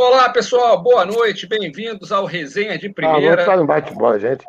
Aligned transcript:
Olá, 0.00 0.28
pessoal, 0.28 0.80
boa 0.80 1.04
noite, 1.04 1.44
bem-vindos 1.44 2.12
ao 2.12 2.24
Resenha 2.24 2.78
de 2.78 2.88
Primeira. 2.88 3.42
Ah, 3.42 3.44
tá 3.44 3.56
no 3.56 3.66
bate-bola, 3.66 4.16
gente. 4.16 4.46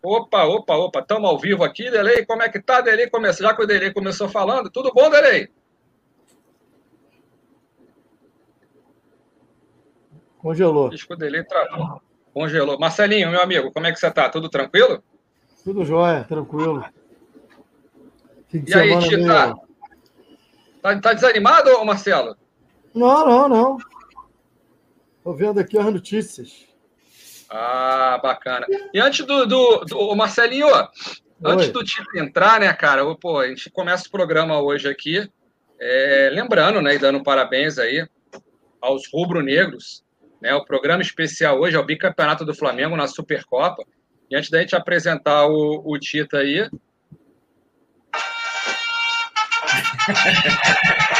Opa, 0.00 0.44
opa, 0.44 0.76
opa, 0.76 1.00
estamos 1.00 1.28
ao 1.28 1.36
vivo 1.36 1.64
aqui, 1.64 1.90
Delei, 1.90 2.24
como 2.24 2.44
é 2.44 2.48
que 2.48 2.62
tá, 2.62 2.80
Delei? 2.80 3.10
Começa, 3.10 3.42
já 3.42 3.52
que 3.52 3.64
o 3.64 3.66
Delei 3.66 3.92
começou 3.92 4.28
falando, 4.28 4.70
tudo 4.70 4.92
bom, 4.94 5.10
Delei? 5.10 5.48
Congelou. 10.38 10.88
Diz 10.88 11.02
que 11.02 11.14
o 11.14 11.16
Delei 11.16 11.42
travou. 11.42 12.00
Congelou. 12.32 12.78
Marcelinho, 12.78 13.32
meu 13.32 13.42
amigo, 13.42 13.72
como 13.72 13.88
é 13.88 13.92
que 13.92 13.98
você 13.98 14.08
tá? 14.08 14.30
Tudo 14.30 14.48
tranquilo? 14.48 15.02
Tudo 15.64 15.84
jóia, 15.84 16.22
tranquilo. 16.22 16.84
Fim 18.46 18.60
de 18.60 18.70
e 18.70 18.78
aí, 18.78 18.98
Tita? 19.00 19.56
Tá, 20.80 21.00
tá 21.00 21.12
desanimado, 21.12 21.84
Marcelo? 21.84 22.36
Não, 22.94 23.26
não, 23.26 23.48
não. 23.48 23.78
Estou 25.28 25.36
vendo 25.36 25.60
aqui 25.60 25.76
as 25.76 25.84
notícias. 25.84 26.64
Ah, 27.50 28.18
bacana. 28.22 28.66
E 28.94 28.98
antes 28.98 29.26
do, 29.26 29.44
do, 29.44 29.84
do 29.84 30.16
Marcelinho, 30.16 30.68
Oi. 30.68 30.88
antes 31.44 31.68
do 31.68 31.84
Tito 31.84 32.16
entrar, 32.16 32.58
né, 32.58 32.72
cara? 32.72 33.04
Pô, 33.14 33.38
a 33.38 33.46
gente 33.46 33.68
começa 33.68 34.08
o 34.08 34.10
programa 34.10 34.58
hoje 34.58 34.88
aqui, 34.88 35.30
é, 35.78 36.30
lembrando, 36.32 36.80
né, 36.80 36.94
e 36.94 36.98
dando 36.98 37.22
parabéns 37.22 37.78
aí 37.78 38.08
aos 38.80 39.02
rubro-negros, 39.12 40.02
né? 40.40 40.54
O 40.54 40.64
programa 40.64 41.02
especial 41.02 41.60
hoje 41.60 41.76
é 41.76 41.78
o 41.78 41.84
bicampeonato 41.84 42.42
do 42.42 42.54
Flamengo 42.54 42.96
na 42.96 43.06
Supercopa. 43.06 43.84
E 44.30 44.36
antes 44.36 44.48
da 44.48 44.60
gente 44.60 44.74
apresentar 44.74 45.46
o, 45.46 45.82
o 45.84 45.98
Tita 45.98 46.38
aí, 46.38 46.70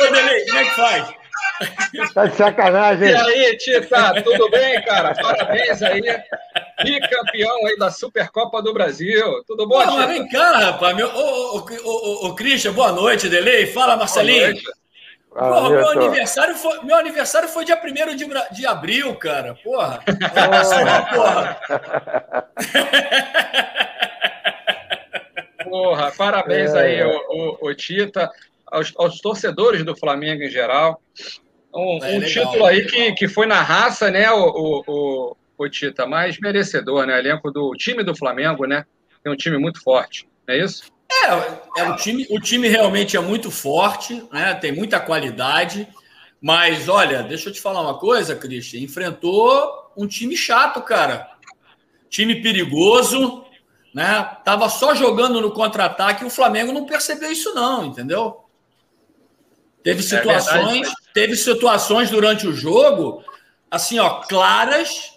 Ô, 0.00 0.06
Delei, 0.10 0.46
como 0.46 0.58
é 0.58 0.64
que 0.64 0.70
faz? 0.70 1.14
Tá 2.14 2.26
de 2.26 2.36
sacanagem. 2.36 3.08
E 3.08 3.14
aí, 3.14 3.56
Tita, 3.56 4.22
tudo 4.22 4.50
bem, 4.50 4.82
cara? 4.82 5.14
Parabéns 5.14 5.82
aí. 5.82 6.02
Bicampeão 6.82 7.66
aí 7.66 7.76
da 7.78 7.90
Supercopa 7.90 8.60
do 8.62 8.72
Brasil. 8.72 9.44
Tudo 9.46 9.68
bom, 9.68 9.80
Tita? 9.80 10.06
Vem 10.06 10.28
cá, 10.28 10.58
rapaz. 10.58 10.96
Meu... 10.96 11.08
Ô, 11.08 11.58
ô, 11.58 11.64
ô, 11.84 12.26
ô, 12.26 12.34
Christian, 12.34 12.72
boa 12.72 12.92
noite, 12.92 13.28
Delei. 13.28 13.66
Fala, 13.66 13.96
Marcelinho. 13.96 14.56
Ah, 14.56 14.81
Porra, 15.32 15.70
meu 15.70 15.88
aniversário, 15.88 16.54
foi, 16.54 16.84
meu 16.84 16.96
aniversário 16.96 17.48
foi 17.48 17.64
dia 17.64 17.80
1 17.82 18.16
de, 18.16 18.26
de 18.52 18.66
abril, 18.66 19.14
cara. 19.16 19.54
Porra. 19.54 20.02
porra. 21.14 21.60
porra, 25.64 26.12
parabéns 26.12 26.74
é. 26.74 26.80
aí, 26.80 27.02
o, 27.02 27.16
o, 27.62 27.68
o 27.68 27.74
Tita, 27.74 28.30
aos, 28.66 28.92
aos, 28.96 29.20
torcedores 29.20 29.82
do 29.84 29.96
Flamengo 29.96 30.42
em 30.42 30.50
geral. 30.50 31.00
Um, 31.74 31.98
é, 32.04 32.18
um 32.18 32.20
título 32.20 32.66
aí 32.66 32.84
que, 32.84 33.12
que 33.12 33.26
foi 33.26 33.46
na 33.46 33.62
raça, 33.62 34.10
né, 34.10 34.30
o, 34.30 34.44
o, 34.44 34.82
o, 34.86 35.36
o 35.56 35.68
Tita, 35.70 36.06
mais 36.06 36.38
merecedor, 36.38 37.06
né? 37.06 37.18
Elenco 37.18 37.50
do 37.50 37.72
time 37.72 38.04
do 38.04 38.14
Flamengo, 38.14 38.66
né? 38.66 38.84
Tem 39.24 39.32
um 39.32 39.36
time 39.36 39.56
muito 39.56 39.82
forte, 39.82 40.28
não 40.46 40.54
é 40.54 40.58
isso? 40.58 40.91
É, 41.24 41.80
é 41.82 41.90
o, 41.90 41.96
time, 41.96 42.26
o 42.30 42.40
time 42.40 42.68
realmente 42.68 43.16
é 43.16 43.20
muito 43.20 43.50
forte, 43.50 44.22
né? 44.32 44.54
tem 44.54 44.72
muita 44.72 44.98
qualidade. 45.00 45.88
Mas 46.40 46.88
olha, 46.88 47.22
deixa 47.22 47.48
eu 47.48 47.52
te 47.52 47.60
falar 47.60 47.80
uma 47.80 47.98
coisa, 47.98 48.34
Christian. 48.34 48.80
Enfrentou 48.80 49.92
um 49.96 50.06
time 50.06 50.36
chato, 50.36 50.82
cara. 50.82 51.30
Time 52.08 52.42
perigoso, 52.42 53.44
né? 53.94 54.24
Tava 54.44 54.68
só 54.68 54.94
jogando 54.94 55.40
no 55.40 55.52
contra-ataque 55.52 56.24
e 56.24 56.26
o 56.26 56.30
Flamengo 56.30 56.72
não 56.72 56.84
percebeu 56.84 57.30
isso, 57.30 57.54
não, 57.54 57.84
entendeu? 57.84 58.44
Teve 59.82 60.00
é 60.00 60.02
situações, 60.02 60.88
é 60.88 60.92
teve 61.14 61.36
situações 61.36 62.10
durante 62.10 62.46
o 62.46 62.52
jogo, 62.52 63.24
assim, 63.70 63.98
ó, 63.98 64.20
claras, 64.20 65.12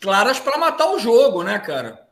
claras 0.00 0.38
para 0.38 0.58
matar 0.58 0.90
o 0.90 0.98
jogo, 0.98 1.42
né, 1.42 1.58
cara? 1.58 2.05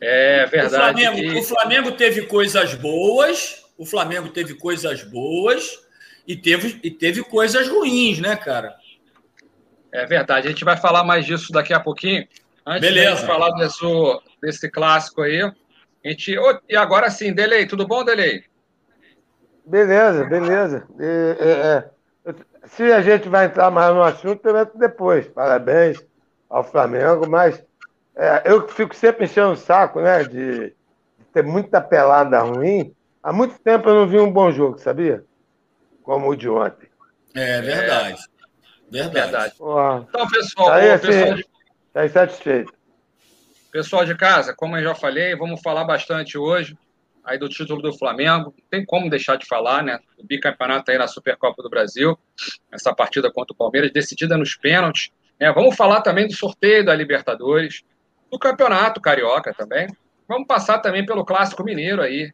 É 0.00 0.46
verdade. 0.46 1.02
O 1.02 1.10
Flamengo, 1.10 1.38
o 1.38 1.42
Flamengo 1.42 1.92
teve 1.92 2.22
coisas 2.22 2.74
boas, 2.74 3.64
o 3.76 3.84
Flamengo 3.84 4.28
teve 4.30 4.54
coisas 4.54 5.02
boas 5.02 5.78
e 6.26 6.34
teve, 6.34 6.80
e 6.82 6.90
teve 6.90 7.22
coisas 7.22 7.68
ruins, 7.68 8.18
né, 8.18 8.34
cara? 8.36 8.74
É 9.92 10.06
verdade. 10.06 10.46
A 10.48 10.50
gente 10.50 10.64
vai 10.64 10.76
falar 10.76 11.04
mais 11.04 11.26
disso 11.26 11.52
daqui 11.52 11.74
a 11.74 11.80
pouquinho. 11.80 12.26
Antes 12.64 12.88
Beleza. 12.88 13.20
de 13.20 13.26
falar 13.26 13.50
desse, 13.52 13.84
desse 14.40 14.70
clássico 14.70 15.22
aí, 15.22 15.42
a 15.42 15.54
gente. 16.04 16.38
Oh, 16.38 16.58
e 16.68 16.76
agora 16.76 17.10
sim, 17.10 17.32
Delei, 17.32 17.66
tudo 17.66 17.86
bom, 17.86 18.04
Delei? 18.04 18.44
Beleza, 19.66 20.24
beleza. 20.24 20.86
É, 20.98 21.36
é, 21.40 22.32
é. 22.32 22.34
Se 22.68 22.84
a 22.84 23.00
gente 23.02 23.28
vai 23.28 23.46
entrar 23.46 23.70
mais 23.70 23.94
no 23.94 24.02
assunto, 24.02 24.46
eu 24.46 24.56
entro 24.56 24.78
depois. 24.78 25.26
Parabéns 25.28 26.04
ao 26.48 26.64
Flamengo, 26.64 27.28
mas 27.28 27.62
é, 28.16 28.42
eu 28.44 28.68
fico 28.68 28.94
sempre 28.94 29.24
enchendo 29.24 29.52
o 29.52 29.56
saco, 29.56 30.00
né? 30.00 30.24
De, 30.24 30.70
de, 30.70 30.74
ter 31.32 31.42
muita 31.42 31.80
pelada 31.80 32.40
ruim. 32.40 32.94
Há 33.22 33.32
muito 33.32 33.58
tempo 33.58 33.88
eu 33.88 33.94
não 33.94 34.08
vi 34.08 34.18
um 34.18 34.32
bom 34.32 34.50
jogo, 34.50 34.78
sabia? 34.78 35.24
Como 36.02 36.28
o 36.28 36.36
de 36.36 36.48
ontem. 36.48 36.88
É 37.34 37.60
verdade. 37.60 38.22
É, 38.92 39.08
verdade. 39.08 39.54
então, 39.54 40.28
pessoal, 40.28 40.68
tá 40.68 40.74
aí, 40.74 40.90
assim, 40.90 41.06
pessoal 41.06 41.34
de... 41.34 41.46
tá 41.92 42.08
satisfeito. 42.08 42.74
Pessoal 43.70 44.04
de 44.04 44.16
casa, 44.16 44.52
como 44.52 44.76
eu 44.76 44.82
já 44.82 44.94
falei, 44.96 45.36
vamos 45.36 45.60
falar 45.62 45.84
bastante 45.84 46.36
hoje 46.36 46.76
aí 47.24 47.38
do 47.38 47.48
título 47.48 47.80
do 47.80 47.96
Flamengo. 47.96 48.52
Não 48.58 48.64
tem 48.68 48.84
como 48.84 49.08
deixar 49.08 49.36
de 49.36 49.46
falar, 49.46 49.82
né? 49.82 50.00
O 50.18 50.26
bicampeonato 50.26 50.90
aí 50.90 50.98
na 50.98 51.06
Supercopa 51.06 51.62
do 51.62 51.70
Brasil, 51.70 52.18
essa 52.72 52.92
partida 52.92 53.30
contra 53.30 53.52
o 53.52 53.56
Palmeiras, 53.56 53.92
decidida 53.92 54.36
nos 54.36 54.56
pênaltis. 54.56 55.10
É, 55.38 55.52
vamos 55.52 55.76
falar 55.76 56.02
também 56.02 56.26
do 56.26 56.34
sorteio 56.34 56.84
da 56.84 56.94
Libertadores 56.94 57.82
do 58.30 58.38
Campeonato 58.38 59.00
Carioca 59.00 59.52
também. 59.52 59.88
Vamos 60.28 60.46
passar 60.46 60.78
também 60.78 61.04
pelo 61.04 61.24
Clássico 61.24 61.64
Mineiro 61.64 62.02
aí 62.02 62.32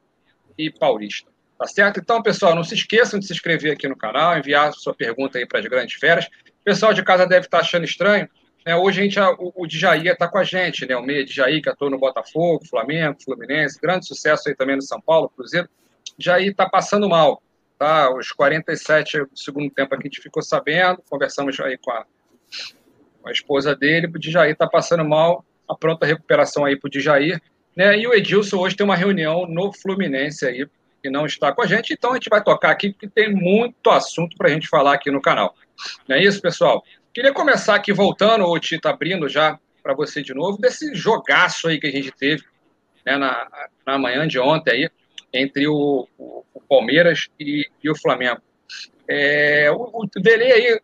e 0.58 0.70
Paulista. 0.70 1.30
Tá 1.58 1.66
certo? 1.66 1.98
Então, 1.98 2.22
pessoal, 2.22 2.54
não 2.54 2.62
se 2.62 2.74
esqueçam 2.74 3.18
de 3.18 3.26
se 3.26 3.32
inscrever 3.32 3.72
aqui 3.72 3.88
no 3.88 3.96
canal, 3.96 4.36
enviar 4.36 4.72
sua 4.74 4.94
pergunta 4.94 5.38
aí 5.38 5.46
para 5.46 5.58
as 5.58 5.66
grandes 5.66 5.98
feras. 5.98 6.26
O 6.26 6.64
pessoal 6.64 6.92
de 6.92 7.02
casa 7.02 7.26
deve 7.26 7.46
estar 7.46 7.58
tá 7.58 7.64
achando 7.64 7.84
estranho. 7.84 8.28
Né? 8.66 8.76
Hoje 8.76 9.00
a 9.00 9.04
gente, 9.04 9.18
o, 9.18 9.52
o 9.54 9.66
Djaí 9.66 10.08
está 10.08 10.28
com 10.28 10.36
a 10.36 10.44
gente, 10.44 10.84
né? 10.84 10.96
O 10.96 11.02
meia 11.02 11.24
Djaí, 11.24 11.62
que 11.62 11.70
atua 11.70 11.88
no 11.88 11.98
Botafogo, 11.98 12.66
Flamengo, 12.68 13.16
Fluminense, 13.24 13.80
grande 13.80 14.06
sucesso 14.06 14.48
aí 14.48 14.54
também 14.54 14.76
no 14.76 14.82
São 14.82 15.00
Paulo, 15.00 15.30
Cruzeiro. 15.30 15.68
Djaí 16.18 16.48
está 16.48 16.68
passando 16.68 17.08
mal, 17.08 17.40
tá? 17.78 18.12
Os 18.12 18.32
47 18.32 19.24
do 19.24 19.38
segundo 19.38 19.70
tempo 19.70 19.94
aqui 19.94 20.08
a 20.08 20.10
gente 20.10 20.20
ficou 20.20 20.42
sabendo, 20.42 21.02
conversamos 21.08 21.58
aí 21.60 21.78
com 21.78 21.92
a, 21.92 22.04
com 23.22 23.28
a 23.28 23.32
esposa 23.32 23.74
dele, 23.74 24.08
o 24.08 24.18
Djaí 24.18 24.50
está 24.50 24.66
passando 24.66 25.04
mal, 25.04 25.44
a 25.68 25.74
pronta 25.74 26.06
recuperação 26.06 26.64
aí 26.64 26.76
para 26.76 26.88
o 26.88 26.90
Djair. 26.90 27.40
Né? 27.76 27.98
E 27.98 28.06
o 28.06 28.14
Edilson 28.14 28.58
hoje 28.58 28.76
tem 28.76 28.84
uma 28.84 28.96
reunião 28.96 29.46
no 29.46 29.72
Fluminense 29.72 30.46
aí, 30.46 30.66
que 31.02 31.10
não 31.10 31.26
está 31.26 31.52
com 31.52 31.62
a 31.62 31.66
gente, 31.66 31.92
então 31.92 32.12
a 32.12 32.14
gente 32.14 32.28
vai 32.28 32.42
tocar 32.42 32.70
aqui, 32.70 32.90
porque 32.90 33.08
tem 33.08 33.32
muito 33.32 33.90
assunto 33.90 34.36
para 34.36 34.48
a 34.48 34.50
gente 34.50 34.68
falar 34.68 34.94
aqui 34.94 35.10
no 35.10 35.20
canal. 35.20 35.54
Não 36.08 36.16
é 36.16 36.22
isso, 36.22 36.40
pessoal? 36.40 36.82
Queria 37.12 37.32
começar 37.32 37.74
aqui 37.74 37.92
voltando, 37.92 38.44
o 38.44 38.58
Tito 38.58 38.88
abrindo 38.88 39.28
já 39.28 39.58
para 39.82 39.94
você 39.94 40.22
de 40.22 40.34
novo, 40.34 40.58
desse 40.58 40.94
jogaço 40.94 41.68
aí 41.68 41.78
que 41.78 41.86
a 41.86 41.90
gente 41.90 42.10
teve 42.10 42.42
né, 43.04 43.16
na, 43.16 43.46
na 43.86 43.98
manhã 43.98 44.26
de 44.26 44.38
ontem 44.38 44.70
aí, 44.72 44.90
entre 45.32 45.68
o, 45.68 46.08
o, 46.18 46.44
o 46.52 46.60
Palmeiras 46.60 47.28
e, 47.38 47.68
e, 47.82 47.88
o 47.88 47.96
Flamengo. 47.96 48.40
É, 49.08 49.70
o, 49.70 49.76
o 49.76 50.08
aí 50.26 50.80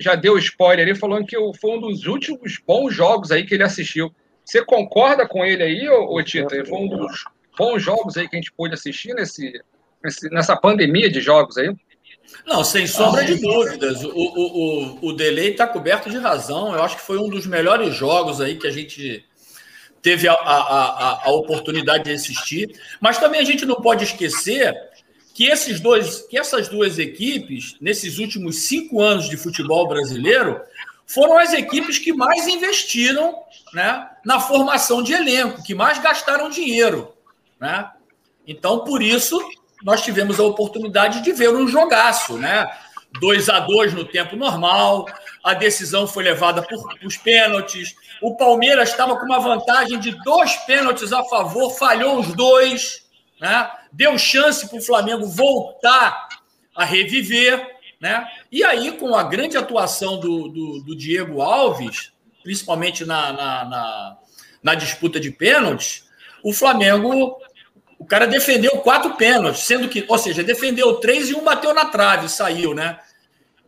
já 0.00 0.14
deu 0.14 0.38
spoiler 0.38 0.86
ali, 0.86 0.98
falando 0.98 1.26
que 1.26 1.36
foi 1.60 1.70
um 1.70 1.80
dos 1.80 2.06
últimos 2.06 2.58
bons 2.66 2.94
jogos 2.94 3.30
aí 3.30 3.44
que 3.44 3.54
ele 3.54 3.62
assistiu. 3.62 4.12
Você 4.44 4.64
concorda 4.64 5.28
com 5.28 5.44
ele 5.44 5.62
aí, 5.62 5.88
ô, 5.88 6.20
Tita? 6.22 6.64
Foi 6.64 6.78
um 6.78 6.88
dos 6.88 7.24
bons 7.56 7.82
jogos 7.82 8.16
aí 8.16 8.28
que 8.28 8.34
a 8.34 8.38
gente 8.38 8.52
pôde 8.52 8.74
assistir 8.74 9.14
nesse, 9.14 9.52
nesse 10.02 10.30
nessa 10.30 10.56
pandemia 10.56 11.10
de 11.10 11.20
jogos 11.20 11.58
aí? 11.58 11.72
Não, 12.46 12.64
sem 12.64 12.86
sombra 12.86 13.24
de 13.24 13.36
dúvidas. 13.36 14.02
O, 14.02 14.08
o, 14.08 15.02
o, 15.02 15.08
o 15.08 15.12
Delay 15.12 15.50
está 15.50 15.66
coberto 15.66 16.08
de 16.08 16.16
razão. 16.16 16.74
Eu 16.74 16.82
acho 16.82 16.96
que 16.96 17.02
foi 17.02 17.18
um 17.18 17.28
dos 17.28 17.46
melhores 17.46 17.94
jogos 17.94 18.40
aí 18.40 18.56
que 18.56 18.66
a 18.66 18.70
gente 18.70 19.24
teve 20.00 20.26
a, 20.26 20.32
a, 20.32 20.56
a, 20.56 21.26
a 21.26 21.30
oportunidade 21.32 22.04
de 22.04 22.12
assistir. 22.12 22.70
Mas 23.00 23.18
também 23.18 23.40
a 23.40 23.44
gente 23.44 23.66
não 23.66 23.76
pode 23.76 24.04
esquecer 24.04 24.74
que 25.40 25.46
esses 25.46 25.80
dois, 25.80 26.20
que 26.28 26.38
essas 26.38 26.68
duas 26.68 26.98
equipes, 26.98 27.74
nesses 27.80 28.18
últimos 28.18 28.64
cinco 28.64 29.00
anos 29.00 29.26
de 29.26 29.38
futebol 29.38 29.88
brasileiro, 29.88 30.60
foram 31.06 31.38
as 31.38 31.54
equipes 31.54 31.98
que 31.98 32.12
mais 32.12 32.46
investiram 32.46 33.34
né, 33.72 34.06
na 34.22 34.38
formação 34.38 35.02
de 35.02 35.14
elenco, 35.14 35.62
que 35.62 35.74
mais 35.74 35.98
gastaram 35.98 36.50
dinheiro. 36.50 37.14
Né? 37.58 37.90
Então, 38.46 38.84
por 38.84 39.00
isso, 39.00 39.40
nós 39.82 40.02
tivemos 40.02 40.38
a 40.38 40.44
oportunidade 40.44 41.22
de 41.22 41.32
ver 41.32 41.48
um 41.48 41.66
jogaço, 41.66 42.36
né? 42.36 42.70
2 43.18 43.48
a 43.48 43.60
2 43.60 43.94
no 43.94 44.04
tempo 44.04 44.36
normal, 44.36 45.06
a 45.42 45.54
decisão 45.54 46.06
foi 46.06 46.22
levada 46.22 46.60
por 46.60 46.86
os 47.02 47.16
pênaltis. 47.16 47.94
O 48.20 48.36
Palmeiras 48.36 48.90
estava 48.90 49.16
com 49.18 49.24
uma 49.24 49.40
vantagem 49.40 49.98
de 49.98 50.10
dois 50.22 50.54
pênaltis 50.66 51.14
a 51.14 51.24
favor, 51.24 51.70
falhou 51.78 52.20
os 52.20 52.26
dois, 52.34 53.08
né? 53.40 53.70
deu 53.92 54.18
chance 54.18 54.68
para 54.68 54.78
o 54.78 54.82
Flamengo 54.82 55.26
voltar 55.26 56.28
a 56.74 56.84
reviver. 56.84 57.78
Né? 58.00 58.26
E 58.50 58.62
aí, 58.64 58.92
com 58.92 59.14
a 59.14 59.22
grande 59.22 59.56
atuação 59.56 60.18
do, 60.18 60.48
do, 60.48 60.82
do 60.82 60.96
Diego 60.96 61.40
Alves, 61.40 62.12
principalmente 62.42 63.04
na, 63.04 63.32
na, 63.32 63.64
na, 63.64 64.18
na 64.62 64.74
disputa 64.74 65.20
de 65.20 65.30
pênaltis, 65.30 66.08
o 66.42 66.52
Flamengo 66.52 67.38
o 67.98 68.06
cara 68.06 68.26
defendeu 68.26 68.70
quatro 68.78 69.14
pênaltis, 69.14 69.64
sendo 69.64 69.86
que, 69.86 70.06
ou 70.08 70.16
seja, 70.16 70.42
defendeu 70.42 70.94
três 70.94 71.28
e 71.28 71.34
um 71.34 71.44
bateu 71.44 71.74
na 71.74 71.84
trave, 71.84 72.30
saiu, 72.30 72.74
né? 72.74 72.98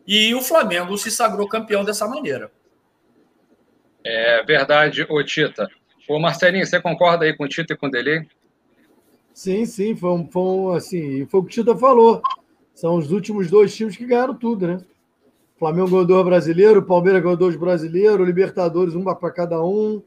E 0.06 0.34
o 0.34 0.40
Flamengo 0.40 0.96
se 0.96 1.10
sagrou 1.10 1.46
campeão 1.46 1.84
dessa 1.84 2.08
maneira. 2.08 2.50
É 4.02 4.42
verdade, 4.42 5.06
ô 5.06 5.22
Tita. 5.22 5.68
Ô 6.08 6.18
Marcelinho, 6.18 6.64
você 6.64 6.80
concorda 6.80 7.26
aí 7.26 7.36
com 7.36 7.44
o 7.44 7.48
Tita 7.48 7.75
e 7.75 7.76
com 7.76 7.86
o 7.86 7.90
Dele? 7.90 8.26
Sim, 9.34 9.64
sim, 9.64 9.96
foi, 9.96 10.11
um, 10.11 10.26
foi 10.31 10.43
um, 10.43 10.70
assim, 10.73 11.26
foi 11.26 11.40
o 11.40 11.44
que 11.44 11.61
o 11.61 11.62
Tita 11.62 11.76
falou. 11.76 12.20
São 12.75 12.96
os 12.96 13.11
últimos 13.11 13.50
dois 13.50 13.75
times 13.75 13.96
que 13.96 14.06
ganharam 14.06 14.34
tudo, 14.34 14.67
né? 14.67 14.84
Flamengo 15.58 15.88
ganhou 15.90 16.05
dois 16.05 16.25
brasileiros, 16.25 16.84
Palmeiras 16.84 17.23
ganhou 17.23 17.37
dois 17.37 17.55
brasileiros, 17.55 18.26
Libertadores, 18.26 18.94
um 18.94 19.05
para 19.05 19.31
cada 19.31 19.64
um, 19.64 20.02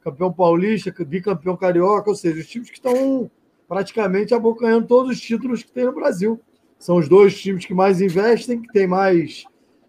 campeão 0.00 0.32
paulista, 0.32 0.94
bicampeão 1.04 1.56
carioca, 1.56 2.08
ou 2.08 2.16
seja, 2.16 2.40
os 2.40 2.46
times 2.46 2.70
que 2.70 2.76
estão 2.76 3.30
praticamente 3.68 4.34
abocanhando 4.34 4.86
todos 4.86 5.12
os 5.12 5.20
títulos 5.20 5.62
que 5.62 5.70
tem 5.70 5.84
no 5.84 5.94
Brasil. 5.94 6.40
São 6.78 6.96
os 6.96 7.08
dois 7.08 7.38
times 7.38 7.66
que 7.66 7.74
mais 7.74 8.00
investem, 8.00 8.60
que 8.60 8.72
tem 8.72 8.86
mais 8.86 9.44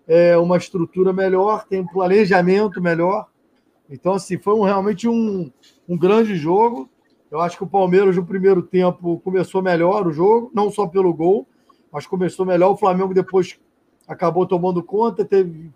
é, 0.08 0.38
uma 0.38 0.58
estrutura 0.58 1.14
melhor, 1.14 1.66
tem 1.66 1.80
um 1.80 1.88
planejamento 1.88 2.82
melhor. 2.82 3.28
Então, 3.90 4.14
assim, 4.14 4.38
foi 4.38 4.54
um, 4.54 4.64
realmente 4.64 5.08
um, 5.08 5.52
um 5.88 5.98
grande 5.98 6.36
jogo. 6.36 6.90
Eu 7.32 7.40
acho 7.42 7.58
que 7.58 7.64
o 7.64 7.68
Palmeiras, 7.68 8.16
no 8.16 8.26
primeiro 8.26 8.62
tempo, 8.62 9.20
começou 9.20 9.62
melhor 9.62 10.08
o 10.08 10.12
jogo, 10.12 10.52
não 10.54 10.72
só 10.72 10.88
pelo 10.88 11.14
gol, 11.14 11.48
mas 11.92 12.06
começou 12.06 12.46
melhor. 12.46 12.72
O 12.72 12.78
Flamengo 12.78 13.14
depois 13.14 13.60
acabou 14.08 14.46
tomando 14.46 14.84
conta, 14.84 15.26
teve, 15.26 15.72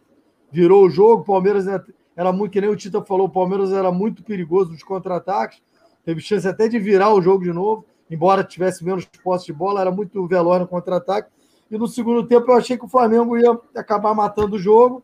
virou 0.51 0.86
o 0.86 0.90
jogo. 0.90 1.24
O 1.24 1.25
Palmeiras 1.25 1.68
era, 1.68 1.86
era 2.16 2.31
muito, 2.31 2.51
que 2.51 2.62
nem 2.62 2.69
o 2.69 2.75
Tita 2.75 3.01
falou, 3.04 3.28
o 3.28 3.31
Palmeiras 3.31 3.72
era 3.72 3.92
muito 3.92 4.24
perigoso 4.24 4.72
nos 4.72 4.84
contra-ataques, 4.84 5.62
teve 6.06 6.22
chance 6.22 6.48
até 6.48 6.68
de 6.68 6.80
virar 6.80 7.13
o 7.13 7.22
jogo 7.22 7.44
de 7.44 7.52
novo 7.52 7.86
embora 8.10 8.44
tivesse 8.44 8.84
menos 8.84 9.06
posse 9.24 9.45
de 9.45 9.54
bola, 9.54 9.81
era 9.81 9.92
muito 9.92 10.25
veloz 10.28 10.60
no 10.60 10.68
contra-ataque. 10.68 11.30
E 11.69 11.78
no 11.78 11.88
segundo 11.88 12.25
tempo 12.25 12.50
eu 12.50 12.56
achei 12.56 12.78
que 12.78 12.86
o 12.86 12.90
Flamengo 12.90 13.38
ia 13.38 13.57
acabar 13.75 14.13
matando 14.16 14.56
o 14.56 14.60
jogo, 14.60 15.04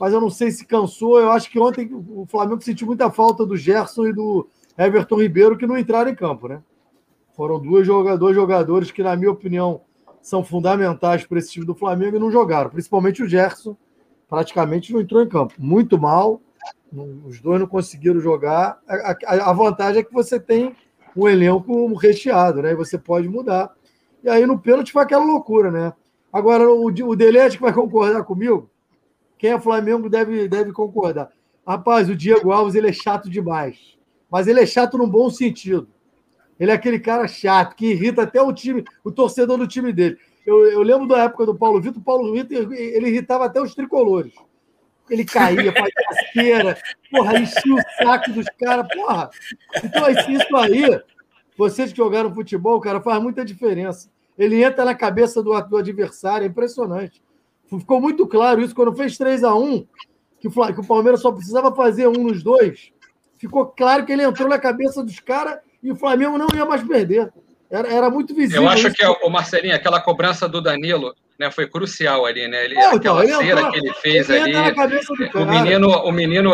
mas 0.00 0.12
eu 0.12 0.20
não 0.20 0.30
sei 0.30 0.50
se 0.50 0.64
cansou. 0.64 1.20
Eu 1.20 1.30
acho 1.30 1.50
que 1.50 1.58
ontem 1.58 1.90
o 1.92 2.24
Flamengo 2.26 2.62
sentiu 2.62 2.86
muita 2.86 3.10
falta 3.10 3.44
do 3.44 3.56
Gerson 3.56 4.06
e 4.06 4.12
do 4.14 4.48
Everton 4.78 5.20
Ribeiro 5.20 5.56
que 5.56 5.66
não 5.66 5.78
entraram 5.78 6.10
em 6.10 6.14
campo, 6.14 6.48
né? 6.48 6.62
Foram 7.34 7.60
dois 7.60 7.86
jogadores, 7.86 8.90
que, 8.90 9.02
na 9.02 9.14
minha 9.14 9.30
opinião, 9.30 9.82
são 10.22 10.42
fundamentais 10.42 11.24
para 11.24 11.38
esse 11.38 11.52
time 11.52 11.66
do 11.66 11.74
Flamengo 11.74 12.16
e 12.16 12.20
não 12.20 12.30
jogaram. 12.30 12.70
Principalmente 12.70 13.22
o 13.22 13.28
Gerson, 13.28 13.76
praticamente 14.28 14.92
não 14.92 15.00
entrou 15.00 15.22
em 15.22 15.28
campo. 15.28 15.54
Muito 15.58 15.98
mal, 15.98 16.40
os 17.26 17.40
dois 17.40 17.60
não 17.60 17.66
conseguiram 17.66 18.20
jogar. 18.20 18.80
A, 18.88 19.16
a, 19.26 19.50
a 19.50 19.52
vantagem 19.52 20.00
é 20.00 20.04
que 20.04 20.12
você 20.12 20.40
tem 20.40 20.74
um 21.16 21.28
elenco 21.28 21.94
recheado, 21.94 22.62
né? 22.62 22.72
E 22.72 22.76
você 22.76 22.98
pode 22.98 23.28
mudar. 23.28 23.72
E 24.22 24.28
aí 24.28 24.46
no 24.46 24.58
pênalti 24.58 24.92
foi 24.92 25.02
aquela 25.02 25.24
loucura, 25.24 25.70
né? 25.70 25.92
Agora, 26.32 26.68
o, 26.68 26.86
o 26.86 27.16
Delete 27.16 27.56
que 27.56 27.62
vai 27.62 27.72
concordar 27.72 28.24
comigo, 28.24 28.68
quem 29.38 29.52
é 29.52 29.60
Flamengo 29.60 30.10
deve, 30.10 30.48
deve 30.48 30.72
concordar. 30.72 31.30
Rapaz, 31.66 32.08
o 32.08 32.16
Diego 32.16 32.52
Alves 32.52 32.74
ele 32.74 32.88
é 32.88 32.92
chato 32.92 33.30
demais. 33.30 33.95
Mas 34.30 34.46
ele 34.46 34.60
é 34.60 34.66
chato 34.66 34.98
no 34.98 35.06
bom 35.06 35.30
sentido. 35.30 35.88
Ele 36.58 36.70
é 36.70 36.74
aquele 36.74 36.98
cara 36.98 37.28
chato 37.28 37.76
que 37.76 37.86
irrita 37.86 38.22
até 38.22 38.40
o 38.40 38.52
time, 38.52 38.84
o 39.04 39.12
torcedor 39.12 39.58
do 39.58 39.66
time 39.66 39.92
dele. 39.92 40.16
Eu, 40.46 40.64
eu 40.66 40.82
lembro 40.82 41.06
da 41.06 41.24
época 41.24 41.44
do 41.44 41.54
Paulo 41.54 41.80
Vitor, 41.80 42.00
o 42.00 42.04
Paulo 42.04 42.32
Vitor 42.32 42.72
ele 42.72 43.08
irritava 43.08 43.44
até 43.44 43.60
os 43.60 43.74
tricolores 43.74 44.32
ele 45.08 45.24
caía, 45.24 45.72
fazia 45.72 45.92
rasqueira, 46.08 46.78
porra, 47.10 47.38
enchia 47.38 47.74
o 47.74 48.04
saco 48.04 48.32
dos 48.32 48.46
caras, 48.58 48.86
porra. 48.92 49.30
Então, 49.82 50.08
isso 50.10 50.56
aí, 50.56 51.00
vocês 51.56 51.90
que 51.92 51.96
jogaram 51.96 52.34
futebol, 52.34 52.80
cara, 52.80 53.00
faz 53.00 53.22
muita 53.22 53.44
diferença. 53.44 54.10
Ele 54.36 54.62
entra 54.62 54.84
na 54.84 54.94
cabeça 54.94 55.42
do, 55.42 55.58
do 55.62 55.76
adversário, 55.76 56.44
é 56.44 56.48
impressionante. 56.48 57.22
Ficou 57.66 58.00
muito 58.00 58.26
claro 58.26 58.60
isso 58.60 58.74
quando 58.74 58.94
fez 58.94 59.16
3 59.16 59.44
a 59.44 59.54
1 59.54 59.86
que 60.38 60.48
o, 60.48 60.50
que 60.50 60.80
o 60.80 60.86
Palmeiras 60.86 61.20
só 61.20 61.32
precisava 61.32 61.74
fazer 61.74 62.06
um 62.06 62.24
nos 62.24 62.42
dois. 62.42 62.92
Ficou 63.38 63.66
claro 63.66 64.04
que 64.04 64.12
ele 64.12 64.22
entrou 64.22 64.48
na 64.48 64.58
cabeça 64.58 65.02
dos 65.02 65.20
caras 65.20 65.58
e 65.82 65.90
o 65.90 65.96
Flamengo 65.96 66.38
não 66.38 66.48
ia 66.54 66.64
mais 66.64 66.82
perder. 66.82 67.32
Era, 67.70 67.88
era 67.88 68.10
muito 68.10 68.34
visível. 68.34 68.62
Eu 68.62 68.68
acho 68.68 68.88
isso. 68.88 68.96
que, 68.96 69.04
é 69.04 69.08
o 69.08 69.28
Marcelinho, 69.28 69.74
aquela 69.74 70.00
cobrança 70.00 70.48
do 70.48 70.60
Danilo 70.60 71.14
né, 71.38 71.50
foi 71.50 71.66
crucial 71.68 72.24
ali, 72.24 72.46
né? 72.48 72.64
Ele, 72.64 72.74
não, 72.74 72.94
aquela 72.94 73.24
então, 73.24 73.40
cera 73.40 73.60
entrou, 73.60 73.72
que 73.72 73.78
ele 73.78 73.94
fez 73.94 74.30
ele 74.30 74.56
ali. 74.56 75.00
O 75.34 75.44
menino, 75.44 75.88
o 75.88 76.12
menino 76.12 76.52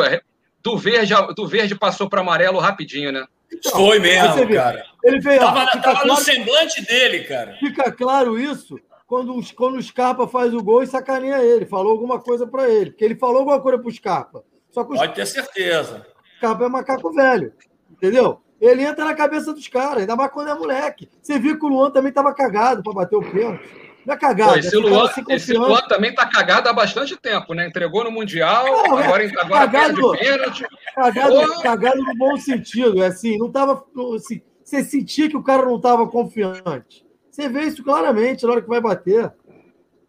do 0.63 0.77
verde, 0.79 1.15
do 1.37 1.47
verde 1.47 1.75
passou 1.75 2.09
para 2.09 2.21
amarelo 2.21 2.59
rapidinho, 2.59 3.13
né? 3.13 3.27
Então, 3.53 3.73
foi 3.73 3.99
mesmo, 3.99 4.49
cara. 4.49 4.83
Ele 5.05 5.21
veio, 5.21 5.39
tava, 5.39 5.67
tava 5.67 5.81
claro, 5.81 6.09
no 6.09 6.17
semblante 6.17 6.81
dele, 6.87 7.25
cara. 7.25 7.55
Fica 7.61 7.93
claro 7.93 8.39
isso 8.39 8.79
quando, 9.07 9.39
quando 9.55 9.77
o 9.77 9.83
Scarpa 9.83 10.27
faz 10.27 10.55
o 10.55 10.63
gol 10.63 10.83
e 10.83 10.87
sacaneia 10.87 11.45
ele, 11.45 11.67
falou 11.67 11.93
alguma 11.93 12.19
coisa 12.19 12.47
para 12.47 12.71
ele, 12.71 12.91
porque 12.91 13.05
ele 13.05 13.15
falou 13.15 13.41
alguma 13.41 13.61
coisa 13.61 13.79
pro 13.79 13.93
Scarpa. 13.93 14.43
Só 14.71 14.85
que 14.85 14.95
o 14.95 14.97
Pode 14.97 15.15
ter 15.15 15.27
certeza. 15.27 16.07
Scarpa 16.43 16.65
é 16.65 16.69
macaco 16.69 17.13
velho, 17.13 17.53
entendeu? 17.89 18.41
Ele 18.61 18.83
entra 18.83 19.05
na 19.05 19.15
cabeça 19.15 19.53
dos 19.53 19.69
caras, 19.69 19.99
ainda 19.99 20.17
mais 20.17 20.33
quando 20.33 20.51
é 20.51 20.55
moleque. 20.55 21.09
Você 21.23 21.39
viu 21.39 21.57
que 21.57 21.65
o 21.65 21.69
Luan 21.69 21.91
também 21.93 22.09
estava 22.09 22.35
cagado 22.35 22.83
para 22.83 22.93
bater 22.93 23.17
o 23.17 23.23
pênalti. 23.23 23.65
Não 24.05 24.15
é 24.15 24.17
cagado. 24.17 24.53
Pô, 24.53 24.59
esse, 24.59 24.77
é 24.77 24.79
Luan, 24.81 25.11
esse 25.29 25.53
Luan 25.53 25.81
também 25.89 26.13
tá 26.13 26.27
cagado 26.27 26.69
há 26.69 26.73
bastante 26.73 27.17
tempo, 27.17 27.55
né? 27.55 27.69
Entregou 27.69 28.03
no 28.03 28.11
Mundial, 28.11 28.67
não, 28.67 28.99
agora, 28.99 29.25
é, 29.25 29.31
agora 29.39 29.69
cagado, 29.69 30.13
pênalti. 30.13 30.67
Cagado, 30.97 31.63
cagado 31.63 32.03
no 32.03 32.15
bom 32.17 32.37
sentido. 32.37 33.03
É 33.03 33.07
assim, 33.07 33.39
não 33.39 33.51
tava. 33.51 33.85
Assim, 34.17 34.43
você 34.65 34.83
sentia 34.83 35.29
que 35.29 35.37
o 35.37 35.43
cara 35.45 35.65
não 35.65 35.77
estava 35.77 36.09
confiante. 36.09 37.07
Você 37.31 37.49
vê 37.49 37.63
isso 37.63 37.85
claramente 37.85 38.45
na 38.45 38.53
hora 38.53 38.63
que 38.63 38.69
vai 38.69 38.81
bater. 38.81 39.33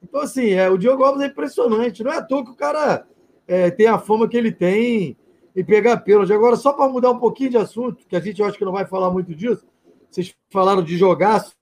Então, 0.01 0.21
assim, 0.21 0.49
é, 0.51 0.67
o 0.69 0.77
Diogo 0.77 1.03
Alves 1.03 1.21
é 1.21 1.27
impressionante. 1.27 2.03
Não 2.03 2.11
é 2.11 2.17
à 2.17 2.21
toa 2.23 2.43
que 2.43 2.51
o 2.51 2.55
cara 2.55 3.05
é, 3.47 3.69
tem 3.69 3.87
a 3.87 3.99
fama 3.99 4.27
que 4.27 4.35
ele 4.35 4.51
tem 4.51 5.15
e 5.55 5.63
pegar 5.63 5.97
pênalti. 5.97 6.33
Agora, 6.33 6.55
só 6.55 6.73
para 6.73 6.89
mudar 6.89 7.11
um 7.11 7.19
pouquinho 7.19 7.51
de 7.51 7.57
assunto, 7.57 8.05
que 8.07 8.15
a 8.15 8.19
gente 8.19 8.41
acho 8.41 8.57
que 8.57 8.65
não 8.65 8.71
vai 8.71 8.85
falar 8.85 9.11
muito 9.11 9.33
disso, 9.35 9.65
vocês 10.09 10.33
falaram 10.51 10.83
de 10.83 10.97
jogaço. 10.97 11.53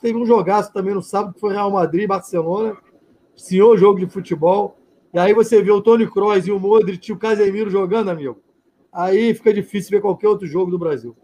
Teve 0.00 0.18
um 0.18 0.26
jogaço 0.26 0.72
também 0.72 0.94
no 0.94 1.02
sábado, 1.02 1.34
que 1.34 1.40
foi 1.40 1.52
Real 1.52 1.70
Madrid 1.70 2.08
Barcelona. 2.08 2.76
Senhor 3.36 3.76
jogo 3.76 3.98
de 3.98 4.06
futebol. 4.06 4.76
E 5.12 5.18
aí 5.18 5.32
você 5.32 5.62
vê 5.62 5.70
o 5.70 5.80
Tony 5.80 6.08
Kroos 6.10 6.46
e 6.46 6.52
o 6.52 6.58
Modric 6.58 7.08
e 7.08 7.12
o 7.12 7.18
Casemiro 7.18 7.70
jogando, 7.70 8.10
amigo. 8.10 8.42
Aí 8.92 9.34
fica 9.34 9.52
difícil 9.52 9.90
ver 9.90 10.00
qualquer 10.00 10.28
outro 10.28 10.46
jogo 10.46 10.70
do 10.70 10.78
Brasil. 10.78 11.16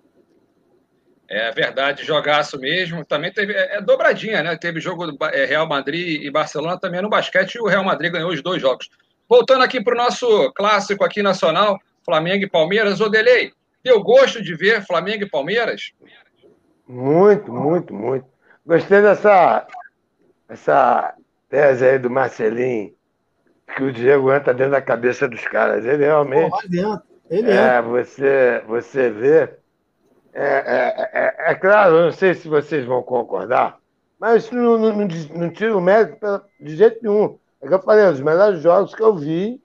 É 1.28 1.50
verdade, 1.52 2.04
jogaço 2.04 2.58
mesmo. 2.58 3.04
Também 3.04 3.30
teve. 3.32 3.52
É, 3.52 3.76
é 3.76 3.82
dobradinha, 3.82 4.42
né? 4.42 4.56
Teve 4.56 4.80
jogo 4.80 5.06
do 5.06 5.24
é, 5.26 5.44
Real 5.44 5.68
Madrid 5.68 6.22
e 6.22 6.30
Barcelona 6.30 6.78
também 6.78 7.02
no 7.02 7.10
basquete 7.10 7.56
e 7.56 7.60
o 7.60 7.66
Real 7.66 7.84
Madrid 7.84 8.12
ganhou 8.12 8.30
os 8.30 8.42
dois 8.42 8.62
jogos. 8.62 8.88
Voltando 9.28 9.62
aqui 9.62 9.82
para 9.82 9.94
o 9.94 9.98
nosso 9.98 10.52
clássico 10.54 11.04
aqui 11.04 11.22
nacional, 11.22 11.78
Flamengo 12.08 12.42
e 12.42 12.48
Palmeiras. 12.48 13.02
Odelei, 13.02 13.52
deu 13.84 14.02
gosto 14.02 14.42
de 14.42 14.54
ver 14.54 14.86
Flamengo 14.86 15.24
e 15.24 15.28
Palmeiras? 15.28 15.92
Muito, 16.88 17.52
muito, 17.52 17.92
muito. 17.92 18.26
Gostei 18.64 19.02
dessa 19.02 19.66
essa 20.48 21.14
tese 21.50 21.84
aí 21.84 21.98
do 21.98 22.08
Marcelinho, 22.08 22.94
que 23.76 23.82
o 23.82 23.92
Diego 23.92 24.32
entra 24.32 24.54
dentro 24.54 24.72
da 24.72 24.80
cabeça 24.80 25.28
dos 25.28 25.46
caras. 25.46 25.84
Ele 25.84 26.06
realmente. 26.06 26.50
Pô, 26.50 26.98
Ele 27.28 27.50
é, 27.50 27.54
é. 27.54 27.82
Você, 27.82 28.62
você 28.66 29.10
vê. 29.10 29.50
É, 30.32 30.46
é, 30.46 31.10
é, 31.12 31.50
é, 31.50 31.54
claro, 31.56 31.96
eu 31.96 32.04
não 32.06 32.12
sei 32.12 32.32
se 32.32 32.48
vocês 32.48 32.86
vão 32.86 33.02
concordar, 33.02 33.78
mas 34.18 34.44
isso 34.44 34.54
não, 34.54 34.78
não, 34.78 34.96
não, 34.96 35.08
não 35.34 35.50
tira 35.50 35.76
o 35.76 35.80
mérito 35.80 36.42
de 36.58 36.74
jeito 36.74 37.00
nenhum. 37.02 37.38
É 37.60 37.68
que 37.68 37.74
eu 37.74 37.82
falei, 37.82 38.06
um 38.06 38.12
dos 38.12 38.20
melhores 38.20 38.62
jogos 38.62 38.94
que 38.94 39.02
eu 39.02 39.14
vi 39.14 39.60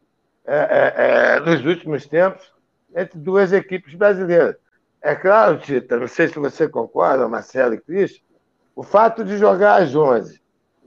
é, 0.45 0.55
é, 0.55 1.35
é, 1.35 1.39
nos 1.39 1.65
últimos 1.65 2.05
tempos 2.05 2.51
entre 2.95 3.17
duas 3.19 3.53
equipes 3.53 3.95
brasileiras. 3.95 4.55
É 5.01 5.15
claro, 5.15 5.57
Tita, 5.57 5.97
não 5.97 6.07
sei 6.07 6.27
se 6.27 6.39
você 6.39 6.67
concorda, 6.67 7.27
Marcelo 7.27 7.73
e 7.73 7.81
Cris, 7.81 8.21
o 8.75 8.83
fato 8.83 9.23
de 9.23 9.37
jogar 9.37 9.81
às 9.81 9.95
11 9.95 10.41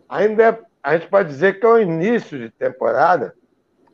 ainda 0.08 0.42
é, 0.42 0.58
a 0.82 0.96
gente 0.96 1.08
pode 1.08 1.28
dizer 1.28 1.58
que 1.58 1.66
é 1.66 1.68
o 1.68 1.80
início 1.80 2.38
de 2.38 2.50
temporada 2.50 3.34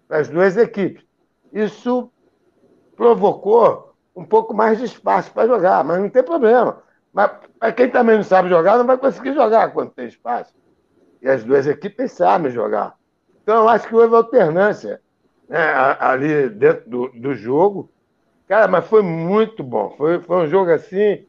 para 0.07 0.19
as 0.19 0.29
duas 0.29 0.57
equipes. 0.57 1.05
Isso 1.53 2.11
provocou 2.97 3.95
um 4.15 4.25
pouco 4.25 4.53
mais 4.53 4.79
de 4.79 4.85
espaço 4.85 5.33
para 5.33 5.49
jogar, 5.49 5.83
mas 5.85 6.01
não 6.01 6.11
tem 6.11 6.23
problema. 6.23 6.83
Mas 7.13 7.31
para 7.59 7.73
quem 7.73 7.91
também 7.91 8.17
não 8.17 8.23
sabe 8.23 8.49
jogar, 8.49 8.77
não 8.77 8.87
vai 8.87 8.99
conseguir 8.99 9.35
jogar 9.35 9.73
quando 9.73 9.91
tem 9.91 10.07
espaço. 10.07 10.55
E 11.21 11.29
as 11.29 11.43
duas 11.45 11.67
equipes 11.67 12.13
sabem 12.13 12.51
jogar. 12.51 12.95
Então, 13.43 13.63
eu 13.63 13.69
acho 13.69 13.89
que 13.89 13.95
houve 13.95 14.15
alternância 14.15 15.01
né, 15.53 15.97
ali 16.01 16.49
dentro 16.49 16.89
do, 16.89 17.09
do 17.09 17.35
jogo. 17.35 17.91
Cara, 18.49 18.67
mas 18.67 18.87
foi 18.87 19.03
muito 19.03 19.63
bom. 19.63 19.95
Foi, 19.99 20.19
foi 20.19 20.37
um 20.39 20.47
jogo 20.49 20.71
assim 20.71 21.27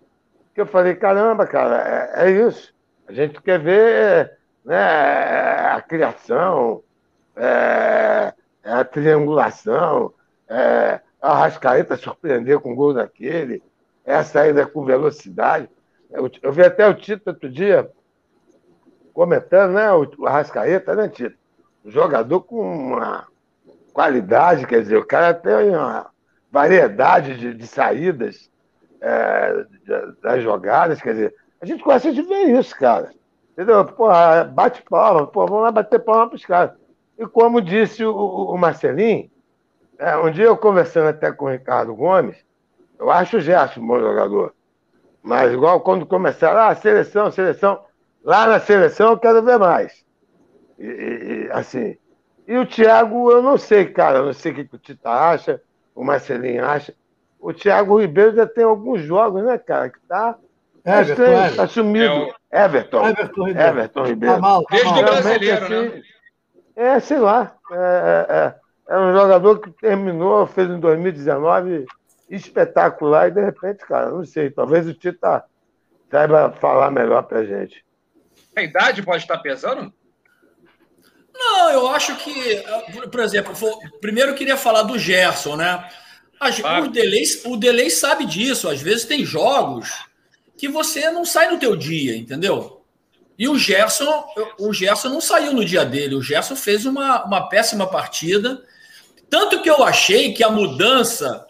que 0.55 0.61
eu 0.61 0.65
falei, 0.65 0.95
caramba, 0.95 1.45
cara, 1.45 2.13
é, 2.15 2.27
é 2.27 2.31
isso. 2.31 2.73
A 3.05 3.11
gente 3.11 3.41
quer 3.41 3.59
ver 3.59 4.37
né, 4.63 4.77
a 4.77 5.81
criação, 5.81 6.81
é, 7.35 8.33
a 8.63 8.85
triangulação, 8.85 10.13
é, 10.47 11.01
a 11.21 11.33
Rascaeta 11.39 11.97
surpreender 11.97 12.61
com 12.61 12.71
o 12.71 12.75
gol 12.75 12.93
daquele, 12.93 13.61
é 14.05 14.15
a 14.15 14.23
saída 14.23 14.65
com 14.65 14.85
velocidade. 14.85 15.69
Eu, 16.09 16.31
eu 16.41 16.53
vi 16.53 16.63
até 16.63 16.87
o 16.87 16.93
Tito 16.93 17.29
outro 17.29 17.49
dia 17.49 17.91
comentando, 19.13 19.73
né? 19.73 19.91
O 19.91 20.25
Arrascaeta, 20.25 20.95
né, 20.95 21.09
Tito? 21.09 21.37
Um 21.83 21.91
jogador 21.91 22.39
com 22.41 22.61
uma 22.61 23.27
qualidade, 23.93 24.65
quer 24.65 24.81
dizer, 24.81 24.97
o 24.97 25.05
cara 25.05 25.33
tem 25.33 25.69
uma 25.69 26.09
variedade 26.51 27.37
de, 27.37 27.53
de 27.53 27.67
saídas 27.67 28.51
é, 28.99 29.65
das 30.21 30.41
jogadas, 30.41 31.01
quer 31.01 31.13
dizer, 31.13 31.35
a 31.61 31.65
gente 31.65 31.83
gosta 31.83 32.11
de 32.11 32.21
ver 32.21 32.59
isso, 32.59 32.75
cara. 32.75 33.11
Entendeu? 33.51 33.85
Porra, 33.85 34.43
bate 34.43 34.81
palma, 34.81 35.27
pô, 35.27 35.45
vamos 35.45 35.63
lá 35.63 35.71
bater 35.71 35.99
palma 35.99 36.27
para 36.27 36.35
os 36.35 36.45
caras. 36.45 36.73
E 37.17 37.25
como 37.27 37.61
disse 37.61 38.03
o, 38.03 38.13
o 38.13 38.57
Marcelinho, 38.57 39.29
é, 39.99 40.17
um 40.17 40.31
dia 40.31 40.45
eu 40.45 40.57
conversando 40.57 41.09
até 41.09 41.31
com 41.31 41.45
o 41.45 41.51
Ricardo 41.51 41.95
Gomes, 41.95 42.35
eu 42.99 43.11
acho 43.11 43.37
o 43.37 43.39
Gerson 43.39 43.79
um 43.79 43.87
bom 43.87 43.99
jogador. 43.99 44.53
Mas 45.21 45.53
igual 45.53 45.79
quando 45.81 46.05
começaram, 46.05 46.59
ah, 46.59 46.75
seleção, 46.75 47.31
seleção. 47.31 47.85
Lá 48.23 48.47
na 48.47 48.59
seleção 48.59 49.11
eu 49.11 49.17
quero 49.17 49.43
ver 49.43 49.59
mais. 49.59 50.03
E, 50.79 50.85
e, 50.85 51.49
assim. 51.51 51.95
E 52.47 52.57
o 52.57 52.65
Thiago, 52.65 53.31
eu 53.31 53.41
não 53.41 53.57
sei, 53.57 53.85
cara, 53.85 54.19
eu 54.19 54.25
não 54.25 54.33
sei 54.33 54.51
o 54.51 54.55
que 54.55 54.75
o 54.75 54.79
Tita 54.79 55.09
acha, 55.09 55.61
o 55.95 56.03
Marcelinho 56.03 56.65
acha. 56.65 56.93
O 57.39 57.53
Thiago 57.53 57.99
Ribeiro 57.99 58.35
já 58.35 58.45
tem 58.45 58.63
alguns 58.63 59.01
jogos, 59.01 59.43
né, 59.43 59.57
cara, 59.57 59.89
que 59.89 59.99
tá. 60.01 60.37
Everton, 60.85 61.23
Everton. 61.23 61.55
Tá 61.55 61.67
sumido. 61.67 62.13
É 62.51 62.65
o... 62.65 62.65
Everton. 62.65 63.07
Everton 63.07 63.43
Ribeiro. 63.45 63.69
Everton 63.69 64.03
Ribeiro. 64.03 64.35
Tá 64.35 64.41
mal, 64.41 64.63
tá 64.63 64.75
Desde 64.75 64.89
mal. 64.89 64.99
o 64.99 65.05
brasileiro, 65.05 65.65
assim, 65.65 65.89
né? 65.89 66.03
É, 66.75 66.99
sei 66.99 67.19
lá. 67.19 67.55
É, 67.71 68.25
é, 68.89 68.93
é 68.93 68.99
um 68.99 69.13
jogador 69.13 69.59
que 69.59 69.71
terminou, 69.71 70.45
fez 70.45 70.69
em 70.69 70.79
2019 70.79 71.85
espetacular 72.29 73.27
e 73.27 73.31
de 73.31 73.41
repente, 73.41 73.85
cara, 73.85 74.09
não 74.09 74.25
sei, 74.25 74.49
talvez 74.49 74.87
o 74.87 74.93
Tita 74.93 75.43
saiba 76.09 76.51
falar 76.51 76.91
melhor 76.91 77.23
pra 77.23 77.45
gente. 77.45 77.85
A 78.55 78.61
idade 78.61 79.01
pode 79.03 79.23
estar 79.23 79.37
pesando? 79.39 79.93
Não, 81.33 81.69
eu 81.71 81.87
acho 81.87 82.15
que, 82.17 82.63
por 83.11 83.19
exemplo, 83.19 83.53
primeiro 83.99 84.31
eu 84.31 84.35
queria 84.35 84.55
falar 84.55 84.83
do 84.83 84.99
Gerson, 84.99 85.55
né? 85.55 85.89
O, 86.83 86.87
Delay, 86.89 87.23
o 87.45 87.57
Delay 87.57 87.89
sabe 87.89 88.25
disso. 88.25 88.69
Às 88.69 88.81
vezes 88.81 89.05
tem 89.05 89.25
jogos 89.25 89.89
que 90.57 90.67
você 90.67 91.09
não 91.09 91.25
sai 91.25 91.49
no 91.49 91.59
teu 91.59 91.75
dia, 91.75 92.15
entendeu? 92.15 92.83
E 93.37 93.47
o 93.47 93.57
Gerson, 93.57 94.25
o 94.59 94.71
Gerson 94.73 95.09
não 95.09 95.21
saiu 95.21 95.53
no 95.53 95.65
dia 95.65 95.85
dele. 95.85 96.15
O 96.15 96.21
Gerson 96.21 96.55
fez 96.55 96.85
uma, 96.85 97.23
uma 97.25 97.49
péssima 97.49 97.87
partida. 97.87 98.63
Tanto 99.29 99.61
que 99.61 99.69
eu 99.69 99.83
achei 99.83 100.33
que 100.33 100.43
a 100.43 100.49
mudança 100.49 101.45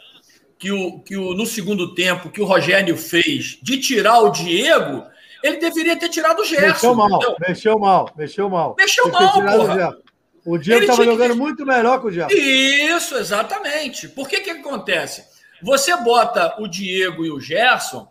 que, 0.57 0.71
o, 0.71 0.99
que 0.99 1.17
o, 1.17 1.33
no 1.33 1.45
segundo 1.45 1.93
tempo 1.93 2.29
que 2.29 2.41
o 2.41 2.45
Rogério 2.45 2.95
fez 2.95 3.57
de 3.61 3.77
tirar 3.77 4.19
o 4.21 4.29
Diego, 4.29 5.05
ele 5.43 5.57
deveria 5.57 5.95
ter 5.95 6.09
tirado 6.09 6.41
o 6.41 6.45
Gerson. 6.45 6.67
Mexeu 6.67 6.95
mal, 6.95 7.09
entendeu? 7.09 7.35
mexeu 7.47 7.79
mal, 7.79 8.09
mexeu 8.17 8.50
mal. 8.50 8.75
Mexeu 8.79 9.03
que 9.05 9.12
mal, 9.12 9.33
porra. 9.33 9.97
O 10.45 10.57
Diego 10.57 10.81
estava 10.81 11.03
que 11.03 11.09
jogando 11.09 11.31
ter- 11.31 11.38
muito 11.38 11.65
melhor 11.65 12.00
que 12.01 12.07
o 12.07 12.12
Gerson. 12.12 12.35
Isso, 12.35 13.15
exatamente. 13.15 14.07
Por 14.09 14.27
que 14.27 14.41
que 14.41 14.50
acontece? 14.50 15.25
Você 15.62 15.95
bota 15.97 16.55
o 16.59 16.67
Diego 16.67 17.25
e 17.25 17.31
o 17.31 17.39
Gerson, 17.39 18.07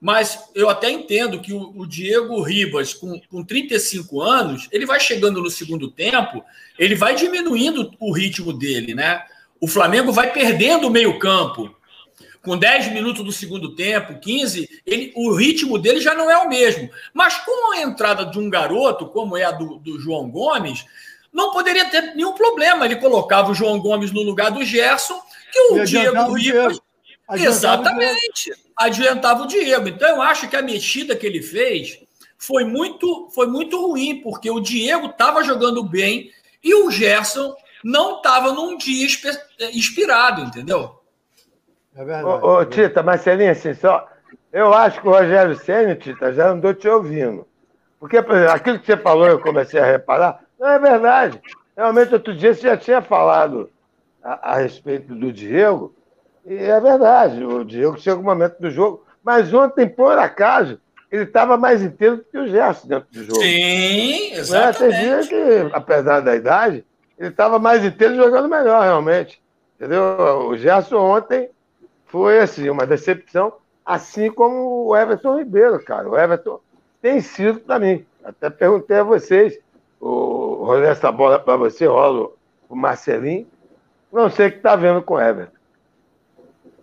mas 0.00 0.38
eu 0.54 0.68
até 0.68 0.90
entendo 0.90 1.40
que 1.40 1.52
o, 1.52 1.72
o 1.76 1.86
Diego 1.86 2.40
Ribas, 2.42 2.94
com, 2.94 3.20
com 3.30 3.44
35 3.44 4.20
anos, 4.22 4.68
ele 4.70 4.86
vai 4.86 5.00
chegando 5.00 5.42
no 5.42 5.50
segundo 5.50 5.90
tempo, 5.90 6.44
ele 6.78 6.94
vai 6.94 7.14
diminuindo 7.14 7.90
o 8.00 8.12
ritmo 8.12 8.52
dele, 8.52 8.94
né? 8.94 9.22
O 9.60 9.66
Flamengo 9.66 10.12
vai 10.12 10.32
perdendo 10.32 10.86
o 10.88 10.90
meio-campo. 10.90 11.74
Com 12.44 12.58
10 12.58 12.92
minutos 12.92 13.24
do 13.24 13.32
segundo 13.32 13.74
tempo, 13.74 14.20
15, 14.20 14.68
ele, 14.84 15.12
o 15.16 15.32
ritmo 15.34 15.78
dele 15.78 16.00
já 16.00 16.14
não 16.14 16.30
é 16.30 16.36
o 16.38 16.48
mesmo. 16.48 16.90
Mas 17.12 17.36
com 17.38 17.72
a 17.72 17.80
entrada 17.80 18.26
de 18.26 18.38
um 18.38 18.50
garoto, 18.50 19.06
como 19.08 19.36
é 19.36 19.44
a 19.44 19.50
do, 19.50 19.78
do 19.78 19.98
João 19.98 20.28
Gomes, 20.30 20.84
não 21.32 21.52
poderia 21.52 21.86
ter 21.86 22.14
nenhum 22.14 22.34
problema. 22.34 22.84
Ele 22.84 22.96
colocava 22.96 23.50
o 23.50 23.54
João 23.54 23.80
Gomes 23.80 24.12
no 24.12 24.22
lugar 24.22 24.50
do 24.50 24.64
Gerson, 24.64 25.20
que 25.50 25.58
o 25.72 25.78
E 25.78 25.84
Diego 25.86 26.32
Ribas. 26.32 26.32
Adiantava 26.32 26.32
o 26.32 26.38
Diego. 26.38 27.48
Exatamente. 27.50 28.52
Adiantava 28.76 29.42
o 29.44 29.46
Diego. 29.46 29.88
Então, 29.88 30.08
eu 30.08 30.22
acho 30.22 30.48
que 30.48 30.56
a 30.56 30.62
mexida 30.62 31.16
que 31.16 31.26
ele 31.26 31.42
fez 31.42 31.98
foi 32.36 32.64
muito, 32.64 33.30
foi 33.34 33.46
muito 33.46 33.80
ruim, 33.80 34.20
porque 34.20 34.50
o 34.50 34.60
Diego 34.60 35.06
estava 35.06 35.42
jogando 35.42 35.82
bem 35.82 36.30
e 36.62 36.74
o 36.74 36.90
Gerson 36.90 37.54
não 37.82 38.16
estava 38.18 38.52
num 38.52 38.76
dia 38.76 39.06
espe- 39.06 39.38
inspirado, 39.72 40.42
entendeu? 40.42 41.00
É 41.94 42.04
verdade. 42.04 42.24
Ô, 42.24 42.58
ô, 42.58 42.64
Tita, 42.64 43.02
Marcelinho, 43.02 43.52
assim, 43.52 43.74
só. 43.74 44.06
Eu 44.52 44.72
acho 44.72 45.00
que 45.00 45.08
o 45.08 45.10
Rogério 45.10 45.56
Senna, 45.56 45.94
Tita, 45.94 46.32
já 46.32 46.48
andou 46.48 46.74
te 46.74 46.88
ouvindo. 46.88 47.46
Porque, 47.98 48.20
por 48.22 48.36
exemplo, 48.36 48.54
aquilo 48.54 48.78
que 48.78 48.86
você 48.86 48.96
falou, 48.96 49.26
eu 49.26 49.40
comecei 49.40 49.80
a 49.80 49.84
reparar, 49.86 50.40
não 50.58 50.68
é 50.68 50.78
verdade. 50.78 51.40
Realmente, 51.76 52.14
outro 52.14 52.34
dia 52.34 52.54
você 52.54 52.62
já 52.62 52.76
tinha 52.76 53.00
falado 53.00 53.70
a, 54.22 54.52
a 54.52 54.56
respeito 54.56 55.14
do 55.14 55.32
Diego, 55.32 55.94
e 56.44 56.54
é 56.54 56.78
verdade, 56.80 57.42
o 57.42 57.64
Diego 57.64 57.98
chega 57.98 58.20
um 58.20 58.24
momento 58.24 58.58
do 58.60 58.70
jogo, 58.70 59.04
mas 59.22 59.52
ontem, 59.54 59.88
por 59.88 60.18
acaso, 60.18 60.78
ele 61.10 61.22
estava 61.24 61.56
mais 61.56 61.80
inteiro 61.82 62.18
do 62.18 62.24
que 62.24 62.36
o 62.36 62.46
Gerson 62.46 62.88
dentro 62.88 63.08
do 63.10 63.24
jogo. 63.24 63.40
Sim, 63.40 64.30
Né? 64.50 64.72
Tem 64.72 64.88
dia 64.90 65.18
exatamente. 65.18 65.28
que, 65.28 65.70
apesar 65.72 66.20
da 66.20 66.36
idade, 66.36 66.84
ele 67.18 67.30
estava 67.30 67.58
mais 67.58 67.84
inteiro 67.84 68.14
jogando 68.16 68.48
melhor, 68.48 68.82
realmente. 68.82 69.42
Entendeu? 69.76 70.48
O 70.48 70.56
Gerson 70.56 70.98
ontem 70.98 71.50
foi 72.14 72.38
assim, 72.38 72.70
uma 72.70 72.86
decepção, 72.86 73.54
assim 73.84 74.30
como 74.30 74.86
o 74.86 74.96
Everton 74.96 75.36
Ribeiro, 75.36 75.82
cara. 75.84 76.08
O 76.08 76.16
Everton 76.16 76.60
tem 77.02 77.20
sido 77.20 77.58
para 77.58 77.80
mim. 77.80 78.06
Até 78.24 78.48
perguntei 78.48 78.98
a 78.98 79.02
vocês, 79.02 79.58
o 80.00 80.62
rolê 80.64 80.86
essa 80.86 81.10
bola 81.10 81.40
para 81.40 81.56
você, 81.56 81.86
rolo 81.86 82.36
o 82.68 82.76
Marcelinho. 82.76 83.48
Não 84.12 84.30
sei 84.30 84.46
o 84.46 84.50
que 84.52 84.58
está 84.58 84.76
vendo 84.76 85.02
com 85.02 85.14
o 85.14 85.20
Everton. 85.20 85.56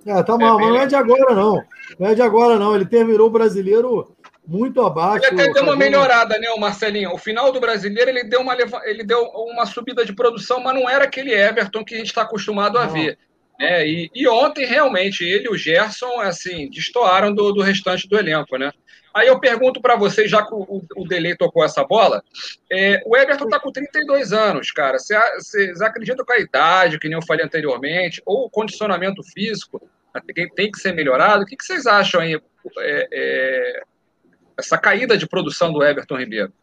É, 0.06 0.22
tá 0.22 0.38
mal, 0.38 0.58
bem 0.58 0.66
mas 0.68 0.76
não 0.76 0.82
é 0.82 0.86
de 0.88 0.96
agora, 0.96 1.34
não. 1.34 1.64
Não 1.98 2.10
é 2.10 2.14
de 2.14 2.22
agora, 2.22 2.60
não. 2.60 2.76
Ele 2.76 2.86
terminou 2.86 3.28
o 3.28 3.32
brasileiro 3.32 4.12
muito 4.46 4.82
abaixo. 4.82 5.26
Ele 5.28 5.42
até 5.42 5.54
deu 5.54 5.64
uma 5.64 5.72
fazendo- 5.72 5.78
melhorada, 5.78 6.38
né, 6.40 6.50
o 6.50 6.60
Marcelinho? 6.60 7.14
O 7.14 7.18
final 7.18 7.54
do 7.54 7.62
brasileiro 7.62 8.10
ele 8.10 8.26
deu 8.26 8.42
uma, 8.42 8.54
ele 8.84 9.06
deu 9.06 9.24
uma 9.24 9.66
subida 9.66 10.04
de 10.04 10.12
produção, 10.12 10.60
mas 10.60 10.76
não 10.76 10.90
era 10.90 11.06
aquele 11.06 11.34
Everton 11.34 11.86
que 11.86 11.96
a 11.96 11.98
gente 12.00 12.08
está 12.08 12.24
acostumado 12.24 12.78
a 12.78 12.86
Não. 12.86 12.92
ver. 12.92 13.18
Né? 13.62 13.88
E, 13.88 14.10
e 14.16 14.28
ontem, 14.28 14.66
realmente, 14.66 15.24
ele 15.24 15.46
e 15.46 15.50
o 15.50 15.56
Gerson, 15.58 16.20
assim, 16.20 16.68
destoaram 16.70 17.32
do, 17.34 17.52
do 17.52 17.62
restante 17.62 18.08
do 18.08 18.18
elenco, 18.18 18.58
né? 18.58 18.72
Aí 19.14 19.28
eu 19.28 19.40
pergunto 19.40 19.80
para 19.82 19.96
vocês, 19.96 20.32
já 20.32 20.42
que 20.44 20.54
o, 20.54 20.84
o 20.96 21.08
Delay 21.08 21.36
tocou 21.36 21.64
essa 21.64 21.84
bola, 21.84 22.24
é, 22.72 23.02
o 23.06 23.16
Everton 23.16 23.44
está 23.46 23.60
com 23.60 23.72
32 23.72 24.32
anos, 24.34 24.72
cara. 24.72 24.98
Você- 24.98 25.16
Vocês 25.36 25.82
acreditam 25.82 26.26
que 26.26 26.34
a 26.34 26.40
idade, 26.40 26.98
que 26.98 27.08
nem 27.08 27.18
eu 27.18 27.26
falei 27.26 27.46
anteriormente, 27.46 28.22
ou 28.26 28.46
o 28.46 28.50
condicionamento 28.50 29.22
físico 29.22 29.82
tem, 30.34 30.50
tem 30.50 30.72
que 30.72 30.80
ser 30.80 30.94
melhorado? 30.94 31.44
O 31.44 31.46
que, 31.46 31.56
que 31.58 31.64
vocês 31.64 31.86
acham 31.86 32.22
aí? 32.22 32.40
É, 32.80 33.08
é, 33.12 33.84
essa 34.58 34.78
caída 34.78 35.18
de 35.18 35.28
produção 35.28 35.72
do 35.72 35.84
Everton 35.84 36.18
Ribeiro? 36.18 36.54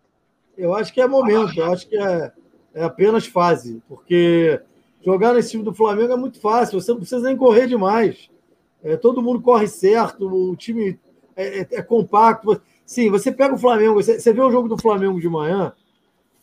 Eu 0.56 0.74
acho 0.74 0.92
que 0.92 1.00
é 1.00 1.06
momento, 1.06 1.60
eu 1.60 1.72
acho 1.72 1.86
que 1.86 1.96
é, 1.96 2.32
é 2.74 2.82
apenas 2.82 3.26
fase, 3.26 3.80
porque 3.86 4.60
jogar 5.08 5.32
nesse 5.32 5.52
time 5.52 5.64
do 5.64 5.72
Flamengo 5.72 6.12
é 6.12 6.16
muito 6.16 6.38
fácil, 6.38 6.78
você 6.78 6.90
não 6.90 6.98
precisa 6.98 7.22
nem 7.26 7.34
correr 7.36 7.66
demais. 7.66 8.28
É, 8.82 8.94
todo 8.94 9.22
mundo 9.22 9.40
corre 9.40 9.66
certo, 9.66 10.28
o 10.28 10.54
time 10.54 10.98
é, 11.34 11.60
é- 11.60 11.68
é 11.72 11.82
compacto. 11.82 12.60
Sim, 12.84 13.08
você 13.10 13.32
pega 13.32 13.54
o 13.54 13.58
Flamengo, 13.58 13.94
você, 13.94 14.20
você 14.20 14.32
vê 14.34 14.40
o 14.42 14.50
jogo 14.50 14.68
do 14.68 14.76
Flamengo 14.76 15.18
de 15.18 15.28
manhã, 15.28 15.72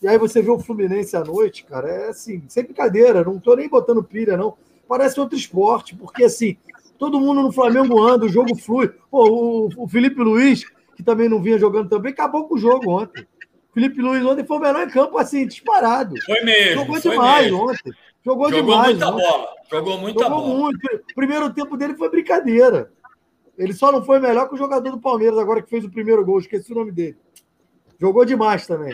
e 0.02 0.08
aí 0.08 0.18
você 0.18 0.42
vê 0.42 0.50
o 0.50 0.60
Fluminense 0.60 1.16
à 1.16 1.24
noite, 1.24 1.64
cara, 1.64 1.88
é 1.88 2.10
assim, 2.10 2.42
sem 2.48 2.64
brincadeira, 2.64 3.24
não 3.24 3.40
tô 3.40 3.56
nem 3.56 3.70
botando 3.70 4.04
pilha, 4.04 4.36
não. 4.36 4.56
Parece 4.88 5.20
outro 5.20 5.38
esporte, 5.38 5.96
porque 5.96 6.24
assim, 6.24 6.58
todo 6.98 7.20
mundo 7.20 7.44
no 7.44 7.52
Flamengo 7.52 8.02
anda, 8.04 8.26
o 8.26 8.30
jogo 8.30 8.56
flui. 8.56 8.90
Pô, 9.12 9.30
o, 9.30 9.70
o 9.84 9.88
Felipe 9.88 10.22
Luiz, 10.22 10.64
que 10.96 11.04
também 11.04 11.30
não 11.30 11.40
vinha 11.42 11.60
jogando 11.60 11.88
também, 11.88 12.12
acabou 12.12 12.48
com 12.48 12.56
o 12.56 12.60
jogo 12.60 12.90
ontem. 12.90 13.26
Felipe 13.74 14.02
Luiz 14.02 14.26
ontem 14.26 14.44
foi 14.46 14.58
o 14.58 14.62
melhor 14.62 14.88
em 14.88 14.90
campo, 14.90 15.18
assim, 15.18 15.46
disparado. 15.46 16.16
Foi 16.26 16.42
mesmo. 16.42 16.82
Jogou 16.82 17.00
demais 17.00 17.52
ontem. 17.52 17.94
Jogou, 18.26 18.50
Jogou 18.50 18.64
demais. 18.74 18.90
muita 18.98 19.08
ontem. 19.12 19.22
bola. 19.24 19.48
Jogou 19.72 19.98
muita 20.00 20.24
Jogou 20.24 20.42
bola. 20.42 20.54
muito. 20.60 20.96
O 21.12 21.16
primeiro 21.16 21.54
tempo 21.54 21.78
dele 21.78 21.96
foi 21.96 22.10
brincadeira. 22.10 22.92
Ele 23.58 23.72
só 23.72 23.92
não 23.92 24.04
foi 24.04 24.20
melhor 24.20 24.50
que 24.50 24.56
o 24.56 24.58
jogador 24.58 24.90
do 24.90 25.00
Palmeiras, 25.00 25.38
agora 25.38 25.62
que 25.62 25.70
fez 25.70 25.86
o 25.86 25.92
primeiro 25.92 26.26
gol. 26.26 26.40
Esqueci 26.40 26.72
o 26.72 26.76
nome 26.76 26.92
dele. 26.92 27.18
Jogou 28.00 28.26
demais 28.26 28.66
também. 28.68 28.94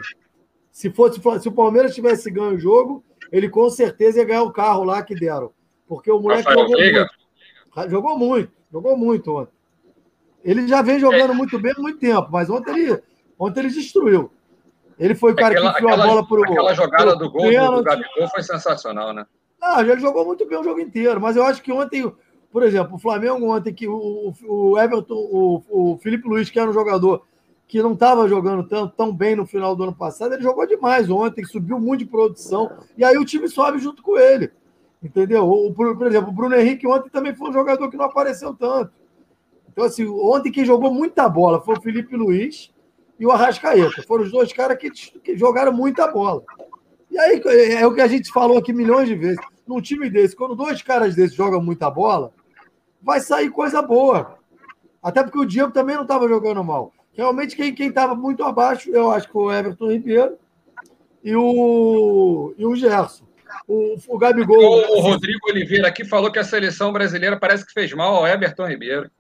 Se 0.72 0.90
fosse 0.92 1.20
se 1.42 1.48
o 1.48 1.52
Palmeiras 1.52 1.96
tivesse 1.96 2.30
ganho 2.30 2.56
o 2.56 2.60
jogo, 2.60 3.04
ele 3.32 3.50
com 3.50 3.70
certeza 3.70 4.20
ia 4.20 4.26
ganhar 4.26 4.44
o 4.44 4.52
carro 4.52 4.84
lá 4.84 5.02
que 5.02 5.16
deram. 5.16 5.52
Porque 5.88 6.12
o 6.12 6.20
moleque 6.20 6.44
Rafael 6.44 6.60
jogou 6.68 6.78
Veiga? 6.78 7.00
muito. 7.76 7.90
Jogou 7.90 8.18
muito, 8.18 8.52
jogou 8.72 8.98
muito 8.98 9.36
ontem. 9.36 9.54
Ele 10.44 10.68
já 10.68 10.82
vem 10.82 11.00
jogando 11.00 11.32
É. 11.32 11.36
muito 11.36 11.58
bem 11.60 11.74
há 11.78 11.82
muito 11.82 12.00
tempo, 12.00 12.28
mas 12.32 12.50
ontem 12.50 12.72
ele, 12.78 13.02
ontem 13.40 13.62
ele 13.62 13.70
destruiu. 13.70 14.32
Ele 15.02 15.16
foi 15.16 15.32
o 15.32 15.36
cara 15.36 15.56
Aquela, 15.56 15.74
que 15.74 15.78
enfiou 15.80 15.94
a 16.00 16.06
bola 16.06 16.28
pro. 16.28 16.44
aquela 16.44 16.74
jogada 16.76 17.18
pro 17.18 17.26
do 17.26 17.32
gol 17.32 17.42
do, 17.42 17.48
do 17.48 17.52
pênalti. 17.52 17.86
Gabigol 17.86 18.30
foi 18.30 18.44
sensacional, 18.44 19.12
né? 19.12 19.26
Ah, 19.60 19.82
ele 19.82 20.00
jogou 20.00 20.24
muito 20.24 20.48
bem 20.48 20.60
o 20.60 20.64
jogo 20.64 20.80
inteiro, 20.80 21.20
mas 21.20 21.36
eu 21.36 21.44
acho 21.44 21.60
que 21.64 21.72
ontem, 21.72 22.12
por 22.52 22.62
exemplo, 22.62 22.96
o 22.96 23.00
Flamengo 23.00 23.52
ontem, 23.52 23.74
que 23.74 23.88
o, 23.88 24.32
o 24.48 24.78
Everton, 24.78 25.16
o, 25.16 25.64
o 25.70 25.98
Felipe 25.98 26.28
Luiz, 26.28 26.52
que 26.52 26.60
era 26.60 26.70
um 26.70 26.74
jogador 26.74 27.24
que 27.68 27.82
não 27.82 27.94
estava 27.94 28.28
jogando 28.28 28.68
tão, 28.68 28.88
tão 28.88 29.16
bem 29.16 29.36
no 29.36 29.46
final 29.46 29.76
do 29.76 29.84
ano 29.84 29.96
passado, 29.96 30.36
ele 30.36 30.44
jogou 30.44 30.68
demais 30.68 31.10
ontem, 31.10 31.44
subiu 31.46 31.80
muito 31.80 32.02
de 32.02 32.06
produção, 32.06 32.72
e 32.96 33.04
aí 33.04 33.18
o 33.18 33.26
time 33.26 33.48
sobe 33.48 33.80
junto 33.80 34.04
com 34.04 34.20
ele. 34.20 34.52
Entendeu? 35.02 35.50
O, 35.50 35.74
por, 35.74 35.98
por 35.98 36.06
exemplo, 36.06 36.30
o 36.30 36.34
Bruno 36.34 36.56
Henrique 36.56 36.86
ontem 36.86 37.10
também 37.10 37.34
foi 37.34 37.50
um 37.50 37.54
jogador 37.54 37.90
que 37.90 37.98
não 37.98 38.06
apareceu 38.06 38.54
tanto. 38.54 38.92
Então, 39.72 39.84
assim, 39.84 40.08
ontem 40.08 40.52
quem 40.52 40.64
jogou 40.64 40.94
muita 40.94 41.28
bola 41.28 41.60
foi 41.60 41.76
o 41.76 41.82
Felipe 41.82 42.16
Luiz 42.16 42.72
e 43.22 43.26
o 43.26 43.32
Arrascaeta. 43.32 44.02
Foram 44.08 44.24
os 44.24 44.32
dois 44.32 44.52
caras 44.52 44.80
que, 44.80 44.90
que 44.90 45.38
jogaram 45.38 45.72
muita 45.72 46.08
bola. 46.08 46.42
E 47.12 47.20
aí 47.20 47.40
é 47.78 47.86
o 47.86 47.94
que 47.94 48.02
a 48.02 48.08
gente 48.08 48.32
falou 48.32 48.58
aqui 48.58 48.74
milhões 48.74 49.08
de 49.08 49.14
vezes. 49.14 49.40
Num 49.68 49.80
time 49.80 50.10
desse, 50.10 50.36
quando 50.36 50.56
dois 50.56 50.82
caras 50.82 51.14
desses 51.14 51.36
jogam 51.36 51.62
muita 51.62 51.88
bola, 51.92 52.34
vai 53.00 53.20
sair 53.20 53.52
coisa 53.52 53.80
boa. 53.80 54.40
Até 55.04 55.22
porque 55.22 55.38
o 55.38 55.46
Diego 55.46 55.72
também 55.72 55.96
não 55.96 56.02
estava 56.02 56.28
jogando 56.28 56.64
mal. 56.64 56.92
Realmente, 57.14 57.56
quem 57.56 57.90
estava 57.90 58.16
muito 58.16 58.44
abaixo, 58.44 58.90
eu 58.90 59.12
acho 59.12 59.28
que 59.28 59.34
foi 59.34 59.44
o 59.44 59.54
Everton 59.54 59.92
Ribeiro 59.92 60.38
e 61.24 61.36
o, 61.36 62.56
e 62.58 62.66
o 62.66 62.76
Gerson. 62.76 63.26
O, 63.68 63.98
o 64.08 64.18
Gabigol. 64.18 64.58
O, 64.58 64.98
o 64.98 65.02
Rodrigo 65.02 65.48
Oliveira 65.48 65.88
aqui 65.88 66.04
falou 66.04 66.32
que 66.32 66.40
a 66.40 66.44
seleção 66.44 66.92
brasileira 66.92 67.38
parece 67.38 67.68
que 67.68 67.74
fez 67.74 67.94
mal 67.94 68.16
ao 68.16 68.28
Everton 68.28 68.68
Ribeiro. 68.68 69.12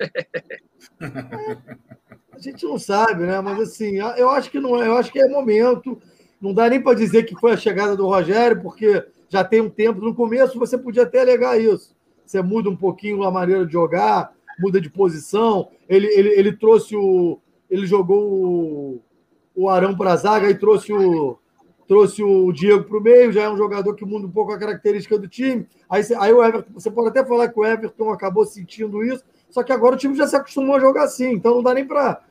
A 1.00 2.18
gente 2.42 2.66
não 2.66 2.78
sabe, 2.78 3.24
né? 3.24 3.40
Mas 3.42 3.60
assim, 3.60 3.98
eu 4.18 4.30
acho 4.30 4.50
que 4.50 4.60
não 4.60 4.82
é, 4.82 4.88
eu 4.88 4.96
acho 4.96 5.12
que 5.12 5.20
é 5.20 5.28
momento. 5.28 6.02
Não 6.42 6.54
dá 6.54 6.70
nem 6.70 6.82
para 6.82 6.98
dizer 6.98 7.24
que 7.24 7.40
foi 7.40 7.52
a 7.52 7.58
chegada 7.58 7.96
do 7.96 8.08
Rogério, 8.08 8.62
porque 8.62 9.06
já 9.30 9.44
tem 9.44 9.62
um 9.62 9.70
tempo. 9.70 10.02
No 10.02 10.16
começo 10.16 10.58
você 10.58 10.78
podia 10.78 11.04
até 11.04 11.22
alegar 11.22 11.60
isso. 11.60 11.96
Você 12.26 12.42
muda 12.42 12.70
um 12.70 12.76
pouquinho 12.76 13.24
a 13.24 13.32
maneira 13.32 13.66
de 13.66 13.74
jogar, 13.74 14.34
muda 14.60 14.82
de 14.82 14.90
posição. 14.90 15.70
Ele, 15.88 16.08
ele, 16.08 16.30
ele 16.30 16.54
trouxe 16.54 16.96
o. 16.96 17.40
Ele 17.70 17.86
jogou 17.86 18.34
o, 18.34 19.02
o 19.56 19.70
Arão 19.70 19.96
para 19.96 20.14
a 20.14 20.16
zaga 20.18 20.50
e 20.50 20.56
trouxe 20.56 20.92
o, 20.92 21.38
trouxe 21.92 22.24
o 22.24 22.52
Diego 22.54 22.86
para 22.86 22.98
o 22.98 23.02
meio, 23.02 23.34
já 23.34 23.44
é 23.44 23.50
um 23.50 23.58
jogador 23.58 23.94
que 23.96 24.06
muda 24.06 24.26
um 24.26 24.32
pouco 24.32 24.54
a 24.54 24.58
característica 24.58 25.20
do 25.20 25.28
time. 25.28 25.68
Aí, 25.90 26.02
aí 26.18 26.32
o 26.32 26.42
Everton, 26.42 26.72
você 26.74 26.90
pode 26.90 27.10
até 27.10 27.26
falar 27.26 27.50
que 27.50 27.60
o 27.60 27.66
Everton 27.66 28.12
acabou 28.12 28.46
sentindo 28.46 29.04
isso, 29.04 29.26
só 29.50 29.62
que 29.62 29.74
agora 29.74 29.96
o 29.96 29.98
time 29.98 30.16
já 30.16 30.26
se 30.26 30.38
acostumou 30.38 30.78
a 30.78 30.80
jogar 30.80 31.04
assim, 31.04 31.34
então 31.34 31.56
não 31.56 31.62
dá 31.62 31.74
nem 31.74 31.86
para 31.86 32.22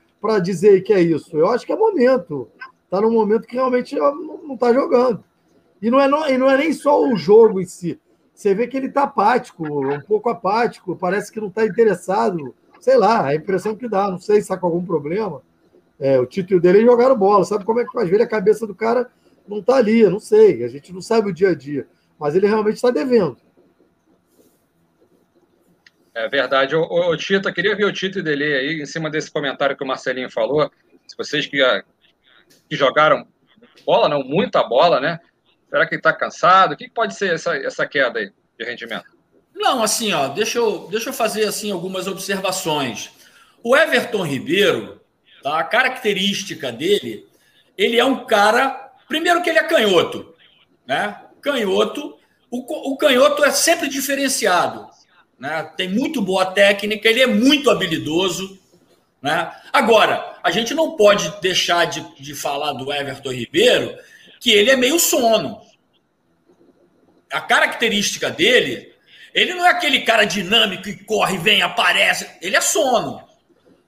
dizer 0.43 0.83
que 0.83 0.93
é 0.93 1.01
isso. 1.01 1.37
Eu 1.37 1.49
acho 1.49 1.65
que 1.65 1.73
é 1.73 1.77
momento. 1.77 2.49
Está 2.85 3.01
num 3.01 3.13
momento 3.13 3.47
que 3.47 3.55
realmente 3.55 3.95
não 3.97 4.55
está 4.55 4.73
jogando. 4.73 5.23
E 5.81 5.91
não, 5.91 6.01
é, 6.01 6.09
não, 6.09 6.29
e 6.29 6.37
não 6.37 6.51
é 6.51 6.59
nem 6.59 6.73
só 6.73 7.03
o 7.03 7.17
jogo 7.17 7.61
em 7.61 7.67
si. 7.67 7.99
Você 8.35 8.55
vê 8.55 8.67
que 8.67 8.77
ele 8.77 8.87
está 8.87 9.05
apático, 9.05 9.65
um 9.65 10.01
pouco 10.01 10.29
apático, 10.29 10.97
parece 10.97 11.31
que 11.31 11.41
não 11.41 11.49
está 11.49 11.65
interessado. 11.65 12.55
Sei 12.81 12.97
lá, 12.97 13.27
a 13.27 13.35
impressão 13.35 13.77
que 13.77 13.89
dá. 13.89 14.11
Não 14.11 14.19
sei 14.19 14.37
se 14.37 14.43
está 14.43 14.57
com 14.57 14.67
algum 14.67 14.85
problema. 14.85 15.43
É, 15.99 16.19
o 16.19 16.27
Tito 16.27 16.55
e 16.55 16.57
o 16.57 16.61
dele 16.61 16.85
jogaram 16.85 17.17
bola. 17.17 17.45
Sabe 17.45 17.65
como 17.65 17.81
é 17.81 17.85
que 17.85 17.99
às 17.99 18.09
vezes 18.09 18.25
a 18.25 18.29
cabeça 18.29 18.67
do 18.67 18.75
cara 18.75 19.11
não 19.47 19.59
está 19.59 19.77
ali? 19.77 20.03
Não 20.09 20.19
sei. 20.19 20.65
A 20.65 20.69
gente 20.69 20.93
não 20.93 21.03
sabe 21.03 21.31
o 21.31 21.33
dia 21.35 21.51
a 21.51 21.55
dia. 21.55 21.87
Mas 22.19 22.35
ele 22.35 22.47
realmente 22.47 22.77
está 22.77 22.91
devendo. 22.91 23.37
É 26.21 26.29
verdade. 26.29 26.77
Ô, 26.77 26.83
ô, 26.83 27.17
Tito, 27.17 27.49
eu 27.49 27.55
queria 27.55 27.75
ver 27.75 27.87
o 27.87 27.93
Tito 27.93 28.19
e 28.19 28.23
Dele 28.23 28.45
aí, 28.45 28.83
em 28.83 28.87
cima 28.87 29.09
desse 29.09 29.31
comentário 29.31 29.77
que 29.77 29.83
o 29.83 29.87
Marcelinho 29.87 30.31
falou. 30.31 30.71
Se 31.07 31.17
vocês 31.17 31.47
que, 31.47 31.59
que 32.69 32.77
jogaram 32.77 33.27
bola, 33.87 34.09
não, 34.09 34.23
muita 34.23 34.63
bola, 34.63 35.01
né? 35.01 35.19
Será 35.71 35.87
que 35.87 35.95
ele 35.95 36.01
está 36.01 36.13
cansado? 36.13 36.73
O 36.73 36.77
que 36.77 36.91
pode 36.91 37.15
ser 37.15 37.35
essa, 37.35 37.57
essa 37.57 37.87
queda 37.87 38.19
aí 38.19 38.31
de 38.59 38.65
rendimento? 38.65 39.07
Não, 39.55 39.83
assim, 39.83 40.13
ó, 40.13 40.29
deixa 40.29 40.59
eu, 40.59 40.89
deixa 40.91 41.09
eu 41.09 41.13
fazer 41.13 41.47
assim 41.47 41.71
algumas 41.71 42.07
observações. 42.07 43.11
O 43.63 43.75
Everton 43.75 44.23
Ribeiro, 44.23 45.01
tá, 45.43 45.59
a 45.59 45.65
característica 45.65 46.71
dele, 46.71 47.27
ele 47.79 47.99
é 47.99 48.05
um 48.05 48.27
cara, 48.27 48.93
primeiro 49.09 49.43
que 49.43 49.49
ele 49.49 49.59
é 49.59 49.65
canhoto, 49.65 50.35
né? 50.87 51.19
Canhoto, 51.41 52.19
o, 52.51 52.93
o 52.93 52.97
canhoto 52.99 53.43
é 53.43 53.51
sempre 53.51 53.89
diferenciado, 53.89 54.87
né? 55.41 55.63
Tem 55.75 55.89
muito 55.89 56.21
boa 56.21 56.45
técnica, 56.45 57.09
ele 57.09 57.23
é 57.23 57.27
muito 57.27 57.71
habilidoso, 57.71 58.61
né? 59.23 59.51
Agora, 59.73 60.39
a 60.43 60.51
gente 60.51 60.75
não 60.75 60.97
pode 60.97 61.33
deixar 61.41 61.87
de, 61.87 62.05
de 62.21 62.35
falar 62.35 62.75
do 62.75 62.93
Everton 62.93 63.33
Ribeiro 63.33 63.97
que 64.39 64.51
ele 64.51 64.71
é 64.71 64.77
meio 64.77 64.99
sono. 64.99 65.61
A 67.33 67.41
característica 67.41 68.29
dele, 68.31 68.93
ele 69.33 69.55
não 69.55 69.65
é 69.65 69.71
aquele 69.71 70.01
cara 70.01 70.25
dinâmico 70.25 70.83
que 70.83 71.05
corre, 71.05 71.39
vem, 71.39 71.63
aparece. 71.63 72.29
Ele 72.43 72.57
é 72.57 72.61
sono. 72.61 73.23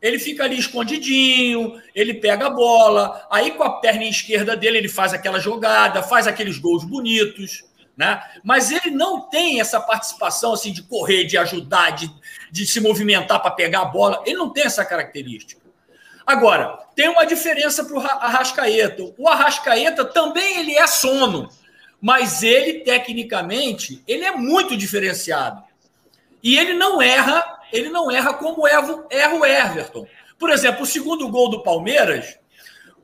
Ele 0.01 0.19
fica 0.19 0.45
ali 0.45 0.59
escondidinho, 0.59 1.81
ele 1.95 2.15
pega 2.15 2.47
a 2.47 2.51
bola, 2.51 3.27
aí 3.31 3.53
com 3.53 3.63
a 3.63 3.79
perna 3.79 4.05
esquerda 4.05 4.57
dele 4.57 4.79
ele 4.79 4.89
faz 4.89 5.15
aquela 5.15 5.39
jogada, 5.39 6.03
faz 6.03 6.27
aqueles 6.27 6.59
gols 6.59 6.85
bonitos, 6.85 7.65
né? 7.97 8.23
Mas 8.43 8.71
ele 8.71 8.91
não 8.91 9.29
tem 9.29 9.61
essa 9.61 9.81
participação 9.81 10.53
assim 10.53 10.73
de 10.73 10.83
correr, 10.83 11.25
de 11.25 11.37
ajudar, 11.37 11.91
de, 11.91 12.11
de 12.51 12.67
se 12.67 12.81
movimentar 12.81 13.41
para 13.41 13.51
pegar 13.51 13.83
a 13.83 13.87
bola. 13.87 14.23
Ele 14.27 14.37
não 14.37 14.51
tem 14.51 14.65
essa 14.65 14.85
característica. 14.85 15.61
Agora, 16.27 16.79
tem 16.95 17.09
uma 17.09 17.25
diferença 17.25 17.85
para 17.85 17.97
o 17.97 18.01
Arrascaeta. 18.01 19.13
O 19.19 19.29
Arrascaeta 19.29 20.05
também 20.05 20.61
ele 20.61 20.77
é 20.77 20.87
sono, 20.87 21.49
mas 22.01 22.43
ele, 22.43 22.81
tecnicamente, 22.81 24.03
ele 24.07 24.25
é 24.25 24.33
muito 24.33 24.77
diferenciado. 24.77 25.63
E 26.43 26.59
ele 26.59 26.75
não 26.75 27.01
erra, 27.01 27.61
ele 27.73 27.89
não 27.89 28.11
erra 28.11 28.35
como 28.35 28.67
erra, 28.67 29.35
o 29.35 29.45
Everton. 29.45 30.07
Por 30.39 30.51
exemplo, 30.51 30.83
o 30.83 30.87
segundo 30.87 31.29
gol 31.29 31.51
do 31.51 31.63
Palmeiras, 31.63 32.39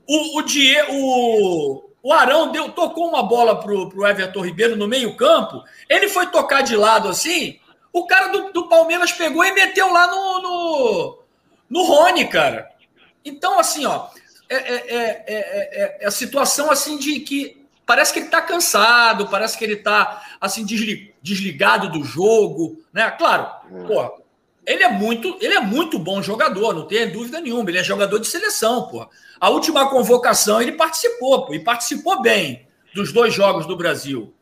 o, 0.07 0.39
o, 0.39 0.43
Die, 0.43 0.77
o, 0.91 1.88
o 2.03 2.13
Arão 2.13 2.53
deu, 2.53 2.71
tocou 2.71 3.09
uma 3.09 3.23
bola 3.23 3.61
para 3.61 3.73
o 3.73 4.07
Everton 4.07 4.45
Ribeiro 4.45 4.77
no 4.77 4.89
meio-campo, 4.89 5.65
ele 5.89 6.09
foi 6.09 6.27
tocar 6.29 6.63
de 6.63 6.77
lado 6.77 7.09
assim, 7.09 7.59
o 7.93 8.07
cara 8.07 8.29
do, 8.29 8.53
do 8.53 8.69
Palmeiras 8.69 9.13
pegou 9.13 9.45
e 9.45 9.53
meteu 9.53 9.93
lá 9.93 10.07
no, 10.07 10.43
no, 10.43 11.19
no 11.69 11.83
Rony, 11.85 12.29
cara. 12.29 12.69
Então, 13.25 13.59
assim, 13.59 13.85
ó, 13.85 14.09
é, 14.49 14.57
é, 14.57 15.25
é, 15.27 15.99
é, 16.01 16.07
a 16.07 16.11
situação 16.11 16.71
assim 16.71 16.97
de 16.97 17.21
que 17.21 17.67
parece 17.85 18.13
que 18.13 18.19
ele 18.21 18.27
está 18.27 18.41
cansado, 18.41 19.29
parece 19.29 19.59
que 19.59 19.65
ele 19.65 19.75
está 19.75 20.23
assim 20.41 20.65
desligado 21.23 21.91
do 21.91 22.05
jogo, 22.05 22.83
né? 22.93 23.11
Claro, 23.11 23.47
pô, 23.87 24.18
ele 24.69 24.85
é 24.85 24.89
muito, 24.91 25.39
ele 25.41 25.55
é 25.55 25.61
muito 25.61 25.99
bom 25.99 26.23
jogador, 26.23 26.75
não 26.75 26.87
tem 26.87 27.11
dúvida 27.11 27.41
nenhuma. 27.41 27.71
Ele 27.71 27.79
é 27.79 27.83
jogador 27.83 28.19
de 28.19 28.27
seleção, 28.27 28.87
pô. 28.87 29.09
A 29.41 29.49
última 29.49 29.89
convocação 29.89 30.61
ele 30.61 30.73
participou, 30.73 31.47
pô, 31.47 31.55
e 31.55 31.59
participou 31.59 32.21
bem 32.21 32.69
dos 32.95 33.11
dois 33.11 33.33
jogos 33.33 33.65
do 33.65 33.77
Brasil, 33.77 34.35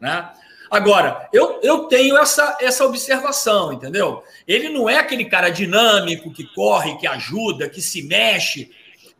né? 0.00 0.30
Agora, 0.70 1.28
eu, 1.32 1.58
eu 1.62 1.80
tenho 1.88 2.16
essa, 2.16 2.56
essa 2.60 2.86
observação, 2.86 3.72
entendeu? 3.72 4.22
Ele 4.46 4.68
não 4.68 4.88
é 4.88 4.98
aquele 4.98 5.24
cara 5.24 5.50
dinâmico 5.50 6.32
que 6.32 6.44
corre, 6.54 6.96
que 6.96 7.06
ajuda, 7.06 7.68
que 7.68 7.82
se 7.82 8.04
mexe. 8.04 8.70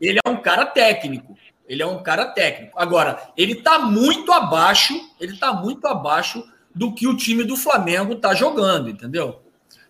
Ele 0.00 0.18
é 0.24 0.30
um 0.30 0.36
cara 0.36 0.64
técnico. 0.64 1.36
Ele 1.68 1.82
é 1.82 1.86
um 1.86 2.02
cara 2.02 2.26
técnico. 2.26 2.78
Agora, 2.78 3.20
ele 3.36 3.54
está 3.54 3.80
muito 3.80 4.32
abaixo, 4.32 4.94
ele 5.20 5.34
está 5.34 5.52
muito 5.52 5.86
abaixo 5.86 6.42
do 6.74 6.94
que 6.94 7.06
o 7.06 7.16
time 7.16 7.44
do 7.44 7.56
Flamengo 7.56 8.14
está 8.14 8.32
jogando, 8.34 8.88
entendeu? 8.88 9.41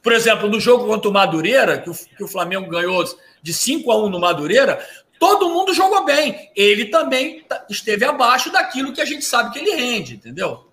Por 0.03 0.13
exemplo, 0.13 0.49
no 0.49 0.59
jogo 0.59 0.87
contra 0.87 1.09
o 1.09 1.13
Madureira, 1.13 1.79
que 1.79 1.89
o, 1.89 1.95
que 1.95 2.25
o 2.25 2.29
Flamengo 2.29 2.69
ganhou 2.69 3.05
de 3.41 3.55
5 3.55 3.91
a 3.91 4.05
1 4.05 4.09
no 4.09 4.21
Madureira, 4.21 4.85
todo 5.19 5.51
mundo 5.51 5.73
jogou 5.73 6.05
bem. 6.05 6.51
Ele 6.57 6.87
também 6.87 7.45
esteve 7.71 8.05
abaixo 8.05 8.51
daquilo 8.51 8.93
que 8.93 9.01
a 9.01 9.05
gente 9.05 9.25
sabe 9.25 9.53
que 9.53 9.61
ele 9.61 9.77
rende, 9.77 10.15
entendeu? 10.15 10.67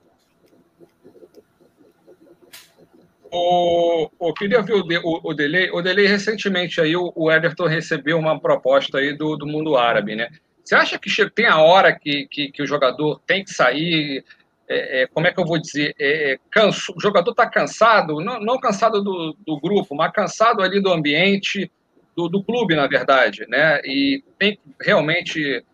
O, 3.31 4.09
o, 4.17 4.33
queria 4.33 4.63
ver 4.63 4.73
o, 4.73 4.83
o, 5.03 5.29
o 5.29 5.33
Delay. 5.35 5.69
O 5.71 5.81
Delay, 5.81 6.07
recentemente, 6.07 6.81
aí, 6.81 6.95
o, 6.95 7.13
o 7.15 7.31
Everton 7.31 7.67
recebeu 7.67 8.17
uma 8.17 8.39
proposta 8.39 8.97
aí 8.97 9.15
do, 9.15 9.37
do 9.37 9.45
mundo 9.45 9.77
árabe, 9.77 10.15
né? 10.15 10.29
Você 10.63 10.75
acha 10.75 10.97
que 10.97 11.29
tem 11.29 11.45
a 11.45 11.61
hora 11.61 11.97
que, 11.97 12.27
que, 12.27 12.51
que 12.51 12.63
o 12.63 12.67
jogador 12.67 13.21
tem 13.25 13.43
que 13.43 13.53
sair? 13.53 14.23
É, 14.69 15.01
é, 15.01 15.07
como 15.07 15.25
é 15.25 15.33
que 15.33 15.39
eu 15.39 15.45
vou 15.45 15.59
dizer? 15.59 15.95
É, 15.99 16.37
canso, 16.51 16.93
o 16.95 17.01
jogador 17.01 17.31
está 17.31 17.49
cansado, 17.49 18.21
não, 18.21 18.39
não 18.39 18.59
cansado 18.59 19.03
do, 19.03 19.35
do, 19.45 19.59
grupo, 19.59 19.95
mas 19.95 20.11
cansado 20.11 20.61
ali 20.61 20.79
do 20.79 20.93
ambiente, 20.93 21.71
do, 22.15 22.29
do, 22.29 22.43
clube, 22.43 22.75
na 22.75 22.85
verdade, 22.85 23.47
né? 23.49 23.81
E 23.83 24.23
tem 24.37 24.59
realmente 24.79 25.65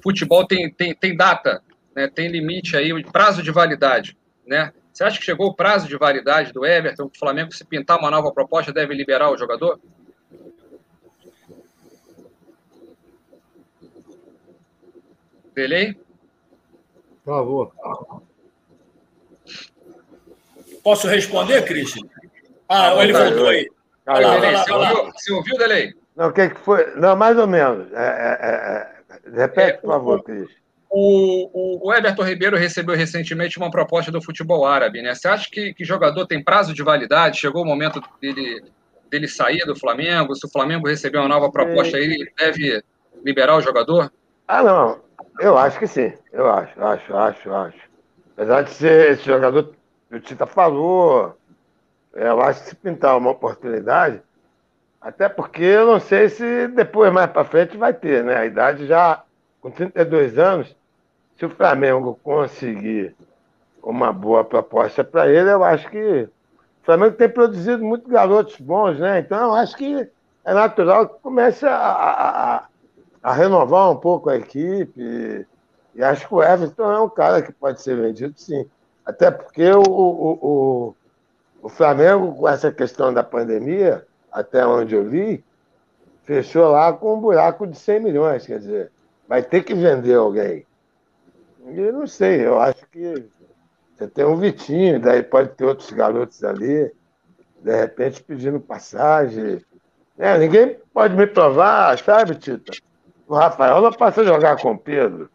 futebol 0.00 0.46
tem, 0.46 0.70
tem, 0.70 0.94
tem 0.94 1.16
data 1.16 1.60
né, 1.94 2.08
tem 2.08 2.28
limite 2.28 2.76
aí, 2.76 2.90
prazo 3.04 3.42
de 3.42 3.50
validade, 3.50 4.16
né? 4.46 4.72
Você 4.92 5.04
acha 5.04 5.18
que 5.18 5.24
chegou 5.24 5.48
o 5.48 5.54
prazo 5.54 5.88
de 5.88 5.96
validade 5.96 6.52
do 6.52 6.64
Everton? 6.66 7.04
O 7.04 7.18
Flamengo, 7.18 7.54
se 7.54 7.64
pintar 7.64 7.98
uma 7.98 8.10
nova 8.10 8.32
proposta, 8.32 8.72
deve 8.72 8.92
liberar 8.92 9.30
o 9.30 9.36
jogador? 9.36 9.80
Delay? 15.54 15.96
Por 17.24 17.34
favor. 17.34 17.72
Posso 20.82 21.08
responder, 21.08 21.64
Cristian? 21.64 22.06
Ah, 22.68 22.94
ele 23.02 23.12
voltou 23.12 23.48
aí. 23.48 23.68
Vai 24.06 24.22
lá, 24.22 24.38
vai 24.38 24.52
lá, 24.52 24.64
você, 24.64 24.72
ouviu, 24.72 25.12
você 25.12 25.32
ouviu, 25.32 25.58
Delay? 25.58 25.94
Não, 26.16 26.28
o 26.28 26.32
que, 26.32 26.50
que 26.50 26.60
foi? 26.60 26.94
Não, 26.96 27.14
mais 27.16 27.38
ou 27.38 27.46
menos. 27.46 27.92
É, 27.92 27.96
é, 27.96 29.36
é, 29.36 29.40
repete, 29.40 29.80
por 29.80 29.88
favor, 29.88 30.22
Cris. 30.22 30.48
O, 30.88 31.86
o, 31.86 31.94
Everton 31.94 32.24
Ribeiro 32.24 32.56
recebeu 32.56 32.96
recentemente 32.96 33.58
uma 33.58 33.70
proposta 33.70 34.10
do 34.10 34.20
futebol 34.20 34.66
árabe, 34.66 35.00
né? 35.00 35.14
Você 35.14 35.28
acha 35.28 35.48
que, 35.48 35.72
que 35.72 35.84
jogador 35.84 36.26
tem 36.26 36.42
prazo 36.42 36.74
de 36.74 36.82
validade? 36.82 37.38
Chegou 37.38 37.62
o 37.62 37.66
momento 37.66 38.02
dele, 38.20 38.64
dele 39.08 39.28
sair 39.28 39.64
do 39.64 39.76
Flamengo? 39.76 40.34
Se 40.34 40.46
o 40.46 40.50
Flamengo 40.50 40.88
receber 40.88 41.18
uma 41.18 41.28
nova 41.28 41.50
proposta, 41.50 41.96
é. 41.96 42.02
ele 42.02 42.32
deve 42.36 42.82
liberar 43.24 43.56
o 43.56 43.60
jogador? 43.60 44.12
Ah, 44.48 44.64
não. 44.64 45.00
Eu 45.40 45.56
acho 45.56 45.78
que 45.78 45.86
sim. 45.86 46.12
Eu 46.30 46.50
acho, 46.50 46.82
acho, 46.82 47.16
acho, 47.16 47.52
acho. 47.52 47.90
Apesar 48.34 48.62
de 48.62 48.70
ser 48.70 49.12
esse 49.12 49.24
jogador 49.24 49.72
que 50.08 50.16
o 50.16 50.20
Tita 50.20 50.46
falou, 50.46 51.34
eu 52.12 52.40
acho 52.42 52.62
que 52.62 52.68
se 52.68 52.76
pintar 52.76 53.16
uma 53.16 53.30
oportunidade, 53.30 54.20
até 55.00 55.30
porque 55.30 55.62
eu 55.62 55.86
não 55.86 55.98
sei 55.98 56.28
se 56.28 56.68
depois, 56.68 57.10
mais 57.10 57.30
para 57.30 57.44
frente, 57.44 57.76
vai 57.76 57.94
ter, 57.94 58.22
né? 58.22 58.36
A 58.36 58.44
idade 58.46 58.86
já, 58.86 59.22
com 59.62 59.70
32 59.70 60.38
anos, 60.38 60.76
se 61.38 61.46
o 61.46 61.50
Flamengo 61.50 62.20
conseguir 62.22 63.16
uma 63.82 64.12
boa 64.12 64.44
proposta 64.44 65.02
para 65.02 65.26
ele, 65.26 65.50
eu 65.50 65.64
acho 65.64 65.88
que 65.88 66.28
o 66.82 66.84
Flamengo 66.84 67.16
tem 67.16 67.30
produzido 67.30 67.82
muitos 67.82 68.10
garotos 68.10 68.60
bons, 68.60 68.98
né? 68.98 69.20
Então, 69.20 69.48
eu 69.48 69.54
acho 69.54 69.74
que 69.74 70.06
é 70.44 70.52
natural 70.52 71.08
que 71.08 71.22
comece 71.22 71.64
a, 71.66 71.76
a, 71.76 72.64
a 73.22 73.32
renovar 73.32 73.90
um 73.90 73.96
pouco 73.96 74.30
a 74.30 74.36
equipe. 74.36 75.46
E 75.94 76.02
acho 76.02 76.26
que 76.26 76.34
o 76.34 76.42
Everton 76.42 76.92
é 76.92 77.00
um 77.00 77.08
cara 77.08 77.42
que 77.42 77.52
pode 77.52 77.82
ser 77.82 77.96
vendido, 77.96 78.34
sim. 78.36 78.68
Até 79.04 79.30
porque 79.30 79.70
o, 79.70 79.82
o, 79.82 80.38
o, 80.40 80.94
o 81.62 81.68
Flamengo, 81.68 82.34
com 82.34 82.48
essa 82.48 82.70
questão 82.70 83.12
da 83.12 83.22
pandemia, 83.22 84.06
até 84.30 84.64
onde 84.66 84.94
eu 84.94 85.08
vi, 85.08 85.44
fechou 86.22 86.70
lá 86.70 86.92
com 86.92 87.14
um 87.14 87.20
buraco 87.20 87.66
de 87.66 87.76
100 87.76 88.00
milhões. 88.00 88.46
Quer 88.46 88.58
dizer, 88.58 88.92
vai 89.28 89.42
ter 89.42 89.62
que 89.62 89.74
vender 89.74 90.14
alguém. 90.14 90.66
E 91.66 91.92
não 91.92 92.06
sei, 92.06 92.46
eu 92.46 92.58
acho 92.60 92.86
que 92.88 93.28
você 93.96 94.08
tem 94.08 94.24
um 94.24 94.36
Vitinho, 94.36 94.98
daí 94.98 95.22
pode 95.22 95.50
ter 95.50 95.64
outros 95.64 95.90
garotos 95.90 96.42
ali, 96.42 96.90
de 97.62 97.76
repente 97.76 98.22
pedindo 98.22 98.58
passagem. 98.58 99.60
É, 100.16 100.38
ninguém 100.38 100.78
pode 100.92 101.14
me 101.14 101.26
provar, 101.26 101.98
sabe, 101.98 102.34
Tita? 102.34 102.72
O 103.30 103.34
Rafael 103.36 103.80
não 103.80 103.92
passa 103.92 104.22
a 104.22 104.24
jogar 104.24 104.56
com 104.60 104.72
o 104.72 104.78
Pedro. 104.78 105.30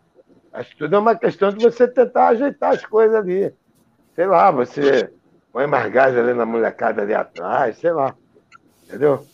Acho 0.52 0.72
que 0.72 0.80
tudo 0.80 0.98
é 0.98 1.00
uma 1.00 1.16
questão 1.16 1.50
de 1.50 1.64
você 1.64 1.88
tentar 1.88 2.28
ajeitar 2.28 2.74
as 2.74 2.86
coisas 2.86 3.16
ali. 3.16 3.54
Sei 4.14 4.26
lá, 4.26 4.52
você 4.52 5.10
põe 5.54 5.66
mais 5.66 5.90
gás 5.94 6.18
ali 6.18 6.34
na 6.34 6.46
molecada 6.46 7.04
ali 7.04 7.14
atrás, 7.14 7.78
sei 7.78 7.94
lá. 7.94 8.14
Entendeu? 8.84 9.26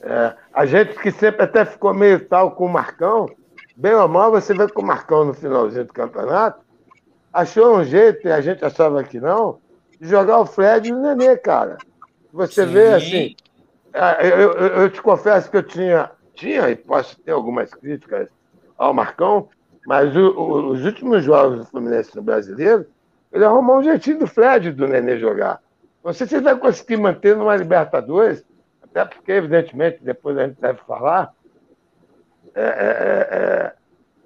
É, 0.00 0.32
a 0.54 0.64
gente 0.64 0.94
que 0.94 1.10
sempre 1.10 1.42
até 1.42 1.66
ficou 1.66 1.92
meio 1.92 2.26
tal 2.26 2.52
com 2.52 2.64
o 2.64 2.72
Marcão, 2.72 3.28
bem 3.76 3.92
ou 3.92 4.08
mal, 4.08 4.30
você 4.30 4.54
vê 4.54 4.66
que 4.66 4.80
o 4.80 4.86
Marcão 4.86 5.26
no 5.26 5.34
finalzinho 5.34 5.84
do 5.84 5.92
campeonato 5.92 6.62
achou 7.30 7.76
um 7.76 7.84
jeito, 7.84 8.26
e 8.26 8.32
a 8.32 8.40
gente 8.40 8.64
achava 8.64 9.04
que 9.04 9.20
não, 9.20 9.58
de 10.00 10.08
jogar 10.08 10.40
o 10.40 10.46
Fred 10.46 10.88
e 10.88 10.94
o 10.94 10.98
Nenê, 10.98 11.36
cara. 11.36 11.76
Você 12.32 12.64
Sim. 12.66 12.72
vê 12.72 12.94
assim. 12.94 13.36
É, 13.92 14.26
eu, 14.26 14.52
eu, 14.52 14.66
eu, 14.82 14.90
te 14.90 15.02
confesso 15.02 15.50
que 15.50 15.58
eu 15.58 15.62
tinha, 15.62 16.10
tinha, 16.38 16.70
e 16.70 16.76
posso 16.76 17.20
ter 17.20 17.32
algumas 17.32 17.74
críticas 17.74 18.28
ao 18.76 18.94
Marcão, 18.94 19.48
mas 19.86 20.14
o, 20.16 20.30
o, 20.30 20.70
os 20.70 20.84
últimos 20.84 21.24
jogos 21.24 21.58
do 21.58 21.66
Fluminense 21.66 22.14
no 22.14 22.22
brasileiro, 22.22 22.86
ele 23.32 23.44
arrumou 23.44 23.78
um 23.78 23.82
jeitinho 23.82 24.20
do 24.20 24.26
Fred 24.26 24.70
do 24.70 24.86
Nenê 24.86 25.18
jogar. 25.18 25.60
Não 26.04 26.12
sei 26.12 26.26
se 26.26 26.36
ele 26.36 26.44
vai 26.44 26.56
conseguir 26.56 26.96
manter 26.96 27.36
numa 27.36 27.56
Libertadores, 27.56 28.44
até 28.82 29.04
porque, 29.04 29.32
evidentemente, 29.32 29.98
depois 30.00 30.38
a 30.38 30.46
gente 30.46 30.60
deve 30.60 30.78
falar, 30.86 31.34
é, 32.54 33.74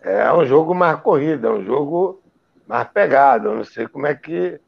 é, 0.04 0.10
é, 0.10 0.22
é 0.22 0.32
um 0.32 0.44
jogo 0.44 0.74
mais 0.74 1.00
corrido, 1.00 1.46
é 1.46 1.50
um 1.50 1.64
jogo 1.64 2.22
mais 2.66 2.86
pegado. 2.88 3.48
Eu 3.48 3.56
não 3.56 3.64
sei 3.64 3.88
como 3.88 4.06
é 4.06 4.14
que 4.14 4.60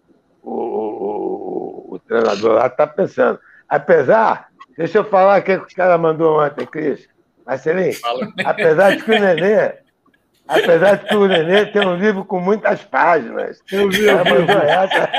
o, 0.43 0.51
o, 0.51 1.95
o 1.95 1.99
treinador 1.99 2.55
lá 2.55 2.67
está 2.67 2.87
pensando. 2.87 3.39
Apesar, 3.69 4.49
deixa 4.77 4.99
eu 4.99 5.05
falar 5.05 5.41
o 5.41 5.45
que 5.45 5.55
o 5.55 5.67
cara 5.77 5.97
mandou 5.97 6.41
ontem, 6.41 6.67
Cris. 6.67 7.09
Marcelinho, 7.47 7.95
apesar 8.45 8.97
de 8.97 9.03
que 9.03 9.11
o 9.11 9.21
Nenê, 9.21 9.75
apesar 10.49 10.97
de 10.97 11.07
que 11.07 11.15
o 11.15 11.27
Nenê 11.27 11.67
tem 11.67 11.87
um 11.87 11.97
livro 11.97 12.25
com 12.25 12.41
muitas 12.41 12.83
páginas. 12.83 13.59
Eu 13.71 13.91
vi, 13.91 14.05
eu 14.07 14.25
vi. 14.25 14.53
Essa. 14.69 15.11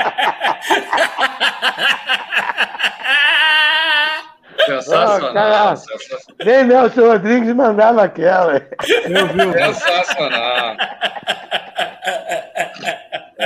Sensacional. 4.66 5.72
Oh, 5.72 5.76
sensacional. 5.76 6.36
Nem 6.44 6.64
Nelson 6.64 7.06
Rodrigues 7.06 7.54
mandava 7.54 8.02
aquela. 8.02 8.56
Eu 9.04 9.26
vi. 9.28 9.52
Sensacional. 9.52 10.76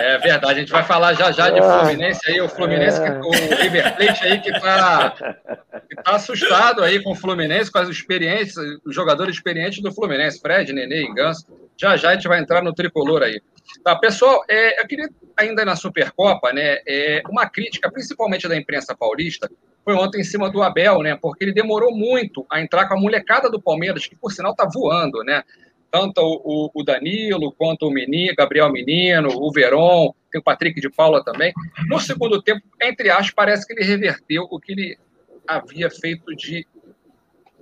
É 0.00 0.18
verdade, 0.18 0.54
a 0.54 0.60
gente 0.60 0.72
vai 0.72 0.84
falar 0.84 1.14
já 1.14 1.30
já 1.32 1.50
de 1.50 1.60
ah. 1.60 1.80
Fluminense 1.80 2.20
aí, 2.30 2.40
o 2.40 2.48
Fluminense, 2.48 3.00
que, 3.02 3.10
o 3.10 3.30
River 3.62 3.96
Plate 3.96 4.24
aí 4.24 4.40
que 4.40 4.50
está 4.50 5.10
tá 5.10 6.16
assustado 6.16 6.82
aí 6.82 7.02
com 7.02 7.12
o 7.12 7.14
Fluminense, 7.14 7.70
com 7.70 7.78
as 7.78 7.88
experiências, 7.88 8.64
os 8.84 8.94
jogadores 8.94 9.34
experientes 9.34 9.82
do 9.82 9.92
Fluminense, 9.92 10.40
Fred, 10.40 10.72
Nenê 10.72 11.02
e 11.02 11.14
Ganso. 11.14 11.46
Já 11.76 11.96
já 11.96 12.10
a 12.10 12.14
gente 12.14 12.28
vai 12.28 12.40
entrar 12.40 12.62
no 12.62 12.74
tricolor 12.74 13.22
aí. 13.22 13.40
Tá, 13.84 13.96
pessoal, 13.96 14.44
é, 14.48 14.80
eu 14.80 14.86
queria 14.86 15.08
ainda 15.36 15.64
na 15.64 15.76
Supercopa, 15.76 16.52
né, 16.52 16.78
é, 16.86 17.22
uma 17.30 17.48
crítica, 17.48 17.90
principalmente 17.90 18.48
da 18.48 18.56
imprensa 18.56 18.94
paulista, 18.96 19.50
foi 19.84 19.94
ontem 19.94 20.20
em 20.20 20.24
cima 20.24 20.50
do 20.50 20.62
Abel, 20.62 21.00
né, 21.02 21.16
porque 21.20 21.44
ele 21.44 21.52
demorou 21.52 21.96
muito 21.96 22.44
a 22.50 22.60
entrar 22.60 22.86
com 22.86 22.94
a 22.94 23.00
molecada 23.00 23.48
do 23.48 23.60
Palmeiras, 23.60 24.06
que 24.06 24.16
por 24.16 24.32
sinal 24.32 24.54
tá 24.54 24.68
voando, 24.70 25.22
né, 25.24 25.42
tanto 25.90 26.20
o, 26.22 26.70
o 26.72 26.82
Danilo 26.82 27.52
quanto 27.52 27.86
o 27.86 27.90
Menino, 27.90 28.34
Gabriel 28.36 28.70
Menino, 28.70 29.28
o 29.28 29.52
Veron, 29.52 30.14
tem 30.30 30.40
o 30.40 30.44
Patrick 30.44 30.80
de 30.80 30.88
Paula 30.88 31.22
também. 31.24 31.52
No 31.88 31.98
segundo 31.98 32.40
tempo, 32.40 32.62
entre 32.80 33.10
aspas, 33.10 33.30
parece 33.30 33.66
que 33.66 33.72
ele 33.72 33.84
reverteu 33.84 34.46
o 34.50 34.60
que 34.60 34.72
ele 34.72 34.98
havia 35.46 35.90
feito 35.90 36.34
de. 36.36 36.66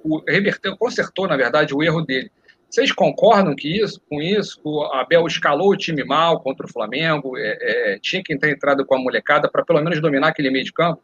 O, 0.04 0.22
reverteu, 0.28 0.76
consertou, 0.76 1.26
na 1.26 1.36
verdade, 1.36 1.74
o 1.74 1.82
erro 1.82 2.02
dele. 2.02 2.30
Vocês 2.70 2.92
concordam 2.92 3.56
que 3.56 3.80
isso, 3.80 4.00
com 4.08 4.20
isso? 4.20 4.60
O 4.62 4.82
Abel 4.84 5.26
escalou 5.26 5.70
o 5.70 5.76
time 5.76 6.04
mal 6.04 6.40
contra 6.40 6.66
o 6.66 6.70
Flamengo, 6.70 7.36
é, 7.38 7.94
é, 7.94 7.98
tinha 7.98 8.22
que 8.22 8.36
ter 8.36 8.50
entrado 8.50 8.84
com 8.84 8.94
a 8.94 8.98
molecada 8.98 9.48
para 9.50 9.64
pelo 9.64 9.80
menos 9.80 10.00
dominar 10.02 10.28
aquele 10.28 10.50
meio 10.50 10.66
de 10.66 10.72
campo? 10.72 11.02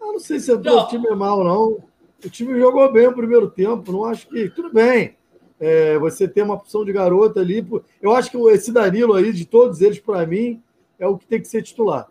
Eu 0.00 0.12
não 0.14 0.18
sei 0.18 0.40
se 0.40 0.52
entrou 0.52 0.80
o 0.80 0.86
time 0.88 1.08
mal, 1.10 1.44
não. 1.44 1.91
O 2.24 2.30
time 2.30 2.58
jogou 2.58 2.90
bem 2.92 3.08
o 3.08 3.14
primeiro 3.14 3.50
tempo, 3.50 3.92
não 3.92 4.04
acho 4.04 4.28
que. 4.28 4.48
Tudo 4.50 4.72
bem. 4.72 5.16
É, 5.58 5.98
você 5.98 6.26
tem 6.26 6.42
uma 6.42 6.54
opção 6.54 6.84
de 6.84 6.92
garota 6.92 7.40
ali. 7.40 7.66
Eu 8.00 8.12
acho 8.12 8.30
que 8.30 8.36
esse 8.50 8.72
Danilo 8.72 9.14
aí, 9.14 9.32
de 9.32 9.44
todos 9.44 9.80
eles, 9.80 9.98
para 9.98 10.26
mim, 10.26 10.62
é 10.98 11.06
o 11.06 11.16
que 11.16 11.26
tem 11.26 11.40
que 11.40 11.48
ser 11.48 11.62
titular. 11.62 12.08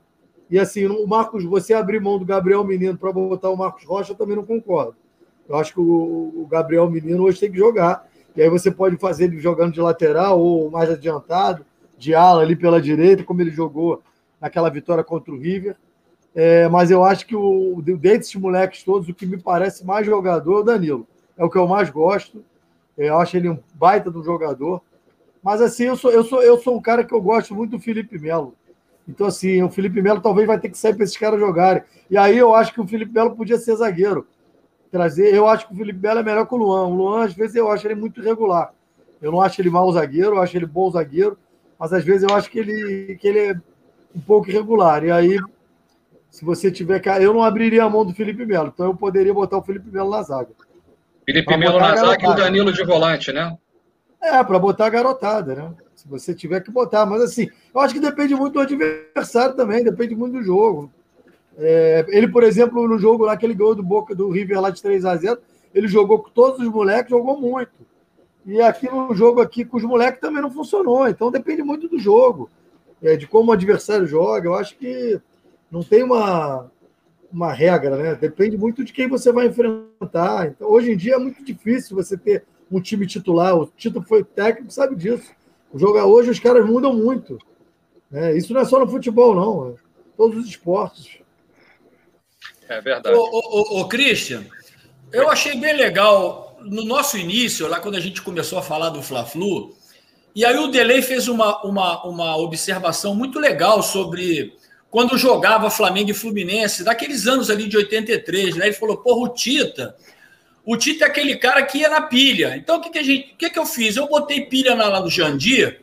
E 0.50 0.60
assim, 0.60 0.86
o 0.86 1.08
Marcos, 1.08 1.46
você 1.46 1.74
abrir 1.74 2.02
mão 2.02 2.20
do 2.20 2.26
Gabriel 2.26 2.64
Menino 2.64 2.98
para 2.98 3.12
botar 3.14 3.50
o 3.50 3.56
Marcos 3.56 3.86
Rocha, 3.86 4.12
eu 4.12 4.18
também 4.18 4.36
não 4.36 4.46
concordo. 4.46 4.96
Eu 5.48 5.56
acho 5.56 5.74
que 5.74 5.80
o, 5.80 6.46
Gabriel 6.50 6.90
Menino 6.90 7.24
hoje 7.24 7.40
tem 7.40 7.52
que 7.52 7.58
jogar. 7.58 8.06
E 8.36 8.42
aí 8.42 8.50
você 8.50 8.70
pode 8.70 8.98
fazer 8.98 9.26
ele 9.26 9.40
jogando 9.40 9.74
de 9.74 9.82
lateral 9.82 10.40
ou 10.40 10.70
mais 10.70 10.90
adiantado, 10.90 11.66
de 11.98 12.14
ala 12.14 12.42
ali 12.42 12.56
pela 12.56 12.82
direita, 12.82 13.24
como 13.24 13.42
ele 13.42 13.52
jogou 13.52 14.02
naquela 14.40 14.70
vitória 14.70 15.04
contra 15.04 15.34
o 15.34 15.38
River. 15.38 15.76
É, 16.34 16.68
mas 16.70 16.90
eu 16.90 17.04
acho 17.04 17.26
que 17.26 17.36
o, 17.36 17.82
desses 17.82 18.34
moleques 18.36 18.84
todos, 18.84 19.10
o 19.10 19.14
que 19.14 19.26
me 19.26 19.38
parece 19.38 19.86
mais 19.86 20.06
jogador 20.06 20.58
é 20.58 20.60
o 20.60 20.64
Danilo. 20.64 21.08
É 21.38 21.44
o 21.44 21.50
que 21.50 21.58
eu 21.58 21.68
mais 21.68 21.90
gosto. 21.90 22.44
Eu 22.98 23.18
acho 23.18 23.36
ele 23.36 23.50
um 23.50 23.60
baita 23.74 24.10
do 24.10 24.24
jogador. 24.24 24.82
Mas 25.44 25.62
assim, 25.62 25.86
eu 25.86 25.98
sou, 25.98 26.12
eu 26.12 26.24
sou, 26.24 26.42
eu 26.42 26.58
sou 26.58 26.78
um 26.78 26.82
cara 26.82 27.04
que 27.04 27.14
eu 27.14 27.22
gosto 27.22 27.54
muito 27.54 27.72
do 27.72 27.80
Felipe 27.80 28.18
Melo. 28.18 28.54
Então, 29.08 29.28
assim, 29.28 29.62
o 29.64 29.70
Felipe 29.70 30.02
Melo 30.02 30.22
talvez 30.22 30.48
vai 30.48 30.60
ter 30.60 30.70
que 30.70 30.78
sair 30.78 30.94
para 30.94 31.04
esses 31.04 31.18
caras 31.18 31.40
jogarem. 31.40 31.84
E 32.10 32.18
aí 32.18 32.38
eu 32.38 32.54
acho 32.54 32.74
que 32.74 32.80
o 32.80 32.88
Felipe 32.88 33.14
Melo 33.14 33.36
podia 33.36 33.58
ser 33.58 33.76
zagueiro. 33.76 34.26
Trazer, 34.92 35.34
eu 35.34 35.48
acho 35.48 35.68
que 35.68 35.74
o 35.74 35.78
Felipe 35.78 36.00
Melo 36.00 36.20
é 36.20 36.24
melhor 36.24 36.46
que 36.46 36.54
o 36.54 36.58
Luan. 36.58 36.88
O 36.88 36.96
Luan, 36.96 37.26
às 37.26 37.34
vezes, 37.34 37.56
eu 37.56 37.70
acho 37.72 37.88
ele 37.88 37.96
muito 37.96 38.22
irregular. 38.22 38.74
Eu 39.22 39.32
não 39.32 39.42
acho 39.42 39.62
ele 39.62 39.70
mau 39.70 39.92
zagueiro, 39.92 40.36
eu 40.36 40.42
acho 40.42 40.58
ele 40.58 40.66
bom 40.66 40.90
zagueiro, 40.90 41.38
mas 41.80 41.94
às 41.94 42.04
vezes 42.04 42.28
eu 42.28 42.36
acho 42.36 42.50
que 42.50 42.58
ele, 42.58 43.16
que 43.18 43.28
ele 43.28 43.40
é 43.40 43.56
um 44.16 44.22
pouco 44.22 44.50
irregular. 44.50 45.04
E 45.04 45.12
aí 45.12 45.40
se 46.32 46.46
você 46.46 46.72
tiver. 46.72 47.02
Eu 47.22 47.34
não 47.34 47.44
abriria 47.44 47.84
a 47.84 47.90
mão 47.90 48.06
do 48.06 48.14
Felipe 48.14 48.46
Melo, 48.46 48.72
então 48.74 48.88
eu 48.88 48.96
poderia 48.96 49.34
botar 49.34 49.58
o 49.58 49.62
Felipe 49.62 49.92
Melo 49.92 50.10
na 50.10 50.24
zaga. 50.24 50.50
Felipe 51.26 51.58
Melo 51.58 51.78
na 51.78 51.96
zaga 51.96 52.26
e 52.26 52.28
o 52.28 52.34
Danilo 52.34 52.72
de 52.72 52.84
volante, 52.86 53.34
né? 53.34 53.56
É, 54.24 54.42
para 54.44 54.58
botar 54.58 54.86
a 54.86 54.90
garotada, 54.90 55.56
né? 55.56 55.74
Se 55.94 56.08
você 56.08 56.34
tiver 56.34 56.62
que 56.62 56.72
botar. 56.72 57.06
Mas 57.06 57.22
assim, 57.22 57.50
eu 57.76 57.82
acho 57.82 57.94
que 57.94 58.00
depende 58.00 58.34
muito 58.34 58.54
do 58.54 58.62
adversário 58.62 59.56
também, 59.56 59.84
depende 59.84 60.16
muito 60.16 60.34
do 60.34 60.44
jogo. 60.44 60.90
É, 61.58 62.06
ele, 62.08 62.30
por 62.30 62.44
exemplo, 62.44 62.88
no 62.88 62.98
jogo 62.98 63.26
lá 63.26 63.36
que 63.36 63.46
ele 63.46 63.54
ganhou 63.54 63.76
do 63.76 63.84
Boca 63.84 64.16
do 64.16 64.30
River 64.30 64.62
lá 64.62 64.70
de 64.70 64.82
3 64.82 65.04
a 65.06 65.16
0 65.18 65.38
ele 65.74 65.88
jogou 65.88 66.20
com 66.20 66.30
todos 66.30 66.60
os 66.60 66.68
moleques, 66.68 67.10
jogou 67.10 67.40
muito. 67.40 67.86
E 68.46 68.62
aqui 68.62 68.90
no 68.90 69.14
jogo 69.14 69.42
aqui 69.42 69.64
com 69.64 69.78
os 69.78 69.84
moleques 69.84 70.22
também 70.22 70.42
não 70.42 70.50
funcionou. 70.50 71.08
Então 71.08 71.30
depende 71.30 71.62
muito 71.62 71.88
do 71.88 72.00
jogo, 72.00 72.50
é, 73.02 73.16
de 73.16 73.28
como 73.28 73.52
o 73.52 73.54
adversário 73.54 74.08
joga. 74.08 74.48
Eu 74.48 74.56
acho 74.56 74.78
que 74.78 75.20
não 75.72 75.82
tem 75.82 76.04
uma, 76.04 76.70
uma 77.32 77.54
regra, 77.54 77.96
né? 77.96 78.16
Depende 78.16 78.58
muito 78.58 78.84
de 78.84 78.92
quem 78.92 79.08
você 79.08 79.32
vai 79.32 79.48
enfrentar. 79.48 80.48
Então, 80.48 80.70
hoje 80.70 80.92
em 80.92 80.98
dia 80.98 81.16
é 81.16 81.20
muito 81.20 81.44
difícil 81.44 81.96
você 81.96 82.18
ter 82.18 82.44
um 82.72 82.82
time 82.82 83.08
titular. 83.08 83.56
O 83.56 83.66
Tito 83.66 84.02
foi 84.02 84.24
técnico, 84.24 84.72
sabe 84.72 84.96
disso. 84.96 85.32
O 85.72 85.80
jogo 85.80 85.98
hoje 86.00 86.30
os 86.30 86.40
caras 86.40 86.66
mudam 86.66 86.94
muito. 86.94 87.40
Né? 88.10 88.36
Isso 88.36 88.54
não 88.54 88.62
é 88.62 88.66
só 88.66 88.80
no 88.80 88.88
futebol, 88.88 89.34
não. 89.34 89.70
É 89.70 89.92
todos 90.22 90.38
os 90.38 90.48
esportes. 90.48 91.18
É 92.70 92.80
verdade. 92.80 93.16
Ô, 93.16 93.22
ô, 93.22 93.40
ô, 93.42 93.82
ô 93.82 93.88
Christian, 93.88 94.44
eu 95.12 95.28
achei 95.30 95.60
bem 95.60 95.76
legal 95.76 96.60
no 96.62 96.86
nosso 96.86 97.18
início, 97.18 97.68
lá 97.68 97.80
quando 97.80 97.96
a 97.96 98.00
gente 98.00 98.22
começou 98.22 98.60
a 98.60 98.62
falar 98.62 98.90
do 98.90 99.02
Fla-Flu, 99.02 99.76
e 100.36 100.46
aí 100.46 100.56
o 100.58 100.68
Delay 100.68 101.02
fez 101.02 101.28
uma, 101.28 101.60
uma, 101.64 102.06
uma 102.06 102.38
observação 102.38 103.16
muito 103.16 103.40
legal 103.40 103.82
sobre 103.82 104.56
quando 104.92 105.18
jogava 105.18 105.70
Flamengo 105.70 106.12
e 106.12 106.14
Fluminense, 106.14 106.84
daqueles 106.84 107.26
anos 107.26 107.50
ali 107.50 107.68
de 107.68 107.78
83, 107.78 108.58
né? 108.58 108.66
Ele 108.66 108.76
falou, 108.76 108.98
porra, 108.98 109.22
o 109.22 109.34
Tita, 109.34 109.96
o 110.66 110.76
Tita 110.76 111.06
é 111.06 111.08
aquele 111.08 111.38
cara 111.38 111.64
que 111.64 111.78
ia 111.78 111.90
na 111.90 112.02
pilha. 112.02 112.58
Então, 112.58 112.76
o 112.76 112.82
que, 112.82 112.90
que, 112.90 113.00
a 113.00 113.04
gente, 113.04 113.34
o 113.34 113.38
que, 113.38 113.50
que 113.50 113.58
eu 113.58 113.66
fiz? 113.66 113.96
Eu 113.96 114.10
botei 114.10 114.42
pilha 114.42 114.76
na, 114.76 114.90
lá 114.90 115.00
do 115.00 115.10
Jandir, 115.10 115.82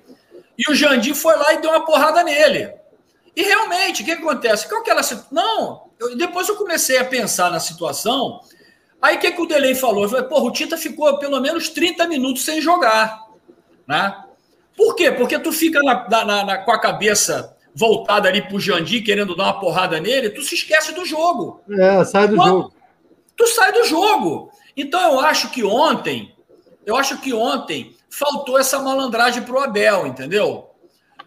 e 0.59 0.71
o 0.71 0.75
Jandir 0.75 1.15
foi 1.15 1.35
lá 1.37 1.55
e 1.55 1.61
deu 1.63 1.71
uma 1.71 1.87
porrada 1.87 2.23
nele. 2.23 2.71
E 3.35 3.43
realmente, 3.43 4.03
o 4.03 4.05
que, 4.05 4.13
acontece? 4.13 4.69
Qual 4.69 4.83
que 4.83 4.91
ela 4.91 5.01
Não, 5.33 5.89
eu, 5.99 6.15
depois 6.15 6.47
eu 6.47 6.57
comecei 6.57 6.99
a 6.99 7.05
pensar 7.05 7.51
na 7.51 7.61
situação, 7.61 8.41
aí 9.01 9.17
o 9.17 9.21
que, 9.21 9.31
que 9.31 9.41
o 9.41 9.47
Delay 9.47 9.75
falou? 9.75 10.03
Eu 10.03 10.11
falei, 10.11 10.27
porra, 10.27 10.45
o 10.45 10.53
Tita 10.53 10.77
ficou 10.77 11.19
pelo 11.19 11.41
menos 11.41 11.71
30 11.71 12.07
minutos 12.07 12.45
sem 12.45 12.61
jogar, 12.61 13.27
né? 13.87 14.23
Por 14.77 14.95
quê? 14.95 15.11
Porque 15.11 15.39
tu 15.39 15.51
fica 15.51 15.81
na, 15.83 16.07
na, 16.09 16.45
na, 16.45 16.59
com 16.59 16.73
a 16.73 16.79
cabeça 16.79 17.57
voltada 17.79 18.29
ali 18.29 18.43
pro 18.43 18.59
Jandir, 18.59 19.05
querendo 19.05 19.37
dar 19.37 19.45
uma 19.45 19.61
porrada 19.61 20.01
nele, 20.01 20.31
tu 20.31 20.43
se 20.43 20.57
esquece 20.57 20.93
do 20.93 21.05
jogo. 21.05 21.63
É, 21.71 22.05
sai 22.05 22.27
do 22.27 22.35
Quando, 22.35 22.49
jogo. 22.49 22.75
Tu 23.37 23.47
sai 23.47 23.73
do 23.73 23.85
jogo. 23.85 24.51
Então 24.77 25.01
eu 25.13 25.21
acho 25.21 25.49
que 25.51 25.63
ontem, 25.63 26.35
eu 26.85 26.97
acho 26.97 27.19
que 27.19 27.33
ontem 27.33 27.95
faltou 28.11 28.59
essa 28.59 28.81
malandragem 28.81 29.45
pro 29.45 29.61
Abel, 29.61 30.09
entendeu? 30.09 30.71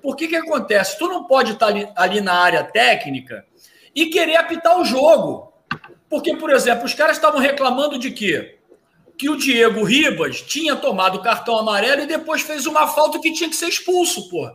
Por 0.01 0.17
que 0.17 0.27
que 0.27 0.35
acontece? 0.35 0.99
Tu 0.99 1.07
não 1.07 1.23
pode 1.23 1.53
estar 1.53 1.67
tá 1.67 1.71
ali, 1.71 1.87
ali 1.95 2.19
na 2.19 2.33
área 2.33 2.65
técnica 2.65 3.45
e 3.95 4.07
querer 4.07 4.35
apitar 4.35 4.77
o 4.77 4.83
jogo. 4.83 5.53
Porque, 6.09 6.35
por 6.35 6.49
exemplo, 6.49 6.83
os 6.83 6.93
caras 6.93 7.15
estavam 7.15 7.39
reclamando 7.39 7.97
de 7.97 8.11
quê? 8.11 8.57
Que 9.17 9.29
o 9.29 9.37
Diego 9.37 9.85
Ribas 9.85 10.41
tinha 10.41 10.75
tomado 10.75 11.21
cartão 11.21 11.57
amarelo 11.57 12.01
e 12.01 12.07
depois 12.07 12.41
fez 12.41 12.65
uma 12.65 12.87
falta 12.87 13.19
que 13.19 13.31
tinha 13.31 13.49
que 13.49 13.55
ser 13.55 13.69
expulso, 13.69 14.27
pô. 14.29 14.51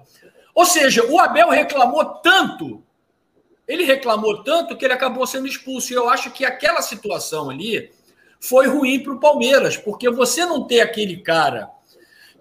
Ou 0.57 0.65
seja, 0.65 1.05
o 1.05 1.21
Abel 1.21 1.51
reclamou 1.51 2.03
tanto, 2.23 2.83
ele 3.69 3.85
reclamou 3.85 4.43
tanto 4.43 4.75
que 4.75 4.87
ele 4.87 4.95
acabou 4.95 5.27
sendo 5.27 5.47
expulso. 5.47 5.93
E 5.93 5.97
eu 5.97 6.09
acho 6.09 6.31
que 6.31 6.47
aquela 6.47 6.81
situação 6.81 7.51
ali 7.51 7.91
foi 8.41 8.67
ruim 8.67 9.01
para 9.01 9.13
o 9.13 9.21
Palmeiras, 9.21 9.77
porque 9.77 10.09
você 10.09 10.47
não 10.47 10.67
ter 10.67 10.81
aquele 10.81 11.19
cara 11.19 11.69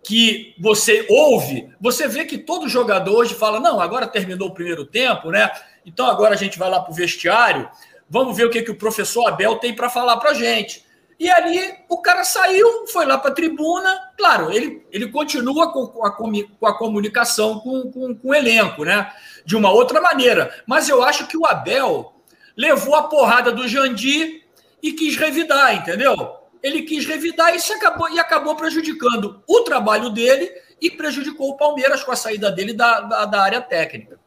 que 0.02 0.56
você 0.58 1.06
ouve, 1.10 1.70
você 1.82 2.08
vê 2.08 2.24
que 2.24 2.38
todo 2.38 2.70
jogador 2.70 3.18
hoje 3.18 3.36
fala: 3.36 3.60
não, 3.60 3.82
agora 3.82 4.08
terminou 4.08 4.48
o 4.48 4.54
primeiro 4.54 4.86
tempo, 4.86 5.30
né? 5.30 5.52
Então 5.86 6.06
agora 6.06 6.36
a 6.36 6.38
gente 6.38 6.58
vai 6.58 6.70
lá 6.70 6.80
para 6.80 6.94
o 6.94 6.96
vestiário, 6.96 7.70
vamos 8.10 8.38
ver 8.38 8.46
o 8.46 8.50
que, 8.50 8.62
que 8.62 8.72
o 8.72 8.78
professor 8.78 9.28
Abel 9.28 9.58
tem 9.58 9.76
para 9.76 9.90
falar 9.90 10.16
para 10.18 10.34
gente. 10.34 10.86
E 11.18 11.30
ali 11.30 11.74
o 11.88 12.02
cara 12.02 12.24
saiu, 12.24 12.88
foi 12.88 13.06
lá 13.06 13.18
para 13.18 13.32
a 13.32 13.34
tribuna. 13.34 14.12
Claro, 14.18 14.52
ele, 14.52 14.86
ele 14.92 15.10
continua 15.10 15.72
com 15.72 16.04
a, 16.04 16.12
com 16.12 16.66
a 16.66 16.78
comunicação 16.78 17.60
com, 17.60 17.92
com, 17.92 18.16
com, 18.16 18.30
o 18.30 18.36
elenco, 18.36 18.84
né? 18.84 19.12
De 19.46 19.56
uma 19.56 19.72
outra 19.72 20.02
maneira. 20.02 20.54
Mas 20.68 20.90
eu 20.90 21.02
acho 21.04 21.28
que 21.28 21.38
o 21.38 21.46
Abel 21.46 22.14
levou 22.56 22.96
a 22.96 23.04
porrada 23.04 23.52
do 23.52 23.68
Jandir 23.68 24.44
e 24.84 24.92
quis 24.92 25.16
revidar, 25.16 25.74
entendeu? 25.76 26.16
Ele 26.62 26.82
quis 26.82 27.06
revidar 27.06 27.56
e, 27.56 27.74
acabou, 27.74 28.10
e 28.10 28.20
acabou 28.20 28.56
prejudicando 28.56 29.42
o 29.48 29.62
trabalho 29.62 30.10
dele 30.10 30.52
e 30.82 30.92
prejudicou 30.92 31.50
o 31.50 31.58
Palmeiras 31.58 32.04
com 32.04 32.12
a 32.12 32.16
saída 32.16 32.52
dele 32.52 32.74
da, 32.74 33.00
da, 33.02 33.26
da 33.26 33.42
área 33.42 33.62
técnica. 33.62 34.20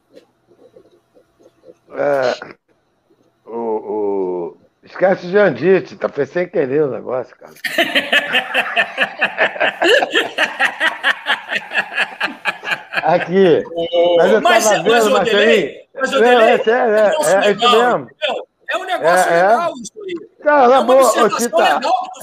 É, 1.91 2.55
o, 3.45 3.57
o 3.57 4.57
Esquece 4.89 5.27
o 5.27 5.29
Jandite, 5.29 5.95
tá 5.95 6.09
foi 6.09 6.25
sem 6.25 6.49
querer 6.49 6.83
o 6.83 6.91
negócio, 6.91 7.33
cara. 7.37 7.53
Aqui. 13.03 13.63
Mas 14.17 14.31
eu 14.31 14.41
mas, 14.41 14.63
tava 14.65 14.83
mas, 14.83 14.83
vendo, 14.83 15.11
mas, 15.11 15.29
delay, 15.29 15.87
mas 15.95 16.11
o 16.13 16.19
delay, 16.19 16.33
é, 16.33 16.41
é, 16.41 16.49
é, 16.49 16.49
é, 16.49 16.55
é 17.47 17.51
isso 17.51 17.71
mesmo. 17.71 18.09
É 18.71 18.77
um 18.77 18.83
negócio 18.83 19.31
é, 19.31 19.47
legal 19.47 19.73
isso 19.73 19.93
aí. 20.03 20.13
Cara, 20.43 20.63
é 20.63 20.67
uma 20.67 20.83
boa, 20.83 21.01
ô, 21.01 21.29
Tita, 21.29 21.57
legal 21.57 21.93
que 22.13 22.21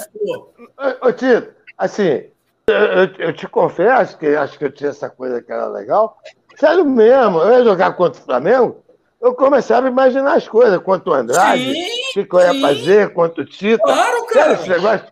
Ô, 1.07 1.13
Tito, 1.13 1.53
assim, 1.79 2.25
eu, 2.69 3.07
eu, 3.19 3.33
te 3.33 3.49
confesso 3.49 4.17
que 4.19 4.27
acho 4.27 4.59
que 4.59 4.65
eu 4.65 4.73
tinha 4.73 4.91
essa 4.91 5.11
coisa 5.11 5.43
que 5.43 5.53
era 5.53 5.67
legal. 5.67 6.17
Sério 6.57 6.85
mesmo, 6.85 7.41
eu 7.41 7.59
ia 7.59 7.65
jogar 7.65 7.95
contra 7.95 8.21
o 8.21 8.25
Flamengo, 8.25 8.85
eu 9.21 9.35
começava 9.35 9.87
a 9.87 9.91
imaginar 9.91 10.35
as 10.35 10.47
coisas, 10.47 10.79
quanto 10.79 11.11
o 11.11 11.15
Andrade, 11.15 11.71
o 11.71 12.27
que, 12.27 12.29
eu 12.31 12.41
ia 12.41 12.53
sim. 12.53 12.61
fazer, 12.61 13.13
quanto 13.13 13.41
o 13.41 13.45
Tito. 13.45 13.83
Claro, 13.83 14.27
cara. 14.27 14.53
Esse 14.53 14.69
negócio, 14.69 15.07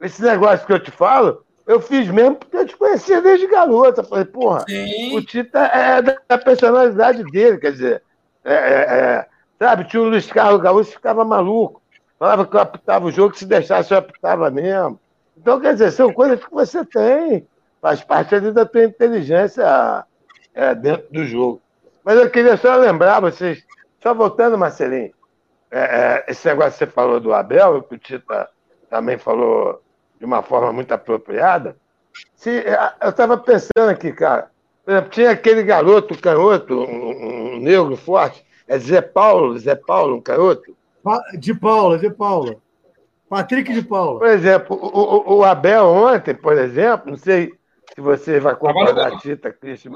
esse 0.00 0.22
negócio 0.22 0.66
que 0.66 0.72
eu 0.72 0.82
te 0.82 0.90
falo, 0.90 1.44
eu 1.66 1.80
fiz 1.80 2.08
mesmo 2.08 2.36
porque 2.36 2.56
eu 2.56 2.66
te 2.66 2.76
conhecia 2.76 3.20
desde 3.20 3.46
garota. 3.46 4.02
Falei, 4.02 4.24
porra, 4.24 4.64
sim. 4.68 5.16
o 5.16 5.22
Tita 5.22 5.58
é 5.60 6.00
da 6.02 6.38
personalidade 6.38 7.22
dele, 7.24 7.58
quer 7.58 7.72
dizer, 7.72 8.02
é, 8.44 8.54
é, 8.54 8.56
é, 8.56 9.26
sabe, 9.58 9.84
tinha 9.84 10.02
o 10.02 10.08
Luiz 10.08 10.26
Carlos 10.30 10.62
Gaúcho 10.62 10.92
ficava 10.92 11.24
maluco. 11.24 11.82
Falava 12.18 12.46
que 12.46 12.56
eu 12.56 12.60
apitava 12.60 13.06
o 13.06 13.12
jogo, 13.12 13.32
que 13.32 13.38
se 13.38 13.46
deixasse 13.46 13.92
eu 13.92 13.98
apitava 13.98 14.50
mesmo. 14.50 14.98
Então, 15.36 15.60
quer 15.60 15.72
dizer, 15.74 15.92
são 15.92 16.12
coisas 16.12 16.44
que 16.44 16.50
você 16.50 16.84
tem, 16.84 17.46
faz 17.80 18.02
parte 18.02 18.34
ali 18.34 18.50
da 18.50 18.66
tua 18.66 18.82
inteligência 18.84 20.04
é, 20.52 20.74
dentro 20.74 21.06
do 21.12 21.24
jogo. 21.24 21.62
Mas 22.08 22.18
eu 22.18 22.30
queria 22.30 22.56
só 22.56 22.74
lembrar 22.74 23.20
vocês, 23.20 23.62
só 24.02 24.14
voltando, 24.14 24.56
Marcelinho, 24.56 25.12
é, 25.70 25.78
é, 25.78 26.24
esse 26.26 26.48
negócio 26.48 26.72
que 26.72 26.78
você 26.78 26.86
falou 26.86 27.20
do 27.20 27.34
Abel, 27.34 27.82
que 27.82 27.96
o 27.96 27.98
Tita 27.98 28.48
também 28.88 29.18
falou 29.18 29.82
de 30.18 30.24
uma 30.24 30.42
forma 30.42 30.72
muito 30.72 30.90
apropriada. 30.90 31.76
Se, 32.34 32.60
é, 32.60 32.94
eu 33.02 33.10
estava 33.10 33.36
pensando 33.36 33.90
aqui, 33.90 34.10
cara, 34.10 34.50
exemplo, 34.86 35.10
tinha 35.10 35.32
aquele 35.32 35.62
garoto 35.62 36.18
canhoto, 36.18 36.80
um, 36.80 37.56
um, 37.56 37.60
negro 37.60 37.94
forte, 37.94 38.42
é 38.66 38.78
Zé 38.78 39.02
Paulo, 39.02 39.58
Zé 39.58 39.74
Paulo, 39.74 40.16
um 40.16 40.22
canhoto? 40.22 40.74
De 41.38 41.52
Paula, 41.52 41.98
de 41.98 42.08
Paula. 42.08 42.56
Patrick 43.28 43.70
de 43.70 43.82
Paula. 43.82 44.18
Por 44.18 44.28
exemplo, 44.28 44.78
o, 44.80 45.34
o, 45.34 45.36
o 45.40 45.44
Abel 45.44 45.84
ontem, 45.84 46.34
por 46.34 46.56
exemplo, 46.56 47.10
não 47.10 47.18
sei 47.18 47.52
se 47.94 48.00
você 48.00 48.40
vai 48.40 48.56
concordar, 48.56 49.18
Tita, 49.18 49.52
Cristian. 49.52 49.92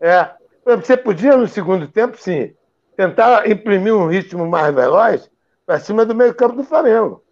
É, 0.00 0.30
você 0.64 0.96
podia, 0.96 1.36
no 1.36 1.48
segundo 1.48 1.88
tempo, 1.88 2.16
sim, 2.18 2.54
tentar 2.96 3.48
imprimir 3.48 3.94
um 3.94 4.06
ritmo 4.06 4.46
mais 4.46 4.74
veloz 4.74 5.30
para 5.66 5.78
cima 5.78 6.04
do 6.04 6.14
meio-campo 6.14 6.56
do 6.56 6.64
Flamengo. 6.64 7.22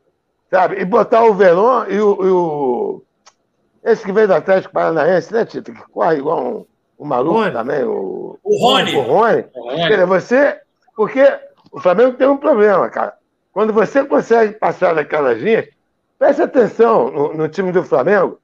Sabe? 0.50 0.80
E 0.80 0.84
botar 0.84 1.24
o 1.24 1.34
Verón 1.34 1.84
e 1.88 2.00
o, 2.00 2.24
e 2.24 2.28
o, 2.28 3.02
Esse 3.84 4.04
que 4.04 4.12
veio 4.12 4.26
do 4.26 4.34
Atlético 4.34 4.74
Paranaense, 4.74 5.32
né, 5.32 5.44
Tito? 5.44 5.72
Que 5.72 5.82
corre 5.92 6.16
igual 6.16 6.44
um, 6.44 6.66
um 6.98 7.06
maluco 7.06 7.38
Rony. 7.38 7.52
também. 7.52 7.84
O, 7.84 8.38
o 8.42 8.56
Rony. 8.58 8.96
O 8.96 9.02
Rony. 9.02 9.44
Rony. 9.54 10.06
Você. 10.06 10.60
Porque 10.96 11.22
o 11.70 11.80
Flamengo 11.80 12.16
tem 12.16 12.26
um 12.26 12.36
problema, 12.36 12.88
cara. 12.90 13.14
Quando 13.52 13.72
você 13.72 14.04
consegue 14.04 14.54
passar 14.54 14.94
daquelas 14.94 15.38
linhas, 15.38 15.68
preste 16.18 16.42
atenção 16.42 17.10
no, 17.10 17.34
no 17.34 17.48
time 17.48 17.70
do 17.70 17.84
Flamengo, 17.84 18.40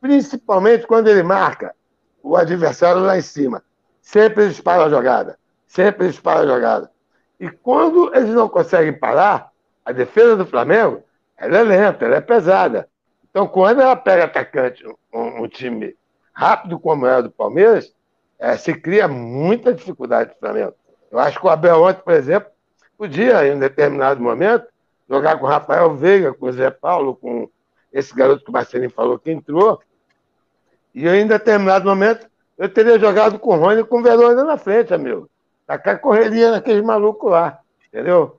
principalmente 0.00 0.86
quando 0.86 1.08
ele 1.08 1.22
marca 1.22 1.74
o 2.22 2.36
adversário 2.36 3.02
lá 3.02 3.18
em 3.18 3.22
cima. 3.22 3.62
Sempre 4.00 4.44
eles 4.44 4.60
param 4.60 4.84
a 4.84 4.90
jogada. 4.90 5.38
Sempre 5.66 6.06
eles 6.06 6.18
param 6.18 6.42
a 6.42 6.46
jogada. 6.46 6.90
E 7.38 7.48
quando 7.50 8.14
eles 8.14 8.30
não 8.30 8.48
conseguem 8.48 8.92
parar, 8.92 9.50
a 9.84 9.92
defesa 9.92 10.36
do 10.36 10.46
Flamengo, 10.46 11.02
ela 11.36 11.58
é 11.58 11.62
lenta, 11.62 12.04
ela 12.04 12.16
é 12.16 12.20
pesada. 12.20 12.88
Então, 13.30 13.46
quando 13.46 13.80
ela 13.80 13.96
pega 13.96 14.24
atacante, 14.24 14.86
um, 15.12 15.44
um 15.44 15.48
time 15.48 15.96
rápido 16.32 16.78
como 16.78 17.06
é 17.06 17.18
o 17.18 17.22
do 17.22 17.30
Palmeiras, 17.30 17.94
é, 18.38 18.56
se 18.56 18.74
cria 18.74 19.06
muita 19.06 19.72
dificuldade 19.72 20.30
para 20.30 20.36
o 20.36 20.52
Flamengo. 20.52 20.74
Eu 21.10 21.18
acho 21.18 21.40
que 21.40 21.46
o 21.46 21.50
Abel 21.50 21.82
ontem, 21.82 22.02
por 22.02 22.14
exemplo, 22.14 22.50
podia, 22.96 23.46
em 23.46 23.56
um 23.56 23.58
determinado 23.58 24.20
momento, 24.20 24.66
jogar 25.08 25.38
com 25.38 25.44
o 25.44 25.48
Rafael 25.48 25.94
Veiga, 25.96 26.32
com 26.32 26.46
o 26.46 26.52
Zé 26.52 26.70
Paulo, 26.70 27.16
com 27.16 27.48
esse 27.92 28.14
garoto 28.14 28.44
que 28.44 28.50
o 28.50 28.52
Marcelinho 28.52 28.90
falou 28.90 29.18
que 29.18 29.30
entrou, 29.30 29.80
E 30.94 31.08
em 31.08 31.26
determinado 31.26 31.84
momento, 31.84 32.29
eu 32.60 32.68
teria 32.68 32.98
jogado 32.98 33.38
com 33.38 33.56
o 33.56 33.58
Rony 33.58 33.80
e 33.80 33.84
com 33.84 34.00
o 34.00 34.02
Verônica 34.02 34.44
na 34.44 34.58
frente, 34.58 34.92
amigo. 34.92 35.30
Tacar 35.66 35.98
correria 35.98 36.50
naqueles 36.50 36.84
malucos 36.84 37.30
lá, 37.30 37.58
entendeu? 37.88 38.38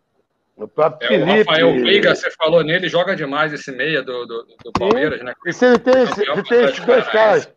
O 0.56 0.68
próprio 0.68 1.08
é, 1.08 1.10
Felipe. 1.10 1.50
O 1.50 1.52
Rafael 1.52 1.74
Veiga, 1.74 2.14
você 2.14 2.30
falou 2.30 2.64
nele, 2.64 2.88
joga 2.88 3.16
demais 3.16 3.52
esse 3.52 3.72
meia 3.72 4.04
do, 4.04 4.28
do, 4.28 4.46
do 4.64 4.72
Palmeiras, 4.74 5.24
né? 5.24 5.34
E 5.44 5.52
se 5.52 5.66
ele 5.66 5.80
tem, 5.80 6.06
se, 6.06 6.24
se 6.24 6.44
tem 6.44 6.64
esses 6.66 6.86
dois 6.86 7.08
caras 7.08 7.52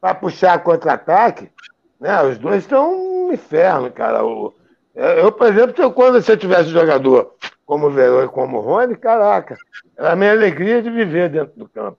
para 0.00 0.14
puxar 0.14 0.62
contra-ataque, 0.62 1.50
né? 1.98 2.22
Os 2.22 2.38
dois 2.38 2.62
estão 2.62 3.26
um 3.26 3.32
inferno, 3.32 3.90
cara. 3.90 4.24
O, 4.24 4.54
eu, 4.94 5.32
por 5.32 5.48
exemplo, 5.48 5.92
quando 5.92 6.22
você 6.22 6.36
tivesse 6.36 6.70
jogador 6.70 7.34
como 7.66 7.88
o 7.88 7.90
Verão 7.90 8.24
e 8.24 8.28
como 8.28 8.58
o 8.58 8.60
Rony, 8.60 8.96
caraca, 8.96 9.56
era 9.96 10.12
a 10.12 10.16
minha 10.16 10.30
alegria 10.30 10.80
de 10.80 10.90
viver 10.90 11.28
dentro 11.28 11.58
do 11.58 11.68
campo. 11.68 11.98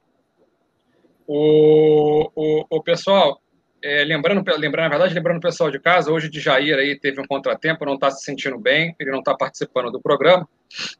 O, 1.27 2.31
o, 2.33 2.65
o 2.69 2.81
pessoal, 2.81 3.41
é, 3.83 4.03
lembrando, 4.03 4.43
lembrando, 4.57 4.83
na 4.83 4.89
verdade, 4.89 5.13
lembrando 5.13 5.37
o 5.37 5.41
pessoal 5.41 5.71
de 5.71 5.79
casa, 5.79 6.11
hoje 6.11 6.29
de 6.29 6.39
Jair 6.39 6.77
aí 6.77 6.99
teve 6.99 7.21
um 7.21 7.25
contratempo, 7.25 7.85
não 7.85 7.95
está 7.95 8.11
se 8.11 8.23
sentindo 8.23 8.57
bem, 8.57 8.95
ele 8.99 9.11
não 9.11 9.19
está 9.19 9.35
participando 9.35 9.91
do 9.91 10.01
programa. 10.01 10.47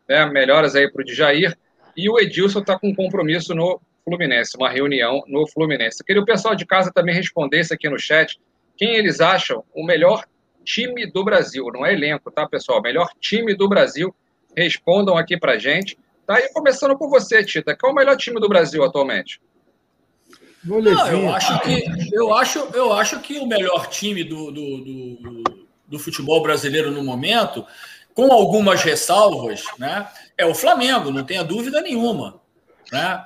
Né? 0.07 0.25
Melhoras 0.27 0.75
aí 0.75 0.89
para 0.91 1.03
o 1.03 1.07
Jair. 1.07 1.57
E 1.95 2.09
o 2.09 2.19
Edilson 2.19 2.59
está 2.59 2.79
com 2.79 2.89
um 2.89 2.95
compromisso 2.95 3.53
no 3.53 3.81
Fluminense, 4.05 4.57
uma 4.57 4.69
reunião 4.69 5.21
no 5.27 5.47
Fluminense. 5.47 6.03
Queria 6.03 6.21
o 6.21 6.25
pessoal 6.25 6.55
de 6.55 6.65
casa 6.65 6.91
também 6.93 7.13
respondesse 7.13 7.73
aqui 7.73 7.89
no 7.89 7.99
chat 7.99 8.39
quem 8.77 8.95
eles 8.95 9.19
acham 9.19 9.63
o 9.73 9.85
melhor 9.85 10.23
time 10.63 11.05
do 11.05 11.23
Brasil. 11.23 11.65
Não 11.73 11.85
é 11.85 11.93
elenco, 11.93 12.31
tá, 12.31 12.47
pessoal? 12.47 12.81
Melhor 12.81 13.09
time 13.19 13.53
do 13.53 13.67
Brasil. 13.67 14.15
Respondam 14.55 15.17
aqui 15.17 15.37
pra 15.37 15.57
gente. 15.57 15.97
Tá? 16.25 16.39
E 16.39 16.53
começando 16.53 16.97
por 16.97 17.09
você, 17.09 17.43
Tita. 17.43 17.75
Qual 17.75 17.89
é 17.89 17.93
o 17.93 17.95
melhor 17.95 18.15
time 18.15 18.39
do 18.39 18.47
Brasil 18.47 18.83
atualmente? 18.83 19.41
Não, 20.69 21.07
eu 21.07 21.33
acho 21.33 21.59
que 21.61 21.83
eu 22.13 22.33
acho, 22.33 22.59
eu 22.73 22.93
acho 22.93 23.19
que 23.19 23.39
o 23.39 23.47
melhor 23.47 23.87
time 23.87 24.23
do, 24.23 24.51
do, 24.51 24.77
do, 24.77 25.67
do 25.87 25.99
futebol 25.99 26.41
brasileiro 26.43 26.91
no 26.91 27.03
momento, 27.03 27.65
com 28.13 28.31
algumas 28.31 28.83
ressalvas, 28.83 29.63
né, 29.77 30.07
é 30.37 30.45
o 30.45 30.53
Flamengo, 30.53 31.11
não 31.11 31.23
tenha 31.23 31.43
dúvida 31.43 31.81
nenhuma. 31.81 32.39
Né? 32.91 33.25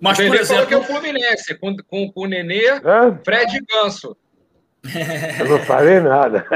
Mas, 0.00 0.16
por 0.18 0.34
exemplo. 0.34 0.66
que 0.66 0.74
é 0.74 0.76
o 0.76 0.82
Fluminense, 0.82 1.54
com, 1.54 1.76
com, 1.76 2.10
com 2.10 2.20
o 2.22 2.26
Nenê, 2.26 2.66
é? 2.66 2.80
Fred 3.24 3.56
e 3.56 3.64
Ganso. 3.64 4.16
Eu 5.40 5.48
não 5.48 5.58
falei 5.64 6.00
nada. 6.00 6.46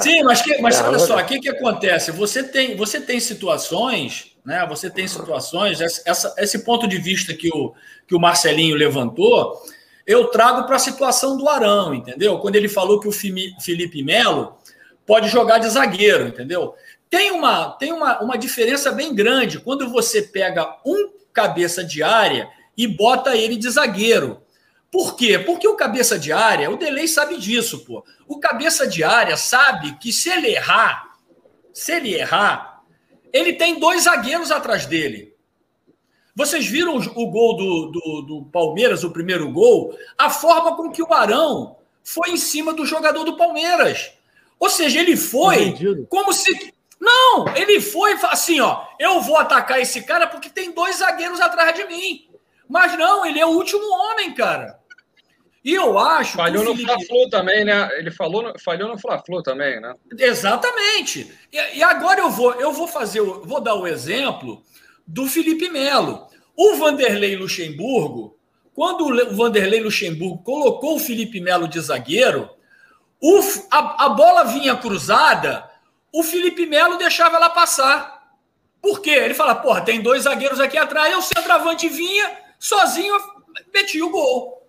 Sim, 0.00 0.22
mas, 0.22 0.42
que, 0.42 0.60
mas 0.60 0.80
olha 0.80 0.98
só, 0.98 1.18
o 1.18 1.24
que, 1.24 1.40
que 1.40 1.48
acontece? 1.48 2.12
Você 2.12 2.42
tem, 2.42 2.76
você 2.76 3.00
tem 3.00 3.18
situações, 3.18 4.31
né? 4.44 4.66
Você 4.68 4.90
tem 4.90 5.06
situações, 5.06 5.80
essa, 5.80 6.34
esse 6.38 6.64
ponto 6.64 6.86
de 6.86 6.98
vista 6.98 7.32
que 7.34 7.48
o, 7.48 7.74
que 8.06 8.14
o 8.14 8.20
Marcelinho 8.20 8.76
levantou, 8.76 9.60
eu 10.06 10.26
trago 10.28 10.64
para 10.66 10.76
a 10.76 10.80
situação 10.80 11.36
do 11.36 11.48
Arão, 11.48 11.94
entendeu? 11.94 12.38
Quando 12.38 12.56
ele 12.56 12.68
falou 12.68 12.98
que 12.98 13.08
o 13.08 13.12
Felipe 13.12 14.02
Melo 14.02 14.56
pode 15.06 15.28
jogar 15.28 15.58
de 15.58 15.68
zagueiro, 15.68 16.28
entendeu? 16.28 16.74
Tem 17.08 17.30
uma, 17.30 17.72
tem 17.72 17.92
uma, 17.92 18.20
uma 18.20 18.38
diferença 18.38 18.90
bem 18.90 19.14
grande 19.14 19.60
quando 19.60 19.88
você 19.90 20.22
pega 20.22 20.78
um 20.84 21.12
cabeça 21.32 21.84
de 21.84 22.02
área 22.02 22.48
e 22.76 22.86
bota 22.86 23.36
ele 23.36 23.56
de 23.56 23.68
zagueiro. 23.70 24.42
Por 24.90 25.16
quê? 25.16 25.38
Porque 25.38 25.66
o 25.66 25.76
cabeça 25.76 26.18
de 26.18 26.32
área, 26.32 26.70
o 26.70 26.76
Delay 26.76 27.08
sabe 27.08 27.38
disso, 27.38 27.84
pô. 27.84 28.04
O 28.26 28.38
cabeça 28.38 28.86
de 28.86 29.02
área 29.02 29.36
sabe 29.36 29.96
que 29.98 30.12
se 30.12 30.28
ele 30.28 30.48
errar, 30.48 31.16
se 31.72 31.92
ele 31.92 32.14
errar, 32.14 32.71
ele 33.32 33.54
tem 33.54 33.78
dois 33.78 34.02
zagueiros 34.02 34.50
atrás 34.50 34.86
dele. 34.86 35.32
Vocês 36.34 36.66
viram 36.66 36.96
o 36.96 37.30
gol 37.30 37.56
do, 37.56 37.86
do, 37.90 38.22
do 38.22 38.44
Palmeiras, 38.46 39.04
o 39.04 39.10
primeiro 39.10 39.50
gol? 39.52 39.96
A 40.16 40.30
forma 40.30 40.76
com 40.76 40.90
que 40.90 41.02
o 41.02 41.12
Arão 41.12 41.76
foi 42.02 42.30
em 42.30 42.36
cima 42.36 42.72
do 42.72 42.86
jogador 42.86 43.24
do 43.24 43.36
Palmeiras. 43.36 44.12
Ou 44.58 44.70
seja, 44.70 45.00
ele 45.00 45.16
foi 45.16 45.62
Entendido. 45.62 46.06
como 46.08 46.32
se. 46.32 46.72
Não, 46.98 47.48
ele 47.54 47.80
foi 47.80 48.12
assim, 48.30 48.60
ó. 48.60 48.84
Eu 48.98 49.20
vou 49.20 49.36
atacar 49.36 49.80
esse 49.80 50.02
cara 50.02 50.26
porque 50.26 50.48
tem 50.48 50.70
dois 50.70 50.96
zagueiros 50.96 51.40
atrás 51.40 51.74
de 51.74 51.84
mim. 51.84 52.28
Mas 52.68 52.96
não, 52.96 53.26
ele 53.26 53.40
é 53.40 53.44
o 53.44 53.50
último 53.50 53.84
homem, 53.84 54.32
cara. 54.32 54.80
E 55.64 55.74
eu 55.74 55.98
acho. 55.98 56.36
Falhou 56.36 56.64
no 56.64 56.76
Fla-Flu 56.76 57.30
também, 57.30 57.64
né? 57.64 57.88
Ele 57.98 58.10
falou, 58.10 58.52
falhou 58.58 58.88
no 58.88 58.98
Fla-Flu 58.98 59.42
também, 59.42 59.80
né? 59.80 59.94
Exatamente. 60.18 61.30
E, 61.52 61.78
e, 61.78 61.82
agora 61.82 62.20
eu 62.20 62.30
vou, 62.30 62.52
eu 62.54 62.72
vou 62.72 62.88
fazer, 62.88 63.20
vou 63.20 63.60
dar 63.60 63.74
o 63.74 63.86
exemplo 63.86 64.62
do 65.06 65.26
Felipe 65.26 65.68
Melo. 65.68 66.26
O 66.56 66.74
Vanderlei 66.76 67.36
Luxemburgo, 67.36 68.36
quando 68.74 69.06
o 69.06 69.36
Vanderlei 69.36 69.80
Luxemburgo 69.80 70.42
colocou 70.42 70.96
o 70.96 71.00
Felipe 71.00 71.40
Melo 71.40 71.68
de 71.68 71.78
zagueiro, 71.80 72.50
o, 73.20 73.40
a, 73.70 74.06
a 74.06 74.08
bola 74.08 74.42
vinha 74.44 74.76
cruzada, 74.76 75.70
o 76.12 76.24
Felipe 76.24 76.66
Melo 76.66 76.98
deixava 76.98 77.36
ela 77.36 77.50
passar. 77.50 78.20
Por 78.80 79.00
quê? 79.00 79.10
Ele 79.10 79.34
fala, 79.34 79.54
porra, 79.54 79.82
tem 79.82 80.02
dois 80.02 80.24
zagueiros 80.24 80.58
aqui 80.58 80.76
atrás, 80.76 81.14
e 81.14 81.16
o 81.16 81.22
centroavante 81.22 81.88
vinha 81.88 82.36
sozinho, 82.58 83.14
metia 83.72 84.04
o 84.04 84.10
gol. 84.10 84.61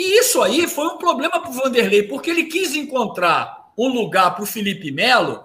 E 0.00 0.18
isso 0.18 0.40
aí 0.40 0.66
foi 0.66 0.86
um 0.86 0.96
problema 0.96 1.38
para 1.38 1.50
o 1.50 1.52
Vanderlei, 1.52 2.02
porque 2.04 2.30
ele 2.30 2.44
quis 2.44 2.74
encontrar 2.74 3.70
um 3.76 3.86
lugar 3.88 4.34
para 4.34 4.42
o 4.42 4.46
Felipe 4.46 4.90
Melo, 4.90 5.44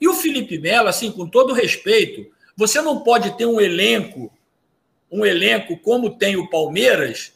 e 0.00 0.06
o 0.06 0.14
Felipe 0.14 0.60
Melo, 0.60 0.86
assim, 0.86 1.10
com 1.10 1.28
todo 1.28 1.52
respeito, 1.52 2.24
você 2.56 2.80
não 2.80 3.00
pode 3.00 3.36
ter 3.36 3.46
um 3.46 3.60
elenco, 3.60 4.32
um 5.10 5.26
elenco 5.26 5.76
como 5.78 6.16
tem 6.16 6.36
o 6.36 6.48
Palmeiras, 6.48 7.32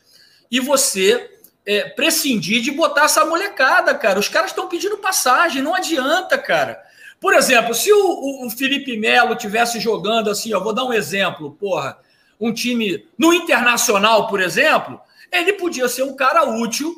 e 0.49 0.61
você 0.61 1.33
é, 1.67 1.89
prescindir 1.89 2.63
de 2.63 2.71
botar 2.71 3.07
essa 3.07 3.25
molecada, 3.25 3.93
cara. 3.93 4.21
Os 4.21 4.29
caras 4.29 4.53
estão 4.53 4.69
pedindo 4.69 4.97
passagem, 4.97 5.63
não 5.63 5.75
adianta, 5.75 6.39
cara. 6.39 6.81
Por 7.21 7.35
exemplo, 7.35 7.75
se 7.75 7.93
o, 7.93 8.47
o 8.47 8.51
Felipe 8.51 8.97
Melo 8.97 9.35
tivesse 9.35 9.81
jogando 9.81 10.31
assim, 10.31 10.53
eu 10.53 10.63
vou 10.63 10.73
dar 10.73 10.85
um 10.85 10.93
exemplo, 10.93 11.51
porra, 11.51 11.99
um 12.39 12.55
time 12.55 13.09
no 13.19 13.35
Internacional, 13.35 14.29
por 14.29 14.41
exemplo, 14.41 15.01
ele 15.33 15.55
podia 15.55 15.89
ser 15.89 16.03
um 16.03 16.15
cara 16.15 16.45
útil 16.45 16.95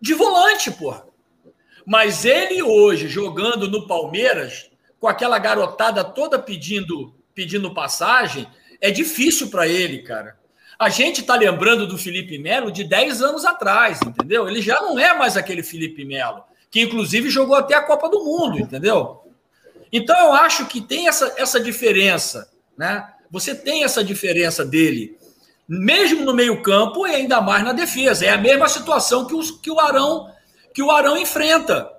de 0.00 0.14
volante, 0.14 0.70
porra. 0.70 1.04
Mas 1.86 2.24
ele 2.24 2.62
hoje, 2.62 3.08
jogando 3.08 3.68
no 3.68 3.86
Palmeiras, 3.86 4.70
com 4.98 5.08
aquela 5.08 5.38
garotada 5.38 6.04
toda 6.04 6.38
pedindo, 6.38 7.14
pedindo 7.34 7.74
passagem, 7.74 8.46
é 8.80 8.90
difícil 8.90 9.48
para 9.48 9.66
ele, 9.66 10.02
cara. 10.02 10.38
A 10.78 10.88
gente 10.88 11.22
tá 11.22 11.36
lembrando 11.36 11.86
do 11.86 11.98
Felipe 11.98 12.38
Melo 12.38 12.72
de 12.72 12.82
10 12.82 13.22
anos 13.22 13.44
atrás, 13.44 14.00
entendeu? 14.04 14.48
Ele 14.48 14.60
já 14.60 14.80
não 14.80 14.98
é 14.98 15.16
mais 15.16 15.36
aquele 15.36 15.62
Felipe 15.62 16.04
Melo, 16.04 16.42
que 16.70 16.80
inclusive 16.80 17.30
jogou 17.30 17.54
até 17.54 17.74
a 17.74 17.82
Copa 17.82 18.08
do 18.08 18.24
Mundo, 18.24 18.58
entendeu? 18.58 19.22
Então 19.92 20.18
eu 20.18 20.32
acho 20.32 20.66
que 20.66 20.80
tem 20.80 21.06
essa, 21.06 21.34
essa 21.36 21.60
diferença, 21.60 22.50
né? 22.76 23.06
Você 23.30 23.54
tem 23.54 23.84
essa 23.84 24.02
diferença 24.02 24.64
dele 24.64 25.16
mesmo 25.68 26.24
no 26.24 26.34
meio-campo 26.34 27.06
e 27.06 27.14
ainda 27.14 27.40
mais 27.40 27.64
na 27.64 27.72
defesa. 27.72 28.26
É 28.26 28.30
a 28.30 28.38
mesma 28.38 28.68
situação 28.68 29.26
que, 29.26 29.34
os, 29.34 29.50
que 29.50 29.70
o 29.70 29.78
Arão 29.78 30.32
que 30.72 30.82
o 30.82 30.90
Arão 30.90 31.16
enfrenta. 31.16 31.90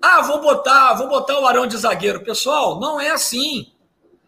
Ah, 0.00 0.22
vou 0.22 0.40
botar, 0.40 0.94
vou 0.94 1.08
botar 1.08 1.38
o 1.38 1.46
Arão 1.46 1.66
de 1.66 1.76
zagueiro. 1.76 2.24
Pessoal, 2.24 2.80
não 2.80 3.00
é 3.00 3.10
assim. 3.10 3.72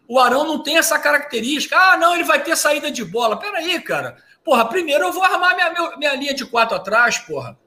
O 0.07 0.19
Arão 0.19 0.45
não 0.45 0.61
tem 0.61 0.77
essa 0.77 0.99
característica. 0.99 1.77
Ah, 1.77 1.97
não, 1.97 2.13
ele 2.13 2.23
vai 2.23 2.41
ter 2.43 2.55
saída 2.55 2.91
de 2.91 3.03
bola. 3.03 3.37
Peraí, 3.37 3.79
cara. 3.81 4.17
Porra, 4.43 4.65
primeiro 4.65 5.05
eu 5.05 5.11
vou 5.11 5.23
armar 5.23 5.55
minha, 5.55 5.71
minha, 5.71 5.97
minha 5.97 6.15
linha 6.15 6.33
de 6.33 6.45
quatro 6.45 6.75
atrás, 6.75 7.17
porra. 7.17 7.57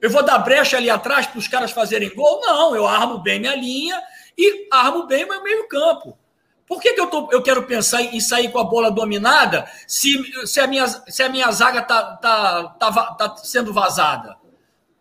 Eu 0.00 0.10
vou 0.10 0.22
dar 0.22 0.38
brecha 0.38 0.76
ali 0.76 0.90
atrás 0.90 1.26
para 1.26 1.38
os 1.38 1.48
caras 1.48 1.70
fazerem 1.70 2.14
gol? 2.14 2.40
Não, 2.42 2.76
eu 2.76 2.86
armo 2.86 3.18
bem 3.18 3.40
minha 3.40 3.56
linha 3.56 4.00
e 4.36 4.68
armo 4.70 5.06
bem 5.06 5.26
meu 5.26 5.42
meio-campo. 5.42 6.18
Por 6.66 6.80
que, 6.80 6.94
que 6.94 7.00
eu, 7.00 7.06
tô, 7.06 7.28
eu 7.30 7.42
quero 7.42 7.62
pensar 7.62 8.02
em 8.02 8.20
sair 8.20 8.50
com 8.50 8.58
a 8.58 8.64
bola 8.64 8.90
dominada 8.90 9.70
se, 9.86 10.20
se, 10.46 10.58
a, 10.58 10.66
minha, 10.66 10.86
se 10.88 11.22
a 11.22 11.28
minha 11.28 11.50
zaga 11.52 11.80
tá, 11.82 12.16
tá, 12.16 12.64
tá, 12.78 12.90
tá 13.14 13.36
sendo 13.36 13.72
vazada? 13.72 14.36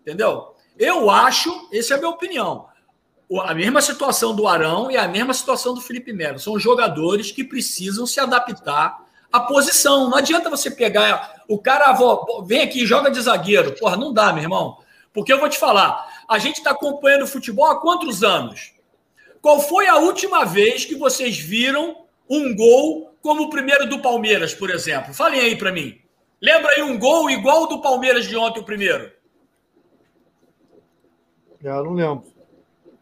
Entendeu? 0.01 0.55
Eu 0.78 1.09
acho, 1.09 1.68
essa 1.74 1.93
é 1.93 1.97
a 1.97 1.99
minha 1.99 2.11
opinião. 2.11 2.68
A 3.41 3.55
mesma 3.55 3.82
situação 3.82 4.36
do 4.36 4.47
Arão 4.47 4.91
e 4.91 4.97
a 4.97 5.07
mesma 5.07 5.34
situação 5.34 5.74
do 5.74 5.82
Felipe 5.82 6.13
Melo. 6.13 6.38
São 6.38 6.59
jogadores 6.59 7.32
que 7.32 7.43
precisam 7.43 8.05
se 8.05 8.20
adaptar 8.20 9.03
à 9.32 9.39
posição. 9.39 10.07
Não 10.09 10.18
adianta 10.18 10.49
você 10.49 10.70
pegar 10.70 11.43
o 11.47 11.57
cara, 11.57 11.97
vem 12.45 12.61
aqui 12.61 12.86
joga 12.86 13.09
de 13.09 13.20
zagueiro. 13.20 13.74
Porra, 13.74 13.97
não 13.97 14.13
dá, 14.13 14.32
meu 14.32 14.43
irmão. 14.43 14.78
Porque 15.11 15.34
eu 15.34 15.39
vou 15.39 15.49
te 15.49 15.57
falar, 15.57 16.07
a 16.30 16.38
gente 16.38 16.57
está 16.57 16.72
acompanhando 16.72 17.26
futebol 17.26 17.66
há 17.66 17.80
quantos 17.80 18.24
anos? 18.24 18.74
Qual 19.46 19.60
foi 19.60 19.88
a 19.88 19.98
última 19.98 20.43
vez 20.43 20.86
que 20.86 20.96
vocês 20.96 21.38
viram 21.38 21.96
um 22.28 22.56
gol 22.56 23.16
como 23.22 23.43
o 23.43 23.50
primeiro 23.52 23.88
do 23.88 24.00
Palmeiras, 24.00 24.56
por 24.56 24.72
exemplo? 24.72 25.14
Falem 25.14 25.39
aí 25.39 25.56
para 25.56 25.72
mim. 25.72 26.02
Lembra 26.41 26.72
aí 26.72 26.82
um 26.82 26.98
gol 26.98 27.30
igual 27.30 27.62
o 27.62 27.68
do 27.68 27.80
Palmeiras 27.80 28.26
de 28.26 28.36
ontem, 28.36 28.60
o 28.60 28.64
primeiro? 28.64 29.12
Eu 31.64 31.84
não 31.84 31.93
lembro. 31.93 32.26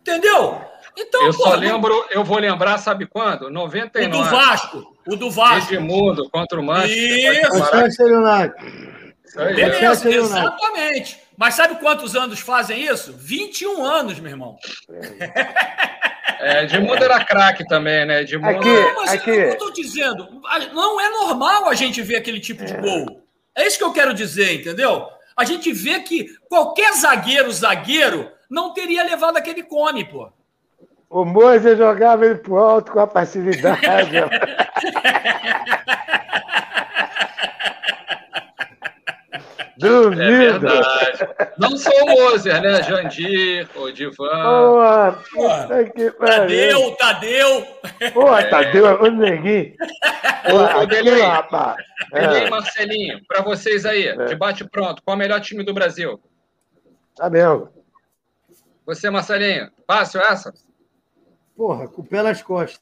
Entendeu? 0.01 0.59
Então, 0.97 1.27
eu 1.27 1.33
pô, 1.33 1.43
só 1.43 1.55
lembro, 1.55 2.05
eu 2.11 2.25
vou 2.25 2.39
lembrar, 2.39 2.77
sabe 2.77 3.05
quando? 3.05 3.49
99. 3.49 4.05
O 4.05 4.21
do 4.21 4.29
Vasco. 4.29 4.97
O 5.07 5.15
do 5.15 5.31
Vasco. 5.31 5.73
Edmundo 5.73 6.29
contra 6.29 6.59
o 6.59 6.63
Manchester. 6.63 7.41
Isso. 7.41 7.71
Beleza, 9.37 10.09
exatamente. 10.09 11.23
Mas 11.37 11.53
sabe 11.53 11.79
quantos 11.79 12.17
anos 12.17 12.41
fazem 12.41 12.83
isso? 12.83 13.13
21 13.17 13.81
anos, 13.81 14.19
meu 14.19 14.31
irmão. 14.31 14.57
É, 14.89 16.02
Edmundo 16.39 17.03
era 17.03 17.23
craque 17.23 17.65
também, 17.67 18.05
né? 18.05 18.21
Edmundo... 18.21 18.57
Aqui, 18.57 18.69
Não, 18.69 18.95
mas 18.95 19.13
aqui. 19.13 19.29
eu 19.29 19.49
estou 19.53 19.73
dizendo, 19.73 20.27
não 20.73 20.99
é 21.01 21.09
normal 21.09 21.67
a 21.69 21.73
gente 21.73 22.01
ver 22.01 22.17
aquele 22.17 22.39
tipo 22.39 22.63
de 22.63 22.73
gol. 22.75 23.21
É 23.55 23.67
isso 23.67 23.77
que 23.77 23.83
eu 23.83 23.93
quero 23.93 24.13
dizer, 24.13 24.53
entendeu? 24.55 25.07
A 25.35 25.43
gente 25.45 25.71
vê 25.73 25.99
que 25.99 26.27
qualquer 26.49 26.93
zagueiro, 26.93 27.51
zagueiro, 27.51 28.31
não 28.49 28.73
teria 28.73 29.03
levado 29.03 29.37
aquele 29.37 29.63
cone, 29.63 30.05
pô. 30.05 30.31
O 31.09 31.25
Moisés 31.25 31.77
jogava 31.77 32.25
ele 32.25 32.35
pro 32.35 32.57
alto 32.57 32.91
com 32.91 32.99
a 32.99 33.07
facilidade. 33.07 33.81
É 39.87 39.89
Duvido. 39.89 40.59
verdade. 40.59 41.53
Não 41.57 41.77
só 41.77 41.89
o 41.91 42.05
Moser, 42.09 42.61
né? 42.61 42.83
Jandir, 42.83 43.67
o 43.75 43.91
Divan. 43.91 44.29
Pô, 44.29 45.39
puta 45.39 45.83
que 45.91 46.11
pariu. 46.11 46.95
Tadeu, 46.95 46.95
Tadeu. 46.95 47.67
Pô, 48.13 48.25
Tadeu, 48.49 49.01
o 49.01 49.07
neguinho. 49.11 49.73
Ô, 50.81 50.85
Delei. 50.85 51.21
rapaz. 51.21 51.77
E 52.13 52.17
aí, 52.17 52.43
É, 52.45 52.49
Marcelinho, 52.49 53.21
para 53.27 53.41
vocês 53.41 53.85
aí, 53.85 54.15
debate 54.27 54.63
pronto. 54.69 55.01
Qual 55.03 55.13
é 55.13 55.15
o 55.15 55.19
melhor 55.19 55.39
time 55.41 55.63
do 55.63 55.73
Brasil? 55.73 56.19
tá 57.15 57.29
mesmo. 57.29 57.69
Você, 58.85 59.09
Marcelinho, 59.09 59.69
fácil 59.87 60.19
essa? 60.21 60.53
Porra, 61.55 61.87
com 61.87 62.01
o 62.01 62.05
pé 62.05 62.21
nas 62.23 62.41
costas. 62.41 62.81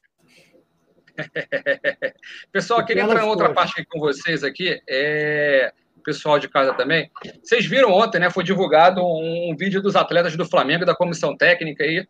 Pessoal, 2.51 2.85
queria 2.85 3.03
entrar 3.03 3.23
em 3.23 3.27
outra 3.27 3.47
costas. 3.49 3.55
parte 3.69 3.81
aqui 3.81 3.89
com 3.89 3.99
vocês 3.99 4.43
aqui. 4.43 4.81
É... 4.89 5.73
Pessoal 6.03 6.39
de 6.39 6.49
casa 6.49 6.73
também. 6.73 7.09
Vocês 7.43 7.65
viram 7.65 7.91
ontem, 7.91 8.19
né? 8.19 8.29
Foi 8.29 8.43
divulgado 8.43 9.01
um 9.01 9.55
vídeo 9.57 9.81
dos 9.81 9.95
atletas 9.95 10.35
do 10.35 10.45
Flamengo, 10.45 10.85
da 10.85 10.95
comissão 10.95 11.35
técnica 11.35 11.83
aí, 11.83 12.05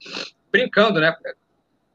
brincando, 0.51 0.99
né? 0.99 1.15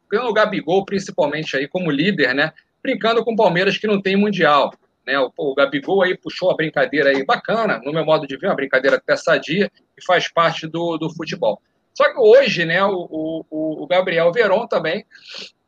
Pelo 0.09 0.32
Gabigol, 0.32 0.84
principalmente 0.84 1.57
aí, 1.57 1.66
como 1.66 1.90
líder, 1.90 2.34
né? 2.34 2.53
Brincando 2.82 3.24
com 3.24 3.32
o 3.32 3.36
Palmeiras 3.36 3.76
que 3.78 3.86
não 3.86 4.01
tem 4.01 4.16
Mundial. 4.16 4.72
Né? 5.07 5.18
O, 5.18 5.32
o 5.36 5.55
Gabigol 5.55 6.03
aí 6.03 6.16
puxou 6.16 6.51
a 6.51 6.57
brincadeira 6.57 7.11
aí 7.11 7.24
bacana, 7.24 7.80
no 7.84 7.92
meu 7.92 8.05
modo 8.05 8.26
de 8.26 8.36
ver, 8.36 8.49
uma 8.49 8.57
brincadeira 8.57 8.97
até 8.97 9.16
sadia, 9.16 9.70
e 9.97 10.05
faz 10.05 10.28
parte 10.28 10.66
do, 10.66 10.99
do 10.99 11.09
futebol. 11.14 11.62
Só 11.97 12.12
que 12.12 12.18
hoje, 12.18 12.66
né, 12.66 12.84
o, 12.84 13.44
o, 13.51 13.82
o 13.82 13.86
Gabriel 13.86 14.30
Veron 14.30 14.66
também, 14.66 15.07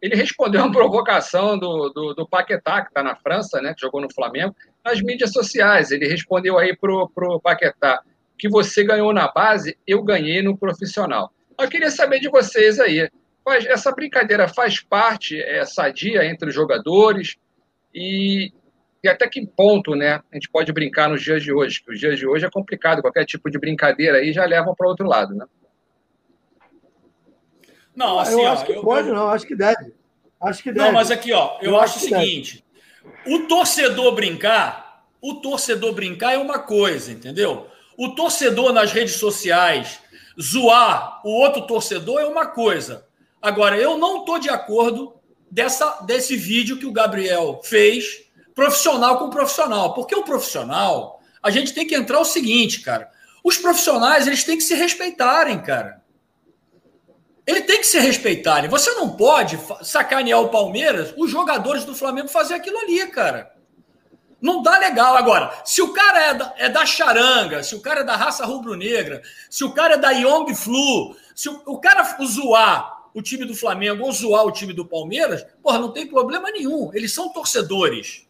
ele 0.01 0.15
respondeu 0.15 0.61
uma 0.61 0.71
provocação 0.73 1.59
do, 1.59 1.89
do, 1.89 2.15
do 2.15 2.29
Paquetá, 2.29 2.83
que 2.83 2.89
está 2.89 3.03
na 3.03 3.17
França, 3.17 3.63
né, 3.63 3.73
que 3.75 3.81
jogou 3.81 4.01
no 4.01 4.13
Flamengo, 4.13 4.55
nas 4.85 5.01
mídias 5.01 5.33
sociais. 5.33 5.91
Ele 5.91 6.07
respondeu 6.07 6.59
aí 6.59 6.77
pro, 6.77 7.09
pro 7.09 7.41
Paquetá 7.41 8.03
que 8.39 8.49
você 8.49 8.85
ganhou 8.85 9.13
na 9.13 9.27
base, 9.33 9.77
eu 9.87 10.03
ganhei 10.03 10.43
no 10.43 10.57
profissional. 10.57 11.33
Eu 11.59 11.69
queria 11.69 11.91
saber 11.91 12.21
de 12.21 12.29
vocês 12.29 12.79
aí, 12.79 13.11
faz- 13.45 13.67
essa 13.67 13.91
brincadeira 13.91 14.47
faz 14.47 14.81
parte, 14.81 15.41
é 15.41 15.65
sadia 15.65 16.25
entre 16.25 16.51
os 16.51 16.55
jogadores 16.55 17.37
e, 17.93 18.53
e 19.03 19.09
até 19.09 19.27
que 19.29 19.45
ponto, 19.45 19.97
né, 19.97 20.21
a 20.31 20.35
gente 20.35 20.49
pode 20.51 20.73
brincar 20.73 21.09
nos 21.09 21.21
dias 21.23 21.43
de 21.43 21.53
hoje, 21.53 21.83
que 21.83 21.91
os 21.91 21.99
dias 21.99 22.17
de 22.19 22.29
hoje 22.29 22.47
é 22.47 22.51
complicado, 22.51 23.03
qualquer 23.03 23.25
tipo 23.25 23.51
de 23.51 23.59
brincadeira 23.59 24.19
aí 24.19 24.33
já 24.33 24.45
leva 24.45 24.73
para 24.77 24.87
outro 24.87 25.07
lado, 25.07 25.35
né? 25.35 25.45
Não, 27.99 28.19
assim, 28.21 28.33
eu 28.35 28.39
ó, 28.41 28.53
acho 28.53 28.65
que 28.65 28.73
eu- 28.73 28.81
pode, 28.83 29.09
eu- 29.09 29.15
não. 29.15 29.29
Acho 29.29 29.45
que 29.47 29.57
deve. 29.57 29.93
Acho 30.41 30.63
que 30.63 30.71
deve. 30.73 30.87
Não, 30.87 30.93
mas 30.93 31.11
aqui, 31.11 31.33
ó, 31.33 31.59
eu, 31.61 31.73
Eu 31.73 31.81
acho 31.81 31.95
o 31.95 31.99
acho 31.99 32.11
deve. 32.11 32.25
seguinte: 32.25 32.65
o 33.27 33.41
torcedor 33.49 34.15
brincar, 34.15 35.05
o 35.21 35.35
torcedor 35.35 35.93
brincar 35.93 36.33
é 36.35 36.39
uma 36.39 36.61
coisa, 36.61 37.11
entendeu? 37.11 37.67
O 37.97 38.11
torcedor 38.11 38.73
nas 38.73 38.93
redes 38.93 39.17
sociais 39.17 39.99
zoar 40.41 41.21
o 41.25 41.31
outro 41.31 41.63
torcedor 41.67 42.21
é 42.21 42.25
uma 42.27 42.47
coisa. 42.47 43.05
Agora, 43.43 43.77
eu 43.77 43.99
não 43.99 44.25
tô 44.25 44.39
de 44.39 44.49
acordo 44.49 45.15
dessa, 45.51 46.01
desse 46.03 46.37
vídeo 46.37 46.77
que 46.79 46.87
o 46.87 46.93
Gabriel 46.93 47.61
fez, 47.65 48.23
profissional 48.55 49.19
com 49.19 49.31
profissional. 49.31 49.95
Porque 49.95 50.15
o 50.15 50.23
profissional, 50.23 51.21
a 51.43 51.51
gente 51.51 51.75
tem 51.75 51.85
que 51.87 51.97
entrar 51.97 52.21
o 52.21 52.25
seguinte, 52.25 52.81
cara. 52.81 53.11
Os 53.43 53.57
profissionais, 53.59 54.29
eles 54.29 54.45
têm 54.45 54.57
que 54.57 54.63
se 54.63 54.75
respeitarem, 54.77 55.61
cara. 55.61 55.98
Ele 57.49 57.63
tem 57.63 57.79
que 57.79 57.87
se 57.87 57.99
respeitarem. 57.99 58.69
Você 58.69 58.93
não 58.93 59.17
pode 59.17 59.59
sacanear 59.81 60.39
o 60.39 60.51
Palmeiras, 60.51 61.15
os 61.17 61.31
jogadores 61.31 61.83
do 61.83 61.95
Flamengo 61.95 62.29
fazer 62.29 62.53
aquilo 62.53 62.77
ali, 62.77 63.07
cara. 63.07 63.51
Não 64.39 64.61
dá 64.61 64.77
legal. 64.77 65.17
Agora, 65.17 65.59
se 65.65 65.81
o 65.81 65.95
cara 65.95 66.21
é 66.21 66.35
da, 66.35 66.55
é 66.59 66.69
da 66.69 66.85
charanga, 66.85 67.63
se 67.63 67.75
o 67.75 67.81
cara 67.81 68.01
é 68.01 68.05
da 68.05 68.17
raça 68.17 68.45
rubro-negra, 68.45 69.23
se 69.49 69.65
o 69.65 69.73
cara 69.73 69.95
é 69.95 69.97
da 69.97 70.11
Young 70.11 70.55
Flu, 70.55 71.17
se 71.35 71.49
o, 71.49 71.63
o 71.65 71.81
cara 71.81 72.19
zoar 72.23 73.09
o 73.15 73.23
time 73.23 73.47
do 73.47 73.55
Flamengo 73.55 74.05
ou 74.05 74.13
zoar 74.13 74.45
o 74.45 74.53
time 74.53 74.75
do 74.75 74.85
Palmeiras, 74.85 75.47
porra, 75.63 75.79
não 75.79 75.91
tem 75.91 76.07
problema 76.07 76.51
nenhum. 76.51 76.91
Eles 76.93 77.15
são 77.15 77.33
torcedores. 77.33 78.27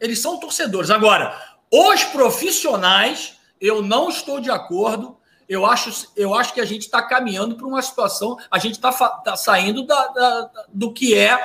Eles 0.00 0.20
são 0.20 0.36
torcedores. 0.36 0.90
Agora, 0.90 1.40
os 1.72 2.02
profissionais, 2.02 3.36
eu 3.60 3.82
não 3.82 4.08
estou 4.08 4.40
de 4.40 4.50
acordo. 4.50 5.16
Eu 5.48 5.64
acho, 5.64 6.10
eu 6.14 6.34
acho 6.34 6.52
que 6.52 6.60
a 6.60 6.64
gente 6.64 6.82
está 6.82 7.00
caminhando 7.02 7.56
para 7.56 7.66
uma 7.66 7.80
situação, 7.80 8.36
a 8.50 8.58
gente 8.58 8.74
está 8.74 8.92
tá 8.92 9.34
saindo 9.36 9.84
da- 9.86 10.08
da- 10.08 10.50
do 10.68 10.92
que 10.92 11.14
é 11.14 11.38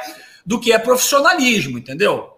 do 0.45 0.59
que 0.59 0.73
é 0.73 0.77
profissionalismo, 0.77 1.77
entendeu? 1.77 2.37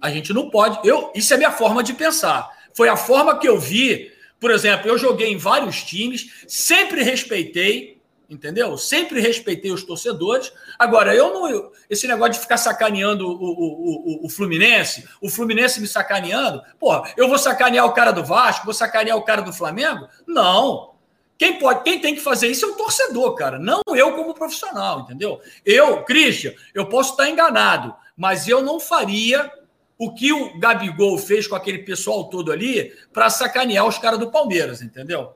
A 0.00 0.08
gente 0.08 0.32
não 0.32 0.48
pode. 0.50 0.86
Eu, 0.86 1.10
isso 1.16 1.34
é 1.34 1.36
minha 1.36 1.50
forma 1.50 1.82
de 1.82 1.92
pensar. 1.92 2.48
Foi 2.72 2.88
a 2.88 2.96
forma 2.96 3.38
que 3.38 3.48
eu 3.48 3.58
vi. 3.58 4.12
Por 4.38 4.50
exemplo, 4.52 4.88
eu 4.88 4.96
joguei 4.98 5.32
em 5.32 5.36
vários 5.36 5.82
times, 5.82 6.30
sempre 6.46 7.02
respeitei, 7.02 7.93
entendeu? 8.28 8.76
Sempre 8.76 9.20
respeitei 9.20 9.70
os 9.70 9.82
torcedores. 9.84 10.52
Agora, 10.78 11.14
eu 11.14 11.32
não. 11.32 11.48
eu- 11.48 11.72
esse 11.88 12.06
negócio 12.08 12.34
de 12.34 12.38
ficar 12.40 12.56
sacaneando 12.56 13.26
o, 13.26 13.32
o, 13.32 14.22
o, 14.22 14.26
o 14.26 14.28
Fluminense, 14.28 15.06
o 15.20 15.28
Fluminense 15.28 15.80
me 15.80 15.86
sacaneando, 15.86 16.62
porra, 16.78 17.12
eu 17.16 17.28
vou 17.28 17.38
sacanear 17.38 17.86
o 17.86 17.92
cara 17.92 18.10
do 18.12 18.24
Vasco, 18.24 18.64
vou 18.64 18.74
sacanear 18.74 19.16
o 19.16 19.22
cara 19.22 19.42
do 19.42 19.52
Flamengo? 19.52 20.08
Não. 20.26 20.94
Quem 21.36 21.58
pode, 21.58 21.82
quem 21.82 22.00
tem 22.00 22.14
que 22.14 22.20
fazer 22.20 22.48
isso 22.48 22.64
é 22.64 22.68
o 22.68 22.76
torcedor, 22.76 23.34
cara, 23.34 23.58
não 23.58 23.82
eu 23.94 24.12
como 24.14 24.34
profissional, 24.34 25.00
entendeu? 25.00 25.40
Eu, 25.64 26.04
Christian, 26.04 26.52
eu 26.72 26.86
posso 26.88 27.10
estar 27.10 27.28
enganado, 27.28 27.92
mas 28.16 28.46
eu 28.46 28.62
não 28.62 28.78
faria 28.78 29.50
o 29.98 30.14
que 30.14 30.32
o 30.32 30.58
Gabigol 30.58 31.18
fez 31.18 31.46
com 31.46 31.56
aquele 31.56 31.78
pessoal 31.78 32.24
todo 32.24 32.52
ali 32.52 32.92
para 33.12 33.28
sacanear 33.30 33.84
os 33.86 33.98
caras 33.98 34.18
do 34.18 34.30
Palmeiras, 34.30 34.80
entendeu? 34.80 35.34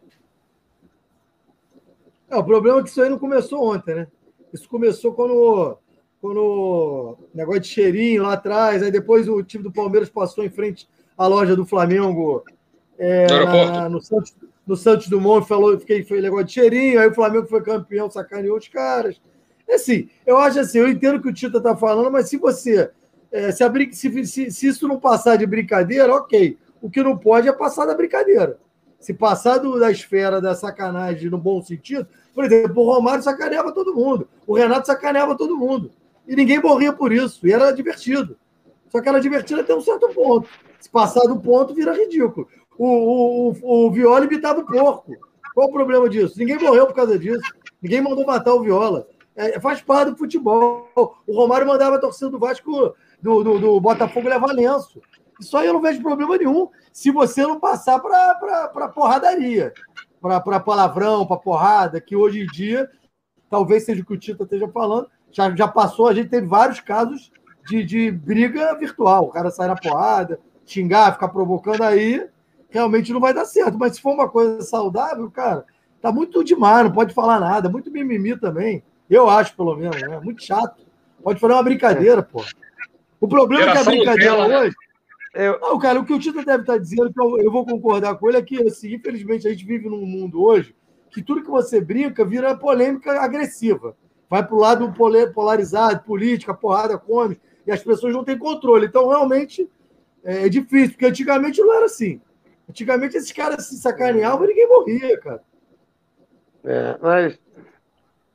É, 2.31 2.37
o 2.37 2.45
problema 2.45 2.81
é 2.81 2.83
que 2.83 2.91
isso 2.91 3.01
aí 3.01 3.09
não 3.09 3.19
começou 3.19 3.65
ontem, 3.65 3.95
né? 3.95 4.07
Isso 4.53 4.69
começou 4.69 5.13
quando, 5.15 5.79
quando 6.21 6.39
o 6.41 7.19
negócio 7.35 7.63
de 7.63 7.69
cheirinho 7.69 8.23
lá 8.23 8.35
atrás, 8.35 8.83
aí 8.83 8.91
depois 8.91 9.29
o 9.29 9.43
time 9.43 9.65
do 9.65 9.73
Palmeiras 9.73 10.09
passou 10.09 10.45
em 10.45 10.51
frente 10.51 10.89
à 11.17 11.27
loja 11.27 11.57
do 11.57 11.67
Flamengo 11.67 12.45
é, 12.99 13.27
No 13.89 14.01
Santos, 14.01 14.37
no 14.67 14.77
Santos 14.77 15.09
Dumont, 15.09 15.47
falou, 15.47 15.79
fiquei, 15.79 16.05
foi 16.05 16.21
negócio 16.21 16.47
de 16.47 16.53
cheirinho, 16.53 17.01
aí 17.01 17.09
o 17.09 17.15
Flamengo 17.15 17.47
foi 17.47 17.63
campeão, 17.63 18.11
sacaneou 18.11 18.59
os 18.59 18.69
caras. 18.69 19.21
É 19.67 19.75
assim, 19.75 20.09
eu 20.27 20.39
acho 20.39 20.61
assim, 20.61 20.79
eu 20.79 20.89
entendo 20.89 21.17
o 21.17 21.23
que 21.23 21.29
o 21.29 21.33
Tita 21.33 21.61
tá 21.61 21.77
falando, 21.77 22.11
mas 22.11 22.29
se 22.29 22.37
você. 22.37 22.91
é, 23.31 23.53
se, 23.53 23.63
a 23.63 23.73
se, 23.93 24.27
se, 24.27 24.51
se 24.51 24.67
isso 24.67 24.89
não 24.89 24.99
passar 24.99 25.37
de 25.37 25.47
brincadeira, 25.47 26.15
ok. 26.15 26.57
O 26.81 26.89
que 26.89 27.03
não 27.03 27.19
pode 27.19 27.49
é 27.49 27.53
passar 27.53 27.87
da 27.87 27.95
brincadeira. 27.95 28.59
Se 28.99 29.15
passar 29.15 29.59
do- 29.59 29.79
da 29.79 29.91
esfera 29.91 30.41
da 30.41 30.55
sacanagem 30.55 31.31
no 31.31 31.39
bom 31.39 31.63
sentido, 31.63 32.07
por 32.35 32.45
exemplo, 32.45 32.83
o 32.83 32.93
Romário 32.93 33.23
sacaneava 33.23 33.73
todo 33.73 33.95
mundo, 33.95 34.29
o 34.47 34.55
Renato 34.55 34.87
sacaneava 34.87 35.37
todo 35.37 35.57
mundo. 35.57 35.91
E 36.27 36.37
ninguém 36.37 36.61
morria 36.61 36.93
por 36.93 37.13
isso, 37.13 37.47
e 37.47 37.53
era 37.53 37.71
divertido. 37.71 38.37
Só 38.89 39.01
que 39.01 39.09
era 39.09 39.21
divertido 39.21 39.61
até 39.61 39.75
um 39.75 39.81
certo 39.81 40.09
ponto. 40.11 40.49
Se 40.81 40.91
passar 40.91 41.23
do 41.23 41.39
ponto, 41.41 41.75
vira 41.75 41.93
ridículo. 41.95 42.47
O, 42.77 43.51
o, 43.51 43.87
o, 43.87 43.91
Viola 43.91 44.25
imitava 44.25 44.61
o 44.61 44.67
porco. 44.67 45.13
Qual 45.55 45.69
o 45.69 45.73
problema 45.73 46.09
disso? 46.09 46.39
Ninguém 46.39 46.59
morreu 46.59 46.87
por 46.87 46.95
causa 46.95 47.19
disso. 47.19 47.43
Ninguém 47.83 48.01
mandou 48.01 48.25
matar 48.25 48.55
o 48.55 48.63
Viola. 48.63 49.07
É, 49.35 49.59
faz 49.61 49.81
parte 49.81 50.11
do 50.11 50.17
futebol. 50.17 50.89
O 50.95 51.35
Romário 51.35 51.67
mandava 51.67 51.97
a 51.97 51.99
torcida 52.01 52.31
do 52.31 52.39
Vasco, 52.39 52.95
do, 53.21 53.43
do, 53.43 53.59
do 53.59 53.81
Botafogo 53.81 54.29
levar 54.29 54.53
lenço. 54.53 55.01
Isso 55.41 55.57
aí 55.57 55.67
eu 55.67 55.75
não 55.75 55.81
vejo 55.81 56.03
problema 56.03 56.37
nenhum 56.37 56.69
se 56.93 57.11
você 57.11 57.43
não 57.43 57.61
passar 57.61 58.01
para 58.01 58.89
porradaria, 58.89 59.73
para 60.21 60.61
palavrão, 60.61 61.27
para 61.27 61.37
porrada, 61.37 62.01
que 62.01 62.17
hoje 62.17 62.41
em 62.43 62.47
dia, 62.47 62.91
talvez 63.49 63.85
seja 63.85 64.03
o 64.03 64.05
que 64.05 64.15
o 64.15 64.19
Tita 64.19 64.43
esteja 64.43 64.67
falando, 64.69 65.09
já, 65.31 65.55
já 65.55 65.69
passou, 65.69 66.09
a 66.09 66.15
gente 66.15 66.29
teve 66.29 66.47
vários 66.47 66.81
casos 66.81 67.31
de, 67.69 67.85
de 67.85 68.11
briga 68.11 68.75
virtual. 68.75 69.27
O 69.27 69.31
cara 69.31 69.51
sai 69.51 69.69
na 69.69 69.77
porrada, 69.77 70.41
xingar, 70.67 71.13
ficar 71.13 71.29
provocando 71.29 71.83
aí, 71.83 72.27
realmente 72.69 73.13
não 73.13 73.21
vai 73.21 73.33
dar 73.33 73.45
certo. 73.45 73.79
Mas 73.79 73.95
se 73.95 74.03
for 74.03 74.15
uma 74.15 74.29
coisa 74.29 74.63
saudável, 74.63 75.31
cara, 75.31 75.65
tá 76.01 76.11
muito 76.11 76.43
demais, 76.43 76.85
não 76.85 76.93
pode 76.93 77.15
falar 77.15 77.39
nada, 77.39 77.69
muito 77.69 77.91
mimimi 77.91 78.37
também. 78.37 78.83
Eu 79.09 79.31
acho, 79.31 79.55
pelo 79.55 79.77
menos, 79.77 80.01
né? 80.03 80.21
Muito 80.23 80.43
chato. 80.43 80.85
Pode 81.23 81.41
fazer 81.41 81.53
uma 81.53 81.63
brincadeira, 81.63 82.23
pô. 82.23 82.45
O 83.21 83.29
problema 83.29 83.71
é 83.71 83.73
que 83.73 83.79
a 83.79 83.85
brincadeira 83.85 84.37
Nutella, 84.37 84.65
né? 84.65 84.71
Eu... 85.39 85.61
Não, 85.61 85.79
cara, 85.79 86.01
o 86.01 86.05
que 86.05 86.13
o 86.13 86.19
Tito 86.19 86.45
deve 86.45 86.63
estar 86.63 86.79
dizendo, 86.79 87.13
que 87.13 87.21
eu, 87.21 87.39
eu 87.39 87.53
vou 87.53 87.65
concordar 87.65 88.17
com 88.17 88.29
ele, 88.29 88.39
é 88.39 88.43
que, 88.43 88.61
assim, 88.67 88.93
infelizmente, 88.93 89.47
a 89.47 89.51
gente 89.53 89.65
vive 89.65 89.89
num 89.89 90.05
mundo 90.05 90.43
hoje 90.43 90.75
que 91.13 91.23
tudo 91.23 91.45
que 91.45 91.51
você 91.51 91.81
brinca 91.81 92.25
vira 92.25 92.57
polêmica 92.57 93.21
agressiva. 93.21 93.97
Vai 94.29 94.45
para 94.45 94.57
o 94.57 94.59
lado 94.59 94.93
polarizado, 95.33 96.03
política, 96.03 96.53
porrada 96.53 96.99
come, 96.99 97.41
e 97.65 97.71
as 97.71 97.81
pessoas 97.81 98.13
não 98.13 98.25
têm 98.25 98.37
controle. 98.37 98.87
Então, 98.87 99.09
realmente, 99.09 99.71
é, 100.25 100.47
é 100.47 100.49
difícil, 100.49 100.91
porque 100.91 101.07
antigamente 101.07 101.61
não 101.61 101.73
era 101.73 101.85
assim. 101.85 102.21
Antigamente 102.69 103.17
esses 103.17 103.31
caras 103.31 103.67
se 103.67 103.77
sacaneavam 103.79 104.45
e 104.45 104.49
ninguém 104.49 104.69
morria, 104.69 105.21
cara. 105.21 105.43
É, 106.65 106.99
mas. 107.01 107.39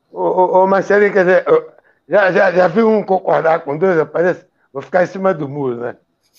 Ô, 0.10 0.22
ô, 0.22 0.64
ô 0.64 0.68
Marcelinho, 0.68 1.12
quer 1.12 1.26
dizer, 1.26 1.46
já, 2.08 2.32
já, 2.32 2.52
já 2.52 2.68
vi 2.70 2.82
um 2.82 3.04
concordar 3.04 3.60
com 3.66 3.78
dois, 3.78 4.02
parece. 4.10 4.46
Vou 4.72 4.82
ficar 4.82 5.04
em 5.04 5.08
cima 5.08 5.34
do 5.34 5.50
muro, 5.50 5.76
né? 5.76 5.98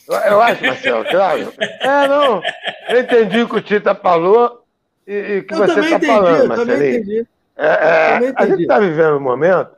Eu, 0.09 0.41
acho, 0.41 0.65
Marcelo, 0.65 1.05
claro. 1.05 1.53
É, 1.81 2.09
não. 2.09 2.43
Eu 2.89 3.01
entendi 3.01 3.43
o 3.43 3.49
que 3.49 3.57
o 3.57 3.63
Tita 3.63 3.95
falou 3.95 4.65
e, 5.07 5.15
e 5.15 5.43
que 5.43 5.55
eu 5.55 5.59
você 5.59 5.81
está 5.81 6.01
falando, 6.01 6.49
Marcelinho. 6.49 7.27
É, 7.57 7.67
é, 7.67 8.33
a 8.37 8.47
gente 8.47 8.63
está 8.63 8.79
vivendo 8.79 9.17
um 9.17 9.21
momento 9.21 9.71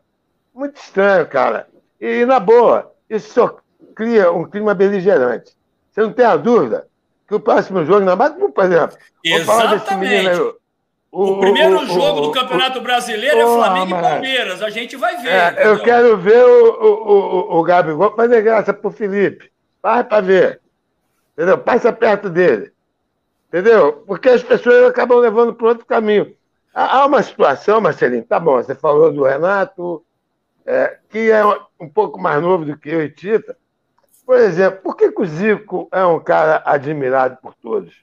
muito 0.55 0.77
estranho, 0.77 1.27
cara. 1.27 1.67
E, 2.01 2.25
na 2.25 2.41
boa, 2.41 2.93
isso 3.09 3.33
só 3.33 3.59
cria 3.95 4.33
um 4.33 4.49
clima 4.49 4.75
beligerante. 4.75 5.53
Você 5.91 6.01
não 6.01 6.13
tem 6.13 6.25
a 6.25 6.37
dúvida 6.37 6.87
que 7.29 7.35
o 7.35 7.41
próximo 7.41 7.85
jogo, 7.85 8.05
na 8.05 8.17
mais, 8.17 8.33
por 8.33 8.65
exemplo, 8.65 8.97
Exatamente. 9.25 10.29
Aí, 10.29 10.39
o, 10.39 11.33
o, 11.33 11.41
primeiro 11.41 11.81
o, 11.81 11.87
jogo 11.87 12.21
do 12.21 12.31
Campeonato 12.31 12.81
Brasileiro 12.81 13.39
é 13.39 13.43
Flamengo 13.43 13.97
e 13.97 14.01
Palmeiras. 14.01 14.63
A 14.63 14.71
gente 14.71 14.97
vai 14.97 15.17
ver. 15.17 15.29
É, 15.29 15.67
eu 15.67 15.83
quero 15.83 16.17
ver 16.19 16.45
o, 16.45 16.65
o, 16.65 17.57
o, 17.57 17.59
o 17.59 17.63
Gabigol 17.63 18.15
fazer 18.15 18.43
graça 18.43 18.73
pro 18.73 18.91
Felipe. 18.91 19.51
Vai 19.87 20.03
para 20.03 20.21
ver. 20.21 20.61
Entendeu? 21.33 21.59
Passa 21.59 21.93
perto 21.93 22.29
dele. 22.29 22.73
Entendeu? 23.47 24.03
Porque 24.05 24.29
as 24.29 24.43
pessoas 24.43 24.85
acabam 24.85 25.21
levando 25.21 25.55
para 25.55 25.69
outro 25.69 25.87
caminho. 25.87 26.35
Há 26.75 27.07
uma 27.07 27.23
situação, 27.23 27.81
Marcelinho, 27.81 28.25
tá 28.25 28.41
bom, 28.41 28.57
você 28.57 28.75
falou 28.75 29.13
do 29.13 29.23
Renato, 29.23 30.05
é, 30.67 30.99
que 31.09 31.31
é 31.31 31.41
um 31.79 31.89
pouco 31.89 32.21
mais 32.21 32.43
novo 32.43 32.65
do 32.65 32.77
que 32.77 32.91
eu 32.91 33.01
e 33.01 33.09
Tita. 33.09 33.57
Por 34.27 34.37
exemplo, 34.37 34.81
por 34.83 34.97
que, 34.97 35.13
que 35.13 35.23
o 35.23 35.25
Zico 35.25 35.89
é 35.93 36.05
um 36.05 36.19
cara 36.19 36.61
admirado 36.67 37.39
por 37.41 37.55
todos? 37.55 37.95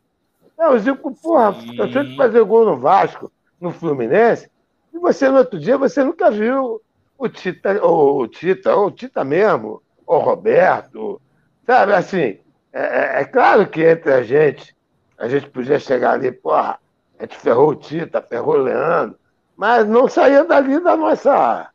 É, 0.57 0.69
o 0.69 0.79
Zico, 0.79 1.13
porra, 1.13 1.53
cansou 1.75 2.05
de 2.05 2.15
fazer 2.15 2.41
gol 2.45 2.63
no 2.63 2.77
Vasco, 2.77 3.29
no 3.59 3.73
Fluminense, 3.73 4.49
e 4.93 4.97
você 4.97 5.27
no 5.27 5.37
outro 5.39 5.59
dia 5.59 5.77
você 5.77 6.01
nunca 6.01 6.31
viu 6.31 6.81
o 7.17 7.27
Tita, 7.27 7.77
ou 7.85 8.21
o 8.21 8.27
Tita, 8.29 8.73
ou 8.73 8.87
o 8.87 8.91
Tita 8.91 9.25
mesmo, 9.25 9.83
ou 10.07 10.21
o 10.21 10.23
Roberto, 10.23 11.19
sabe, 11.65 11.93
assim, 11.93 12.39
é, 12.71 13.17
é, 13.17 13.21
é 13.21 13.25
claro 13.25 13.67
que 13.67 13.83
entre 13.83 14.11
a 14.11 14.23
gente, 14.23 14.75
a 15.17 15.27
gente 15.27 15.49
podia 15.49 15.79
chegar 15.79 16.13
ali, 16.13 16.31
porra, 16.31 16.79
a 17.19 17.23
gente 17.23 17.37
ferrou 17.37 17.69
o 17.69 17.75
Tita, 17.75 18.21
ferrou 18.21 18.55
o 18.55 18.63
Leandro, 18.63 19.17
mas 19.55 19.87
não 19.87 20.07
saía 20.07 20.43
dali 20.43 20.79
da 20.79 20.97
nossa, 20.97 21.69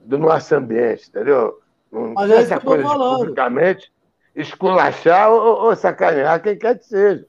do 0.00 0.18
nosso 0.18 0.54
ambiente, 0.54 1.08
entendeu? 1.08 1.60
Não 1.90 2.14
mas 2.14 2.30
é 2.30 2.36
essa 2.36 2.58
coisa 2.58 2.82
de 2.82 2.94
publicamente 2.94 3.92
esculachar 4.34 5.30
ou, 5.30 5.64
ou, 5.64 5.76
sacanear 5.76 6.40
quem 6.42 6.56
quer 6.56 6.78
que 6.78 6.86
seja. 6.86 7.26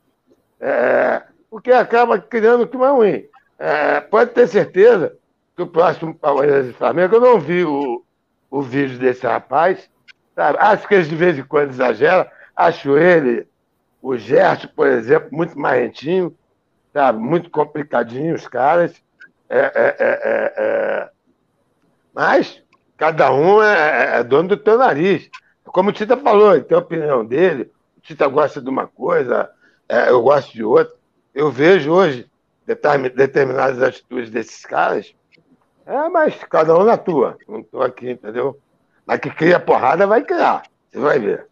É, 0.60 1.22
porque 1.50 1.72
acaba 1.72 2.18
criando 2.18 2.66
que 2.66 2.78
mais 2.78 2.94
ruim. 2.94 3.26
É, 3.60 4.00
pode 4.00 4.32
ter 4.32 4.48
certeza 4.48 5.16
que 5.56 5.62
o 5.62 5.68
próximo 5.68 6.16
Palmeiras 6.16 6.68
e 6.68 6.74
Flamengo, 6.74 7.16
eu 7.16 7.22
não 7.22 7.40
vi 7.40 7.66
o, 7.66 8.04
o 8.50 8.62
vídeo 8.62 8.98
desse 8.98 9.26
rapaz, 9.28 9.90
sabe? 10.36 10.58
acho 10.60 10.88
que 10.88 10.96
ele 10.96 11.08
de 11.08 11.16
vez 11.16 11.38
em 11.38 11.44
quando 11.44 11.72
exagera, 11.72 12.32
acho 12.56 12.98
ele, 12.98 13.48
o 14.02 14.18
Gerson, 14.18 14.68
por 14.76 14.88
exemplo, 14.88 15.30
muito 15.32 15.58
marrentinho, 15.58 16.36
sabe? 16.92 17.20
Muito 17.20 17.50
complicadinho 17.50 18.36
os 18.36 18.48
caras. 18.48 18.94
É, 19.50 19.60
é, 19.60 19.72
é, 19.76 19.96
é, 20.00 20.54
é. 20.58 21.10
Mas 22.14 22.62
cada 22.98 23.34
um 23.34 23.62
é, 23.62 24.20
é, 24.20 24.24
dono 24.24 24.50
do 24.50 24.58
teu 24.58 24.78
nariz. 24.78 25.30
Como 25.64 25.90
o 25.90 25.94
Tita 25.94 26.18
falou, 26.18 26.62
tem 26.62 26.76
a 26.76 26.82
opinião 26.82 27.26
dele, 27.26 27.72
o 27.98 28.02
Tita 28.02 28.28
gosta 28.28 28.62
de 28.62 28.70
uma 28.70 28.88
coisa, 28.88 29.50
eu 30.08 30.22
gosto 30.22 30.54
de 30.54 30.64
outra. 30.64 30.94
Eu 31.34 31.50
vejo 31.50 31.92
hoje 31.92 32.30
determinadas 32.66 33.82
atitudes 33.82 34.30
desses 34.30 34.64
caras, 34.66 35.16
é, 35.86 36.10
mas 36.10 36.36
cada 36.44 36.78
um 36.78 36.84
na 36.84 36.98
tua. 36.98 37.38
Não 37.48 37.60
estou 37.60 37.82
aqui, 37.82 38.12
entendeu? 38.12 38.60
Mas 39.06 39.20
que 39.20 39.30
cria 39.30 39.60
porrada, 39.60 40.08
vai 40.08 40.24
criar. 40.24 40.64
Você 40.92 41.00
vai 41.00 41.20
ver. 41.20 41.48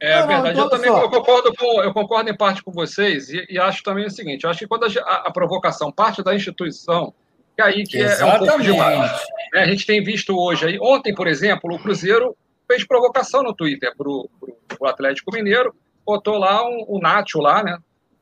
É 0.00 0.20
não, 0.20 0.28
verdade, 0.28 0.56
não, 0.56 0.64
eu 0.64 0.70
também 0.70 0.88
eu 0.88 1.10
concordo, 1.10 1.52
com, 1.54 1.82
eu 1.82 1.92
concordo 1.92 2.30
em 2.30 2.36
parte 2.36 2.62
com 2.62 2.70
vocês 2.70 3.30
e, 3.30 3.44
e, 3.50 3.58
acho 3.58 3.82
também 3.82 4.06
o 4.06 4.10
seguinte: 4.10 4.44
eu 4.44 4.50
acho 4.50 4.60
que 4.60 4.66
quando 4.66 4.84
a, 4.84 5.12
a, 5.26 5.32
provocação 5.32 5.90
parte 5.90 6.22
da 6.22 6.34
instituição, 6.34 7.12
que 7.56 7.62
aí 7.62 7.82
que 7.82 7.98
é, 7.98 8.20
é, 8.20 8.24
um 8.24 8.38
pouco 8.38 8.62
demais. 8.62 9.20
É, 9.54 9.62
a 9.62 9.66
gente 9.66 9.84
tem 9.84 10.02
visto 10.02 10.38
hoje 10.38 10.66
aí, 10.66 10.78
ontem, 10.80 11.12
por 11.12 11.26
exemplo, 11.26 11.74
o 11.74 11.78
Cruzeiro 11.80 12.36
fez 12.68 12.86
provocação 12.86 13.42
no 13.42 13.52
Twitter 13.52 13.92
para 13.96 14.08
o 14.08 14.86
Atlético 14.86 15.34
Mineiro, 15.34 15.74
botou 16.06 16.38
lá 16.38 16.62
um, 16.62 16.84
o 16.86 17.00
Nacho 17.00 17.40
lá, 17.40 17.64
né, 17.64 17.76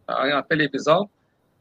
na 0.09 0.43
televisão, 0.43 1.11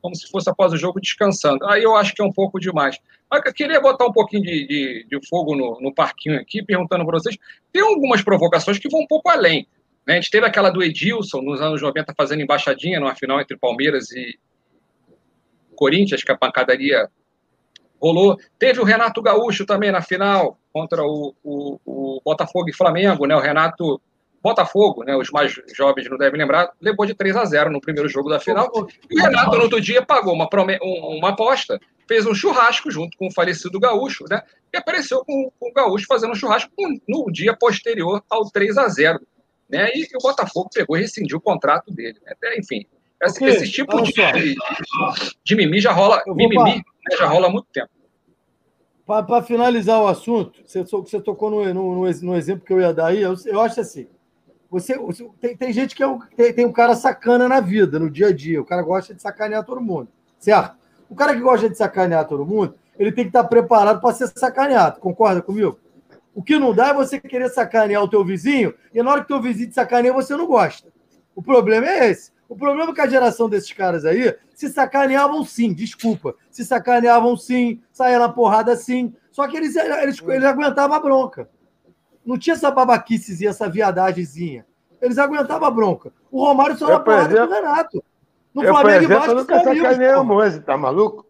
como 0.02 0.16
se 0.16 0.30
fosse 0.30 0.50
após 0.50 0.72
o 0.72 0.78
jogo 0.78 1.02
descansando. 1.02 1.66
Aí 1.66 1.84
eu 1.84 1.96
acho 1.96 2.14
que 2.14 2.22
é 2.22 2.26
um 2.26 2.32
pouco 2.32 2.60
demais. 2.60 2.98
Mas 3.30 3.42
eu 3.46 3.54
queria 3.54 3.82
botar 3.82 4.06
um 4.06 4.12
pouquinho 4.12 4.44
de, 4.44 4.68
de, 4.68 5.08
de 5.10 5.28
fogo 5.28 5.56
no, 5.56 5.80
no 5.82 5.94
parquinho 5.94 6.40
aqui, 6.40 6.64
perguntando 6.64 7.06
para 7.06 7.18
vocês. 7.18 7.38
Tem 7.72 7.82
algumas 7.82 8.22
provocações 8.22 8.78
que 8.78 8.90
vão 8.90 9.02
um 9.02 9.08
pouco 9.08 9.30
além. 9.30 9.68
Né? 10.06 10.14
A 10.14 10.22
gente 10.22 10.30
teve 10.30 10.46
aquela 10.46 10.70
do 10.70 10.84
Edilson 10.84 11.42
nos 11.42 11.62
anos 11.62 11.82
90 11.82 12.14
fazendo 12.16 12.42
embaixadinha 12.42 13.00
numa 13.00 13.16
final 13.16 13.42
entre 13.42 13.58
Palmeiras 13.58 14.12
e 14.12 14.38
Corinthians, 15.76 16.24
que 16.24 16.32
a 16.32 16.38
pancadaria 16.38 17.10
rolou. 18.00 18.38
Teve 18.60 18.80
o 18.80 18.86
Renato 18.86 19.22
Gaúcho 19.22 19.66
também 19.66 19.92
na 19.92 20.02
final 20.02 20.60
contra 20.72 21.04
o, 21.04 21.36
o, 21.44 21.80
o 21.86 22.22
Botafogo 22.24 22.70
e 22.70 22.74
Flamengo, 22.74 23.26
né? 23.26 23.36
O 23.36 23.42
Renato 23.42 24.00
Botafogo, 24.46 25.04
né? 25.04 25.16
Os 25.16 25.32
mais 25.32 25.60
jovens 25.76 26.08
não 26.08 26.18
devem 26.18 26.40
lembrar, 26.40 26.72
levou 26.80 27.04
de 27.06 27.16
3 27.16 27.36
a 27.36 27.46
0 27.46 27.72
no 27.72 27.82
primeiro 27.82 28.08
jogo 28.08 28.30
da 28.30 28.40
final. 28.40 28.72
E 29.10 29.20
o 29.20 29.24
Renato, 29.24 29.58
no 29.58 29.64
outro 29.64 29.82
dia, 29.82 30.06
pagou 30.06 30.34
uma, 30.34 30.48
uma 30.82 31.30
aposta, 31.30 31.80
fez 32.08 32.28
um 32.28 32.36
churrasco 32.36 32.92
junto 32.92 33.18
com 33.18 33.28
o 33.28 33.34
falecido 33.34 33.80
Gaúcho, 33.80 34.26
né? 34.30 34.44
E 34.72 34.78
apareceu 34.78 35.26
com, 35.26 35.52
com 35.60 35.70
o 35.70 35.74
Gaúcho 35.74 36.06
fazendo 36.08 36.32
um 36.32 36.36
churrasco 36.36 36.72
no 37.08 37.32
dia 37.32 37.58
posterior 37.58 38.24
ao 38.30 38.48
3 38.52 38.78
a 38.78 38.88
0 38.88 39.20
né? 39.68 39.90
E, 39.96 40.04
e 40.04 40.16
o 40.16 40.22
Botafogo 40.22 40.70
pegou 40.72 40.96
e 40.96 41.02
rescindiu 41.02 41.40
o 41.40 41.42
contrato 41.42 41.92
dele. 41.92 42.20
Né? 42.24 42.34
Até, 42.34 42.56
enfim, 42.60 42.86
esse, 43.24 43.44
esse 43.46 43.72
tipo 43.72 44.00
de, 44.04 44.12
de, 44.12 44.56
de, 45.44 45.56
mimimi 45.56 45.82
já 45.82 45.92
rola, 45.92 46.22
mimimi, 46.28 46.76
né, 46.76 47.18
já 47.18 47.26
rola 47.26 47.48
há 47.48 47.50
muito 47.50 47.68
tempo. 47.74 47.90
Para 49.06 49.42
finalizar 49.42 50.02
o 50.02 50.08
assunto, 50.08 50.60
você, 50.66 50.84
você 50.84 51.20
tocou 51.20 51.50
no, 51.50 51.74
no, 51.74 52.08
no, 52.22 52.36
exemplo 52.36 52.66
que 52.66 52.74
eu 52.74 52.82
ia 52.82 52.94
dar 52.94 53.08
aí, 53.08 53.22
eu, 53.22 53.36
eu 53.46 53.62
acho 53.62 53.80
assim. 53.80 54.08
Você, 54.76 55.00
tem, 55.40 55.56
tem 55.56 55.72
gente 55.72 55.96
que 55.96 56.04
é 56.04 56.08
um, 56.08 56.20
tem, 56.36 56.52
tem 56.52 56.66
um 56.66 56.72
cara 56.72 56.96
sacana 56.96 57.48
na 57.48 57.62
vida, 57.62 57.98
no 57.98 58.10
dia 58.10 58.28
a 58.28 58.34
dia. 58.34 58.62
O 58.62 58.66
cara 58.66 58.82
gosta 58.82 59.14
de 59.14 59.22
sacanear 59.22 59.64
todo 59.64 59.80
mundo, 59.80 60.10
certo? 60.38 60.76
O 61.10 61.16
cara 61.16 61.34
que 61.34 61.40
gosta 61.40 61.70
de 61.70 61.78
sacanear 61.78 62.28
todo 62.28 62.46
mundo, 62.46 62.76
ele 63.00 63.10
tem 63.14 63.24
que 63.24 63.30
estar 63.30 63.46
preparado 63.46 64.02
para 64.02 64.14
ser 64.14 64.28
sacaneado. 64.36 65.00
Concorda 65.00 65.42
comigo? 65.42 65.80
O 66.34 66.44
que 66.44 66.60
não 66.60 66.74
dá 66.74 66.90
é 66.90 66.94
você 66.94 67.18
querer 67.22 67.48
sacanear 67.48 68.04
o 68.04 68.10
teu 68.10 68.26
vizinho 68.26 68.74
e 68.94 69.02
na 69.02 69.12
hora 69.12 69.22
que 69.22 69.26
o 69.32 69.40
teu 69.40 69.42
vizinho 69.42 69.70
te 69.70 69.76
sacaneia, 69.76 70.12
você 70.12 70.36
não 70.36 70.46
gosta. 70.46 70.92
O 71.34 71.42
problema 71.42 71.88
é 71.88 72.10
esse. 72.10 72.34
O 72.50 72.58
problema 72.58 72.92
é 72.92 72.94
que 72.94 73.00
a 73.00 73.08
geração 73.08 73.48
desses 73.48 73.72
caras 73.72 74.04
aí 74.04 74.36
se 74.54 74.68
sacaneavam 74.68 75.46
sim, 75.46 75.74
desculpa. 75.74 76.36
Se 76.52 76.66
sacaneavam 76.66 77.38
sim, 77.38 77.82
saia 77.94 78.20
na 78.20 78.28
porrada 78.28 78.76
sim. 78.76 79.14
Só 79.32 79.48
que 79.48 79.56
eles, 79.56 79.74
eles, 79.78 80.22
eles 80.22 80.44
aguentavam 80.44 80.98
a 80.98 81.00
bronca. 81.00 81.50
Não 82.26 82.38
tinha 82.38 82.56
essa 82.56 82.72
babaquicezinha, 82.72 83.52
essa 83.52 83.70
viadagemzinha. 83.70 84.66
Eles 85.02 85.18
aguentavam 85.18 85.68
a 85.68 85.72
bronca. 85.72 86.12
O 86.32 86.44
Romário 86.44 86.78
só 86.78 86.88
na 86.88 87.00
porrada 87.00 87.36
com 87.36 87.52
o 87.52 87.54
Renato. 87.54 88.04
No 88.54 88.64
eu, 88.64 88.74
Flamengo 88.74 89.04
exemplo, 89.04 89.26
e 89.26 89.30
eu 89.30 89.36
nunca 89.36 89.60
sacaneei 89.64 90.16
o 90.16 90.24
Moise, 90.24 90.62
tá 90.62 90.78
maluco? 90.78 91.26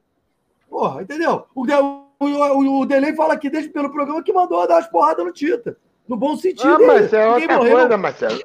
Porra, 0.70 1.02
entendeu? 1.02 1.46
O, 1.56 1.66
o, 1.66 2.26
o, 2.26 2.82
o 2.82 2.86
Delay 2.86 3.16
fala 3.16 3.34
aqui 3.34 3.50
desde 3.50 3.70
pelo 3.70 3.92
programa 3.92 4.24
que 4.24 4.32
mandou 4.32 4.66
dar 4.68 4.76
umas 4.76 4.88
porradas 4.88 5.26
no 5.26 5.32
Tita. 5.32 5.78
No 6.08 6.16
bom 6.16 6.38
sentido. 6.38 6.68
Ah, 6.68 6.80
mas 6.80 7.12
é 7.12 7.28
outra 7.28 7.58
morreu. 7.58 7.78
coisa, 7.78 7.98
Marcelo. 7.98 8.44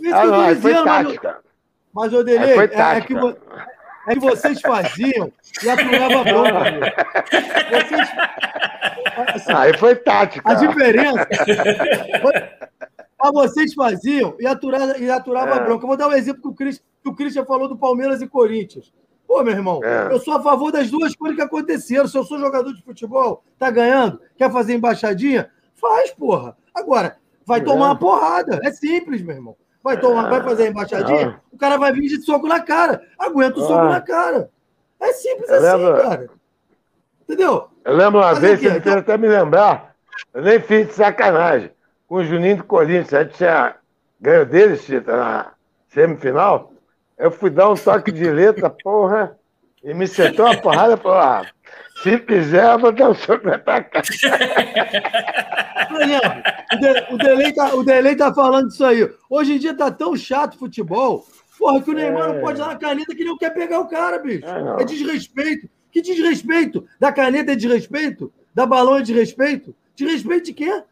Isso 0.00 0.14
ah, 0.14 0.20
que 0.20 0.26
eu 0.26 0.32
tô 0.32 0.46
dizendo, 0.46 0.60
foi 0.60 0.84
tática. 0.84 1.40
Mas, 1.92 2.12
o 2.12 2.22
Delay, 2.22 2.50
é, 2.50 2.56
é, 2.56 2.68
que, 2.68 2.76
é 2.76 3.00
que 3.00 3.14
vocês 4.16 4.60
faziam 4.60 5.32
e 5.62 5.68
aturava 5.68 6.24
bronca. 6.24 6.94
Vocês. 7.70 8.08
Assim, 9.34 9.52
Aí 9.52 9.76
foi 9.76 9.96
tática. 9.96 10.50
A 10.50 10.54
diferença. 10.54 11.28
Mas 13.20 13.32
vocês 13.32 13.74
faziam 13.74 14.36
e 14.38 14.46
aturava, 14.46 14.96
e 14.98 15.10
aturava 15.10 15.56
é. 15.56 15.64
bronca. 15.64 15.84
Eu 15.84 15.88
vou 15.88 15.96
dar 15.96 16.08
um 16.08 16.12
exemplo 16.12 16.40
que 16.40 16.48
o, 16.48 16.54
Christian, 16.54 16.84
que 17.02 17.08
o 17.08 17.14
Christian 17.14 17.44
falou 17.44 17.68
do 17.68 17.76
Palmeiras 17.76 18.22
e 18.22 18.28
Corinthians. 18.28 18.92
Pô, 19.26 19.42
meu 19.42 19.52
irmão, 19.52 19.80
é. 19.84 20.12
eu 20.12 20.20
sou 20.20 20.34
a 20.34 20.42
favor 20.42 20.72
das 20.72 20.90
duas 20.90 21.14
coisas 21.14 21.36
que 21.36 21.42
aconteceram. 21.42 22.06
Se 22.06 22.16
eu 22.16 22.24
sou 22.24 22.38
jogador 22.38 22.72
de 22.72 22.82
futebol, 22.82 23.42
tá 23.58 23.70
ganhando, 23.70 24.20
quer 24.36 24.50
fazer 24.50 24.74
embaixadinha? 24.74 25.50
Faz, 25.74 26.12
porra. 26.12 26.56
Agora, 26.74 27.18
vai 27.44 27.60
é. 27.60 27.62
tomar 27.64 27.86
uma 27.86 27.98
porrada. 27.98 28.60
É 28.62 28.70
simples, 28.70 29.20
meu 29.20 29.34
irmão. 29.34 29.56
Vai 29.88 30.00
tomar, 30.00 30.28
vai 30.28 30.42
fazer 30.42 30.64
a 30.64 30.66
embaixadinha, 30.68 31.40
o 31.52 31.56
cara 31.58 31.76
vai 31.78 31.92
vir 31.92 32.02
de 32.02 32.20
soco 32.22 32.46
na 32.46 32.60
cara. 32.60 33.02
Aguenta 33.18 33.58
o 33.58 33.62
soco 33.62 33.74
Ah. 33.80 33.88
na 33.90 34.00
cara. 34.00 34.50
É 35.00 35.12
simples 35.12 35.48
Eu 35.48 35.56
assim, 35.56 35.66
lembro- 35.84 36.02
cara. 36.02 36.30
Entendeu? 37.22 37.68
Eu 37.84 37.94
lembro 37.96 38.20
uma 38.20 38.34
vez, 38.34 38.60
me 38.60 38.80
fez 38.80 38.96
até 38.96 39.16
me 39.18 39.28
lembrar, 39.28 39.94
eu 40.34 40.42
nem 40.42 40.60
fiz 40.60 40.88
de 40.88 40.92
sacanagem, 40.94 41.70
com 42.06 42.16
o 42.16 42.24
Juninho 42.24 42.58
do 42.58 42.64
Corinthians, 42.64 43.14
a 43.14 43.22
gente 43.22 43.34
tinha 43.36 43.74
ganho 44.20 44.44
deles, 44.46 44.84
Tita, 44.84 45.16
na 45.16 45.52
semifinal, 45.88 46.72
eu 47.18 47.30
fui 47.30 47.50
dar 47.50 47.68
um 47.70 47.74
toque 47.74 48.10
de 48.12 48.30
letra, 48.30 48.68
porra, 48.70 49.36
e 49.82 49.94
me 49.94 50.06
sentou 50.06 50.46
uma 50.46 50.56
porrada 50.56 50.94
e 50.94 50.96
falou, 50.96 51.18
ah, 51.18 51.46
se 52.02 52.18
fizer, 52.18 52.64
eu 52.72 52.78
vou 52.78 52.92
dar 52.92 53.10
um 53.10 53.14
soco 53.14 53.46
na 53.46 53.58
tua 53.58 53.82
cara. 53.82 54.04
Por 55.88 56.02
exemplo, 56.02 56.42
o, 56.72 56.76
De- 56.78 57.14
o 57.14 57.18
Delay 57.18 57.52
tá, 57.52 57.74
o 57.74 57.82
Delay 57.82 58.16
tá 58.16 58.34
falando 58.34 58.68
disso 58.68 58.84
aí. 58.84 59.08
Hoje 59.30 59.54
em 59.54 59.58
dia 59.58 59.74
tá 59.74 59.90
tão 59.90 60.16
chato 60.16 60.54
o 60.54 60.58
futebol, 60.58 61.26
porra, 61.58 61.80
que 61.82 61.90
o 61.90 61.94
Neymar 61.94 62.34
não 62.34 62.40
pode 62.40 62.58
dar 62.58 62.68
na 62.68 62.76
caneta 62.76 63.14
que 63.14 63.24
não 63.24 63.36
quer 63.38 63.50
pegar 63.50 63.80
o 63.80 63.88
cara, 63.88 64.18
bicho. 64.18 64.46
É. 64.46 64.82
É 64.82 64.84
desrespeito. 64.84 65.68
Que 65.90 66.02
desrespeito? 66.02 66.86
Da 67.00 67.10
caneta 67.10 67.52
é 67.52 67.56
desrespeito? 67.56 68.32
Da 68.54 68.66
balão 68.66 68.98
é 68.98 69.02
desrespeito? 69.02 69.74
Desrespeito 69.96 70.46
de 70.46 70.52
quê? 70.52 70.82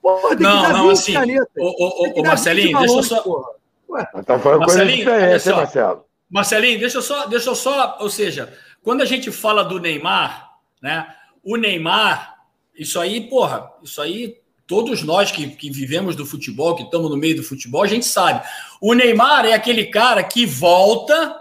Porra, 0.00 0.28
tem 0.30 0.38
que 0.38 0.42
Não, 0.42 0.62
dar 0.62 0.72
não, 0.72 0.88
20 0.88 0.92
assim, 0.92 1.12
canetas. 1.12 1.48
ô, 1.58 2.12
que 2.12 2.22
Marcelinho, 2.22 2.78
20 2.78 2.78
deixa 2.78 2.84
eu 2.84 2.88
balões, 2.88 3.06
só. 3.06 3.22
porra. 3.22 3.48
Ué, 3.90 4.06
Então 4.16 4.38
foi 4.40 4.52
uma 4.56 4.64
coisa 4.66 4.78
Marcelinho, 4.84 5.10
olha 5.10 5.38
diferente, 5.38 5.56
Marcelo? 5.56 6.04
Marcelinho, 6.30 6.80
deixa 6.80 6.98
eu 6.98 7.02
só, 7.02 7.26
deixa 7.26 7.50
eu 7.50 7.54
só, 7.54 7.96
ou 8.00 8.08
seja, 8.10 8.52
quando 8.84 9.00
a 9.00 9.06
gente 9.06 9.32
fala 9.32 9.64
do 9.64 9.80
Neymar, 9.80 10.58
né? 10.80 11.06
O 11.42 11.56
Neymar, 11.56 12.36
isso 12.76 13.00
aí, 13.00 13.28
porra, 13.28 13.72
isso 13.82 14.00
aí, 14.00 14.36
todos 14.66 15.02
nós 15.02 15.32
que, 15.32 15.48
que 15.48 15.70
vivemos 15.70 16.14
do 16.14 16.26
futebol, 16.26 16.76
que 16.76 16.82
estamos 16.82 17.10
no 17.10 17.16
meio 17.16 17.36
do 17.36 17.42
futebol, 17.42 17.82
a 17.82 17.86
gente 17.88 18.04
sabe. 18.04 18.46
O 18.80 18.92
Neymar 18.92 19.46
é 19.46 19.54
aquele 19.54 19.86
cara 19.86 20.22
que 20.22 20.44
volta, 20.44 21.34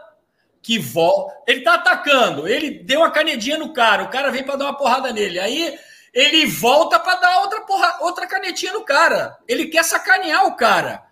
que 0.61 0.79
volta, 0.79 1.35
ele 1.45 1.61
tá 1.61 1.73
atacando, 1.73 2.47
ele 2.47 2.79
deu 2.79 3.01
uma 3.01 3.11
canedinha 3.11 3.57
no 3.57 3.73
cara, 3.73 4.03
o 4.03 4.09
cara 4.09 4.31
vem 4.31 4.43
para 4.43 4.55
dar 4.55 4.65
uma 4.65 4.77
porrada 4.77 5.11
nele, 5.11 5.37
aí 5.37 5.77
ele 6.13 6.45
volta 6.45 6.97
para 6.97 7.19
dar 7.19 7.41
outra 7.41 7.61
porra, 7.61 7.97
outra 8.01 8.25
canetinha 8.25 8.71
no 8.71 8.85
cara. 8.85 9.37
Ele 9.47 9.65
quer 9.65 9.83
sacanear 9.83 10.45
o 10.45 10.55
cara. 10.55 11.03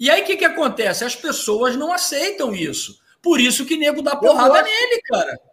E 0.00 0.10
aí 0.10 0.22
o 0.22 0.24
que, 0.24 0.36
que 0.36 0.44
acontece? 0.44 1.04
As 1.04 1.14
pessoas 1.14 1.76
não 1.76 1.92
aceitam 1.92 2.52
isso. 2.52 2.98
Por 3.22 3.40
isso 3.40 3.66
que 3.66 3.76
nego 3.76 4.02
dá 4.02 4.16
porrada 4.16 4.62
nele, 4.62 5.00
cara. 5.04 5.45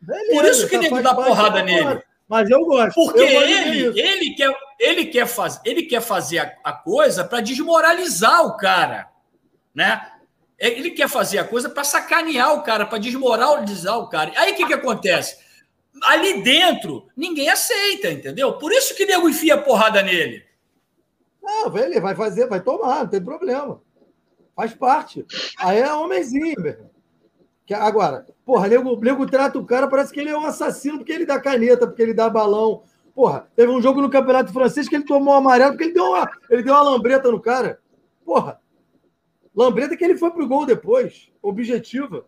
Beleza, 0.00 0.32
Por 0.32 0.44
isso 0.44 0.68
que 0.68 0.76
tá, 0.76 0.82
nego 0.82 1.02
dá 1.02 1.14
porrada 1.14 1.58
da 1.58 1.62
nele. 1.62 1.82
porrada. 1.82 2.04
Mas 2.28 2.50
eu 2.50 2.64
gosto. 2.64 2.94
Porque 2.94 3.20
eu 3.20 3.42
ele, 3.42 3.98
ele, 3.98 4.34
quer, 4.34 4.54
ele, 4.78 5.06
quer 5.06 5.26
faz, 5.26 5.60
ele 5.64 5.84
quer 5.84 6.02
fazer 6.02 6.38
a, 6.40 6.54
a 6.62 6.72
coisa 6.72 7.24
para 7.24 7.40
desmoralizar 7.40 8.44
o 8.46 8.56
cara. 8.56 9.08
Né? 9.74 10.00
Ele 10.58 10.90
quer 10.90 11.08
fazer 11.08 11.38
a 11.38 11.44
coisa 11.44 11.70
para 11.70 11.84
sacanear 11.84 12.52
o 12.54 12.62
cara, 12.62 12.84
para 12.84 12.98
desmoralizar 12.98 13.98
o 13.98 14.08
cara. 14.08 14.32
Aí 14.36 14.52
o 14.52 14.56
que, 14.56 14.66
que 14.66 14.74
acontece? 14.74 15.38
Ali 16.02 16.42
dentro, 16.42 17.08
ninguém 17.16 17.48
aceita, 17.48 18.10
entendeu? 18.10 18.58
Por 18.58 18.72
isso 18.72 18.94
que 18.94 19.06
nego 19.06 19.28
enfia 19.28 19.56
porrada 19.56 20.02
nele. 20.02 20.44
Não, 21.42 21.74
ele 21.78 21.98
vai 21.98 22.14
fazer, 22.14 22.46
vai 22.46 22.60
tomar, 22.60 23.00
não 23.00 23.08
tem 23.08 23.22
problema. 23.22 23.80
Faz 24.54 24.74
parte. 24.74 25.24
Aí 25.58 25.78
é 25.78 25.92
homenzinho, 25.92 26.60
meu. 26.60 26.90
Agora, 27.74 28.26
porra, 28.44 28.68
nego, 28.68 28.96
nego 29.00 29.26
trata 29.26 29.58
o 29.58 29.64
cara, 29.66 29.88
parece 29.88 30.12
que 30.12 30.20
ele 30.20 30.30
é 30.30 30.36
um 30.38 30.44
assassino 30.46 30.98
porque 30.98 31.12
ele 31.12 31.26
dá 31.26 31.38
caneta, 31.40 31.86
porque 31.86 32.02
ele 32.02 32.14
dá 32.14 32.28
balão. 32.30 32.82
Porra, 33.14 33.48
teve 33.56 33.70
um 33.72 33.82
jogo 33.82 34.00
no 34.00 34.08
Campeonato 34.10 34.52
Francês 34.52 34.88
que 34.88 34.94
ele 34.94 35.04
tomou 35.04 35.34
um 35.34 35.36
amarelo 35.38 35.72
porque 35.72 35.84
ele 35.84 35.92
deu 35.94 36.04
uma, 36.04 36.30
ele 36.48 36.62
deu 36.62 36.72
uma 36.74 36.82
lambreta 36.82 37.30
no 37.30 37.40
cara. 37.40 37.78
Porra, 38.24 38.60
lambreta 39.54 39.96
que 39.96 40.04
ele 40.04 40.16
foi 40.16 40.30
pro 40.30 40.46
gol 40.46 40.64
depois, 40.64 41.30
objetiva. 41.42 42.24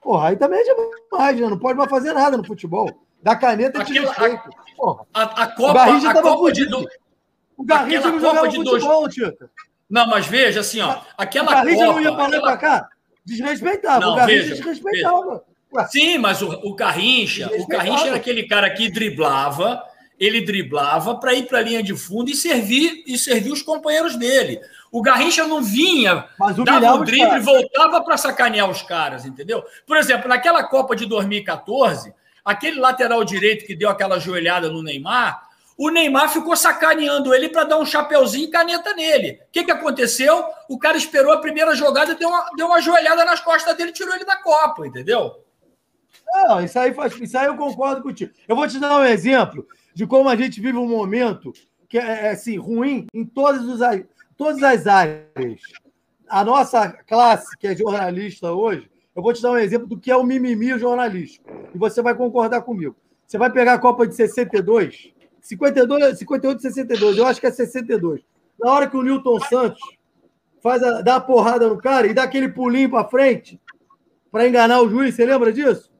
Porra, 0.00 0.28
aí 0.28 0.36
também 0.36 0.60
é 0.60 0.74
demais, 1.10 1.40
né? 1.40 1.48
Não 1.48 1.58
pode 1.58 1.76
mais 1.76 1.90
fazer 1.90 2.12
nada 2.12 2.36
no 2.36 2.46
futebol. 2.46 2.88
Dá 3.22 3.34
caneta 3.34 3.82
de 3.82 3.98
respeito. 3.98 4.48
Porra, 4.76 5.04
A, 5.12 5.42
a 5.42 5.46
o 5.48 5.54
Copa, 5.56 5.72
Garrincha 5.74 6.10
a 6.10 6.14
tava 6.14 6.28
Copa 6.30 6.52
de. 6.52 6.66
do- 6.66 6.86
O 7.56 7.64
Garrincha 7.64 7.98
Aquela 7.98 8.12
não 8.12 8.20
Copa 8.20 8.28
jogava 8.36 8.48
de 8.48 8.62
dois- 8.64 8.82
futebol, 8.84 9.08
Tita. 9.08 9.50
Não, 9.90 10.06
mas 10.06 10.26
veja 10.26 10.60
assim, 10.60 10.80
ó. 10.80 10.98
O 10.98 11.02
Aquela 11.18 11.50
Garrincha 11.52 11.86
Copa. 11.86 11.92
não 11.94 12.00
ia 12.00 12.08
e 12.08 12.12
aquela- 12.12 12.40
pra 12.42 12.56
cá? 12.56 12.88
Desrespeitava. 13.26 14.00
Não, 14.00 14.12
o 14.12 14.16
Garrincha 14.16 14.42
veja, 14.42 14.54
desrespeitava. 14.54 15.44
Ué, 15.74 15.86
Sim, 15.88 16.18
mas 16.18 16.40
o, 16.40 16.48
o 16.62 16.74
Garrincha, 16.74 17.50
o. 17.58 17.66
Garrincha 17.66 18.06
era 18.06 18.16
aquele 18.16 18.44
cara 18.44 18.70
que 18.70 18.88
driblava, 18.88 19.82
ele 20.18 20.40
driblava 20.40 21.16
para 21.16 21.34
ir 21.34 21.46
para 21.46 21.58
a 21.58 21.62
linha 21.62 21.82
de 21.82 21.94
fundo 21.96 22.30
e 22.30 22.36
servir 22.36 23.02
e 23.04 23.18
servir 23.18 23.50
os 23.50 23.62
companheiros 23.62 24.16
dele. 24.16 24.60
O 24.92 25.02
Garrincha 25.02 25.44
não 25.44 25.60
vinha, 25.60 26.24
Mas 26.38 26.56
dava 26.56 26.94
o 26.94 27.04
drible 27.04 27.36
e 27.36 27.40
voltava 27.40 28.02
para 28.02 28.16
sacanear 28.16 28.70
os 28.70 28.80
caras, 28.82 29.26
entendeu? 29.26 29.64
Por 29.84 29.96
exemplo, 29.96 30.28
naquela 30.28 30.62
Copa 30.62 30.94
de 30.94 31.04
2014, 31.04 32.14
aquele 32.44 32.78
lateral 32.78 33.24
direito 33.24 33.66
que 33.66 33.74
deu 33.74 33.90
aquela 33.90 34.20
joelhada 34.20 34.70
no 34.70 34.84
Neymar, 34.84 35.45
o 35.76 35.90
Neymar 35.90 36.30
ficou 36.30 36.56
sacaneando 36.56 37.34
ele 37.34 37.50
para 37.50 37.64
dar 37.64 37.78
um 37.78 37.84
chapeuzinho 37.84 38.48
e 38.48 38.50
caneta 38.50 38.94
nele. 38.94 39.40
O 39.48 39.52
que, 39.52 39.64
que 39.64 39.70
aconteceu? 39.70 40.44
O 40.68 40.78
cara 40.78 40.96
esperou 40.96 41.32
a 41.32 41.40
primeira 41.40 41.74
jogada, 41.74 42.14
deu 42.14 42.28
uma, 42.28 42.50
deu 42.56 42.66
uma 42.66 42.80
joelhada 42.80 43.24
nas 43.24 43.40
costas 43.40 43.76
dele 43.76 43.90
e 43.90 43.92
tirou 43.92 44.14
ele 44.14 44.24
da 44.24 44.36
Copa, 44.36 44.86
entendeu? 44.86 45.44
Não, 46.26 46.64
isso 46.64 46.78
aí, 46.78 46.94
faz, 46.94 47.14
isso 47.20 47.36
aí 47.36 47.46
eu 47.46 47.56
concordo 47.56 48.02
contigo. 48.02 48.32
Eu 48.48 48.56
vou 48.56 48.66
te 48.66 48.78
dar 48.78 48.98
um 48.98 49.04
exemplo 49.04 49.66
de 49.94 50.06
como 50.06 50.28
a 50.28 50.36
gente 50.36 50.60
vive 50.60 50.78
um 50.78 50.88
momento 50.88 51.52
que 51.88 51.98
é 51.98 52.26
é, 52.26 52.30
assim, 52.30 52.56
ruim 52.56 53.06
em 53.12 53.24
todas, 53.24 53.62
os, 53.62 53.80
todas 54.36 54.62
as 54.62 54.86
áreas. 54.86 55.60
A 56.28 56.44
nossa 56.44 56.90
classe, 57.06 57.56
que 57.58 57.66
é 57.66 57.76
jornalista 57.76 58.50
hoje, 58.50 58.90
eu 59.14 59.22
vou 59.22 59.32
te 59.32 59.42
dar 59.42 59.52
um 59.52 59.58
exemplo 59.58 59.86
do 59.86 59.98
que 59.98 60.10
é 60.10 60.16
o 60.16 60.24
mimimi 60.24 60.78
jornalístico. 60.78 61.48
E 61.74 61.78
você 61.78 62.02
vai 62.02 62.14
concordar 62.14 62.62
comigo. 62.62 62.96
Você 63.26 63.38
vai 63.38 63.50
pegar 63.50 63.74
a 63.74 63.78
Copa 63.78 64.06
de 64.06 64.14
62, 64.14 65.12
52, 65.46 66.18
58 66.18 66.60
62, 66.60 67.18
eu 67.18 67.26
acho 67.26 67.40
que 67.40 67.46
é 67.46 67.50
62. 67.50 68.20
Na 68.58 68.72
hora 68.72 68.88
que 68.88 68.96
o 68.96 69.02
Newton 69.02 69.38
Santos 69.40 69.80
faz 70.62 70.82
a, 70.82 71.02
dá 71.02 71.16
a 71.16 71.20
porrada 71.20 71.68
no 71.68 71.78
cara 71.78 72.06
e 72.06 72.14
dá 72.14 72.24
aquele 72.24 72.48
pulinho 72.48 72.90
para 72.90 73.08
frente 73.08 73.60
para 74.30 74.48
enganar 74.48 74.82
o 74.82 74.88
juiz, 74.88 75.14
você 75.14 75.24
lembra 75.24 75.52
disso? 75.52 75.92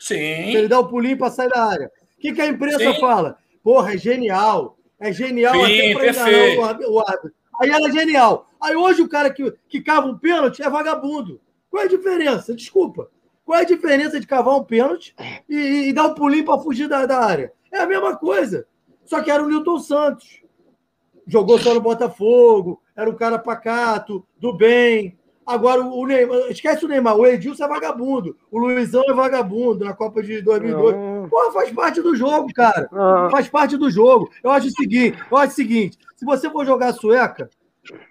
Sim. 0.00 0.16
Ele 0.16 0.66
dá 0.66 0.78
o 0.80 0.88
pulinho 0.88 1.18
para 1.18 1.30
sair 1.30 1.48
da 1.48 1.64
área. 1.64 1.90
O 2.16 2.20
que, 2.20 2.32
que 2.32 2.40
a 2.40 2.46
imprensa 2.46 2.78
Sim. 2.78 3.00
fala? 3.00 3.36
Porra, 3.62 3.94
é 3.94 3.98
genial. 3.98 4.78
É 4.98 5.12
genial 5.12 5.54
Sim, 5.54 5.92
até 5.92 5.92
para 5.92 6.10
enganar 6.10 6.80
o 6.80 6.94
o 6.94 7.00
árbitro. 7.00 7.32
Aí 7.60 7.70
ela 7.70 7.88
é 7.88 7.92
genial. 7.92 8.50
Aí 8.60 8.74
hoje 8.74 9.02
o 9.02 9.08
cara 9.08 9.30
que, 9.30 9.52
que 9.68 9.80
cava 9.82 10.06
um 10.06 10.18
pênalti 10.18 10.62
é 10.62 10.70
vagabundo. 10.70 11.40
Qual 11.70 11.82
é 11.82 11.86
a 11.86 11.88
diferença? 11.88 12.54
Desculpa. 12.54 13.10
Qual 13.44 13.58
é 13.58 13.62
a 13.62 13.66
diferença 13.66 14.18
de 14.18 14.26
cavar 14.26 14.56
um 14.56 14.64
pênalti 14.64 15.14
e, 15.48 15.88
e- 15.88 15.92
dar 15.92 16.06
um 16.06 16.14
pulinho 16.14 16.44
para 16.44 16.58
fugir 16.60 16.88
da, 16.88 17.04
da 17.04 17.18
área? 17.24 17.52
É 17.70 17.80
a 17.80 17.86
mesma 17.86 18.16
coisa. 18.16 18.66
Só 19.04 19.22
que 19.22 19.30
era 19.30 19.42
o 19.42 19.48
Newton 19.48 19.78
Santos. 19.78 20.42
Jogou 21.26 21.58
só 21.58 21.72
no 21.74 21.80
Botafogo, 21.80 22.82
era 22.96 23.08
um 23.08 23.14
cara 23.14 23.38
pacato, 23.38 24.26
do 24.38 24.52
bem. 24.56 25.18
Agora 25.46 25.82
o 25.82 26.06
Neymar, 26.06 26.38
esquece 26.50 26.84
o 26.84 26.88
Neymar, 26.88 27.16
o 27.16 27.26
Edilson 27.26 27.64
é 27.64 27.68
vagabundo, 27.68 28.34
o 28.50 28.58
Luizão 28.58 29.02
é 29.06 29.12
vagabundo 29.12 29.84
na 29.84 29.92
Copa 29.92 30.22
de 30.22 30.40
2002. 30.40 30.96
Não. 30.96 31.28
Porra, 31.28 31.52
faz 31.52 31.70
parte 31.70 32.00
do 32.00 32.16
jogo, 32.16 32.48
cara. 32.54 32.88
Não. 32.90 33.30
Faz 33.30 33.46
parte 33.48 33.76
do 33.76 33.90
jogo. 33.90 34.30
Eu 34.42 34.50
acho 34.50 34.68
o 34.68 34.70
seguinte, 34.70 35.18
eu 35.30 35.36
acho 35.36 35.52
o 35.52 35.56
seguinte, 35.56 35.98
se 36.16 36.24
você 36.24 36.48
for 36.48 36.64
jogar 36.64 36.94
sueca, 36.94 37.50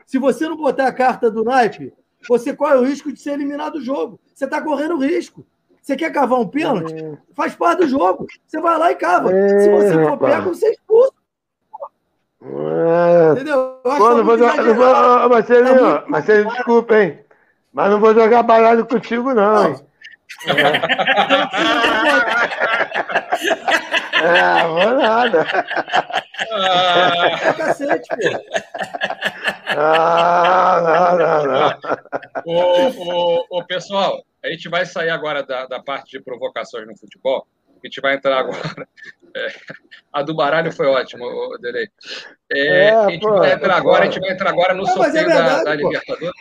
se 0.05 0.19
você 0.19 0.47
não 0.47 0.55
botar 0.55 0.87
a 0.87 0.93
carta 0.93 1.31
do 1.31 1.43
naipe, 1.43 1.91
você 2.27 2.55
corre 2.55 2.75
o 2.75 2.83
risco 2.83 3.11
de 3.11 3.19
ser 3.19 3.31
eliminado 3.31 3.73
do 3.73 3.81
jogo. 3.81 4.19
Você 4.33 4.45
está 4.45 4.61
correndo 4.61 4.97
risco. 4.97 5.45
Você 5.81 5.95
quer 5.97 6.11
cavar 6.11 6.39
um 6.39 6.47
pênalti? 6.47 6.95
Faz 7.35 7.55
parte 7.55 7.79
do 7.79 7.87
jogo. 7.89 8.25
Você 8.47 8.61
vai 8.61 8.77
lá 8.77 8.91
e 8.91 8.95
cava. 8.95 9.29
Se 9.29 9.69
você 9.69 9.93
for 9.93 10.11
rapaz. 10.11 10.35
pego, 10.35 10.55
você 10.55 10.67
é 10.67 10.71
expulso, 10.71 11.13
É, 12.41 13.31
entendeu? 13.33 13.79
Eu 13.83 13.97
Pô, 13.97 14.15
não 14.15 14.23
vou 14.23 14.37
jogar. 14.37 14.63
Não 14.63 15.29
Marcelinho, 15.29 15.79
Tá 16.01 16.05
Marcelinho, 16.07 16.49
desculpa, 16.51 16.95
hein? 16.95 17.19
Mas 17.73 17.91
não 17.91 17.99
vou 17.99 18.13
jogar 18.13 18.43
baralho 18.43 18.85
contigo, 18.85 19.33
não, 19.33 19.69
hein? 19.69 19.75
É, 24.21 24.67
vou 24.67 24.91
nada. 25.01 25.45
Ah, 26.51 27.27
É 27.41 27.53
cacete, 27.53 28.07
pô. 28.09 29.32
Ah, 29.75 31.15
não, 31.17 31.45
não, 31.45 31.45
não. 31.45 31.69
ô, 32.45 33.39
ô, 33.39 33.45
ô, 33.49 33.65
pessoal, 33.65 34.23
a 34.43 34.49
gente 34.49 34.69
vai 34.69 34.85
sair 34.85 35.09
agora 35.09 35.43
da, 35.43 35.65
da 35.65 35.81
parte 35.81 36.17
de 36.17 36.23
provocações 36.23 36.87
no 36.87 36.97
futebol. 36.97 37.47
A 37.83 37.87
gente 37.87 38.01
vai 38.01 38.15
entrar 38.15 38.37
agora. 38.39 38.57
É, 39.35 39.47
a 40.13 40.21
do 40.21 40.35
baralho 40.35 40.71
foi 40.71 40.85
ótima, 40.85 41.25
Delei. 41.59 41.89
É, 42.51 42.89
É, 42.89 42.91
a 42.91 43.09
gente 43.09 43.21
pô, 43.21 43.35
vai 43.35 43.51
entrar 43.51 43.77
agora, 43.77 44.03
a 44.03 44.05
gente 44.05 44.19
vai 44.19 44.31
entrar 44.31 44.51
agora 44.51 44.75
no 44.75 44.83
é 44.83 44.91
sorteio 44.91 45.27
da, 45.27 45.33
verdade, 45.33 45.63
da 45.63 45.71
pô. 45.71 45.77
Libertadores. 45.87 46.35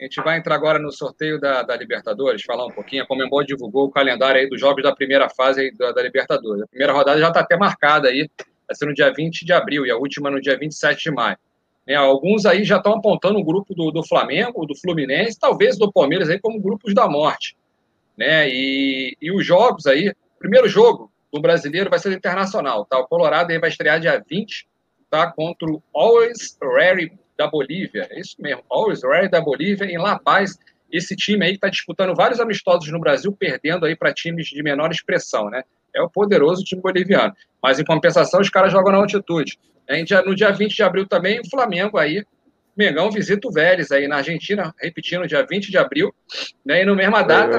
A 0.00 0.04
gente 0.04 0.22
vai 0.22 0.38
entrar 0.38 0.54
agora 0.54 0.78
no 0.78 0.90
sorteio 0.90 1.38
da, 1.38 1.62
da 1.62 1.76
Libertadores, 1.76 2.42
falar 2.44 2.64
um 2.64 2.70
pouquinho. 2.70 3.02
A 3.02 3.06
Comembol 3.06 3.44
divulgou 3.44 3.84
o 3.84 3.90
calendário 3.90 4.40
aí 4.40 4.48
dos 4.48 4.58
jogos 4.58 4.82
da 4.82 4.94
primeira 4.94 5.28
fase 5.28 5.60
aí 5.60 5.74
da, 5.74 5.92
da 5.92 6.02
Libertadores. 6.02 6.62
A 6.62 6.66
primeira 6.66 6.94
rodada 6.94 7.20
já 7.20 7.28
está 7.28 7.40
até 7.40 7.56
marcada 7.58 8.08
aí, 8.08 8.26
vai 8.66 8.74
ser 8.74 8.86
no 8.86 8.94
dia 8.94 9.12
20 9.12 9.44
de 9.44 9.52
abril 9.52 9.84
e 9.84 9.90
a 9.90 9.98
última 9.98 10.30
no 10.30 10.40
dia 10.40 10.58
27 10.58 11.02
de 11.02 11.10
maio. 11.10 11.36
Né? 11.86 11.94
Alguns 11.94 12.44
aí 12.44 12.64
já 12.64 12.78
estão 12.78 12.94
apontando 12.94 13.38
o 13.38 13.44
grupo 13.44 13.74
do, 13.74 13.90
do 13.90 14.06
Flamengo, 14.06 14.66
do 14.66 14.74
Fluminense, 14.74 15.38
talvez 15.38 15.78
do 15.78 15.92
Palmeiras 15.92 16.28
aí 16.28 16.38
como 16.38 16.60
grupos 16.60 16.94
da 16.94 17.08
morte. 17.08 17.56
Né? 18.16 18.48
E, 18.48 19.16
e 19.20 19.30
os 19.30 19.46
jogos 19.46 19.86
aí, 19.86 20.12
primeiro 20.38 20.68
jogo 20.68 21.10
do 21.32 21.40
brasileiro 21.40 21.90
vai 21.90 21.98
ser 21.98 22.12
internacional, 22.12 22.84
tá? 22.84 22.98
O 22.98 23.06
Colorado 23.06 23.50
aí 23.52 23.58
vai 23.58 23.68
estrear 23.68 24.00
dia 24.00 24.22
20, 24.26 24.66
tá? 25.10 25.30
Contra 25.30 25.68
o 25.68 25.82
Always 25.94 26.56
Ready 26.62 27.12
da 27.36 27.46
Bolívia, 27.46 28.08
é 28.10 28.18
isso 28.18 28.36
mesmo, 28.38 28.64
Always 28.70 29.02
Ready 29.02 29.28
da 29.28 29.40
Bolívia 29.40 29.84
em 29.84 29.98
La 29.98 30.18
Paz. 30.18 30.58
Esse 30.90 31.14
time 31.14 31.44
aí 31.44 31.54
está 31.54 31.68
disputando 31.68 32.14
vários 32.14 32.40
amistosos 32.40 32.90
no 32.90 33.00
Brasil, 33.00 33.32
perdendo 33.32 33.84
aí 33.84 33.94
para 33.94 34.14
times 34.14 34.46
de 34.46 34.62
menor 34.62 34.90
expressão, 34.90 35.50
né? 35.50 35.62
É 35.96 36.02
o 36.02 36.10
poderoso 36.10 36.62
time 36.62 36.82
boliviano. 36.82 37.34
Mas 37.62 37.80
em 37.80 37.84
compensação, 37.84 38.40
os 38.40 38.50
caras 38.50 38.70
jogam 38.70 38.92
na 38.92 38.98
altitude. 38.98 39.58
No 40.26 40.34
dia 40.34 40.52
20 40.52 40.76
de 40.76 40.82
abril 40.82 41.06
também, 41.06 41.40
o 41.40 41.48
Flamengo 41.48 41.96
aí, 41.96 42.22
Mengão 42.76 43.10
visita 43.10 43.48
o 43.48 43.50
Vélez 43.50 43.90
aí 43.90 44.06
na 44.06 44.16
Argentina, 44.16 44.74
repetindo, 44.78 45.26
dia 45.26 45.46
20 45.48 45.70
de 45.70 45.78
abril. 45.78 46.14
Né? 46.62 46.82
E 46.82 46.84
no 46.84 46.94
mesma 46.94 47.22
data, 47.22 47.58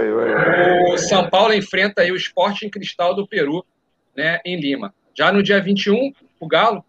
o 0.94 0.98
São 1.00 1.28
Paulo 1.28 1.54
enfrenta 1.54 2.04
aí 2.04 2.12
o 2.12 2.16
Sporting 2.16 2.70
Cristal 2.70 3.16
do 3.16 3.28
Peru, 3.28 3.66
né, 4.16 4.40
em 4.46 4.60
Lima. 4.60 4.94
Já 5.18 5.32
no 5.32 5.42
dia 5.42 5.60
21, 5.60 6.14
o 6.40 6.48
Galo, 6.48 6.86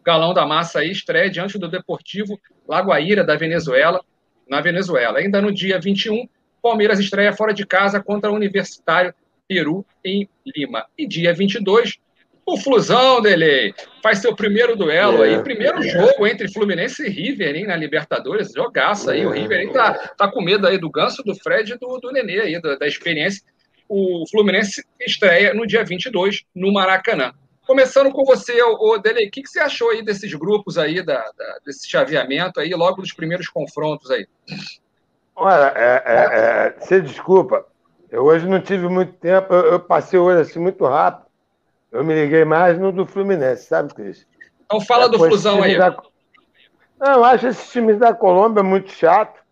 o 0.00 0.02
Galão 0.02 0.34
da 0.34 0.44
Massa 0.44 0.80
aí, 0.80 0.90
estreia 0.90 1.30
diante 1.30 1.56
do 1.56 1.68
Deportivo 1.68 2.40
Lagoaíra 2.66 3.22
da 3.22 3.36
Venezuela, 3.36 4.00
na 4.48 4.60
Venezuela. 4.60 5.20
Ainda 5.20 5.40
no 5.40 5.52
dia 5.52 5.78
21, 5.78 6.28
Palmeiras 6.60 6.98
estreia 6.98 7.32
fora 7.32 7.54
de 7.54 7.64
casa 7.64 8.02
contra 8.02 8.32
o 8.32 8.34
Universitário 8.34 9.14
Peru 9.48 9.84
em 10.04 10.28
Lima. 10.44 10.86
E 10.96 11.06
dia 11.06 11.34
22, 11.34 11.98
o 12.46 12.58
Flusão, 12.58 13.22
Delei, 13.22 13.74
faz 14.02 14.18
seu 14.18 14.34
primeiro 14.34 14.76
duelo 14.76 15.24
é. 15.24 15.28
aí, 15.28 15.42
primeiro 15.42 15.82
jogo 15.82 16.26
entre 16.26 16.52
Fluminense 16.52 17.02
e 17.02 17.08
River, 17.08 17.56
hein, 17.56 17.66
na 17.66 17.76
Libertadores, 17.76 18.52
jogaça 18.52 19.12
aí, 19.12 19.22
é. 19.22 19.26
o 19.26 19.30
River 19.30 19.60
aí 19.60 19.72
tá, 19.72 19.94
tá 20.16 20.30
com 20.30 20.42
medo 20.42 20.66
aí 20.66 20.78
do 20.78 20.90
Ganso, 20.90 21.22
do 21.22 21.34
Fred 21.34 21.72
e 21.72 21.78
do, 21.78 21.98
do 21.98 22.12
Nenê 22.12 22.40
aí, 22.40 22.60
da, 22.60 22.76
da 22.76 22.86
experiência. 22.86 23.42
O 23.88 24.24
Fluminense 24.30 24.84
estreia 25.00 25.54
no 25.54 25.66
dia 25.66 25.84
22, 25.84 26.42
no 26.54 26.72
Maracanã. 26.72 27.32
Começando 27.66 28.10
com 28.12 28.24
você, 28.24 28.62
o 28.62 28.98
Delei, 28.98 29.28
o 29.28 29.30
que, 29.30 29.42
que, 29.42 29.48
você 29.48 29.60
achou 29.60 29.90
aí 29.90 30.02
desses 30.02 30.34
grupos 30.34 30.76
aí, 30.76 31.02
da, 31.02 31.18
da, 31.18 31.58
desse 31.64 31.88
chaveamento 31.88 32.60
aí, 32.60 32.70
logo 32.74 33.00
dos 33.00 33.12
primeiros 33.12 33.48
confrontos 33.48 34.10
aí? 34.10 34.26
Olha, 35.34 35.72
é, 35.74 36.02
é, 36.04 36.14
é, 36.16 36.76
você 36.78 37.00
desculpa, 37.00 37.66
eu 38.14 38.22
hoje 38.22 38.46
não 38.46 38.60
tive 38.60 38.88
muito 38.88 39.12
tempo, 39.14 39.52
eu, 39.52 39.72
eu 39.72 39.80
passei 39.80 40.16
hoje 40.20 40.42
assim 40.42 40.60
muito 40.60 40.86
rápido, 40.86 41.26
eu 41.90 42.04
me 42.04 42.14
liguei 42.14 42.44
mais 42.44 42.78
no 42.78 42.92
do 42.92 43.04
Fluminense, 43.04 43.66
sabe, 43.66 43.92
Cris? 43.92 44.24
Então 44.64 44.80
fala 44.80 45.08
do 45.08 45.18
Flusão 45.18 45.60
aí. 45.60 45.76
Da... 45.76 45.96
Não, 47.00 47.12
eu 47.14 47.24
acho 47.24 47.48
esses 47.48 47.72
times 47.72 47.98
da 47.98 48.14
Colômbia 48.14 48.62
muito 48.62 48.88
chato. 48.92 49.42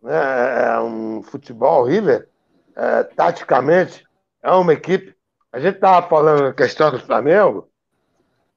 Né? 0.00 0.12
É 0.14 0.80
um 0.80 1.24
futebol 1.24 1.84
River, 1.84 2.28
é, 2.76 3.02
taticamente, 3.02 4.06
é 4.42 4.50
uma 4.52 4.72
equipe. 4.72 5.12
A 5.52 5.58
gente 5.58 5.74
estava 5.74 6.06
falando 6.06 6.44
na 6.44 6.52
questão 6.52 6.92
do 6.92 7.00
Flamengo. 7.00 7.68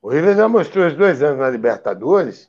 O 0.03 0.09
River 0.09 0.35
já 0.35 0.47
mostrou 0.47 0.85
os 0.85 0.93
dois 0.93 1.23
anos 1.23 1.39
na 1.39 1.49
Libertadores 1.49 2.47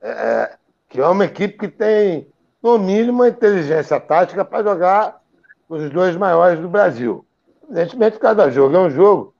é, 0.00 0.10
é 0.10 0.56
que 0.88 1.00
é 1.00 1.08
uma 1.08 1.24
equipe 1.24 1.58
que 1.58 1.68
tem, 1.68 2.28
no 2.62 2.78
mínimo, 2.78 3.24
a 3.24 3.28
inteligência 3.28 3.98
tática 3.98 4.44
para 4.44 4.62
jogar 4.62 5.20
os 5.68 5.90
dois 5.90 6.16
maiores 6.16 6.60
do 6.60 6.68
Brasil. 6.68 7.24
Evidentemente, 7.64 8.18
cada 8.18 8.50
jogo 8.50 8.76
é 8.76 8.80
um 8.80 8.90
jogo. 8.90 9.34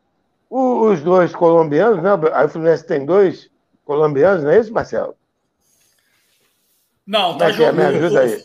O, 0.49 0.91
os 0.91 1.03
dois 1.03 1.35
colombianos, 1.35 2.03
né? 2.03 2.11
A 2.33 2.49
Fluminense 2.49 2.87
tem 2.87 3.05
dois 3.05 3.51
colombianos, 3.85 4.45
não 4.45 4.51
é 4.51 4.61
isso, 4.61 4.73
Marcelo? 4.73 5.17
Não, 7.07 7.39
tá 7.39 7.51
é 7.51 7.53
jogando. 7.53 7.97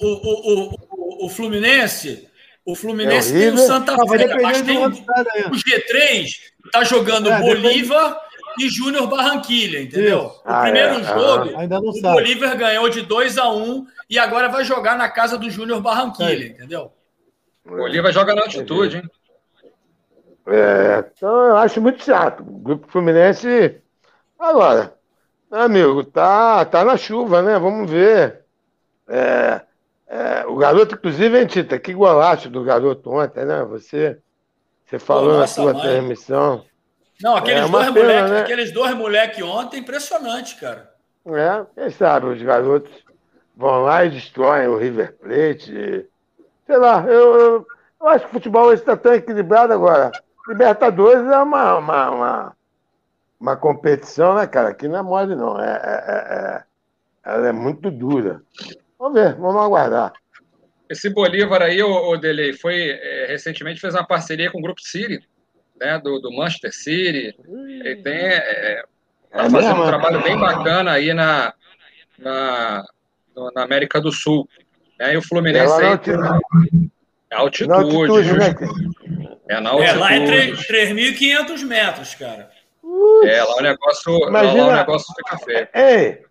O, 0.02 0.08
o, 0.08 0.76
o, 1.24 1.26
o, 1.26 1.30
Fluminense. 1.30 2.28
O 2.64 2.76
Fluminense 2.76 3.36
é 3.36 3.40
tem 3.40 3.54
o 3.54 3.58
Santa 3.58 3.96
Fé, 4.08 4.42
mas 4.42 4.62
tem 4.62 4.78
o, 4.78 4.88
o 4.88 4.92
G3 4.92 6.28
tá 6.72 6.84
jogando 6.84 7.32
é, 7.32 7.40
Bolívar 7.40 8.20
e 8.60 8.70
Júnior 8.70 9.08
Barranquilha, 9.08 9.82
entendeu? 9.82 10.28
Isso. 10.28 10.38
O 10.38 10.42
ah, 10.46 10.62
primeiro 10.62 11.00
é. 11.00 11.04
jogo, 11.04 11.58
Ainda 11.58 11.82
não 11.82 11.90
o 11.90 11.94
sabe. 11.94 12.14
Bolívar 12.14 12.56
ganhou 12.56 12.88
de 12.88 13.02
2 13.02 13.38
a 13.40 13.50
1 13.50 13.64
um, 13.64 13.88
e 14.08 14.20
agora 14.20 14.48
vai 14.48 14.64
jogar 14.64 14.96
na 14.96 15.10
casa 15.10 15.38
do 15.40 15.50
Júnior 15.50 15.82
Barranquilha, 15.82 16.46
entendeu? 16.46 16.92
O 17.66 17.76
Bolívar 17.76 18.12
joga 18.12 18.34
na 18.34 18.42
altitude, 18.42 18.98
hein? 18.98 19.10
É, 20.48 21.06
então 21.16 21.48
eu 21.48 21.58
acho 21.58 21.82
muito 21.82 22.04
chato. 22.04 22.42
O 22.42 22.60
Grupo 22.60 22.88
Fluminense. 22.88 23.82
Agora, 24.38 24.96
amigo, 25.52 26.04
tá, 26.04 26.66
tá 26.66 26.84
na 26.84 26.98
chuva, 26.98 27.42
né? 27.42 27.60
Vamos 27.60 27.90
ver. 27.90 28.42
É, 29.08 29.62
é, 30.08 30.46
o 30.48 30.56
garoto, 30.56 30.96
inclusive, 30.96 31.40
hein, 31.40 31.46
Tita? 31.46 31.78
Que 31.78 31.94
golaço 31.94 32.50
do 32.50 32.64
garoto 32.64 33.12
ontem, 33.12 33.46
né? 33.46 33.64
Você, 33.66 34.18
você 34.86 34.98
falou 34.98 35.34
Pô, 35.34 35.38
na 35.38 35.48
sua 35.48 35.74
mãe. 35.74 35.82
transmissão. 35.82 36.66
Não, 37.22 37.36
aqueles, 37.36 37.64
é 37.64 37.70
dois 37.70 37.92
pena, 37.92 38.02
moleque, 38.02 38.32
né? 38.32 38.42
aqueles 38.42 38.72
dois 38.74 38.96
moleques 38.96 39.44
ontem, 39.44 39.80
impressionante, 39.80 40.56
cara. 40.56 40.92
É, 41.28 41.66
quem 41.76 41.90
sabe 41.92 42.26
os 42.26 42.42
garotos 42.42 42.92
vão 43.56 43.84
lá 43.84 44.04
e 44.04 44.10
destroem 44.10 44.68
o 44.68 44.78
River 44.78 45.16
Plate. 45.18 46.10
Sei 46.72 46.80
lá, 46.80 47.04
eu, 47.06 47.36
eu, 47.36 47.68
eu 48.00 48.08
acho 48.08 48.24
que 48.24 48.32
o 48.32 48.34
futebol 48.36 48.72
está 48.72 48.96
tão 48.96 49.14
equilibrado 49.14 49.74
agora. 49.74 50.10
Libertadores 50.48 51.22
é 51.30 51.38
uma, 51.38 51.78
uma, 51.78 52.10
uma, 52.10 52.56
uma, 53.38 53.58
competição, 53.58 54.36
né, 54.36 54.48
cara? 54.48 54.74
Que 54.74 54.88
não 54.88 54.98
é 54.98 55.02
mole, 55.02 55.36
não. 55.36 55.60
É, 55.60 55.70
é, 55.70 56.04
é, 56.08 56.46
é, 56.46 56.64
ela 57.26 57.50
é 57.50 57.52
muito 57.52 57.92
dura. 57.92 58.42
Vamos 58.98 59.20
ver, 59.20 59.36
vamos 59.36 59.62
aguardar. 59.62 60.14
Esse 60.90 61.10
Bolívar 61.10 61.62
aí, 61.62 61.84
o, 61.84 61.90
o 61.90 62.58
foi 62.58 62.92
é, 62.92 63.26
recentemente 63.28 63.82
fez 63.82 63.94
uma 63.94 64.08
parceria 64.08 64.50
com 64.50 64.60
o 64.60 64.64
Grupo 64.64 64.80
City, 64.80 65.28
né, 65.78 66.00
do, 66.00 66.20
do 66.20 66.32
Manchester 66.32 66.74
City. 66.74 67.36
Ele 67.46 67.98
tem 67.98 68.14
é, 68.14 68.38
é 68.38 68.84
tá 69.30 69.50
fazendo 69.50 69.82
um 69.82 69.88
trabalho 69.88 70.24
bem 70.24 70.40
bacana 70.40 70.94
aí 70.94 71.14
na, 71.14 71.54
na, 72.18 72.86
na 73.54 73.62
América 73.62 74.00
do 74.00 74.14
Sul. 74.14 74.48
Né, 75.02 75.16
e 75.16 75.18
o 75.18 75.22
Fluminense 75.24 75.74
aí, 75.74 75.86
é 75.86 75.88
altitude. 77.36 77.72
altitude 77.72 78.34
né? 78.34 78.56
É, 79.50 79.60
na 79.60 79.72
altitude. 79.72 79.98
É, 79.98 80.00
lá 80.00 80.14
é 80.14 80.20
3.500 80.20 81.64
metros, 81.64 82.14
cara. 82.14 82.52
É, 83.24 83.44
lá 83.44 83.56
o 83.56 83.62
negócio, 83.62 84.28
Imagina... 84.28 84.68
lá 84.68 84.74
o 84.74 84.76
negócio 84.76 85.16
fica 85.16 85.40
feio. 85.40 85.68
Ei, 85.74 86.22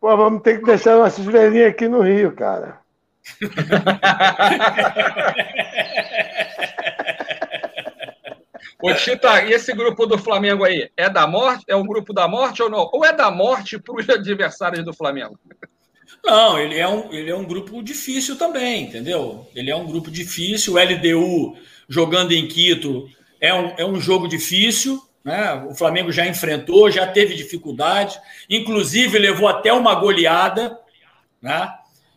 pô, 0.00 0.16
vamos 0.16 0.40
ter 0.42 0.58
que 0.58 0.64
deixar 0.64 0.96
nossas 0.96 1.22
velhinhas 1.22 1.68
aqui 1.70 1.86
no 1.86 2.00
Rio, 2.00 2.32
cara. 2.32 2.80
Ô, 8.82 8.94
Tita, 8.94 9.42
e 9.42 9.52
esse 9.52 9.74
grupo 9.74 10.06
do 10.06 10.16
Flamengo 10.16 10.64
aí? 10.64 10.90
É 10.96 11.10
da 11.10 11.26
morte? 11.26 11.62
É 11.68 11.76
um 11.76 11.86
grupo 11.86 12.14
da 12.14 12.26
morte 12.26 12.62
ou 12.62 12.70
não? 12.70 12.88
Ou 12.90 13.04
é 13.04 13.12
da 13.12 13.30
morte 13.30 13.78
para 13.78 13.96
os 13.96 14.08
adversários 14.08 14.82
do 14.82 14.94
Flamengo? 14.94 15.38
Não, 16.24 16.58
ele 16.58 16.76
é, 16.78 16.86
um, 16.86 17.12
ele 17.12 17.30
é 17.30 17.36
um 17.36 17.44
grupo 17.44 17.82
difícil 17.82 18.36
também, 18.36 18.84
entendeu? 18.84 19.48
Ele 19.54 19.70
é 19.70 19.76
um 19.76 19.86
grupo 19.86 20.10
difícil. 20.10 20.74
O 20.74 20.78
LDU 20.78 21.56
jogando 21.88 22.32
em 22.32 22.46
Quito 22.46 23.08
é 23.40 23.52
um, 23.54 23.74
é 23.78 23.84
um 23.84 24.00
jogo 24.00 24.28
difícil. 24.28 25.02
Né? 25.24 25.66
O 25.68 25.74
Flamengo 25.74 26.12
já 26.12 26.26
enfrentou, 26.26 26.90
já 26.90 27.06
teve 27.06 27.34
dificuldade, 27.34 28.18
inclusive 28.48 29.18
levou 29.18 29.48
até 29.48 29.72
uma 29.72 29.94
goleada, 29.94 30.78
né? 31.40 31.72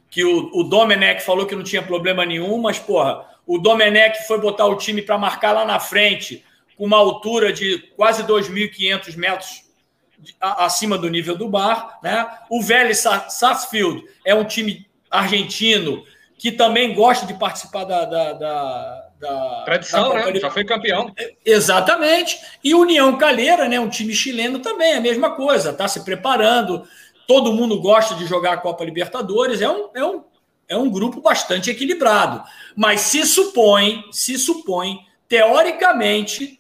que 0.09 0.23
o, 0.23 0.49
o 0.53 0.63
Domenech 0.63 1.23
falou 1.23 1.45
que 1.45 1.55
não 1.55 1.63
tinha 1.63 1.81
problema 1.81 2.25
nenhum, 2.25 2.57
mas, 2.57 2.77
porra, 2.77 3.25
o 3.47 3.57
Domenech 3.57 4.27
foi 4.27 4.39
botar 4.39 4.65
o 4.65 4.75
time 4.75 5.01
para 5.01 5.17
marcar 5.17 5.53
lá 5.53 5.65
na 5.65 5.79
frente, 5.79 6.43
com 6.77 6.85
uma 6.85 6.97
altura 6.97 7.51
de 7.53 7.79
quase 7.95 8.23
2.500 8.23 9.15
metros 9.15 9.70
acima 10.39 10.97
do 10.97 11.09
nível 11.09 11.35
do 11.37 11.47
bar. 11.47 11.99
Né? 12.03 12.27
O 12.49 12.61
Vélez 12.61 13.03
Sarsfield 13.29 14.03
é 14.25 14.33
um 14.35 14.43
time 14.43 14.85
argentino 15.09 16.03
que 16.41 16.51
também 16.51 16.95
gosta 16.95 17.27
de 17.27 17.35
participar 17.35 17.83
da, 17.83 18.03
da, 18.03 18.33
da, 18.33 19.09
da 19.19 19.61
tradição, 19.63 20.09
da 20.09 20.31
né? 20.31 20.39
Já 20.39 20.49
foi 20.49 20.65
campeão. 20.65 21.13
É, 21.15 21.35
exatamente. 21.45 22.39
E 22.63 22.73
União 22.73 23.15
Calheira, 23.15 23.67
né? 23.67 23.79
Um 23.79 23.89
time 23.89 24.11
chileno 24.11 24.57
também, 24.57 24.93
a 24.95 24.99
mesma 24.99 25.35
coisa, 25.35 25.69
está 25.69 25.87
se 25.87 26.03
preparando. 26.03 26.83
Todo 27.27 27.53
mundo 27.53 27.79
gosta 27.79 28.15
de 28.15 28.25
jogar 28.25 28.53
a 28.53 28.57
Copa 28.57 28.83
Libertadores. 28.83 29.61
É 29.61 29.69
um, 29.69 29.89
é 29.93 30.03
um, 30.03 30.23
é 30.67 30.75
um 30.75 30.89
grupo 30.89 31.21
bastante 31.21 31.69
equilibrado. 31.69 32.41
Mas 32.75 33.01
se 33.01 33.23
supõe, 33.23 34.03
se 34.11 34.35
supõe, 34.39 34.97
teoricamente, 35.27 36.59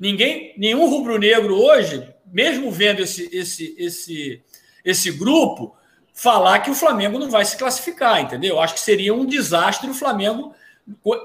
ninguém, 0.00 0.54
nenhum 0.56 0.88
rubro-negro 0.88 1.54
hoje 1.54 2.08
mesmo 2.32 2.70
vendo 2.70 3.02
esse, 3.02 3.28
esse, 3.34 3.74
esse, 3.78 4.42
esse 4.84 5.10
grupo, 5.10 5.76
falar 6.12 6.60
que 6.60 6.70
o 6.70 6.74
Flamengo 6.74 7.18
não 7.18 7.30
vai 7.30 7.44
se 7.44 7.56
classificar, 7.56 8.20
entendeu? 8.20 8.58
Acho 8.60 8.74
que 8.74 8.80
seria 8.80 9.14
um 9.14 9.24
desastre 9.24 9.88
o 9.88 9.94
Flamengo, 9.94 10.54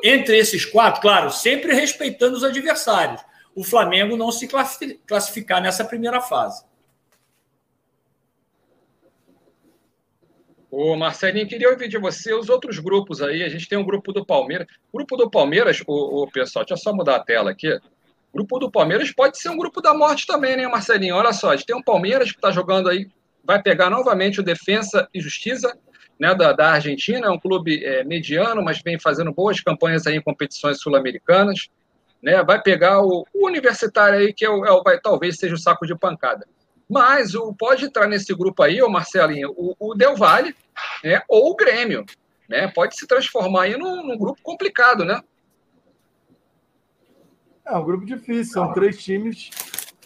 entre 0.04 0.38
esses 0.38 0.66
quatro, 0.66 1.01
claro, 1.01 1.32
sempre 1.32 1.74
respeitando 1.74 2.36
os 2.36 2.43
adversários, 2.43 3.22
o 3.56 3.64
Flamengo 3.64 4.18
não 4.18 4.32
se 4.32 4.47
classificar 5.06 5.62
nessa 5.62 5.84
primeira 5.84 6.22
fase. 6.22 6.64
Ô, 10.76 10.95
Marcelinho, 10.95 11.47
queria 11.47 11.70
ouvir 11.70 11.88
de 11.88 11.99
você 11.99 12.34
os 12.34 12.49
outros 12.49 12.80
grupos 12.80 13.22
aí. 13.22 13.43
A 13.43 13.49
gente 13.49 13.70
tem 13.70 13.78
um 13.78 13.86
grupo 13.86 14.12
do 14.12 14.26
Palmeiras. 14.26 14.66
Grupo 14.91 15.16
do 15.16 15.30
Palmeiras, 15.30 15.84
o, 15.86 16.24
o 16.24 16.32
pessoal, 16.32 16.66
deixa 16.66 16.74
eu 16.74 16.84
só 16.84 16.91
mudar 16.91 17.18
a 17.18 17.24
tela 17.24 17.51
aqui. 17.51 17.80
Grupo 18.34 18.57
do 18.57 18.71
Palmeiras 18.71 19.11
pode 19.11 19.38
ser 19.38 19.49
um 19.49 19.57
grupo 19.57 19.79
da 19.79 19.93
morte 19.93 20.25
também, 20.25 20.57
né, 20.57 20.67
Marcelinho? 20.67 21.15
Olha 21.15 21.31
só, 21.31 21.51
a 21.51 21.55
gente 21.55 21.67
tem 21.67 21.75
um 21.75 21.84
Palmeiras 21.84 22.31
que 22.31 22.38
está 22.38 22.49
jogando 22.51 22.89
aí, 22.89 23.07
vai 23.43 23.61
pegar 23.61 23.89
novamente 23.89 24.39
o 24.39 24.43
Defensa 24.43 25.07
e 25.13 25.21
Justiça, 25.21 25.77
né, 26.19 26.34
da, 26.34 26.51
da 26.51 26.71
Argentina, 26.71 27.27
é 27.27 27.29
um 27.29 27.39
clube 27.39 27.84
é, 27.84 28.03
mediano, 28.03 28.63
mas 28.63 28.81
vem 28.81 28.99
fazendo 28.99 29.31
boas 29.31 29.59
campanhas 29.61 30.07
aí 30.07 30.15
em 30.15 30.21
competições 30.21 30.79
sul-americanas. 30.79 31.69
Né, 32.21 32.41
vai 32.41 32.61
pegar 32.61 33.01
o, 33.01 33.25
o, 33.34 33.47
Universitário 33.47 34.17
aí, 34.17 34.34
que 34.34 34.45
é 34.45 34.49
o, 34.49 34.65
é 34.65 34.71
o, 34.71 34.81
vai, 34.81 34.97
talvez 34.99 35.36
seja 35.36 35.53
o 35.53 35.57
saco 35.57 35.86
de 35.86 35.93
pancada. 35.93 36.47
Mas 36.89 37.36
o, 37.36 37.53
pode 37.53 37.86
entrar 37.86 38.07
nesse 38.07 38.34
grupo 38.34 38.63
aí, 38.63 38.81
o 38.81 38.89
Marcelinho, 38.89 39.53
o, 39.57 39.75
o 39.77 39.93
Del 39.93 40.15
Valle, 40.15 40.55
né, 41.03 41.21
ou 41.27 41.51
o 41.51 41.55
Grêmio. 41.55 42.05
Né, 42.47 42.67
pode 42.67 42.97
se 42.97 43.05
transformar 43.05 43.63
aí 43.63 43.77
num, 43.77 44.07
num 44.07 44.17
grupo 44.17 44.41
complicado, 44.41 45.03
né? 45.05 45.21
É 47.66 47.78
um 47.78 47.86
grupo 47.86 48.05
difícil, 48.05 48.53
são 48.53 48.74
três 48.74 49.01
times 49.01 49.49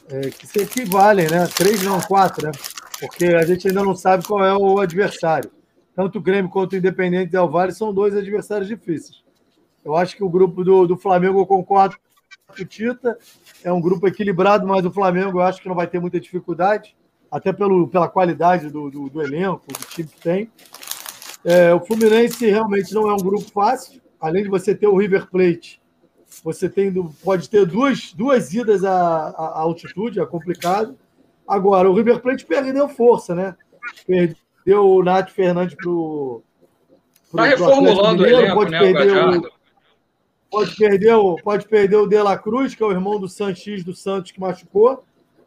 é, 0.10 0.30
que 0.30 0.46
se 0.46 0.60
equivalem, 0.60 1.28
né? 1.28 1.48
Três, 1.48 1.82
não, 1.82 2.00
quatro, 2.00 2.46
né? 2.46 2.52
Porque 3.00 3.26
a 3.26 3.44
gente 3.46 3.68
ainda 3.68 3.84
não 3.84 3.96
sabe 3.96 4.26
qual 4.26 4.46
é 4.46 4.56
o 4.56 4.80
adversário. 4.80 5.52
Tanto 5.96 6.20
o 6.20 6.22
Grêmio 6.22 6.52
quanto 6.52 6.74
o 6.74 6.76
Independente 6.76 7.32
Del 7.32 7.50
Valle 7.50 7.72
são 7.72 7.92
dois 7.92 8.16
adversários 8.16 8.68
difíceis. 8.68 9.24
Eu 9.84 9.96
acho 9.96 10.16
que 10.16 10.24
o 10.24 10.30
grupo 10.30 10.64
do, 10.64 10.86
do 10.86 10.98
Flamengo, 10.98 11.40
eu 11.40 11.48
concordo 11.48 11.98
com 12.48 12.62
o 12.62 12.66
Tita, 12.66 13.18
é 13.64 13.74
um 13.74 13.82
grupo 13.82 14.08
equilibrado, 14.08 14.68
mas 14.68 14.86
o 14.86 14.92
Flamengo 14.92 15.40
eu 15.40 15.42
acho 15.42 15.60
que 15.60 15.68
não 15.68 15.76
vai 15.76 15.88
ter 15.88 16.00
muita 16.00 16.20
dificuldade, 16.20 16.96
até 17.32 17.52
pelo, 17.52 17.88
pela 17.88 18.08
qualidade 18.08 18.70
do, 18.70 18.92
do, 18.92 19.10
do 19.10 19.22
elenco, 19.22 19.66
do 19.68 19.86
time 19.88 20.08
que 20.08 20.22
tem. 20.22 20.52
É, 21.44 21.74
o 21.74 21.80
Fluminense 21.80 22.46
realmente 22.46 22.94
não 22.94 23.10
é 23.10 23.14
um 23.14 23.18
grupo 23.18 23.50
fácil, 23.52 24.00
além 24.22 24.44
de 24.44 24.50
você 24.50 24.76
ter 24.76 24.88
o 24.88 24.96
River 24.96 25.28
Plate 25.28 25.82
você 26.44 26.70
tem, 26.70 26.94
pode 27.24 27.50
ter 27.50 27.66
duas, 27.66 28.14
duas 28.14 28.54
idas 28.54 28.84
à, 28.84 29.30
à 29.30 29.60
altitude, 29.60 30.20
é 30.20 30.26
complicado. 30.26 30.98
Agora, 31.48 31.90
o 31.90 31.94
River 31.94 32.20
Plate 32.20 32.46
perdeu 32.46 32.90
força, 32.90 33.34
né? 33.34 33.56
Perdeu 34.06 34.86
o 34.86 35.04
Nath 35.04 35.30
Fernandes 35.30 35.76
para 35.76 35.90
o. 35.90 36.44
Está 37.26 37.44
reformulando 37.44 38.24
o 38.24 38.26
elenco, 38.26 38.56
pode 38.56 38.72
né, 38.72 38.80
perder 38.80 39.14
o, 39.14 39.52
pode 40.50 40.76
perder 40.76 41.14
o 41.14 41.36
Pode 41.36 41.68
perder 41.68 41.96
o 41.98 42.08
De 42.08 42.22
La 42.22 42.38
Cruz, 42.38 42.74
que 42.76 42.84
é 42.84 42.86
o 42.86 42.92
irmão 42.92 43.20
do 43.20 43.28
Sanches 43.28 43.84
do 43.84 43.96
Santos, 43.96 44.32
que 44.32 44.40
machucou. 44.40 45.04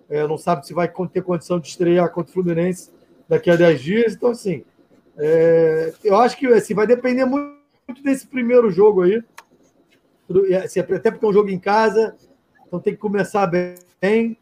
É, 0.08 0.26
não 0.26 0.36
sabe 0.36 0.66
se 0.66 0.74
vai 0.74 0.90
ter 1.12 1.22
condição 1.22 1.60
de 1.60 1.68
estrear 1.68 2.10
contra 2.10 2.30
o 2.30 2.32
Fluminense 2.32 2.90
daqui 3.28 3.50
a 3.50 3.56
10 3.56 3.80
dias. 3.80 4.14
Então, 4.14 4.30
assim, 4.30 4.64
é, 5.16 5.92
eu 6.02 6.16
acho 6.16 6.36
que 6.36 6.46
assim, 6.46 6.74
vai 6.74 6.86
depender 6.86 7.24
muito 7.24 8.02
desse 8.02 8.26
primeiro 8.26 8.70
jogo 8.70 9.02
aí. 9.02 9.22
Assim, 10.64 10.80
até 10.80 11.10
porque 11.10 11.24
é 11.24 11.28
um 11.28 11.32
jogo 11.32 11.50
em 11.50 11.58
casa, 11.58 12.16
então 12.66 12.78
tem 12.78 12.94
que 12.94 13.00
começar 13.00 13.46
bem. 13.46 14.36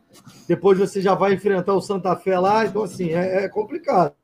Depois 0.46 0.78
você 0.78 1.00
já 1.00 1.14
vai 1.14 1.32
enfrentar 1.32 1.74
o 1.74 1.80
Santa 1.80 2.14
Fé 2.16 2.38
lá, 2.38 2.66
então 2.66 2.82
assim, 2.82 3.10
é, 3.10 3.44
é 3.44 3.48
complicado. 3.48 4.14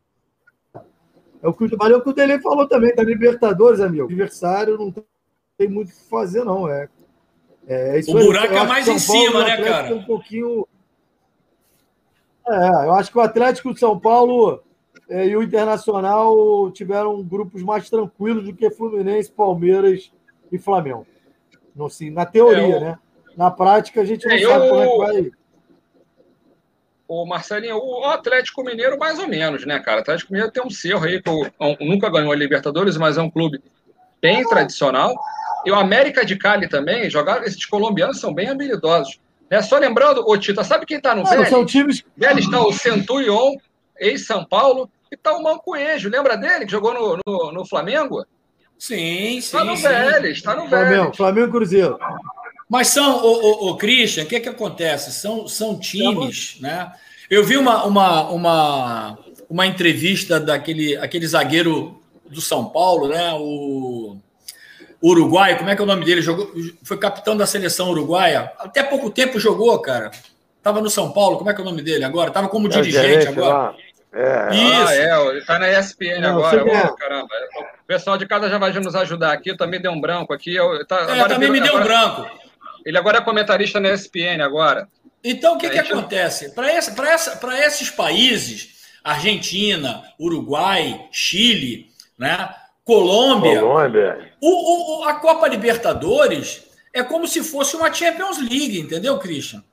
É 1.42 1.48
o 1.48 1.52
que, 1.52 1.66
valeu 1.76 1.98
o 1.98 2.02
que 2.02 2.08
o 2.10 2.12
Dele 2.12 2.40
falou 2.40 2.66
também, 2.66 2.94
da 2.94 3.02
Libertadores, 3.02 3.80
amigo. 3.80 4.04
O 4.04 4.06
adversário 4.06 4.78
não 4.78 4.90
tem 5.58 5.68
muito 5.68 5.88
o 5.88 5.92
que 5.92 6.08
fazer, 6.08 6.44
não. 6.44 6.68
É, 6.68 6.88
é 7.66 7.98
isso 7.98 8.16
o 8.16 8.24
buraco 8.24 8.54
é 8.54 8.66
mais 8.66 8.88
em 8.88 8.98
cima, 8.98 9.44
né, 9.44 9.62
cara? 9.62 9.94
Um 9.94 10.04
pouquinho. 10.04 10.66
É, 12.46 12.86
eu 12.86 12.94
acho 12.94 13.10
que 13.10 13.18
o 13.18 13.22
Atlético 13.22 13.72
de 13.72 13.80
São 13.80 13.98
Paulo 13.98 14.62
é, 15.08 15.26
e 15.26 15.36
o 15.36 15.42
Internacional 15.42 16.70
tiveram 16.70 17.22
grupos 17.22 17.62
mais 17.62 17.88
tranquilos 17.90 18.44
do 18.44 18.54
que 18.54 18.70
Fluminense, 18.70 19.30
Palmeiras 19.30 20.10
e 20.50 20.58
Flamengo. 20.58 21.06
No, 21.74 21.90
sim, 21.90 22.10
na 22.10 22.24
teoria, 22.24 22.76
é, 22.76 22.80
né? 22.80 22.98
Na 23.36 23.50
prática, 23.50 24.00
a 24.00 24.04
gente 24.04 24.26
não 24.26 24.34
é, 24.34 24.38
sabe 24.40 24.66
eu... 24.66 24.70
como 24.70 24.82
é 24.82 24.86
que 24.86 24.98
vai. 24.98 25.30
O 27.06 27.26
Marcelinho, 27.26 27.76
o 27.76 28.04
Atlético 28.06 28.64
Mineiro, 28.64 28.98
mais 28.98 29.18
ou 29.18 29.28
menos, 29.28 29.66
né, 29.66 29.78
cara? 29.78 29.98
O 29.98 30.00
Atlético 30.00 30.32
Mineiro 30.32 30.52
tem 30.52 30.64
um 30.64 30.70
cerro 30.70 31.04
aí, 31.04 31.20
que 31.20 31.30
nunca 31.80 32.08
ganhou 32.08 32.32
a 32.32 32.36
Libertadores, 32.36 32.96
mas 32.96 33.18
é 33.18 33.22
um 33.22 33.30
clube 33.30 33.62
bem 34.22 34.42
tradicional. 34.48 35.14
E 35.66 35.70
o 35.70 35.74
América 35.74 36.24
de 36.24 36.36
Cali 36.36 36.68
também, 36.68 37.10
jogaram, 37.10 37.44
esses 37.44 37.64
colombianos 37.66 38.20
são 38.20 38.32
bem 38.32 38.48
habilidosos. 38.48 39.20
Né? 39.50 39.60
Só 39.60 39.78
lembrando, 39.78 40.26
ô 40.26 40.36
Tita, 40.38 40.64
sabe 40.64 40.86
quem 40.86 41.00
tá 41.00 41.14
no 41.14 41.24
Vélez? 41.24 41.48
São 41.48 41.64
times... 41.66 42.02
Vélez 42.16 42.46
está 42.46 42.60
o 42.60 42.72
Centurion, 42.72 43.54
ex-São 43.98 44.44
Paulo, 44.44 44.90
e 45.12 45.16
tá 45.16 45.34
o 45.34 45.42
Mancoejo, 45.42 46.08
lembra 46.08 46.36
dele, 46.36 46.64
que 46.64 46.72
jogou 46.72 46.94
no, 46.94 47.18
no, 47.26 47.52
no 47.52 47.66
Flamengo? 47.66 48.24
Sim, 48.78 48.96
sim. 48.96 49.38
Está 49.38 49.64
no 49.64 49.76
Vélez, 49.76 50.36
está 50.36 50.54
no 50.54 50.68
Vélez. 50.68 50.88
Flamengo, 50.88 51.16
Flamengo 51.16 51.52
Cruzeiro. 51.52 51.98
Mas 52.68 52.88
são, 52.88 53.24
o, 53.24 53.28
o, 53.28 53.70
o 53.70 53.76
Christian, 53.76 54.24
o 54.24 54.26
que, 54.26 54.40
que 54.40 54.48
acontece? 54.48 55.12
São, 55.12 55.46
são 55.46 55.78
times, 55.78 56.56
né? 56.60 56.92
Eu 57.30 57.44
vi 57.44 57.56
uma, 57.56 57.84
uma, 57.84 58.30
uma, 58.30 59.18
uma 59.48 59.66
entrevista 59.66 60.38
daquele 60.40 60.96
aquele 60.96 61.26
zagueiro 61.26 62.00
do 62.28 62.40
São 62.40 62.66
Paulo, 62.66 63.08
né? 63.08 63.32
O 63.34 64.16
Uruguai, 65.02 65.58
como 65.58 65.68
é 65.68 65.76
que 65.76 65.82
é 65.82 65.84
o 65.84 65.86
nome 65.86 66.04
dele? 66.04 66.22
Jogou, 66.22 66.50
foi 66.82 66.96
capitão 66.96 67.36
da 67.36 67.46
seleção 67.46 67.90
uruguaia. 67.90 68.50
Até 68.58 68.82
pouco 68.82 69.10
tempo 69.10 69.38
jogou, 69.38 69.78
cara. 69.78 70.10
Tava 70.62 70.80
no 70.80 70.88
São 70.88 71.12
Paulo, 71.12 71.36
como 71.36 71.50
é 71.50 71.54
que 71.54 71.60
é 71.60 71.62
o 71.62 71.66
nome 71.66 71.82
dele 71.82 72.04
agora? 72.04 72.30
Tava 72.30 72.48
como 72.48 72.68
é 72.68 72.70
dirigente 72.70 73.28
agora. 73.28 73.54
Lá. 73.54 73.74
É, 74.14 74.54
Isso. 74.54 74.88
Ah, 74.88 74.94
é, 74.94 75.28
ele 75.28 75.44
tá 75.44 75.58
na 75.58 75.68
ESPN 75.70 76.20
Não, 76.20 76.44
agora. 76.44 76.64
Oh, 76.64 76.94
caramba. 76.94 77.28
O 77.82 77.86
pessoal 77.86 78.16
de 78.16 78.26
casa 78.26 78.48
já 78.48 78.58
vai 78.58 78.72
nos 78.72 78.94
ajudar 78.94 79.32
aqui. 79.32 79.56
Também 79.56 79.80
deu 79.80 79.90
um 79.90 80.00
branco 80.00 80.32
aqui. 80.32 80.54
Eu, 80.54 80.86
tá, 80.86 81.00
é, 81.08 81.26
também 81.26 81.50
me 81.50 81.60
deu 81.60 81.76
um 81.76 81.82
branco. 81.82 82.24
Ele 82.86 82.96
agora 82.96 83.18
é 83.18 83.20
comentarista 83.20 83.80
na 83.80 83.92
ESPN 83.92 84.40
agora. 84.42 84.88
Então, 85.22 85.54
o 85.54 85.58
que, 85.58 85.68
que 85.68 85.76
gente... 85.76 85.92
acontece? 85.92 86.54
Para 86.54 86.70
essa, 86.70 86.94
essa, 87.06 87.58
esses 87.66 87.90
países, 87.90 88.84
Argentina, 89.02 90.04
Uruguai, 90.20 91.08
Chile, 91.10 91.88
né, 92.16 92.54
Colômbia, 92.84 93.60
Colômbia. 93.60 94.32
O, 94.40 95.00
o, 95.00 95.04
a 95.04 95.14
Copa 95.14 95.48
Libertadores 95.48 96.64
é 96.92 97.02
como 97.02 97.26
se 97.26 97.42
fosse 97.42 97.74
uma 97.74 97.92
Champions 97.92 98.38
League, 98.38 98.78
entendeu, 98.78 99.18
Christian? 99.18 99.64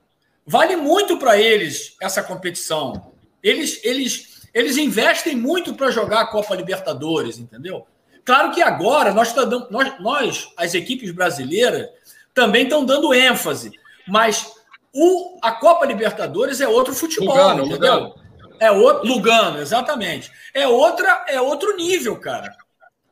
Vale 0.44 0.74
muito 0.74 1.18
para 1.18 1.38
eles 1.38 1.94
essa 2.00 2.22
competição. 2.22 3.12
Eles, 3.42 3.80
eles 3.84 4.31
eles 4.54 4.76
investem 4.76 5.34
muito 5.34 5.74
para 5.74 5.90
jogar 5.90 6.20
a 6.20 6.26
Copa 6.26 6.54
Libertadores, 6.54 7.38
entendeu? 7.38 7.86
Claro 8.24 8.52
que 8.52 8.62
agora 8.62 9.12
nós, 9.12 9.32
tá 9.32 9.44
dando, 9.44 9.68
nós, 9.70 10.00
nós 10.00 10.48
as 10.56 10.74
equipes 10.74 11.10
brasileiras, 11.10 11.88
também 12.34 12.64
estão 12.64 12.84
dando 12.84 13.12
ênfase, 13.12 13.72
mas 14.06 14.52
o, 14.92 15.38
a 15.42 15.52
Copa 15.52 15.86
Libertadores 15.86 16.60
é 16.60 16.68
outro 16.68 16.94
futebol, 16.94 17.36
Lugano, 17.36 17.66
entendeu? 17.66 17.94
Lugano. 17.94 18.22
É 18.60 18.70
outro, 18.70 19.08
Lugano, 19.08 19.58
exatamente. 19.58 20.30
É 20.54 20.68
outra, 20.68 21.24
é 21.28 21.40
outro 21.40 21.76
nível, 21.76 22.16
cara. 22.16 22.54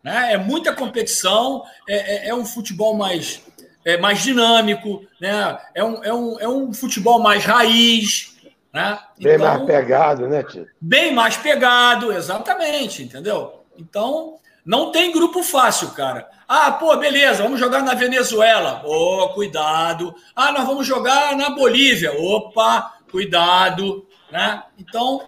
Né? 0.02 0.34
É 0.34 0.36
muita 0.36 0.72
competição, 0.72 1.64
é, 1.88 2.26
é, 2.26 2.28
é 2.28 2.34
um 2.34 2.44
futebol 2.44 2.94
mais, 2.96 3.42
é, 3.84 3.96
mais 3.96 4.22
dinâmico, 4.22 5.04
né? 5.20 5.58
É 5.74 5.82
um, 5.82 6.04
é, 6.04 6.14
um, 6.14 6.40
é 6.40 6.48
um 6.48 6.72
futebol 6.72 7.18
mais 7.20 7.44
raiz, 7.44 8.29
né? 8.72 8.98
Bem 9.18 9.34
então, 9.34 9.46
mais 9.46 9.62
pegado, 9.64 10.28
né, 10.28 10.42
Tito? 10.42 10.70
Bem 10.80 11.12
mais 11.12 11.36
pegado, 11.36 12.12
exatamente, 12.12 13.02
entendeu? 13.02 13.64
Então, 13.76 14.36
não 14.64 14.92
tem 14.92 15.12
grupo 15.12 15.42
fácil, 15.42 15.90
cara. 15.90 16.28
Ah, 16.46 16.70
pô, 16.72 16.96
beleza, 16.96 17.42
vamos 17.42 17.58
jogar 17.58 17.82
na 17.82 17.94
Venezuela. 17.94 18.82
Ô, 18.84 19.24
oh, 19.24 19.28
cuidado. 19.30 20.14
Ah, 20.34 20.52
nós 20.52 20.66
vamos 20.66 20.86
jogar 20.86 21.36
na 21.36 21.50
Bolívia. 21.50 22.12
Opa, 22.12 22.94
cuidado. 23.10 24.06
Né? 24.30 24.62
Então, 24.78 25.20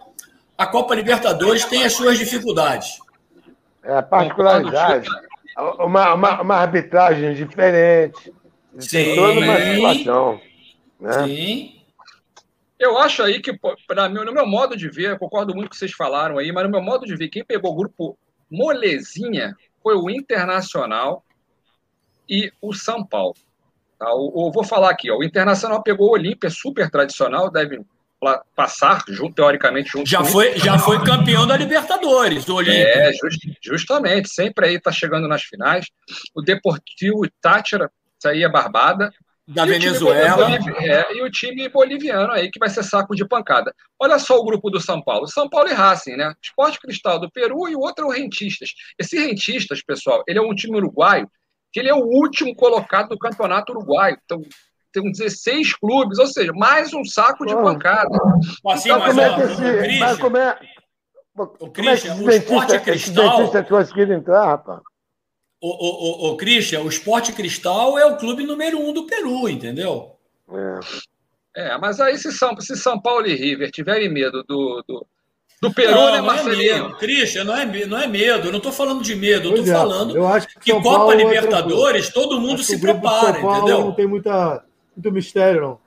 a 0.57 0.67
Copa 0.67 0.95
Libertadores 0.95 1.65
tem 1.65 1.83
as 1.83 1.93
suas 1.93 2.17
dificuldades. 2.17 2.99
É, 3.83 4.01
particularidade. 4.01 5.09
Uma, 5.79 6.13
uma, 6.13 6.41
uma 6.41 6.55
arbitragem 6.55 7.33
diferente. 7.33 8.33
Sim. 8.79 9.15
Toda 9.15 9.39
uma 9.39 9.57
situação. 9.59 10.41
Né? 10.99 11.23
Sim. 11.25 11.82
Eu 12.83 12.97
acho 12.97 13.23
aí 13.23 13.41
que, 13.41 13.57
para 13.87 14.09
mim, 14.09 14.25
no 14.25 14.33
meu 14.33 14.45
modo 14.45 14.75
de 14.75 14.89
ver, 14.89 15.17
concordo 15.17 15.53
muito 15.53 15.67
com 15.67 15.67
o 15.67 15.69
que 15.71 15.77
vocês 15.77 15.93
falaram 15.93 16.37
aí, 16.37 16.51
mas 16.51 16.65
no 16.65 16.69
meu 16.69 16.81
modo 16.81 17.05
de 17.05 17.15
ver, 17.15 17.29
quem 17.29 17.43
pegou 17.43 17.71
o 17.71 17.75
grupo 17.75 18.17
molezinha 18.51 19.55
foi 19.81 19.95
o 19.95 20.09
Internacional 20.09 21.23
e 22.29 22.51
o 22.61 22.73
São 22.73 23.05
Paulo. 23.05 23.35
Tá? 23.97 24.13
O, 24.13 24.47
o, 24.47 24.51
vou 24.51 24.65
falar 24.65 24.89
aqui, 24.89 25.09
ó, 25.09 25.17
o 25.17 25.23
Internacional 25.23 25.81
pegou 25.81 26.09
o 26.09 26.11
Olímpia, 26.11 26.49
super 26.49 26.89
tradicional, 26.89 27.49
deve 27.49 27.81
passar, 28.53 29.01
junto, 29.07 29.35
teoricamente, 29.35 29.89
junto 29.89 30.09
já 30.09 30.23
foi 30.23 30.57
Já 30.57 30.77
foi 30.77 31.01
campeão 31.03 31.47
da 31.47 31.55
Libertadores, 31.55 32.47
o 32.49 32.55
Olímpia. 32.55 33.09
É, 33.09 33.13
just, 33.13 33.41
justamente, 33.61 34.29
sempre 34.29 34.67
aí 34.67 34.75
está 34.75 34.91
chegando 34.91 35.27
nas 35.27 35.43
finais. 35.43 35.87
O 36.35 36.41
Deportivo 36.41 37.21
Tátira, 37.41 37.89
isso 38.19 38.27
aí 38.27 38.43
é 38.43 38.49
barbada. 38.49 39.09
Da 39.47 39.65
e 39.65 39.69
Venezuela. 39.69 40.47
O 40.47 40.81
é, 40.81 41.13
e 41.13 41.21
o 41.21 41.29
time 41.29 41.67
boliviano 41.69 42.31
aí, 42.31 42.49
que 42.49 42.59
vai 42.59 42.69
ser 42.69 42.83
saco 42.83 43.15
de 43.15 43.27
pancada. 43.27 43.73
Olha 43.99 44.17
só 44.17 44.37
o 44.37 44.45
grupo 44.45 44.69
do 44.69 44.79
São 44.79 45.01
Paulo. 45.01 45.27
São 45.27 45.49
Paulo 45.49 45.69
e 45.69 45.73
Racing, 45.73 46.15
né? 46.15 46.33
Esporte 46.41 46.79
Cristal 46.79 47.19
do 47.19 47.31
Peru 47.31 47.67
e 47.67 47.75
o 47.75 47.79
outro 47.79 48.05
é 48.05 48.07
o 48.07 48.11
Rentistas. 48.11 48.69
Esse 48.97 49.17
Rentistas, 49.17 49.83
pessoal, 49.83 50.23
ele 50.27 50.39
é 50.39 50.41
um 50.41 50.55
time 50.55 50.77
uruguaio, 50.77 51.29
que 51.71 51.79
ele 51.79 51.89
é 51.89 51.93
o 51.93 52.05
último 52.05 52.55
colocado 52.55 53.09
do 53.09 53.17
campeonato 53.17 53.73
uruguaio. 53.73 54.17
Então, 54.23 54.41
tem 54.93 55.11
16 55.11 55.75
clubes, 55.75 56.19
ou 56.19 56.27
seja, 56.27 56.53
mais 56.53 56.93
um 56.93 57.03
saco 57.03 57.45
de 57.45 57.55
pancada. 57.55 58.15
Assim, 58.67 58.89
então, 58.89 59.01
como 59.01 59.19
é 59.19 59.35
que 59.35 59.41
esse, 59.41 59.99
mas 59.99 60.17
como 60.19 60.37
é, 60.37 60.59
o 61.35 61.69
Christian, 61.71 62.15
o 62.15 62.29
esporte 62.29 62.79
cristal. 62.79 63.51
entrar, 64.13 64.45
rapaz? 64.45 64.81
O, 65.63 65.69
o, 65.69 66.29
o, 66.29 66.31
o 66.33 66.35
Christian, 66.35 66.81
o 66.81 66.89
Esporte 66.89 67.31
Cristal 67.31 67.97
é 67.97 68.05
o 68.05 68.17
clube 68.17 68.43
número 68.43 68.77
um 68.77 68.91
do 68.91 69.07
Peru, 69.07 69.47
entendeu? 69.47 70.17
É, 71.55 71.69
é 71.69 71.77
mas 71.77 72.01
aí 72.01 72.17
se 72.17 72.33
São, 72.33 72.59
se 72.59 72.75
São 72.75 72.99
Paulo 72.99 73.27
e 73.27 73.33
River 73.33 73.71
tiverem 73.71 74.11
medo 74.11 74.43
do, 74.43 74.83
do, 74.85 75.07
do 75.61 75.73
Peru, 75.73 75.95
não, 75.95 76.11
né, 76.11 76.19
Marcelinho? 76.19 76.79
Não 76.79 76.85
é 76.85 76.87
medo. 76.89 76.97
Christian, 76.97 77.43
não 77.45 77.55
é, 77.55 77.85
não 77.85 77.97
é 77.97 78.07
medo. 78.07 78.49
Eu 78.49 78.51
não 78.51 78.57
estou 78.57 78.73
falando 78.73 79.01
de 79.01 79.15
medo. 79.15 79.47
Eu 79.47 79.55
estou 79.55 79.73
é, 79.73 79.77
falando 79.77 80.17
eu 80.17 80.27
acho 80.27 80.49
que, 80.49 80.59
que 80.59 80.81
Copa 80.81 81.13
é 81.13 81.15
Libertadores, 81.15 82.09
todo 82.09 82.41
mundo 82.41 82.61
se 82.61 82.77
prepara, 82.77 83.39
entendeu? 83.39 83.85
Não 83.85 83.93
tem 83.93 84.05
muita, 84.05 84.65
muito 84.93 85.11
mistério, 85.13 85.61
não. 85.61 85.82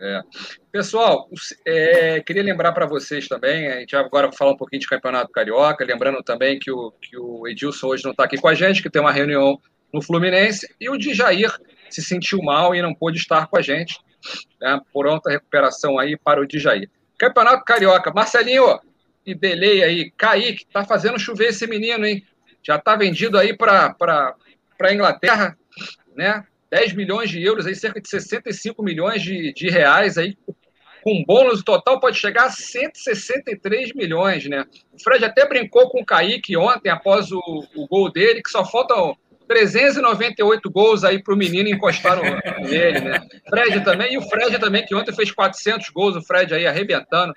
É. 0.00 0.20
Pessoal, 0.72 1.28
é, 1.64 2.20
queria 2.20 2.42
lembrar 2.42 2.72
para 2.72 2.84
vocês 2.84 3.28
também, 3.28 3.68
a 3.68 3.78
gente 3.80 3.94
agora 3.94 4.26
vai 4.26 4.36
falar 4.36 4.52
um 4.52 4.56
pouquinho 4.56 4.80
de 4.80 4.88
Campeonato 4.88 5.30
Carioca, 5.30 5.84
lembrando 5.84 6.22
também 6.22 6.58
que 6.58 6.70
o, 6.70 6.92
que 7.00 7.16
o 7.16 7.46
Edilson 7.46 7.88
hoje 7.88 8.04
não 8.04 8.10
está 8.10 8.24
aqui 8.24 8.36
com 8.36 8.48
a 8.48 8.54
gente, 8.54 8.82
que 8.82 8.90
tem 8.90 9.00
uma 9.00 9.12
reunião 9.12 9.58
no 9.92 10.02
Fluminense, 10.02 10.66
e 10.80 10.90
o 10.90 10.98
Djair 10.98 11.52
se 11.88 12.02
sentiu 12.02 12.42
mal 12.42 12.74
e 12.74 12.82
não 12.82 12.92
pôde 12.92 13.18
estar 13.18 13.46
com 13.46 13.56
a 13.56 13.62
gente. 13.62 13.98
Né, 14.60 14.80
pronta 14.92 15.30
recuperação 15.30 15.98
aí 15.98 16.16
para 16.16 16.40
o 16.40 16.46
Djair. 16.46 16.90
Campeonato 17.16 17.64
Carioca, 17.64 18.12
Marcelinho 18.12 18.80
e 19.24 19.34
delay 19.34 19.82
aí, 19.82 20.10
Kaique, 20.10 20.66
tá 20.66 20.84
fazendo 20.84 21.18
chover 21.18 21.48
esse 21.48 21.66
menino, 21.66 22.04
hein? 22.04 22.26
Já 22.62 22.78
tá 22.78 22.96
vendido 22.96 23.38
aí 23.38 23.56
para 23.56 24.34
Inglaterra, 24.92 25.56
né? 26.16 26.44
10 26.74 26.92
milhões 26.94 27.30
de 27.30 27.40
euros, 27.40 27.66
aí, 27.66 27.74
cerca 27.76 28.00
de 28.00 28.08
65 28.08 28.82
milhões 28.82 29.22
de, 29.22 29.52
de 29.52 29.68
reais, 29.70 30.18
aí, 30.18 30.36
com 31.04 31.22
bônus 31.24 31.62
total 31.62 32.00
pode 32.00 32.18
chegar 32.18 32.46
a 32.46 32.50
163 32.50 33.94
milhões, 33.94 34.44
né? 34.48 34.64
O 34.92 35.00
Fred 35.00 35.24
até 35.24 35.48
brincou 35.48 35.88
com 35.88 36.00
o 36.00 36.04
Kaique 36.04 36.56
ontem, 36.56 36.90
após 36.90 37.30
o, 37.30 37.40
o 37.76 37.86
gol 37.86 38.10
dele, 38.10 38.42
que 38.42 38.50
só 38.50 38.64
faltam 38.64 39.16
398 39.46 40.68
gols 40.68 41.04
aí 41.04 41.22
para 41.22 41.32
o 41.32 41.36
menino 41.36 41.68
encostar 41.68 42.18
nele, 42.60 43.00
né? 43.02 43.24
Fred 43.48 43.84
também, 43.84 44.14
e 44.14 44.18
o 44.18 44.22
Fred 44.22 44.58
também, 44.58 44.84
que 44.84 44.96
ontem 44.96 45.14
fez 45.14 45.30
400 45.30 45.90
gols, 45.90 46.16
o 46.16 46.22
Fred 46.22 46.52
aí 46.54 46.66
arrebentando. 46.66 47.32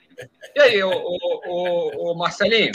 E 0.56 0.60
aí, 0.60 0.84
o, 0.84 0.90
o, 0.90 1.42
o, 1.46 2.12
o 2.12 2.18
Marcelinho, 2.18 2.72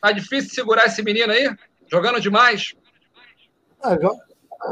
tá 0.00 0.12
difícil 0.12 0.54
segurar 0.54 0.84
esse 0.84 1.02
menino 1.02 1.32
aí? 1.32 1.50
Jogando 1.90 2.20
demais? 2.20 2.72
Ah, 3.82 3.96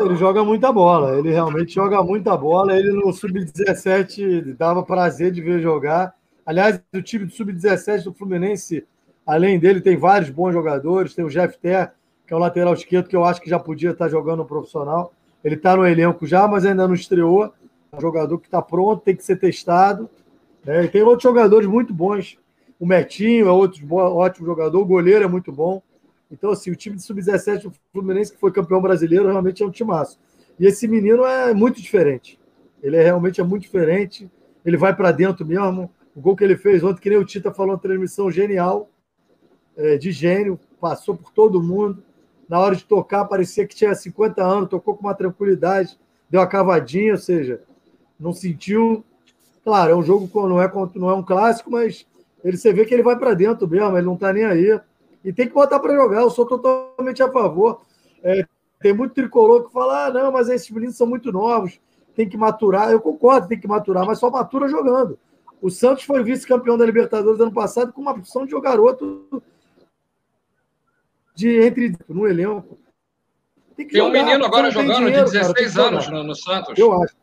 ele 0.01 0.16
joga 0.16 0.45
muita 0.45 0.72
bola, 0.72 1.18
ele 1.18 1.30
realmente 1.30 1.74
joga 1.74 2.03
muita 2.03 2.36
bola. 2.36 2.76
Ele 2.76 2.93
no 2.93 3.12
Sub-17 3.12 4.57
dava 4.57 4.82
prazer 4.82 5.30
de 5.32 5.43
ver 5.43 5.61
jogar. 5.61 6.14
Aliás, 6.45 6.80
o 6.95 7.03
time 7.03 7.26
do 7.26 7.32
Sub-17 7.32 8.05
do 8.05 8.12
Fluminense, 8.12 8.86
além 9.26 9.59
dele, 9.59 9.80
tem 9.80 9.97
vários 9.97 10.30
bons 10.30 10.53
jogadores. 10.53 11.14
Tem 11.14 11.24
o 11.24 11.28
Jeff 11.28 11.59
Ter, 11.59 11.93
que 12.26 12.32
é 12.32 12.36
o 12.36 12.40
lateral 12.40 12.74
esquerdo, 12.74 13.09
que 13.09 13.16
eu 13.16 13.24
acho 13.24 13.40
que 13.40 13.51
já 13.51 13.59
podia 13.59 13.90
estar 13.90 14.09
jogando 14.09 14.38
no 14.38 14.47
profissional. 14.47 15.12
Ele 15.45 15.57
está 15.57 15.76
no 15.76 15.86
elenco 15.86 16.26
já, 16.26 16.47
mas 16.49 16.64
ainda 16.64 16.86
não 16.86 16.95
estreou. 16.95 17.53
É 17.93 17.97
um 17.97 18.01
jogador 18.01 18.38
que 18.38 18.47
está 18.47 18.62
pronto, 18.62 19.03
tem 19.03 19.14
que 19.14 19.24
ser 19.24 19.36
testado. 19.36 20.09
Né? 20.64 20.84
E 20.84 20.88
tem 20.88 21.03
outros 21.03 21.22
jogadores 21.22 21.68
muito 21.68 21.93
bons. 21.93 22.38
O 22.80 22.86
Metinho 22.86 23.47
é 23.47 23.51
outro 23.51 23.86
ótimo 23.95 24.47
jogador, 24.47 24.80
o 24.80 24.86
goleiro 24.86 25.24
é 25.24 25.28
muito 25.28 25.53
bom. 25.53 25.82
Então, 26.33 26.51
assim, 26.51 26.70
o 26.70 26.76
time 26.76 26.97
de 26.97 27.03
sub-17 27.03 27.64
do 27.64 27.72
Fluminense, 27.93 28.33
que 28.33 28.41
foi 28.41 28.51
campeão 28.51 28.80
brasileiro, 28.80 29.28
realmente 29.28 29.62
é 29.62 29.66
um 29.66 29.70
timaço. 29.70 30.18
E 30.59 30.66
esse 30.66 30.89
menino 30.89 31.26
é 31.26 31.53
muito 31.53 31.80
diferente. 31.80 32.41
Ele 32.83 32.97
é, 32.97 33.03
realmente 33.03 33.41
é 33.41 33.45
muito 33.45 33.62
diferente. 33.62 34.30
Ele 34.64 34.78
vai 34.78 34.97
para 34.97 35.12
dentro 35.12 35.45
mesmo. 35.45 35.91
O 36.16 36.20
gol 36.20 36.35
que 36.35 36.43
ele 36.43 36.57
fez 36.57 36.83
ontem, 36.83 37.01
que 37.01 37.11
nem 37.11 37.18
o 37.18 37.24
Tita 37.24 37.53
falou, 37.53 37.72
uma 37.72 37.78
transmissão 37.78 38.30
genial, 38.30 38.89
é, 39.76 39.99
de 39.99 40.11
gênio, 40.11 40.59
passou 40.80 41.14
por 41.14 41.30
todo 41.33 41.62
mundo. 41.62 42.03
Na 42.49 42.59
hora 42.59 42.74
de 42.74 42.85
tocar, 42.85 43.26
parecia 43.26 43.66
que 43.66 43.74
tinha 43.74 43.95
50 43.95 44.43
anos, 44.43 44.70
tocou 44.70 44.97
com 44.97 45.03
uma 45.03 45.14
tranquilidade, 45.14 45.99
deu 46.30 46.41
uma 46.41 46.47
cavadinha, 46.47 47.12
ou 47.12 47.18
seja, 47.18 47.61
não 48.18 48.33
sentiu. 48.33 49.05
Claro, 49.62 49.93
é 49.93 49.97
um 49.97 50.03
jogo 50.03 50.26
que 50.28 50.35
não 50.35 50.61
é, 50.61 50.70
não 50.95 51.11
é 51.11 51.14
um 51.14 51.22
clássico, 51.22 51.70
mas 51.70 52.07
ele 52.43 52.57
você 52.57 52.72
vê 52.72 52.85
que 52.85 52.93
ele 52.93 53.03
vai 53.03 53.18
para 53.18 53.35
dentro 53.35 53.68
mesmo, 53.68 53.97
ele 53.97 54.07
não 54.07 54.14
está 54.14 54.33
nem 54.33 54.45
aí 54.45 54.80
e 55.25 55.33
tem 55.33 55.47
que 55.47 55.55
botar 55.55 55.79
para 55.79 55.95
jogar. 55.95 56.20
Eu 56.20 56.31
sou 56.31 56.47
totalmente 56.47 57.23
a 57.23 57.31
favor. 57.31 57.83
É, 58.23 58.45
tem 58.81 58.93
muito 58.93 59.14
tricolor 59.14 59.66
que 59.66 59.73
fala: 59.73 60.07
ah, 60.07 60.11
não, 60.11 60.33
mas 60.33 60.49
esses 60.49 60.70
meninos 60.70 60.97
são 60.97 61.07
muito 61.07 61.31
novos, 61.31 61.81
tem 62.14 62.29
que 62.29 62.37
maturar. 62.37 62.91
Eu 62.91 63.01
concordo, 63.01 63.49
tem 63.49 63.59
que 63.59 63.68
maturar, 63.68 64.05
mas 64.05 64.18
só 64.18 64.31
matura 64.31 64.68
jogando. 64.68 65.18
O 65.61 65.70
Santos 65.70 66.03
foi 66.03 66.25
vice-campeão 66.25 66.77
da 66.77 66.85
Libertadores 66.85 67.41
ano 67.41 67.53
passado 67.53 67.93
com 67.93 68.01
uma 68.01 68.11
opção 68.11 68.45
de 68.45 68.61
garoto 68.61 69.41
de 71.35 71.61
entre 71.62 71.97
no 72.09 72.27
elenco. 72.27 72.79
Tem, 73.77 73.87
tem 73.87 74.03
um 74.03 74.11
menino 74.11 74.45
agora 74.45 74.70
jogando 74.70 75.07
dinheiro, 75.07 75.25
de 75.27 75.33
16 75.33 75.75
cara, 75.75 75.89
anos 75.89 76.09
no, 76.09 76.25
no, 76.25 76.35
Santos. 76.35 76.77
Eu 76.77 77.01
acho. 77.01 77.14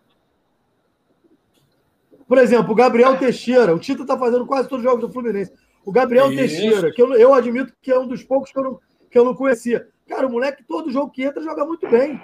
Por 2.27 2.37
exemplo, 2.37 2.71
o 2.71 2.75
Gabriel 2.75 3.17
Teixeira. 3.17 3.75
O 3.75 3.79
Tito 3.79 4.03
está 4.03 4.17
fazendo 4.17 4.45
quase 4.45 4.69
todos 4.69 4.83
os 4.83 4.89
jogos 4.89 5.05
do 5.05 5.11
Fluminense. 5.11 5.51
O 5.85 5.91
Gabriel 5.91 6.31
Isso. 6.31 6.37
Teixeira, 6.37 6.91
que 6.91 7.01
eu, 7.01 7.13
eu 7.13 7.33
admito 7.33 7.73
que 7.81 7.91
é 7.91 7.99
um 7.99 8.07
dos 8.07 8.23
poucos 8.23 8.51
que 8.51 8.59
eu, 8.59 8.63
não, 8.63 8.79
que 9.09 9.17
eu 9.17 9.25
não 9.25 9.33
conhecia. 9.33 9.87
Cara, 10.07 10.27
o 10.27 10.31
moleque, 10.31 10.63
todo 10.63 10.91
jogo 10.91 11.11
que 11.11 11.23
entra, 11.23 11.41
joga 11.41 11.65
muito 11.65 11.87
bem. 11.89 12.21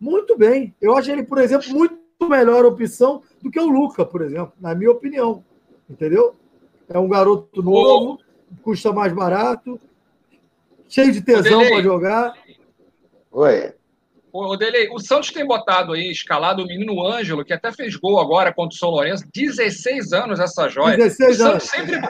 Muito 0.00 0.36
bem. 0.36 0.74
Eu 0.80 0.96
acho 0.96 1.10
ele, 1.10 1.22
por 1.22 1.38
exemplo, 1.38 1.68
muito 1.70 1.98
melhor 2.28 2.64
opção 2.64 3.22
do 3.42 3.50
que 3.50 3.60
o 3.60 3.68
Luca, 3.68 4.04
por 4.04 4.22
exemplo, 4.22 4.52
na 4.60 4.74
minha 4.74 4.90
opinião. 4.90 5.44
Entendeu? 5.88 6.34
É 6.88 6.98
um 6.98 7.08
garoto 7.08 7.62
novo, 7.62 8.20
custa 8.62 8.92
mais 8.92 9.12
barato, 9.12 9.78
cheio 10.88 11.12
de 11.12 11.20
tesão 11.20 11.60
para 11.68 11.82
jogar. 11.82 12.34
Oi. 13.32 13.72
O 14.32 14.56
Delei, 14.56 14.88
o 14.90 14.98
Santos 14.98 15.30
tem 15.30 15.46
botado 15.46 15.94
aí, 15.94 16.10
escalado 16.10 16.62
o 16.62 16.66
menino 16.66 17.04
Ângelo, 17.06 17.44
que 17.44 17.54
até 17.54 17.72
fez 17.72 17.96
gol 17.96 18.20
agora 18.20 18.52
contra 18.52 18.74
o 18.74 18.78
São 18.78 18.90
Lourenço, 18.90 19.24
16 19.34 20.12
anos 20.12 20.38
essa 20.38 20.68
joia. 20.68 20.96
16 20.96 21.40
o 21.40 21.42
Santos 21.42 21.68
sempre, 21.68 22.00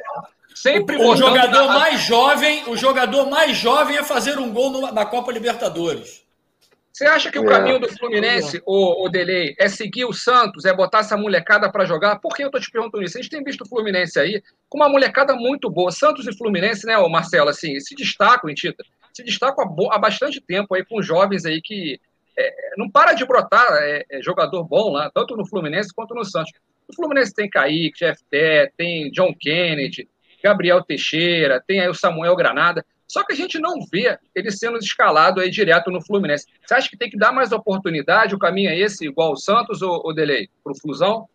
Sempre 0.57 0.97
o, 0.97 1.11
o 1.11 1.17
jogador 1.17 1.67
na... 1.67 1.79
mais 1.79 2.01
jovem, 2.01 2.65
o 2.67 2.75
jogador 2.79 3.29
mais 3.29 3.59
jovem 3.59 3.99
é 3.99 4.03
fazer 4.03 4.39
um 4.39 4.51
gol 4.51 4.71
no, 4.71 4.91
na 4.91 5.05
Copa 5.05 5.31
Libertadores. 5.31 6.25
Você 6.91 7.05
acha 7.05 7.31
que 7.31 7.39
o 7.39 7.45
é. 7.45 7.47
caminho 7.47 7.79
do 7.79 7.91
Fluminense, 7.91 8.63
o, 8.65 9.05
o 9.05 9.09
Delay, 9.11 9.55
é 9.59 9.69
seguir 9.69 10.07
o 10.07 10.15
Santos, 10.15 10.65
é 10.65 10.75
botar 10.75 11.01
essa 11.01 11.15
molecada 11.15 11.71
para 11.71 11.85
jogar? 11.85 12.21
Por 12.21 12.35
que 12.35 12.43
eu 12.43 12.51
tô 12.51 12.59
te 12.59 12.71
perguntando 12.71 13.05
isso? 13.05 13.19
A 13.19 13.21
gente 13.21 13.31
tem 13.31 13.45
visto 13.45 13.65
o 13.65 13.69
Fluminense 13.69 14.19
aí 14.19 14.43
com 14.67 14.79
uma 14.79 14.89
molecada 14.89 15.35
muito 15.35 15.69
boa. 15.69 15.91
Santos 15.91 16.27
e 16.27 16.35
Fluminense, 16.35 16.87
né, 16.87 16.97
o 16.97 17.07
Marcelo, 17.11 17.51
assim, 17.51 17.79
se 17.79 17.95
destacam, 17.95 18.55
Tita, 18.55 18.83
se 19.13 19.23
destacam 19.23 19.63
há, 19.63 19.95
há, 19.95 19.99
bastante 19.99 20.41
tempo 20.41 20.75
aí 20.75 20.83
com 20.87 21.03
jovens 21.03 21.45
aí 21.45 21.61
que 21.61 22.01
é, 22.39 22.51
não 22.79 22.91
para 22.91 23.13
de 23.13 23.27
brotar 23.27 23.67
é, 23.73 24.07
é, 24.11 24.23
jogador 24.23 24.65
bom 24.65 24.91
lá, 24.91 25.11
tanto 25.15 25.37
no 25.37 25.47
Fluminense 25.47 25.93
quanto 25.95 26.15
no 26.15 26.25
Santos. 26.25 26.53
O 26.89 26.95
Fluminense 26.95 27.35
tem 27.35 27.51
Kaique, 27.51 27.99
Jeff 27.99 28.23
Té, 28.31 28.73
tem 28.75 29.11
John 29.11 29.35
Kennedy, 29.39 30.09
Gabriel 30.47 30.83
Teixeira, 30.83 31.63
tem 31.67 31.81
aí 31.81 31.89
o 31.89 31.95
Samuel 31.95 32.37
Granada. 32.37 32.85
Só 33.09 33.25
que 33.25 33.33
a 33.33 33.37
gente 33.37 33.59
não 33.59 33.75
vê 33.91 34.17
ele 34.35 34.51
sendo 34.51 34.79
escalado 34.79 35.41
aí 35.41 35.51
direto 35.51 35.91
no 35.91 36.05
Fluminense. 36.05 36.47
Você 36.65 36.75
acha 36.75 36.89
que 36.89 36.97
tem 36.97 37.11
que 37.11 37.19
dar 37.19 37.33
mais 37.33 37.51
oportunidade? 37.51 38.35
O 38.35 38.39
caminho 38.39 38.71
é 38.71 38.79
esse, 38.79 39.07
igual 39.07 39.33
o 39.33 39.37
Santos 39.37 39.83
ou 39.83 40.03
o 40.05 40.13
Delay, 40.13 40.49
para 40.63 40.73
o 40.73 40.81
Flusão? 40.81 41.29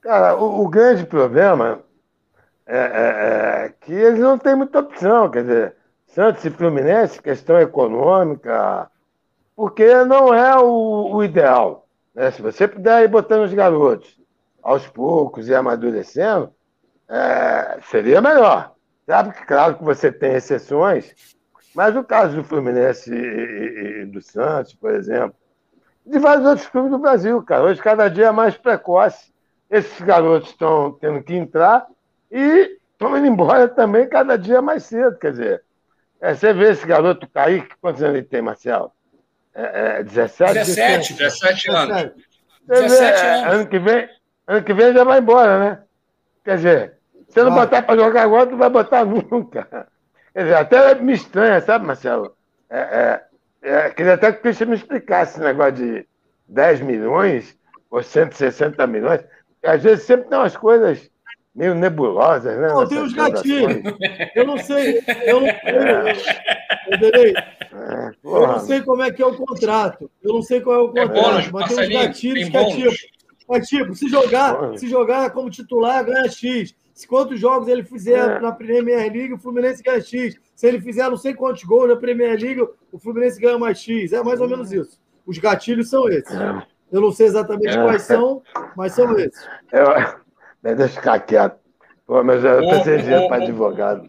Cara, 0.00 0.36
o, 0.36 0.64
o, 0.64 0.68
grande 0.68 1.04
problema 1.04 1.80
é, 2.66 2.78
é, 2.78 3.66
é, 3.66 3.74
que 3.80 3.92
eles 3.92 4.20
não 4.20 4.38
têm 4.38 4.56
muita 4.56 4.80
opção. 4.80 5.30
Quer 5.30 5.42
dizer, 5.42 5.76
Santos 6.06 6.44
e 6.44 6.50
Fluminense, 6.50 7.22
questão 7.22 7.60
econômica, 7.60 8.90
porque 9.54 10.04
não 10.04 10.34
é 10.34 10.56
o, 10.56 11.14
o 11.14 11.24
ideal. 11.24 11.86
Né? 12.14 12.30
Se 12.30 12.42
você 12.42 12.66
puder 12.66 13.04
ir 13.04 13.08
botando 13.08 13.44
os 13.44 13.54
garotos 13.54 14.16
aos 14.62 14.86
poucos 14.86 15.48
e 15.48 15.54
amadurecendo, 15.54 16.52
é, 17.08 17.78
seria 17.90 18.20
melhor. 18.20 18.72
Sabe 19.06 19.32
que, 19.32 19.44
claro, 19.46 19.76
que 19.76 19.84
você 19.84 20.10
tem 20.10 20.34
exceções, 20.34 21.14
mas 21.74 21.94
no 21.94 22.02
caso 22.02 22.36
do 22.36 22.44
Fluminense 22.44 23.12
e, 23.14 24.02
e 24.02 24.06
do 24.06 24.20
Santos, 24.20 24.74
por 24.74 24.92
exemplo, 24.94 25.36
de 26.06 26.18
vários 26.18 26.46
outros 26.46 26.68
clubes 26.68 26.90
do 26.90 26.98
Brasil, 26.98 27.42
cara. 27.42 27.64
Hoje, 27.64 27.82
cada 27.82 28.08
dia 28.08 28.26
é 28.26 28.30
mais 28.30 28.56
precoce. 28.56 29.32
Esses 29.68 30.00
garotos 30.00 30.50
estão 30.50 30.92
tendo 30.92 31.22
que 31.22 31.34
entrar 31.34 31.86
e 32.30 32.78
estão 32.92 33.16
indo 33.18 33.26
embora 33.26 33.68
também 33.68 34.08
cada 34.08 34.38
dia 34.38 34.62
mais 34.62 34.84
cedo. 34.84 35.18
Quer 35.18 35.32
dizer, 35.32 35.64
é, 36.20 36.34
você 36.34 36.52
vê 36.52 36.70
esse 36.70 36.86
garoto 36.86 37.28
Kaique, 37.28 37.74
quantos 37.80 38.02
anos 38.02 38.16
ele 38.16 38.26
tem, 38.26 38.40
Marcelo? 38.40 38.92
É, 39.54 39.98
é, 39.98 40.02
17? 40.02 40.54
17, 40.54 41.14
17 41.14 41.70
anos. 41.70 42.12
17 42.68 43.02
é, 43.02 43.34
anos. 43.34 43.54
Ano 43.54 43.66
que, 43.66 43.78
vem, 43.78 44.08
ano 44.46 44.62
que 44.62 44.74
vem 44.74 44.92
já 44.92 45.04
vai 45.04 45.18
embora, 45.18 45.58
né? 45.58 45.82
Quer 46.44 46.56
dizer, 46.56 46.95
se 47.28 47.42
não 47.42 47.54
botar 47.54 47.82
para 47.82 48.00
jogar 48.00 48.22
agora, 48.22 48.46
tu 48.46 48.56
vai 48.56 48.70
botar 48.70 49.04
nunca. 49.04 49.88
Quer 50.32 50.42
dizer, 50.42 50.54
até 50.54 50.94
me 50.96 51.12
estranha, 51.12 51.60
sabe, 51.60 51.86
Marcelo? 51.86 52.36
É, 52.68 52.78
é, 52.78 53.22
é, 53.62 53.90
queria 53.90 54.14
até 54.14 54.32
que 54.32 54.38
o 54.38 54.42
Christian 54.42 54.66
me 54.66 54.76
explicasse 54.76 55.32
esse 55.32 55.40
negócio 55.40 55.72
de 55.72 56.06
10 56.48 56.80
milhões 56.82 57.56
ou 57.90 58.02
160 58.02 58.86
milhões. 58.86 59.24
Às 59.64 59.82
vezes 59.82 60.04
sempre 60.04 60.28
tem 60.28 60.38
umas 60.38 60.56
coisas 60.56 61.10
meio 61.54 61.74
nebulosas, 61.74 62.56
né? 62.58 62.68
Não, 62.68 62.86
tem 62.86 62.98
os 62.98 63.14
gatilhos. 63.14 63.82
Eu 64.34 64.46
não 64.46 64.58
sei. 64.58 65.02
Eu 65.24 65.40
não, 65.40 65.48
eu, 65.48 66.08
é, 67.76 68.10
eu 68.22 68.46
não 68.46 68.60
sei 68.60 68.82
como 68.82 69.02
é 69.02 69.10
que 69.10 69.22
é 69.22 69.26
o 69.26 69.34
contrato. 69.34 70.10
Eu 70.22 70.34
não 70.34 70.42
sei 70.42 70.60
qual 70.60 70.76
é 70.76 70.78
o 70.80 70.84
é 70.84 71.06
contrato, 71.06 71.16
é 71.16 71.22
bônus, 71.22 71.50
mas 71.50 71.68
tem 71.68 71.80
os 71.80 71.88
gatilhos 71.88 72.48
que 72.50 72.56
é 72.56 72.64
tipo. 72.64 73.16
É 73.48 73.60
tipo, 73.60 73.94
se 73.94 74.08
jogar, 74.08 74.76
se 74.76 74.88
jogar 74.88 75.30
como 75.30 75.48
titular, 75.48 76.04
ganha 76.04 76.28
X. 76.28 76.74
Se 76.96 77.06
quantos 77.06 77.38
jogos 77.38 77.68
ele 77.68 77.84
fizer 77.84 78.38
é. 78.38 78.40
na 78.40 78.50
Premier 78.50 79.12
League, 79.12 79.34
o 79.34 79.38
Fluminense 79.38 79.82
ganha 79.82 80.00
X. 80.00 80.40
Se 80.54 80.66
ele 80.66 80.80
fizer 80.80 81.06
não 81.10 81.18
sei 81.18 81.34
quantos 81.34 81.62
gols 81.62 81.90
na 81.90 81.96
Premier 81.96 82.40
League, 82.40 82.66
o 82.90 82.98
Fluminense 82.98 83.38
ganha 83.38 83.58
mais 83.58 83.78
X. 83.78 84.14
É 84.14 84.22
mais 84.22 84.40
ou 84.40 84.48
menos 84.48 84.72
isso. 84.72 84.98
Os 85.26 85.36
gatilhos 85.36 85.90
são 85.90 86.08
esses. 86.08 86.34
É. 86.34 86.66
Eu 86.90 87.02
não 87.02 87.12
sei 87.12 87.26
exatamente 87.26 87.76
quais 87.76 88.00
são, 88.00 88.42
mas 88.74 88.94
são 88.94 89.14
esses. 89.18 89.46
Eu, 89.70 89.84
deixa 90.62 90.82
eu 90.84 90.88
ficar 90.88 91.20
quieto. 91.20 91.58
Pô, 92.06 92.24
mas 92.24 92.42
eu 92.42 92.62
tô 92.62 92.82
sem 92.82 93.02
dinheiro 93.02 93.28
para 93.28 93.42
advogado. 93.44 94.08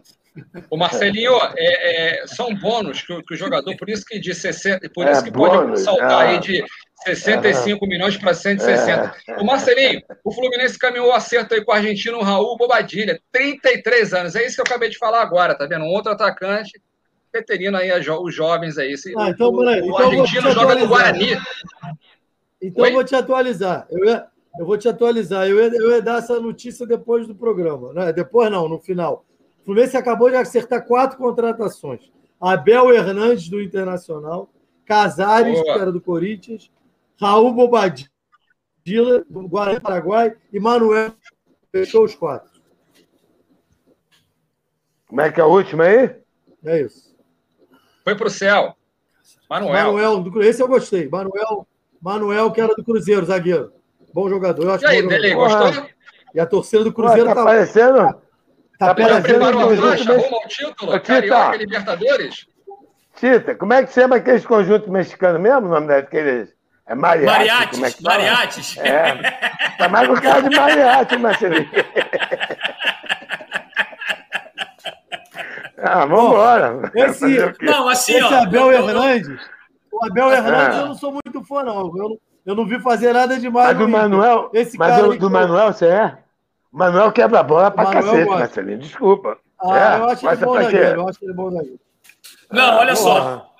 O 0.70 0.76
Marcelinho, 0.76 1.34
é, 1.56 2.20
é, 2.22 2.26
são 2.26 2.54
bônus 2.54 3.02
que 3.02 3.12
o, 3.12 3.22
que 3.22 3.34
o, 3.34 3.36
jogador, 3.36 3.76
por 3.76 3.88
isso 3.88 4.04
que 4.04 4.18
de 4.18 4.34
60, 4.34 4.88
por 4.90 5.06
isso 5.06 5.20
é, 5.20 5.24
que 5.24 5.30
bônus, 5.30 5.54
pode 5.54 5.80
saltar 5.80 6.26
é. 6.26 6.30
aí 6.30 6.40
de 6.40 6.64
65 7.04 7.86
milhões 7.86 8.16
para 8.16 8.34
160. 8.34 9.14
O 9.38 9.44
Marcelinho, 9.44 10.02
o 10.24 10.32
Fluminense 10.32 10.78
caminhou 10.78 11.08
o 11.08 11.12
acerto 11.12 11.54
aí 11.54 11.64
com 11.64 11.72
o 11.72 11.74
argentino 11.74 12.20
Raul 12.20 12.56
Bobadilha, 12.56 13.20
33 13.32 14.14
anos. 14.14 14.36
É 14.36 14.44
isso 14.44 14.56
que 14.56 14.60
eu 14.60 14.66
acabei 14.66 14.88
de 14.88 14.98
falar 14.98 15.22
agora, 15.22 15.54
tá 15.54 15.66
vendo? 15.66 15.84
Um 15.84 15.92
outro 15.92 16.12
atacante, 16.12 16.80
veterino 17.32 17.76
aí, 17.76 17.90
os 17.92 18.34
jovens 18.34 18.78
aí. 18.78 18.94
Ah, 19.16 19.30
então, 19.30 19.48
o, 19.48 19.58
o 19.58 19.72
então 19.72 19.96
argentino 19.98 20.50
joga 20.50 20.74
no 20.74 20.88
Guarani. 20.88 21.38
Então 22.60 22.82
Oi? 22.84 22.90
eu 22.90 22.94
vou 22.94 23.04
te 23.04 23.14
atualizar. 23.14 23.86
Eu, 23.90 24.04
ia, 24.04 24.26
eu 24.58 24.66
vou 24.66 24.76
te 24.76 24.88
atualizar. 24.88 25.46
Eu 25.46 25.58
ia, 25.60 25.76
eu 25.76 25.90
ia 25.92 26.02
dar 26.02 26.18
essa 26.18 26.38
notícia 26.40 26.86
depois 26.86 27.26
do 27.26 27.34
programa. 27.34 27.92
Né? 27.92 28.12
Depois 28.12 28.50
não, 28.50 28.68
no 28.68 28.80
final. 28.80 29.24
O 29.68 29.70
Fluminense 29.70 29.98
acabou 29.98 30.30
de 30.30 30.36
acertar 30.36 30.82
quatro 30.86 31.18
contratações. 31.18 32.10
Abel 32.40 32.90
Hernandes, 32.90 33.50
do 33.50 33.60
Internacional, 33.60 34.48
Casares, 34.86 35.60
que 35.60 35.68
era 35.68 35.92
do 35.92 36.00
Corinthians, 36.00 36.72
Raul 37.20 37.52
Bobadilla, 37.52 38.08
do 39.28 39.46
Guarani 39.46 39.78
Paraguai, 39.78 40.34
e 40.50 40.58
Manuel. 40.58 41.12
Fechou 41.70 42.04
os 42.04 42.14
quatro. 42.14 42.62
Como 45.06 45.20
é 45.20 45.30
que 45.30 45.38
é 45.38 45.42
a 45.42 45.46
última 45.46 45.84
aí? 45.84 46.16
É 46.64 46.80
isso. 46.80 47.14
Foi 48.02 48.14
para 48.14 48.26
o 48.26 48.30
céu. 48.30 48.74
Manuel. 49.50 49.92
Manuel, 49.92 50.42
esse 50.44 50.62
eu 50.62 50.68
gostei. 50.68 51.10
Manuel, 51.10 51.68
Manuel, 52.00 52.50
que 52.52 52.60
era 52.62 52.74
do 52.74 52.82
Cruzeiro, 52.82 53.26
zagueiro. 53.26 53.70
Bom 54.14 54.30
jogador. 54.30 54.64
Eu 54.64 54.72
acho 54.72 54.84
e 54.84 54.88
aí, 54.88 55.06
Dele, 55.06 55.34
gostou? 55.34 55.86
E 56.34 56.40
a 56.40 56.46
torcida 56.46 56.82
do 56.84 56.92
Cruzeiro 56.92 57.28
Pô, 57.28 57.28
tá, 57.28 57.34
tá 57.34 57.42
aparecendo. 57.42 58.27
Tá, 58.78 58.94
tá. 58.94 59.20
Preparou 59.20 59.72
a 59.72 59.76
faixa 59.76 60.16
rumo 60.16 60.36
ao 60.36 60.48
título? 60.48 60.94
Ô, 60.94 61.00
Carioca 61.00 61.56
Libertadores? 61.56 62.46
Tita, 63.16 63.56
como 63.56 63.72
é 63.72 63.84
que 63.84 63.92
chama 63.92 64.14
aqueles 64.16 64.46
conjuntos 64.46 64.88
mexicanos 64.88 65.40
mesmo? 65.40 65.66
O 65.66 65.70
nome 65.70 65.88
daqueles. 65.88 66.56
É 66.86 66.94
mariachi. 66.94 67.26
Mariates. 67.26 67.70
Como 67.70 67.86
é 67.86 67.90
que 67.90 68.02
mariates. 68.04 68.78
É. 68.78 69.14
Tá 69.76 69.88
mais 69.88 70.08
com 70.08 70.14
cara 70.14 70.42
de 70.42 70.54
mariachi, 70.54 71.16
Marcelinho. 71.18 71.68
ah, 75.82 76.06
vamos 76.06 76.26
embora. 76.26 76.92
Esse, 76.94 77.54
não, 77.60 77.88
assim, 77.88 78.14
esse 78.14 78.22
ó, 78.22 78.42
Abel 78.42 78.72
Hernandes, 78.72 79.40
o 79.90 80.06
Abel 80.06 80.30
Hernandes 80.30 80.78
eu 80.78 80.86
não 80.86 80.94
sou 80.94 81.12
muito 81.12 81.42
fã, 81.44 81.64
não. 81.64 81.80
Eu 81.80 82.08
não, 82.08 82.18
eu 82.46 82.54
não 82.54 82.64
vi 82.64 82.78
fazer 82.80 83.12
nada 83.12 83.36
demais. 83.38 83.70
Mas 83.70 83.78
do 83.78 83.88
Manuel, 83.88 84.50
esse 84.54 84.78
mas 84.78 85.02
do, 85.02 85.18
do 85.18 85.28
Manuel, 85.28 85.72
você 85.72 85.86
é? 85.86 86.18
Manuel 86.70 87.12
quebra 87.12 87.40
a 87.40 87.42
bola 87.42 87.70
pra 87.70 87.84
Manuel 87.84 88.04
cacete, 88.04 88.28
Marcelinho. 88.28 88.78
Desculpa. 88.78 89.38
Ah, 89.60 89.78
é, 89.78 89.98
eu 89.98 90.04
acho 90.04 90.28
ele 90.28 90.36
bom 90.36 90.54
zagueiro. 90.54 91.00
Eu 91.00 91.08
acho 91.08 91.18
ele 91.22 91.32
bom 91.32 91.50
zagueiro. 91.50 91.80
Não, 92.50 92.78
olha 92.78 92.96
só. 92.96 93.54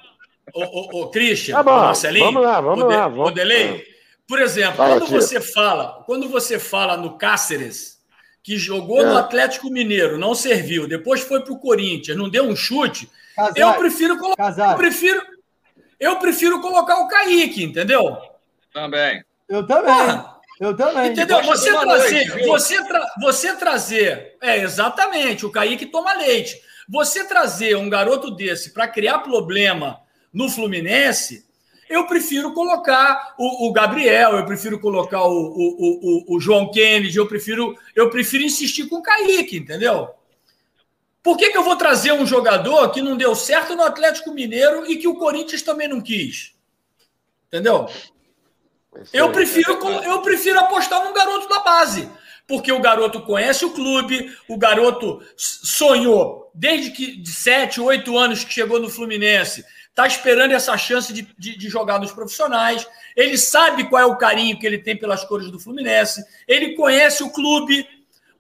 O, 0.55 0.63
o, 0.63 1.03
o 1.03 1.11
Christian, 1.11 1.57
tá 1.57 1.63
bom, 1.63 1.73
o 1.73 1.81
Marcelinho, 1.81 2.25
vamos 2.25 2.43
lá, 2.43 2.61
vamos 2.61 2.85
o, 2.85 2.89
de, 2.89 2.95
lá. 2.95 3.09
Vamos. 3.09 3.29
O 3.29 3.31
Delay, 3.31 3.85
por 4.27 4.41
exemplo, 4.41 4.77
Fala, 4.77 4.99
quando 4.99 5.11
você 5.11 5.41
fala, 5.41 6.03
quando 6.07 6.29
você 6.29 6.59
fala 6.59 6.97
no 6.97 7.19
Cáceres, 7.19 7.99
que 8.43 8.57
jogou 8.57 9.03
é. 9.03 9.05
no 9.05 9.19
Atlético 9.19 9.71
Mineiro, 9.71 10.17
não 10.17 10.35
serviu, 10.35 10.89
depois 10.89 11.21
foi 11.21 11.43
para 11.43 11.53
o 11.53 11.59
Corinthians, 11.59 12.17
não 12.17 12.31
deu 12.31 12.45
um 12.45 12.57
chute, 12.57 13.11
eu 13.55 13.75
prefiro 13.75 14.19
colocar, 14.19 14.59
eu 14.59 14.77
prefiro, 14.77 15.23
eu 16.01 16.17
prefiro 16.17 16.61
colocar 16.61 16.99
o 16.99 17.09
Kaique, 17.09 17.63
entendeu? 17.63 18.17
Também. 18.73 19.23
Eu 19.49 19.67
também. 19.67 20.25
Eu 20.61 20.77
também. 20.77 21.13
Entendeu? 21.13 21.43
Você 21.43 21.71
trazer, 21.71 22.29
noite, 22.29 22.47
você, 22.47 22.85
tra 22.85 23.07
você 23.21 23.57
trazer, 23.57 24.37
é 24.41 24.59
exatamente, 24.59 25.47
o 25.47 25.51
Kaique 25.51 25.87
toma 25.87 26.13
leite. 26.15 26.61
Você 26.89 27.25
trazer 27.25 27.77
um 27.77 27.89
garoto 27.89 28.31
desse 28.31 28.73
para 28.73 28.89
criar 28.89 29.19
problema 29.19 30.01
no 30.33 30.49
Fluminense, 30.49 31.47
eu 31.89 32.07
prefiro 32.07 32.53
colocar 32.53 33.35
o, 33.39 33.69
o 33.69 33.73
Gabriel, 33.73 34.37
eu 34.37 34.45
prefiro 34.45 34.79
colocar 34.81 35.23
o, 35.25 35.33
o, 35.33 36.37
o, 36.37 36.41
João 36.41 36.71
Kennedy, 36.71 37.17
eu 37.17 37.27
prefiro, 37.27 37.77
eu 37.95 38.11
prefiro 38.11 38.43
insistir 38.43 38.89
com 38.89 38.97
o 38.97 39.03
Kaique, 39.03 39.57
entendeu? 39.57 40.11
Por 41.23 41.37
que, 41.37 41.51
que 41.51 41.59
eu 41.59 41.63
vou 41.63 41.77
trazer 41.77 42.13
um 42.13 42.27
jogador 42.27 42.91
que 42.91 43.03
não 43.03 43.17
deu 43.17 43.35
certo 43.35 43.75
no 43.75 43.83
Atlético 43.83 44.33
Mineiro 44.33 44.91
e 44.91 44.97
que 44.97 45.09
o 45.09 45.17
Corinthians 45.17 45.63
também 45.63 45.89
não 45.89 46.01
quis? 46.01 46.55
Entendeu? 47.49 47.89
Eu 49.13 49.31
prefiro, 49.31 49.73
eu 50.05 50.23
prefiro 50.23 50.59
apostar 50.59 51.05
num 51.05 51.13
garoto 51.13 51.49
da 51.49 51.61
base, 51.61 52.09
porque 52.47 52.73
o 52.73 52.81
garoto 52.81 53.23
conhece 53.23 53.65
o 53.65 53.71
clube, 53.71 54.35
o 54.49 54.57
garoto 54.57 55.23
sonhou 55.37 56.51
desde 56.55 56.91
que 56.91 57.17
de 57.17 57.31
7, 57.31 57.81
8 57.81 58.19
anos 58.19 58.43
que 58.43 58.53
chegou 58.53 58.81
no 58.81 58.89
Fluminense, 58.89 59.65
está 59.89 60.07
esperando 60.07 60.53
essa 60.53 60.77
chance 60.77 61.13
de, 61.13 61.23
de, 61.39 61.57
de, 61.57 61.69
jogar 61.69 62.01
nos 62.01 62.13
profissionais. 62.13 62.87
Ele 63.17 63.39
sabe 63.39 63.89
qual 63.89 64.03
é 64.03 64.07
o 64.07 64.17
carinho 64.17 64.59
que 64.59 64.67
ele 64.67 64.79
tem 64.79 64.97
pelas 64.97 65.25
cores 65.25 65.51
do 65.51 65.61
Fluminense. 65.61 66.25
Ele 66.47 66.75
conhece 66.75 67.23
o 67.23 67.31
clube 67.31 67.87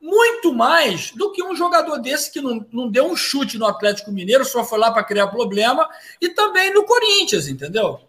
muito 0.01 0.55
mais 0.55 1.11
do 1.13 1.33
que 1.33 1.43
um 1.43 1.55
jogador 1.55 1.99
desse 1.99 2.33
que 2.33 2.41
não, 2.41 2.65
não 2.73 2.89
deu 2.89 3.07
um 3.07 3.17
chute 3.17 3.59
no 3.59 3.67
Atlético 3.67 4.13
Mineiro, 4.13 4.45
só 4.45 4.65
foi 4.65 4.79
lá 4.79 4.93
para 4.93 5.03
criar 5.03 5.27
problema, 5.29 5.89
e 6.21 6.29
também 6.29 6.73
no 6.73 6.85
Corinthians, 6.85 7.49
entendeu? 7.49 8.01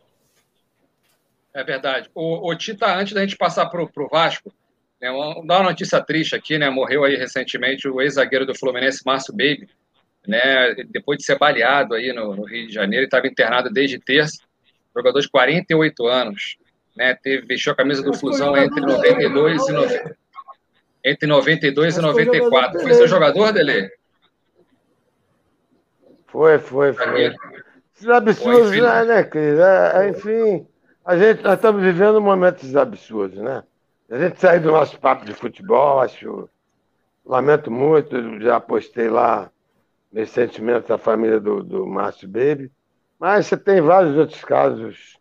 É 1.54 1.64
verdade. 1.64 2.10
O, 2.14 2.50
o 2.50 2.56
Tita, 2.56 2.96
antes 2.96 3.14
da 3.14 3.22
gente 3.22 3.38
passar 3.38 3.66
para 3.68 3.82
o 3.82 4.10
Vasco, 4.10 4.54
né, 5.02 5.10
uma, 5.10 5.46
dar 5.46 5.60
uma 5.60 5.70
notícia 5.70 6.02
triste 6.02 6.36
aqui, 6.36 6.58
né? 6.58 6.70
Morreu 6.70 7.04
aí 7.04 7.16
recentemente 7.16 7.88
o 7.88 8.02
ex-zagueiro 8.02 8.46
do 8.46 8.58
Fluminense, 8.58 9.02
Márcio 9.06 9.34
Baby, 9.34 9.68
né? 10.28 10.76
Depois 10.90 11.18
de 11.18 11.26
ser 11.26 11.38
baleado 11.38 11.96
aí 11.96 12.14
no, 12.14 12.36
no 12.36 12.44
Rio 12.44 12.68
de 12.68 12.74
Janeiro, 12.74 13.06
estava 13.06 13.28
internado 13.28 13.70
desde 13.70 14.00
terça. 14.00 14.40
Jogador 14.96 15.20
de 15.20 15.30
48 15.30 16.08
anos, 16.08 16.58
né? 16.96 17.16
Teve, 17.16 17.46
vestiu 17.48 17.72
a 17.72 17.76
camisa 17.76 18.04
do 18.04 18.14
Flusão 18.14 18.56
entre 18.58 18.82
92 18.82 19.68
e 19.68 19.72
90, 19.72 20.18
entre 21.06 21.28
92 21.28 21.98
e 21.98 22.02
94. 22.02 22.80
Foi 22.82 22.94
seu 22.94 23.08
jogador, 23.08 23.54
Dele? 23.54 23.90
Foi, 26.28 26.60
foi, 26.60 26.94
foi. 26.94 27.34
Esses 27.96 28.08
absurdos, 28.08 28.72
né, 28.72 29.04
né, 29.04 29.24
Cris? 29.24 29.60
É, 29.60 29.92
é, 29.96 30.10
enfim, 30.10 30.68
a 31.10 31.18
gente, 31.18 31.42
nós 31.42 31.56
estamos 31.56 31.82
vivendo 31.82 32.22
momentos 32.22 32.76
absurdos, 32.76 33.40
né? 33.40 33.64
A 34.12 34.20
gente 34.20 34.40
sair 34.40 34.60
do 34.60 34.72
nosso 34.72 35.00
papo 35.00 35.26
de 35.26 35.34
futebol, 35.34 36.02
acho. 36.02 36.48
Lamento 37.26 37.72
muito, 37.72 38.40
já 38.40 38.60
postei 38.60 39.10
lá 39.10 39.50
meus 40.12 40.30
sentimentos 40.30 40.92
à 40.92 41.00
família 41.00 41.40
do, 41.40 41.64
do 41.64 41.88
Márcio 41.88 42.28
Baby. 42.28 42.72
Mas 43.20 43.48
você 43.48 43.58
tem 43.58 43.82
vários 43.82 44.16
outros 44.16 44.44
casos 44.44 45.18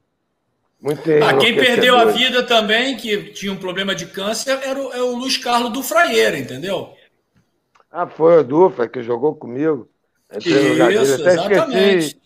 muito 0.78 1.00
ah, 1.24 1.38
Quem 1.38 1.56
perdeu 1.56 1.96
a 1.96 2.04
vida 2.04 2.42
também, 2.42 2.94
que 2.94 3.32
tinha 3.32 3.50
um 3.50 3.56
problema 3.56 3.94
de 3.94 4.04
câncer, 4.04 4.60
era 4.62 4.78
o, 4.78 4.92
é 4.92 5.00
o 5.00 5.16
Luiz 5.16 5.38
Carlos 5.38 5.72
do 5.72 5.82
Fraieira, 5.82 6.36
entendeu? 6.36 6.92
Ah, 7.90 8.06
foi 8.06 8.40
o 8.40 8.44
Dufra 8.44 8.86
que 8.88 9.02
jogou 9.02 9.34
comigo. 9.34 9.88
Isso, 10.36 10.50
exatamente. 11.26 12.08
Esqueci, 12.08 12.20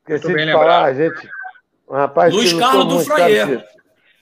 esqueci 0.00 0.34
de 0.34 0.52
falar, 0.52 0.84
a 0.86 0.94
gente 0.94 1.28
um 1.88 1.94
rapaz 1.94 2.34
Luiz 2.34 2.52
Carlos 2.52 2.86
do 2.86 3.00
Fraier. 3.00 3.64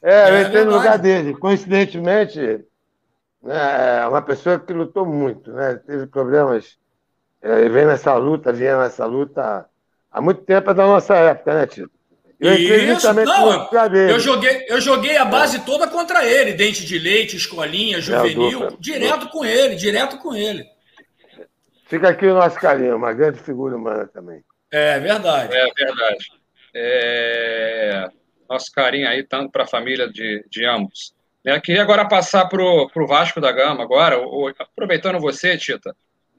É, 0.03 0.31
eu 0.31 0.35
é 0.35 0.43
entrei 0.43 0.65
no 0.65 0.73
lugar 0.73 0.99
dele. 0.99 1.35
Coincidentemente, 1.35 2.41
né, 3.43 4.01
é 4.03 4.07
uma 4.07 4.23
pessoa 4.23 4.59
que 4.59 4.73
lutou 4.73 5.05
muito, 5.05 5.53
né? 5.53 5.81
Teve 5.87 6.07
problemas. 6.07 6.79
É, 7.43 7.61
ele 7.61 7.71
vem 7.71 7.87
nessa 7.87 8.15
luta, 8.15 8.53
vinha 8.53 8.79
nessa 8.79 9.05
luta 9.05 9.67
há 10.11 10.21
muito 10.21 10.43
tempo 10.43 10.71
é 10.71 10.75
da 10.75 10.87
nossa 10.87 11.15
época, 11.15 11.55
né, 11.55 11.67
Tito? 11.67 11.91
Isso, 12.39 13.13
não, 13.15 13.69
eu 14.11 14.21
joguei, 14.21 14.67
eu 14.69 14.79
joguei 14.79 15.17
a 15.17 15.25
base 15.25 15.57
é. 15.57 15.61
toda 15.61 15.89
contra 15.89 16.23
ele, 16.27 16.53
dente 16.53 16.85
de 16.85 16.99
leite, 16.99 17.35
escolinha, 17.35 17.99
juvenil, 17.99 18.65
é, 18.65 18.69
direto 18.79 19.31
com 19.31 19.43
ele, 19.43 19.75
direto 19.75 20.19
com 20.19 20.35
ele. 20.35 20.67
Fica 21.87 22.11
aqui 22.11 22.27
o 22.27 22.35
nosso 22.35 22.61
carinho, 22.61 22.97
uma 22.97 23.15
grande 23.15 23.39
figura 23.39 23.75
humana 23.75 24.07
também. 24.07 24.45
É 24.71 24.99
verdade. 25.01 25.57
É 25.57 25.67
verdade. 25.73 26.31
É... 26.79 28.05
Nosso 28.49 28.71
carinho 28.71 29.09
aí, 29.09 29.25
tanto 29.25 29.51
para 29.51 29.65
a 29.65 29.67
família 29.67 30.09
de, 30.09 30.45
de 30.51 30.65
ambos. 30.67 31.15
É, 31.45 31.59
queria 31.61 31.83
agora 31.83 32.07
passar 32.07 32.47
para 32.47 32.63
o 32.63 33.07
Vasco 33.07 33.41
da 33.41 33.51
Gama, 33.51 33.83
agora, 33.83 34.19
o, 34.19 34.53
aproveitando 34.59 35.21
você, 35.21 35.57
Tita. 35.57 35.95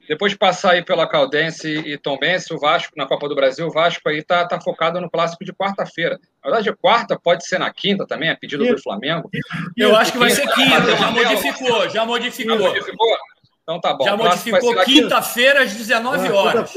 Depois 0.08 0.32
de 0.32 0.38
passar 0.38 0.72
aí 0.72 0.82
pela 0.82 1.06
Caldense 1.06 1.68
e 1.70 1.98
Tombense, 1.98 2.54
o 2.54 2.58
Vasco, 2.58 2.94
na 2.96 3.06
Copa 3.06 3.28
do 3.28 3.34
Brasil, 3.34 3.66
o 3.66 3.70
Vasco 3.70 4.08
aí 4.08 4.22
tá, 4.22 4.46
tá 4.46 4.58
focado 4.58 5.00
no 5.00 5.10
clássico 5.10 5.44
de 5.44 5.52
quarta-feira. 5.52 6.18
Na 6.42 6.50
verdade, 6.50 6.74
quarta 6.76 7.18
pode 7.18 7.46
ser 7.46 7.58
na 7.58 7.70
quinta 7.70 8.06
também, 8.06 8.30
a 8.30 8.36
pedido 8.36 8.66
do 8.66 8.82
Flamengo. 8.82 9.30
Eu 9.76 9.94
acho 9.94 10.12
que 10.12 10.18
vai 10.18 10.30
ser 10.30 10.46
quinta, 10.48 10.96
já 10.96 11.10
modificou, 11.10 11.88
já 11.90 12.06
modificou. 12.06 12.58
Já 12.58 12.68
modificou? 12.68 13.16
Então 13.62 13.80
tá 13.80 13.92
bom. 13.92 14.04
Já 14.04 14.16
modificou 14.16 14.74
quinta-feira 14.82 15.62
às 15.62 15.74
19 15.74 16.26
é, 16.26 16.32
horas. 16.32 16.74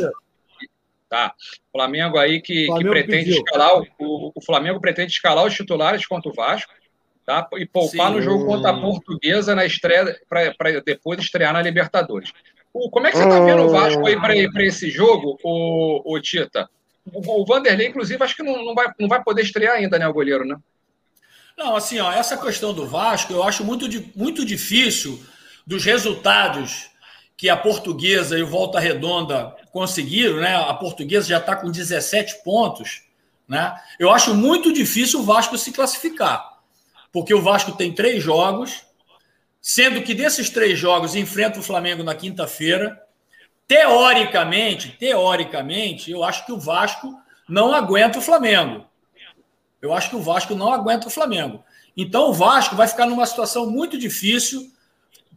Tá. 1.12 1.34
Flamengo 1.74 2.18
aí 2.18 2.42
que, 2.42 2.68
Flamengo 2.68 2.94
que 2.94 3.02
pretende 3.02 3.26
pediu. 3.26 3.44
escalar, 3.44 3.82
o, 4.00 4.32
o, 4.34 4.42
Flamengo 4.42 4.80
pretende 4.80 5.12
escalar 5.12 5.46
os 5.46 5.54
titulares 5.54 6.08
contra 6.08 6.32
o 6.32 6.34
Vasco, 6.34 6.72
tá? 7.26 7.50
E 7.58 7.66
poupar 7.66 8.08
Sim. 8.08 8.16
no 8.16 8.22
jogo 8.22 8.46
contra 8.46 8.70
a 8.70 8.80
Portuguesa 8.80 9.54
na 9.54 9.66
estreia, 9.66 10.18
para 10.30 10.80
depois 10.80 11.20
estrear 11.20 11.52
na 11.52 11.62
Libertadores. 11.62 12.32
O, 12.74 12.90
como 12.90 13.08
é 13.08 13.12
que 13.12 13.18
você 13.18 13.26
está 13.26 13.42
vendo 13.42 13.64
o 13.64 13.70
Vasco 13.70 14.08
aí 14.08 14.18
para 14.18 14.64
esse 14.64 14.90
jogo, 14.90 15.38
o, 15.44 16.16
o 16.16 16.22
Tita? 16.22 16.70
O, 17.12 17.42
o, 17.42 17.46
Vanderlei, 17.46 17.88
inclusive, 17.88 18.24
acho 18.24 18.38
que 18.38 18.44
não, 18.44 18.64
não, 18.64 18.74
vai, 18.74 18.88
não 18.98 19.10
vai 19.10 19.22
poder 19.22 19.42
estrear 19.42 19.76
ainda, 19.76 20.00
né, 20.00 20.08
o 20.08 20.14
goleiro, 20.14 20.46
né? 20.46 20.56
Não, 21.58 21.76
assim, 21.76 22.00
ó, 22.00 22.10
essa 22.10 22.38
questão 22.38 22.74
do 22.74 22.88
Vasco, 22.88 23.34
eu 23.34 23.44
acho 23.44 23.66
muito, 23.66 23.86
muito 24.16 24.46
difícil 24.46 25.22
dos 25.68 25.84
resultados 25.84 26.90
que 27.36 27.50
a 27.50 27.58
Portuguesa 27.58 28.40
e 28.40 28.44
o 28.44 28.48
Volta 28.48 28.80
Redonda 28.80 29.54
conseguiram, 29.72 30.38
né? 30.38 30.56
A 30.56 30.74
Portuguesa 30.74 31.28
já 31.28 31.38
está 31.38 31.56
com 31.56 31.72
17 31.72 32.44
pontos, 32.44 33.04
né? 33.48 33.74
Eu 34.00 34.12
acho 34.12 34.36
muito 34.36 34.72
difícil 34.72 35.20
o 35.20 35.24
Vasco 35.24 35.58
se 35.58 35.72
classificar, 35.72 36.60
porque 37.12 37.34
o 37.34 37.42
Vasco 37.42 37.72
tem 37.74 37.94
três 37.94 38.24
jogos, 38.24 38.84
sendo 39.62 40.02
que 40.02 40.14
desses 40.14 40.50
três 40.50 40.78
jogos 40.78 41.16
enfrenta 41.16 41.60
o 41.60 41.64
Flamengo 41.64 42.04
na 42.04 42.16
quinta-feira. 42.16 43.02
Teoricamente, 43.68 44.98
teoricamente, 45.00 46.12
eu 46.12 46.24
acho 46.24 46.46
que 46.46 46.52
o 46.52 46.60
Vasco 46.60 47.18
não 47.48 47.74
aguenta 47.74 48.20
o 48.20 48.22
Flamengo. 48.22 48.86
Eu 49.82 49.94
acho 49.94 50.10
que 50.10 50.16
o 50.16 50.22
Vasco 50.22 50.56
não 50.56 50.72
aguenta 50.72 51.08
o 51.08 51.12
Flamengo. 51.12 51.64
Então 51.96 52.30
o 52.30 52.34
Vasco 52.34 52.76
vai 52.76 52.88
ficar 52.88 53.06
numa 53.06 53.26
situação 53.26 53.70
muito 53.70 53.98
difícil, 53.98 54.72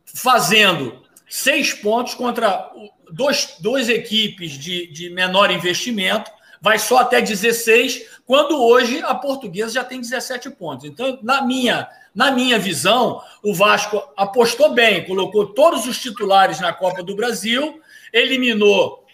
fazendo 0.05 1.04
seis 1.35 1.75
pontos 1.75 2.15
contra 2.15 2.71
dois, 3.11 3.57
duas 3.59 3.89
equipes 3.89 4.53
de, 4.53 4.87
de 4.87 5.11
menor 5.11 5.51
investimento, 5.51 6.31
vai 6.61 6.79
só 6.79 6.99
até 6.99 7.21
16, 7.21 8.07
quando 8.25 8.63
hoje 8.65 9.03
a 9.03 9.17
portuguesa 9.17 9.75
já 9.75 9.83
tem 9.83 10.01
17 10.01 10.51
pontos. 10.51 10.85
Então, 10.85 11.19
na 11.23 11.43
minha 11.43 11.89
na 12.15 12.31
minha 12.31 12.57
visão, 12.57 13.21
o 13.43 13.53
Vasco 13.53 14.01
apostou 14.17 14.73
bem, 14.73 15.05
colocou 15.05 15.47
todos 15.47 15.89
os 15.89 15.99
titulares 15.99 16.61
na 16.61 16.73
Copa 16.73 17.03
do 17.03 17.17
Brasil, 17.17 17.81
eliminou. 18.13 19.05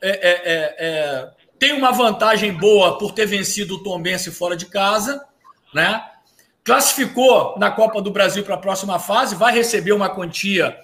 É, 0.00 0.10
é, 0.10 0.30
é, 0.30 0.76
é 0.78 1.30
tem 1.58 1.72
uma 1.72 1.90
vantagem 1.90 2.52
boa 2.52 2.96
por 2.96 3.10
ter 3.10 3.26
vencido 3.26 3.74
o 3.74 3.82
Tombense 3.82 4.30
fora 4.30 4.56
de 4.56 4.66
casa, 4.66 5.26
né? 5.74 6.00
Classificou 6.62 7.58
na 7.58 7.72
Copa 7.72 8.00
do 8.00 8.12
Brasil 8.12 8.44
para 8.44 8.54
a 8.54 8.58
próxima 8.58 9.00
fase, 9.00 9.34
vai 9.34 9.52
receber 9.52 9.90
uma 9.90 10.08
quantia 10.08 10.78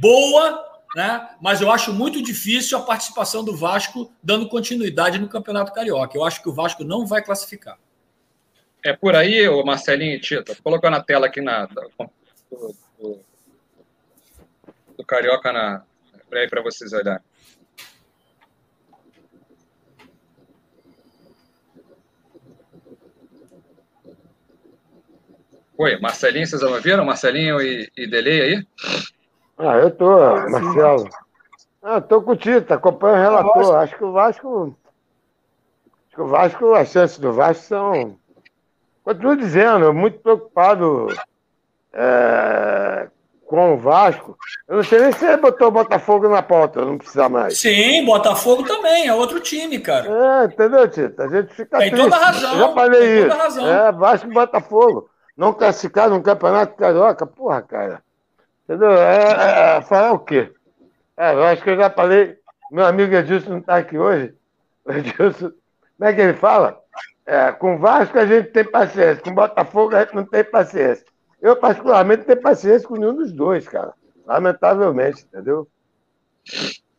boa, 0.00 0.64
né? 0.94 1.28
Mas 1.40 1.60
eu 1.60 1.70
acho 1.70 1.92
muito 1.92 2.22
difícil 2.22 2.78
a 2.78 2.82
participação 2.82 3.44
do 3.44 3.56
Vasco 3.56 4.12
dando 4.22 4.48
continuidade 4.48 5.18
no 5.18 5.28
Campeonato 5.28 5.72
Carioca. 5.72 6.16
Eu 6.16 6.24
acho 6.24 6.42
que 6.42 6.48
o 6.48 6.54
Vasco 6.54 6.84
não 6.84 7.06
vai 7.06 7.22
classificar. 7.22 7.78
É 8.84 8.92
por 8.92 9.16
aí, 9.16 9.48
o 9.48 9.64
Marcelinho 9.64 10.14
e 10.14 10.20
Tito. 10.20 10.52
Vou 10.54 10.62
colocar 10.62 10.90
na 10.90 11.02
tela 11.02 11.26
aqui 11.26 11.40
na, 11.40 11.66
do, 11.66 12.74
do, 13.00 13.20
do 14.96 15.04
Carioca 15.04 15.52
na, 15.52 15.82
para 16.28 16.62
vocês 16.62 16.92
olharem. 16.92 17.24
Oi, 25.78 26.00
Marcelinho, 26.00 26.46
vocês 26.46 26.62
ouviram? 26.62 27.04
Marcelinho 27.04 27.60
e, 27.60 27.90
e 27.94 28.06
Delay 28.06 28.40
aí? 28.40 28.66
Ah, 29.58 29.76
eu 29.76 29.90
tô, 29.90 30.16
Marcelo. 30.50 31.08
Ah, 31.82 32.00
tô 32.00 32.20
com 32.22 32.32
o 32.32 32.36
Tito, 32.36 32.74
acompanho 32.74 33.16
o 33.16 33.20
relator. 33.20 33.76
Acho 33.76 33.96
que 33.96 34.04
o 34.04 34.12
Vasco. 34.12 34.76
Acho 36.06 36.16
que 36.16 36.22
o 36.22 36.26
Vasco, 36.26 36.74
as 36.74 36.88
chances 36.88 37.18
do 37.18 37.32
Vasco 37.32 37.64
são 37.64 38.18
Continuo 39.06 39.36
dizendo, 39.36 39.94
muito 39.94 40.18
preocupado 40.18 41.06
é, 41.92 43.06
com 43.46 43.74
o 43.74 43.78
Vasco. 43.78 44.36
Eu 44.66 44.78
não 44.78 44.82
sei 44.82 44.98
nem 44.98 45.12
se 45.12 45.24
ele 45.24 45.36
botou 45.36 45.68
o 45.68 45.70
Botafogo 45.70 46.28
na 46.28 46.42
pauta, 46.42 46.84
não 46.84 46.98
precisa 46.98 47.28
mais. 47.28 47.56
Sim, 47.56 48.04
Botafogo 48.04 48.64
também, 48.64 49.06
é 49.06 49.14
outro 49.14 49.38
time, 49.38 49.78
cara. 49.78 50.08
É, 50.42 50.46
entendeu, 50.46 50.88
Tito? 50.88 51.22
A 51.22 51.28
gente 51.28 51.54
fica 51.54 51.78
Tem 51.78 51.92
triste. 51.92 52.10
toda 52.10 52.16
razão. 52.16 52.52
Eu 52.52 52.58
já 52.58 52.74
falei 52.74 53.18
isso. 53.20 53.36
Razão. 53.36 53.66
É, 53.68 53.92
Vasco 53.92 54.28
e 54.28 54.34
Botafogo. 54.34 55.08
Não 55.36 55.52
classificar 55.52 56.10
no 56.10 56.20
Campeonato 56.20 56.74
Carioca, 56.74 57.24
porra, 57.24 57.62
cara. 57.62 58.02
Entendeu? 58.66 58.92
É, 58.92 59.74
é, 59.74 59.76
é, 59.76 59.82
falar 59.82 60.12
o 60.12 60.18
quê? 60.18 60.52
É, 61.16 61.32
eu 61.32 61.44
acho 61.44 61.62
que 61.62 61.70
eu 61.70 61.76
já 61.76 61.88
falei. 61.88 62.36
Meu 62.70 62.84
amigo 62.84 63.14
Edilson 63.14 63.50
não 63.50 63.58
está 63.58 63.76
aqui 63.76 63.96
hoje. 63.96 64.34
O 64.84 64.90
Edilson, 64.92 65.52
como 65.96 66.10
é 66.10 66.12
que 66.12 66.20
ele 66.20 66.34
fala? 66.34 66.80
É, 67.24 67.52
com 67.52 67.78
Vasco 67.78 68.18
a 68.18 68.26
gente 68.26 68.50
tem 68.50 68.64
paciência, 68.64 69.22
com 69.22 69.34
Botafogo 69.34 69.94
a 69.94 70.00
gente 70.00 70.14
não 70.14 70.24
tem 70.24 70.42
paciência. 70.44 71.04
Eu, 71.40 71.56
particularmente, 71.56 72.20
não 72.20 72.26
tenho 72.26 72.42
paciência 72.42 72.88
com 72.88 72.96
nenhum 72.96 73.14
dos 73.14 73.32
dois, 73.32 73.68
cara. 73.68 73.92
Lamentavelmente, 74.26 75.24
entendeu? 75.24 75.68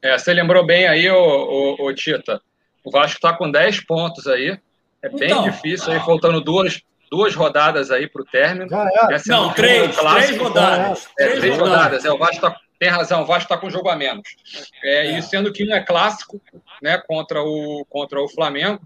É, 0.01 0.17
você 0.17 0.33
lembrou 0.33 0.65
bem 0.65 0.87
aí, 0.87 1.09
ô, 1.09 1.17
ô, 1.17 1.85
ô 1.85 1.93
Tita. 1.93 2.41
O 2.83 2.91
Vasco 2.91 3.17
está 3.17 3.35
com 3.35 3.51
10 3.51 3.85
pontos 3.85 4.27
aí. 4.27 4.57
É 5.01 5.09
bem 5.09 5.29
então, 5.29 5.43
difícil 5.43 5.91
aí, 5.91 5.99
faltando 5.99 6.39
duas, 6.39 6.81
duas 7.09 7.35
rodadas 7.35 7.91
aí 7.91 8.07
para 8.07 8.21
o 8.21 8.25
término. 8.25 8.73
É. 8.73 9.15
É 9.15 9.21
não, 9.27 9.53
três, 9.53 9.95
três 9.95 10.37
rodadas. 10.37 11.09
É, 11.19 11.25
três, 11.25 11.39
três 11.39 11.57
rodadas. 11.57 12.05
É, 12.05 12.11
o 12.11 12.17
Vasco 12.17 12.41
tá, 12.41 12.59
tem 12.79 12.89
razão, 12.89 13.23
o 13.23 13.25
Vasco 13.25 13.43
está 13.43 13.57
com 13.57 13.69
jogo 13.69 13.89
a 13.89 13.95
menos. 13.95 14.27
É, 14.83 15.17
E 15.17 15.21
sendo 15.21 15.51
que 15.51 15.63
um 15.63 15.73
é 15.73 15.83
clássico 15.83 16.41
né, 16.81 17.01
contra, 17.07 17.41
o, 17.41 17.85
contra 17.89 18.21
o 18.21 18.29
Flamengo. 18.29 18.81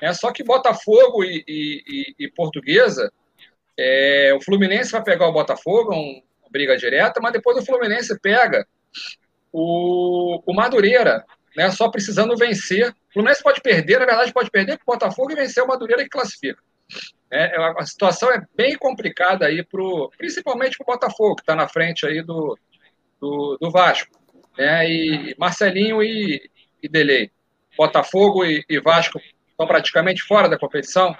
É, 0.00 0.12
só 0.12 0.32
que 0.32 0.42
Botafogo 0.42 1.22
e, 1.24 1.44
e, 1.46 2.14
e 2.18 2.30
Portuguesa, 2.30 3.12
é, 3.78 4.32
o 4.34 4.40
Fluminense 4.40 4.92
vai 4.92 5.02
pegar 5.02 5.26
o 5.26 5.32
Botafogo, 5.32 5.92
uma 5.92 6.22
briga 6.50 6.76
direta, 6.76 7.20
mas 7.20 7.32
depois 7.32 7.56
o 7.58 7.64
Fluminense 7.64 8.18
pega 8.20 8.66
o, 9.52 10.42
o 10.46 10.54
Madureira, 10.54 11.24
né, 11.56 11.70
só 11.70 11.88
precisando 11.90 12.36
vencer. 12.36 12.90
O 12.90 13.12
Fluminense 13.12 13.42
pode 13.42 13.60
perder, 13.60 13.98
na 13.98 14.06
verdade, 14.06 14.32
pode 14.32 14.50
perder 14.50 14.78
com 14.78 14.90
o 14.90 14.94
Botafogo 14.94 15.32
e 15.32 15.36
vencer 15.36 15.62
o 15.62 15.66
Madureira 15.66 16.02
que 16.02 16.08
classifica. 16.08 16.62
É, 17.30 17.56
é 17.56 17.74
a 17.78 17.86
situação 17.86 18.30
é 18.30 18.42
bem 18.56 18.76
complicada 18.76 19.46
aí, 19.46 19.62
pro, 19.64 20.10
principalmente 20.18 20.76
para 20.76 20.84
o 20.84 20.94
Botafogo, 20.94 21.36
que 21.36 21.42
está 21.42 21.54
na 21.54 21.68
frente 21.68 22.06
aí 22.06 22.22
do, 22.22 22.58
do, 23.20 23.58
do 23.60 23.70
Vasco. 23.70 24.18
Né, 24.58 24.90
e 24.90 25.34
Marcelinho 25.38 26.02
e, 26.02 26.50
e 26.82 26.88
Delei. 26.88 27.30
Botafogo 27.76 28.44
e, 28.44 28.64
e 28.68 28.80
Vasco 28.80 29.20
estão 29.48 29.66
praticamente 29.66 30.22
fora 30.22 30.48
da 30.48 30.58
competição? 30.58 31.16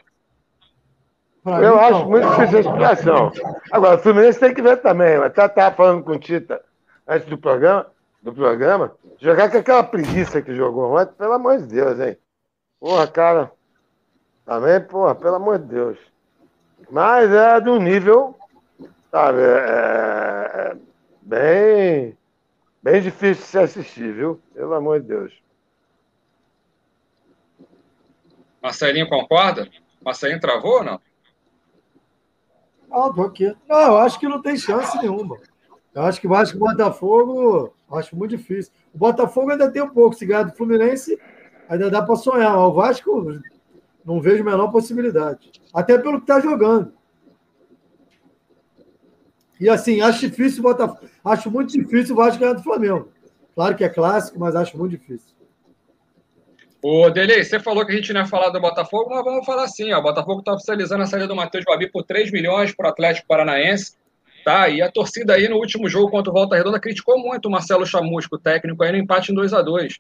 Eu 1.45 1.79
acho 1.79 2.07
muito 2.07 2.29
difícil 2.29 2.59
a 2.59 2.61
explicação. 2.61 3.33
Agora, 3.71 3.97
o 3.97 3.99
Fluminense 3.99 4.39
tem 4.39 4.53
que 4.53 4.61
ver 4.61 4.77
também. 4.79 5.15
Eu 5.15 5.25
até 5.25 5.47
estava 5.47 5.75
falando 5.75 6.05
com 6.05 6.13
o 6.13 6.19
Tita 6.19 6.63
antes 7.09 7.27
do 7.29 7.39
programa, 7.39 7.87
do 8.23 8.33
programa, 8.33 8.95
jogar 9.19 9.51
com 9.51 9.57
aquela 9.57 9.83
preguiça 9.83 10.43
que 10.43 10.55
jogou 10.55 10.99
ontem, 10.99 11.15
pelo 11.17 11.33
amor 11.33 11.59
de 11.59 11.67
Deus, 11.67 11.99
hein? 11.99 12.17
Porra, 12.79 13.07
cara. 13.07 13.51
Também, 14.51 14.81
porra, 14.81 15.15
pelo 15.15 15.37
amor 15.37 15.61
de 15.61 15.67
Deus. 15.67 15.97
Mas 16.91 17.31
é 17.31 17.61
de 17.61 17.71
um 17.71 17.79
nível, 17.79 18.37
sabe, 19.09 19.39
é, 19.39 20.73
é 20.73 20.77
bem, 21.23 22.19
bem 22.83 23.01
difícil 23.01 23.45
de 23.45 23.49
se 23.49 23.59
assistir, 23.61 24.13
viu? 24.13 24.43
Pelo 24.53 24.75
amor 24.75 25.01
de 25.01 25.07
Deus. 25.07 25.33
Marcelinho 28.61 29.09
concorda? 29.09 29.71
Marcelinho 30.03 30.41
travou 30.41 30.79
ou 30.79 30.85
não? 30.85 31.01
Ah, 32.91 33.13
tô 33.15 33.23
aqui. 33.23 33.57
Não, 33.69 33.81
eu 33.81 33.99
acho 33.99 34.19
que 34.19 34.27
não 34.27 34.43
tem 34.43 34.57
chance 34.57 34.99
nenhuma. 34.99 35.39
Eu 35.95 36.03
acho 36.03 36.21
que 36.21 36.27
o 36.27 36.31
Vasco 36.31 36.57
e 36.57 36.59
Botafogo, 36.59 37.73
acho 37.93 38.17
muito 38.17 38.37
difícil. 38.37 38.73
O 38.93 38.99
Botafogo 38.99 39.53
ainda 39.53 39.71
tem 39.71 39.81
um 39.81 39.91
pouco. 39.91 40.17
Se 40.17 40.27
ganhar 40.27 40.43
do 40.43 40.57
Fluminense, 40.57 41.17
ainda 41.69 41.89
dá 41.89 42.03
para 42.03 42.17
sonhar. 42.17 42.59
O 42.59 42.73
Vasco 42.73 43.41
Não 44.05 44.21
vejo 44.21 44.43
a 44.43 44.51
menor 44.51 44.69
possibilidade. 44.69 45.51
Até 45.73 45.99
pelo 45.99 46.19
que 46.19 46.25
está 46.25 46.41
jogando. 46.41 46.93
E 49.61 49.69
assim, 49.69 50.01
acho 50.01 50.21
difícil 50.21 50.63
botar. 50.63 50.99
Acho 51.25 51.51
muito 51.51 51.73
difícil 51.73 52.15
o 52.15 52.17
Vasco 52.17 52.41
ganhar 52.41 52.55
do 52.55 52.63
Flamengo. 52.63 53.13
Claro 53.55 53.77
que 53.77 53.85
é 53.85 53.89
clássico, 53.89 54.39
mas 54.39 54.57
acho 54.57 54.79
muito 54.79 54.93
difícil. 54.93 55.35
Ô, 56.83 57.11
Dele, 57.11 57.45
você 57.45 57.61
falou 57.61 57.85
que 57.85 57.93
a 57.93 57.95
gente 57.95 58.11
não 58.13 58.23
ia 58.23 58.27
falar 58.27 58.49
do 58.49 58.61
Botafogo, 58.61 59.11
mas 59.11 59.23
vamos 59.23 59.45
falar 59.45 59.69
sim. 59.69 59.93
Ó. 59.93 59.99
O 59.99 60.03
Botafogo 60.03 60.41
está 60.41 60.55
oficializando 60.55 61.03
a 61.03 61.07
saída 61.07 61.29
do 61.29 61.37
Matheus 61.37 61.65
Babi 61.67 61.91
por 61.91 62.05
3 62.05 62.33
milhões 62.33 62.75
para 62.75 62.87
o 62.87 62.91
Atlético 62.91 63.29
Paranaense. 63.29 63.99
Tá? 64.43 64.71
E 64.71 64.81
a 64.81 64.91
torcida 64.91 65.35
aí 65.35 65.47
no 65.47 65.57
último 65.57 65.87
jogo 65.91 66.11
contra 66.11 66.31
o 66.31 66.35
Volta 66.35 66.57
Redonda 66.57 66.81
criticou 66.81 67.19
muito 67.19 67.47
o 67.47 67.51
Marcelo 67.51 67.85
Chamusco, 67.85 68.39
técnico, 68.39 68.83
aí 68.83 68.93
no 68.93 68.97
empate 68.97 69.31
em 69.31 69.35
2 69.35 69.53
a 69.53 69.61
2 69.61 69.99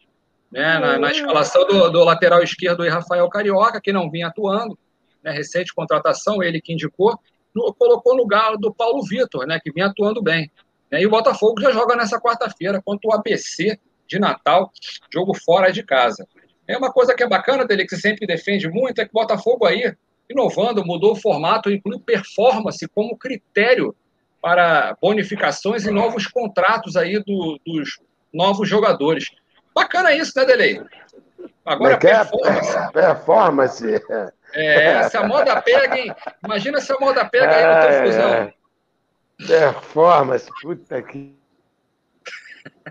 né? 0.50 0.78
Na, 0.78 0.98
na 0.98 1.10
escalação 1.10 1.66
do, 1.66 1.90
do, 1.90 2.04
lateral 2.04 2.42
esquerdo, 2.42 2.88
Rafael 2.88 3.28
Carioca, 3.28 3.80
que 3.80 3.92
não 3.92 4.10
vinha 4.10 4.28
atuando, 4.28 4.78
né? 5.22 5.30
recente 5.30 5.74
contratação, 5.74 6.42
ele 6.42 6.60
que 6.60 6.72
indicou, 6.72 7.18
no, 7.54 7.72
colocou 7.74 8.16
no 8.16 8.22
lugar 8.22 8.56
do 8.56 8.72
Paulo 8.72 9.02
Vitor, 9.04 9.46
né? 9.46 9.60
que 9.62 9.72
vinha 9.72 9.86
atuando 9.86 10.22
bem. 10.22 10.50
Né? 10.90 11.02
E 11.02 11.06
o 11.06 11.10
Botafogo 11.10 11.60
já 11.60 11.70
joga 11.70 11.94
nessa 11.94 12.20
quarta-feira 12.20 12.82
contra 12.84 13.08
o 13.08 13.14
ABC 13.14 13.78
de 14.08 14.18
Natal, 14.18 14.72
jogo 15.12 15.34
fora 15.34 15.70
de 15.70 15.82
casa. 15.84 16.26
É 16.66 16.76
uma 16.76 16.92
coisa 16.92 17.14
que 17.14 17.22
é 17.22 17.28
bacana 17.28 17.64
dele, 17.64 17.84
que 17.84 17.94
você 17.94 18.00
sempre 18.00 18.26
defende 18.26 18.68
muito, 18.68 19.00
é 19.00 19.04
que 19.04 19.10
o 19.10 19.20
Botafogo 19.20 19.66
aí, 19.66 19.94
inovando, 20.28 20.84
mudou 20.84 21.12
o 21.12 21.16
formato, 21.16 21.70
inclui 21.70 22.00
performance 22.00 22.86
como 22.88 23.16
critério 23.16 23.94
para 24.40 24.96
bonificações 25.00 25.84
e 25.84 25.90
novos 25.90 26.26
contratos 26.26 26.96
aí 26.96 27.22
do, 27.22 27.60
dos 27.64 27.98
novos 28.32 28.68
jogadores. 28.68 29.26
Bacana 29.74 30.12
isso, 30.12 30.32
né, 30.36 30.44
Delei? 30.44 30.82
Agora, 31.64 31.94
é 31.94 31.96
performance. 31.96 32.92
performance. 32.92 34.02
É, 34.54 35.08
se 35.08 35.16
a 35.16 35.26
moda 35.26 35.62
pega, 35.62 35.98
hein? 35.98 36.14
Imagina 36.44 36.78
se 36.80 36.92
a 36.92 36.98
moda 36.98 37.24
pega 37.24 37.54
aí 37.54 37.64
no 37.64 37.80
teu 37.80 37.90
é, 37.90 38.04
fusão. 38.04 38.32
É. 38.32 38.52
Performance, 39.46 40.50
puta 40.60 41.00
que. 41.02 41.38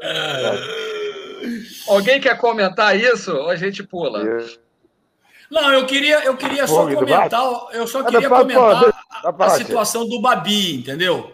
Alguém 1.88 2.20
quer 2.22 2.38
comentar 2.38 2.96
isso 2.96 3.36
ou 3.36 3.50
a 3.50 3.56
gente 3.56 3.82
pula? 3.84 4.24
Não, 5.50 5.74
eu 5.74 5.86
queria, 5.86 6.24
eu 6.24 6.38
queria 6.38 6.68
só 6.68 6.88
comentar, 6.94 7.44
eu 7.74 7.88
só 7.88 8.04
queria 8.04 8.30
comentar 8.30 8.94
a, 9.24 9.46
a 9.46 9.50
situação 9.52 10.08
do 10.08 10.22
Babi, 10.22 10.76
entendeu? 10.76 11.32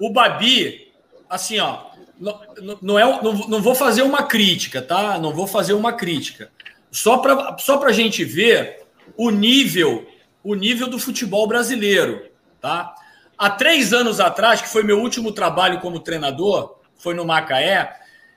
O 0.00 0.12
Babi, 0.12 0.92
assim, 1.28 1.58
ó, 1.58 1.90
não, 2.20 2.40
não, 2.80 2.98
é, 2.98 3.22
não, 3.22 3.32
não 3.32 3.62
vou 3.62 3.74
fazer 3.74 4.02
uma 4.02 4.22
crítica, 4.22 4.80
tá? 4.80 5.18
Não 5.18 5.32
vou 5.32 5.46
fazer 5.46 5.72
uma 5.72 5.92
crítica. 5.92 6.50
Só 6.92 7.18
para 7.18 7.56
só 7.58 7.82
a 7.82 7.92
gente 7.92 8.24
ver 8.24 8.84
o 9.16 9.30
nível, 9.30 10.06
o 10.44 10.54
nível 10.54 10.88
do 10.88 10.98
futebol 10.98 11.46
brasileiro, 11.46 12.22
tá? 12.60 12.94
Há 13.36 13.50
três 13.50 13.92
anos 13.92 14.20
atrás, 14.20 14.60
que 14.60 14.68
foi 14.68 14.82
meu 14.82 15.00
último 15.00 15.32
trabalho 15.32 15.80
como 15.80 16.00
treinador, 16.00 16.76
foi 16.96 17.14
no 17.14 17.24
Macaé, 17.24 17.96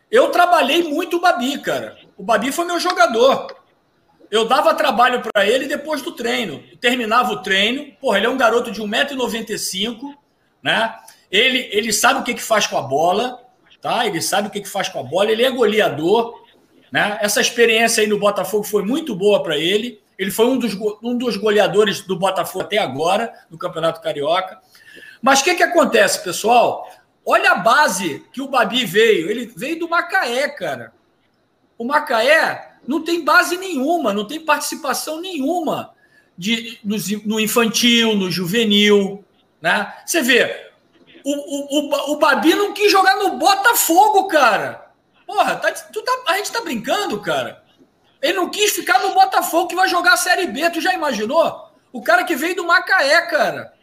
eu 0.10 0.30
trabalhei 0.30 0.84
muito 0.84 1.18
o 1.18 1.22
Babi, 1.22 1.60
cara. 1.60 1.98
O 2.18 2.24
Babi 2.24 2.52
foi 2.52 2.66
meu 2.66 2.80
jogador. 2.80 3.48
Eu 4.34 4.46
dava 4.46 4.74
trabalho 4.74 5.22
para 5.22 5.48
ele 5.48 5.68
depois 5.68 6.02
do 6.02 6.12
treino. 6.12 6.64
terminava 6.82 7.32
o 7.34 7.44
treino. 7.44 7.94
Porra, 8.02 8.18
ele 8.18 8.26
é 8.26 8.30
um 8.32 8.36
garoto 8.36 8.72
de 8.72 8.82
1,95m, 8.82 10.16
né? 10.60 10.96
Ele, 11.30 11.70
ele 11.72 11.94
sabe 11.94 12.20
o 12.20 12.24
que, 12.24 12.34
que 12.34 12.42
faz 12.42 12.66
com 12.66 12.76
a 12.76 12.82
bola, 12.82 13.40
tá? 13.80 14.08
Ele 14.08 14.20
sabe 14.24 14.48
o 14.48 14.52
que, 14.52 14.62
que 14.62 14.68
faz 14.68 14.90
com 14.90 15.00
a 15.00 15.04
bola. 15.04 15.32
Ele 15.32 15.44
é 15.44 15.52
goleador, 15.52 16.44
né? 16.92 17.20
Essa 17.22 17.42
experiência 17.42 18.02
aí 18.02 18.08
no 18.08 18.18
Botafogo 18.18 18.64
foi 18.64 18.82
muito 18.82 19.16
boa 19.16 19.44
para 19.44 19.56
ele. 19.56 20.02
Ele 20.18 20.32
foi 20.32 20.48
um 20.48 20.58
dos, 20.58 20.76
um 21.04 21.16
dos 21.16 21.38
goleadores 21.38 22.02
do 22.02 22.18
Botafogo 22.18 22.66
até 22.66 22.80
agora, 22.80 23.32
no 23.52 23.58
Campeonato 23.60 24.02
Carioca. 24.02 24.60
Mas 25.22 25.42
o 25.42 25.44
que, 25.44 25.54
que 25.54 25.64
acontece, 25.64 26.24
pessoal? 26.24 26.90
Olha 27.24 27.52
a 27.52 27.56
base 27.58 28.26
que 28.34 28.42
o 28.42 28.48
Babi 28.48 28.84
veio. 28.84 29.30
Ele 29.30 29.46
veio 29.56 29.78
do 29.78 29.88
Macaé, 29.88 30.50
cara. 30.50 30.92
O 31.78 31.86
Macaé 31.86 32.73
não 32.88 33.04
tem 33.04 33.24
base 33.24 33.58
nenhuma, 33.58 34.14
não 34.14 34.26
tem 34.26 34.40
participação 34.40 35.22
nenhuma 35.22 35.94
de, 36.38 36.80
no, 36.84 36.96
no 37.26 37.40
infantil, 37.40 38.16
no 38.16 38.30
juvenil. 38.30 39.24
Né? 39.62 39.94
Você 40.06 40.22
vê, 40.22 40.72
o, 41.24 41.32
o, 41.32 42.14
o, 42.14 42.18
Babi 42.18 42.54
não 42.54 42.74
quis 42.74 42.92
jogar 42.92 43.16
no 43.16 43.38
Botafogo, 43.38 44.28
cara. 44.28 44.92
Porra, 45.26 45.56
tá, 45.56 45.72
tá, 45.72 46.24
a 46.28 46.38
gente 46.38 46.52
tá 46.52 46.62
brincando, 46.62 47.20
cara. 47.22 47.64
Ele 48.22 48.34
não 48.34 48.50
quis 48.50 48.72
ficar 48.72 49.00
no 49.00 49.14
Botafogo 49.14 49.68
que 49.68 49.76
vai 49.76 49.88
jogar 49.88 50.14
a 50.14 50.18
Série 50.18 50.48
B. 50.48 50.70
Tu 50.70 50.82
já 50.82 50.94
imaginou? 50.94 51.72
O 51.92 52.02
cara 52.02 52.24
que 52.24 52.36
veio 52.36 52.56
do 52.56 52.66
Macaé, 52.66 53.22
cara. 53.28 53.74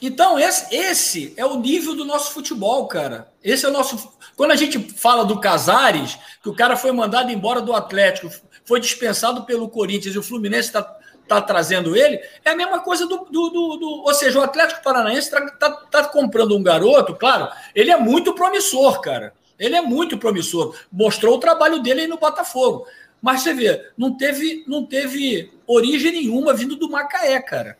Então, 0.00 0.38
esse, 0.38 0.74
esse 0.74 1.34
é 1.36 1.44
o 1.44 1.58
nível 1.58 1.94
do 1.94 2.04
nosso 2.04 2.32
futebol, 2.32 2.86
cara. 2.86 3.32
Esse 3.42 3.66
é 3.66 3.68
o 3.68 3.72
nosso. 3.72 4.16
Quando 4.38 4.52
a 4.52 4.56
gente 4.56 4.78
fala 4.78 5.24
do 5.24 5.40
Casares, 5.40 6.16
que 6.40 6.48
o 6.48 6.54
cara 6.54 6.76
foi 6.76 6.92
mandado 6.92 7.32
embora 7.32 7.60
do 7.60 7.74
Atlético, 7.74 8.30
foi 8.64 8.78
dispensado 8.78 9.44
pelo 9.44 9.68
Corinthians 9.68 10.14
e 10.14 10.18
o 10.18 10.22
Fluminense 10.22 10.68
está 10.68 10.80
tá 11.26 11.42
trazendo 11.42 11.96
ele, 11.96 12.20
é 12.44 12.50
a 12.50 12.54
mesma 12.54 12.78
coisa 12.78 13.04
do. 13.04 13.24
do, 13.24 13.50
do, 13.50 13.76
do 13.78 13.88
ou 14.06 14.14
seja, 14.14 14.38
o 14.38 14.42
Atlético 14.42 14.80
Paranaense 14.80 15.26
está 15.26 15.44
tá, 15.56 15.70
tá 15.72 16.04
comprando 16.04 16.56
um 16.56 16.62
garoto, 16.62 17.16
claro, 17.16 17.48
ele 17.74 17.90
é 17.90 17.96
muito 17.96 18.32
promissor, 18.32 19.00
cara. 19.00 19.34
Ele 19.58 19.74
é 19.74 19.82
muito 19.82 20.16
promissor. 20.16 20.78
Mostrou 20.92 21.34
o 21.34 21.40
trabalho 21.40 21.82
dele 21.82 22.02
aí 22.02 22.06
no 22.06 22.16
Botafogo. 22.16 22.86
Mas 23.20 23.40
você 23.40 23.52
vê, 23.52 23.90
não 23.98 24.16
teve, 24.16 24.62
não 24.68 24.86
teve 24.86 25.50
origem 25.66 26.12
nenhuma 26.12 26.54
vindo 26.54 26.76
do 26.76 26.88
Macaé, 26.88 27.42
cara. 27.42 27.76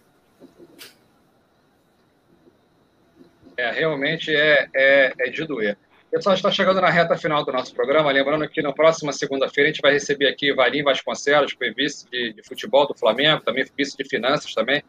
É, 3.56 3.70
realmente 3.70 4.35
é, 4.35 4.68
é, 4.74 5.12
é 5.20 5.30
de 5.30 5.47
doer. 5.47 5.78
Pessoal, 6.10 6.35
está 6.35 6.51
chegando 6.51 6.80
na 6.80 6.89
reta 6.89 7.18
final 7.18 7.44
do 7.44 7.52
nosso 7.52 7.74
programa. 7.74 8.10
Lembrando 8.10 8.48
que 8.48 8.62
na 8.62 8.72
próxima 8.72 9.12
segunda-feira 9.12 9.68
a 9.68 9.72
gente 9.72 9.82
vai 9.82 9.93
receber 9.93 10.26
aqui 10.26 10.55
Valim 10.55 10.82
Vasconcelos, 10.82 11.52
que 11.52 11.59
foi 11.59 11.70
vice 11.74 12.09
de, 12.10 12.32
de, 12.32 12.43
futebol 12.43 12.86
do 12.86 12.94
Flamengo, 12.94 13.43
também 13.43 13.66
vice 13.76 13.94
de 13.94 14.09
finanças 14.09 14.55
também. 14.55 14.82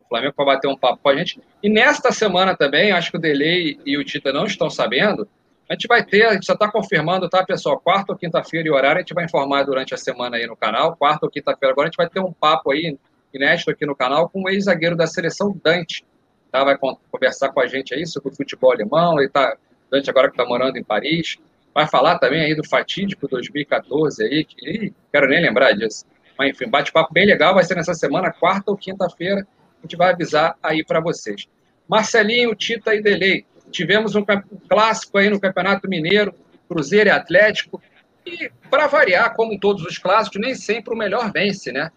O 0.00 0.08
Flamengo 0.08 0.34
para 0.34 0.46
bater 0.46 0.66
um 0.66 0.76
papo 0.76 0.98
com 1.00 1.08
a 1.10 1.16
gente. 1.16 1.40
E 1.62 1.70
nesta 1.70 2.10
semana 2.10 2.56
também, 2.56 2.90
acho 2.90 3.12
que 3.12 3.16
o 3.16 3.20
Delay 3.20 3.78
e 3.86 3.96
o 3.96 4.04
Tita 4.04 4.32
não 4.32 4.46
estão 4.46 4.68
sabendo, 4.68 5.28
a 5.68 5.74
gente 5.74 5.86
vai 5.86 6.04
ter, 6.04 6.26
a 6.26 6.34
gente 6.34 6.46
já 6.46 6.54
está 6.54 6.68
confirmando, 6.70 7.28
tá, 7.28 7.44
pessoal? 7.44 7.78
Quarta 7.78 8.12
ou 8.12 8.18
quinta-feira 8.18 8.66
e 8.68 8.70
horário, 8.70 8.98
a 8.98 9.00
gente 9.00 9.14
vai 9.14 9.24
informar 9.24 9.62
durante 9.62 9.94
a 9.94 9.96
semana 9.96 10.36
aí 10.36 10.46
no 10.46 10.56
canal. 10.56 10.96
Quarta 10.96 11.24
ou 11.24 11.30
quinta-feira 11.30 11.72
agora, 11.72 11.86
a 11.86 11.90
gente 11.90 11.96
vai 11.96 12.08
ter 12.08 12.20
um 12.20 12.32
papo 12.32 12.72
aí 12.72 12.98
inédito 13.32 13.70
aqui 13.70 13.86
no 13.86 13.94
canal 13.94 14.28
com 14.28 14.42
o 14.42 14.48
ex-zagueiro 14.48 14.96
da 14.96 15.06
seleção 15.06 15.56
Dante, 15.62 16.04
tá? 16.50 16.64
vai 16.64 16.76
conversar 17.10 17.50
com 17.50 17.60
a 17.60 17.66
gente 17.66 17.94
aí 17.94 18.06
sobre 18.06 18.30
o 18.30 18.36
futebol 18.36 18.72
alemão, 18.72 19.18
ele 19.18 19.30
tá, 19.30 19.56
Dante 19.94 20.10
agora 20.10 20.28
que 20.28 20.34
está 20.34 20.44
morando 20.44 20.76
em 20.76 20.82
Paris, 20.82 21.38
vai 21.72 21.86
falar 21.86 22.18
também 22.18 22.40
aí 22.40 22.54
do 22.54 22.66
fatídico 22.66 23.28
2014 23.28 24.24
aí, 24.24 24.44
que 24.44 24.68
ih, 24.68 24.94
quero 25.12 25.28
nem 25.28 25.40
lembrar 25.40 25.72
disso. 25.72 26.04
Mas 26.36 26.50
enfim, 26.50 26.68
bate-papo 26.68 27.12
bem 27.12 27.26
legal, 27.26 27.54
vai 27.54 27.64
ser 27.64 27.76
nessa 27.76 27.94
semana, 27.94 28.32
quarta 28.32 28.70
ou 28.70 28.76
quinta-feira, 28.76 29.46
a 29.78 29.82
gente 29.82 29.96
vai 29.96 30.12
avisar 30.12 30.56
aí 30.62 30.84
para 30.84 31.00
vocês. 31.00 31.46
Marcelinho, 31.88 32.54
Tita 32.54 32.94
e 32.94 33.00
Delei, 33.00 33.44
tivemos 33.70 34.14
um 34.14 34.24
clássico 34.68 35.18
aí 35.18 35.30
no 35.30 35.38
Campeonato 35.38 35.88
Mineiro, 35.88 36.34
Cruzeiro 36.68 37.08
e 37.08 37.12
Atlético, 37.12 37.80
e 38.26 38.50
para 38.70 38.86
variar, 38.86 39.34
como 39.34 39.60
todos 39.60 39.84
os 39.84 39.98
clássicos, 39.98 40.40
nem 40.40 40.54
sempre 40.54 40.92
o 40.92 40.96
melhor 40.96 41.30
vence, 41.30 41.70
né? 41.70 41.90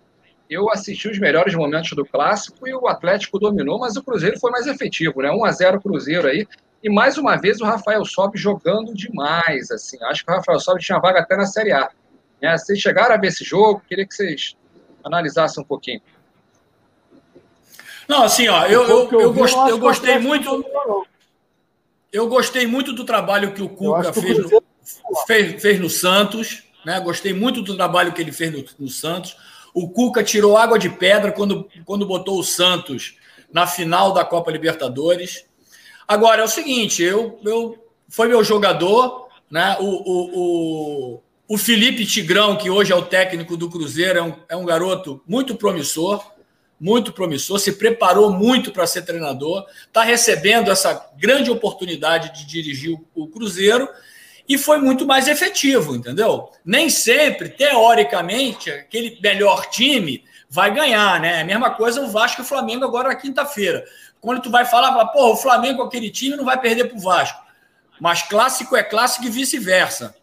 eu 0.50 0.72
assisti 0.72 1.10
os 1.10 1.20
melhores 1.20 1.54
momentos 1.56 1.92
do 1.92 2.06
clássico 2.06 2.68
e 2.68 2.74
o 2.74 2.88
Atlético 2.88 3.38
dominou, 3.38 3.80
mas 3.80 3.98
o 3.98 4.04
Cruzeiro 4.04 4.40
foi 4.40 4.52
mais 4.52 4.66
efetivo, 4.66 5.22
né? 5.22 5.30
1 5.30 5.46
a 5.46 5.52
0 5.52 5.82
Cruzeiro 5.82 6.28
aí. 6.28 6.48
E 6.84 6.90
mais 6.90 7.18
uma 7.18 7.36
vez 7.36 7.60
o 7.60 7.66
Rafael 7.66 8.06
Sobe 8.06 8.38
jogando 8.38 8.94
demais, 8.94 9.72
assim. 9.72 9.98
Acho 10.04 10.24
que 10.24 10.32
o 10.32 10.36
Rafael 10.36 10.60
Sobe 10.60 10.82
tinha 10.82 11.00
vaga 11.00 11.20
até 11.20 11.36
na 11.36 11.46
Série 11.46 11.72
A. 11.72 11.90
Né? 12.42 12.58
Vocês 12.58 12.80
chegaram 12.80 13.16
a 13.16 13.18
ver 13.18 13.28
esse 13.28 13.44
jogo, 13.44 13.82
queria 13.88 14.06
que 14.06 14.14
vocês 14.14 14.56
analisassem 15.04 15.64
um 15.64 15.66
pouquinho. 15.66 16.02
Não, 18.08 18.24
assim, 18.24 18.48
ó, 18.48 18.66
eu, 18.68 18.84
eu, 18.84 19.12
eu, 19.12 19.22
eu 19.22 19.34
gostei, 19.34 19.72
eu 19.72 19.80
gostei 19.80 20.20
muito. 20.20 20.66
Eu 22.12 22.28
gostei 22.28 22.66
muito 22.66 22.94
do 22.94 23.04
trabalho 23.04 23.54
que 23.54 23.62
o 23.62 23.68
Cuca 23.68 24.14
fez, 24.14 24.38
no, 24.38 24.64
fez, 25.26 25.62
fez 25.62 25.80
no 25.80 25.90
Santos, 25.90 26.64
né? 26.86 27.00
Gostei 27.02 27.34
muito 27.34 27.62
do 27.62 27.76
trabalho 27.76 28.14
que 28.14 28.22
ele 28.22 28.32
fez 28.32 28.52
no, 28.52 28.64
no 28.86 28.88
Santos. 28.88 29.36
O 29.74 29.90
Cuca 29.90 30.24
tirou 30.24 30.58
água 30.58 30.80
de 30.80 30.90
pedra 30.90 31.32
quando, 31.34 31.68
quando 31.86 32.08
botou 32.08 32.40
o 32.40 32.44
Santos 32.44 33.18
na 33.52 33.68
final 33.68 34.14
da 34.14 34.24
Copa 34.24 34.52
Libertadores. 34.52 35.46
Agora 36.08 36.42
é 36.42 36.46
o 36.46 36.48
seguinte, 36.48 37.04
eu, 37.04 37.40
eu 37.44 37.78
foi 38.08 38.28
meu 38.28 38.44
jogador, 38.44 39.28
né? 39.52 39.76
O, 39.80 39.86
o, 39.86 41.16
o, 41.16 41.24
o 41.50 41.58
Felipe 41.58 42.06
Tigrão, 42.06 42.56
que 42.56 42.70
hoje 42.70 42.94
é 42.94 42.96
o 42.96 43.06
técnico 43.06 43.58
do 43.58 43.70
Cruzeiro, 43.70 44.20
é 44.20 44.24
um, 44.24 44.34
é 44.50 44.56
um 44.56 44.66
garoto 44.66 45.22
muito 45.28 45.56
promissor, 45.56 46.24
muito 46.80 47.12
promissor, 47.12 47.60
se 47.60 47.74
preparou 47.74 48.32
muito 48.32 48.72
para 48.72 48.88
ser 48.88 49.02
treinador, 49.02 49.66
está 49.86 50.04
recebendo 50.04 50.72
essa 50.72 51.10
grande 51.18 51.50
oportunidade 51.50 52.34
de 52.38 52.46
dirigir 52.46 52.98
o 53.14 53.28
Cruzeiro 53.28 53.90
e 54.48 54.58
foi 54.58 54.78
muito 54.78 55.06
mais 55.06 55.28
efetivo, 55.28 55.96
entendeu? 55.96 56.50
Nem 56.64 56.90
sempre, 56.90 57.50
teoricamente, 57.50 58.72
aquele 58.72 59.20
melhor 59.22 59.70
time 59.70 60.24
vai 60.50 60.74
ganhar, 60.74 61.20
né? 61.20 61.40
É 61.40 61.42
a 61.42 61.46
mesma 61.46 61.72
coisa 61.72 62.02
o 62.02 62.08
Vasco 62.08 62.42
e 62.42 62.44
o 62.44 62.48
Flamengo 62.48 62.86
agora 62.86 63.10
na 63.10 63.16
quinta-feira. 63.16 63.84
Quando 64.22 64.42
tu 64.42 64.50
vai 64.50 64.66
falar, 64.66 64.90
fala, 64.90 65.08
pô, 65.08 65.32
o 65.32 65.38
Flamengo, 65.38 65.84
aquele 65.84 66.10
time, 66.10 66.36
não 66.36 66.46
vai 66.46 66.60
perder 66.60 66.86
para 66.86 66.98
o 66.98 67.02
Vasco. 67.02 67.42
Mas 68.00 68.24
clássico 68.24 68.76
é 68.76 68.84
clássico 68.84 69.26
e 69.26 69.30
vice-versa. 69.30 70.16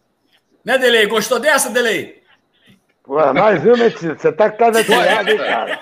Né, 0.65 0.79
Delei? 0.79 1.07
Gostou 1.07 1.39
dessa, 1.39 1.71
Delei? 1.71 2.23
Pô, 3.03 3.33
mais 3.35 3.65
uma, 3.65 3.91
você 3.91 4.33
tá 4.33 4.51
cada 4.51 4.83
tirada, 4.83 5.31
hein, 5.31 5.39
cara? 5.39 5.81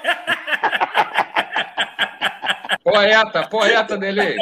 Poeta, 2.83 3.47
poeta, 3.49 3.97
Delei. 3.97 4.37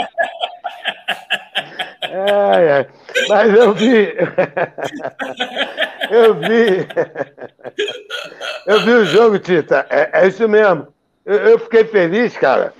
É, 2.10 2.80
é. 2.80 2.86
Mas 3.28 3.54
eu 3.54 3.72
vi. 3.74 4.14
eu 6.10 6.34
vi. 6.34 6.88
Eu 8.66 8.80
vi 8.80 8.90
o 8.90 9.04
jogo, 9.04 9.38
Tita. 9.38 9.86
É, 9.88 10.22
é 10.22 10.28
isso 10.28 10.48
mesmo. 10.48 10.88
Eu, 11.24 11.36
eu, 11.36 11.58
fiquei 11.58 11.84
feliz, 11.84 12.36
cara. 12.36 12.72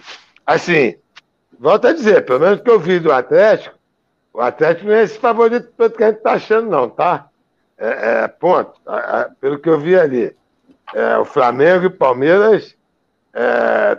Assim, 0.46 0.96
volto 1.58 1.86
a 1.86 1.92
dizer, 1.92 2.24
pelo 2.24 2.40
menos 2.40 2.60
que 2.60 2.70
eu 2.70 2.78
vi 2.78 2.98
do 2.98 3.12
Atlético, 3.12 3.76
o 4.32 4.40
Atlético 4.40 4.88
não 4.88 4.94
é 4.94 5.02
esse 5.02 5.18
favorito 5.18 5.72
que 5.96 6.04
a 6.04 6.10
gente 6.10 6.20
tá 6.20 6.32
achando, 6.32 6.70
não, 6.70 6.88
tá? 6.88 7.28
É, 7.76 8.22
é 8.24 8.28
ponto. 8.28 8.72
Pelo 9.40 9.58
que 9.58 9.68
eu 9.68 9.78
vi 9.78 9.98
ali. 9.98 10.36
É, 10.94 11.18
o 11.18 11.24
Flamengo 11.24 11.84
e 11.84 11.86
o 11.86 11.90
Palmeiras 11.90 12.76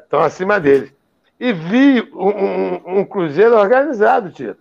estão 0.04 0.22
é, 0.22 0.26
acima 0.26 0.60
deles. 0.60 0.92
E 1.40 1.52
vi 1.54 2.02
um, 2.14 2.30
um, 2.30 3.00
um 3.00 3.06
Cruzeiro 3.06 3.56
organizado, 3.56 4.30
Tito. 4.32 4.58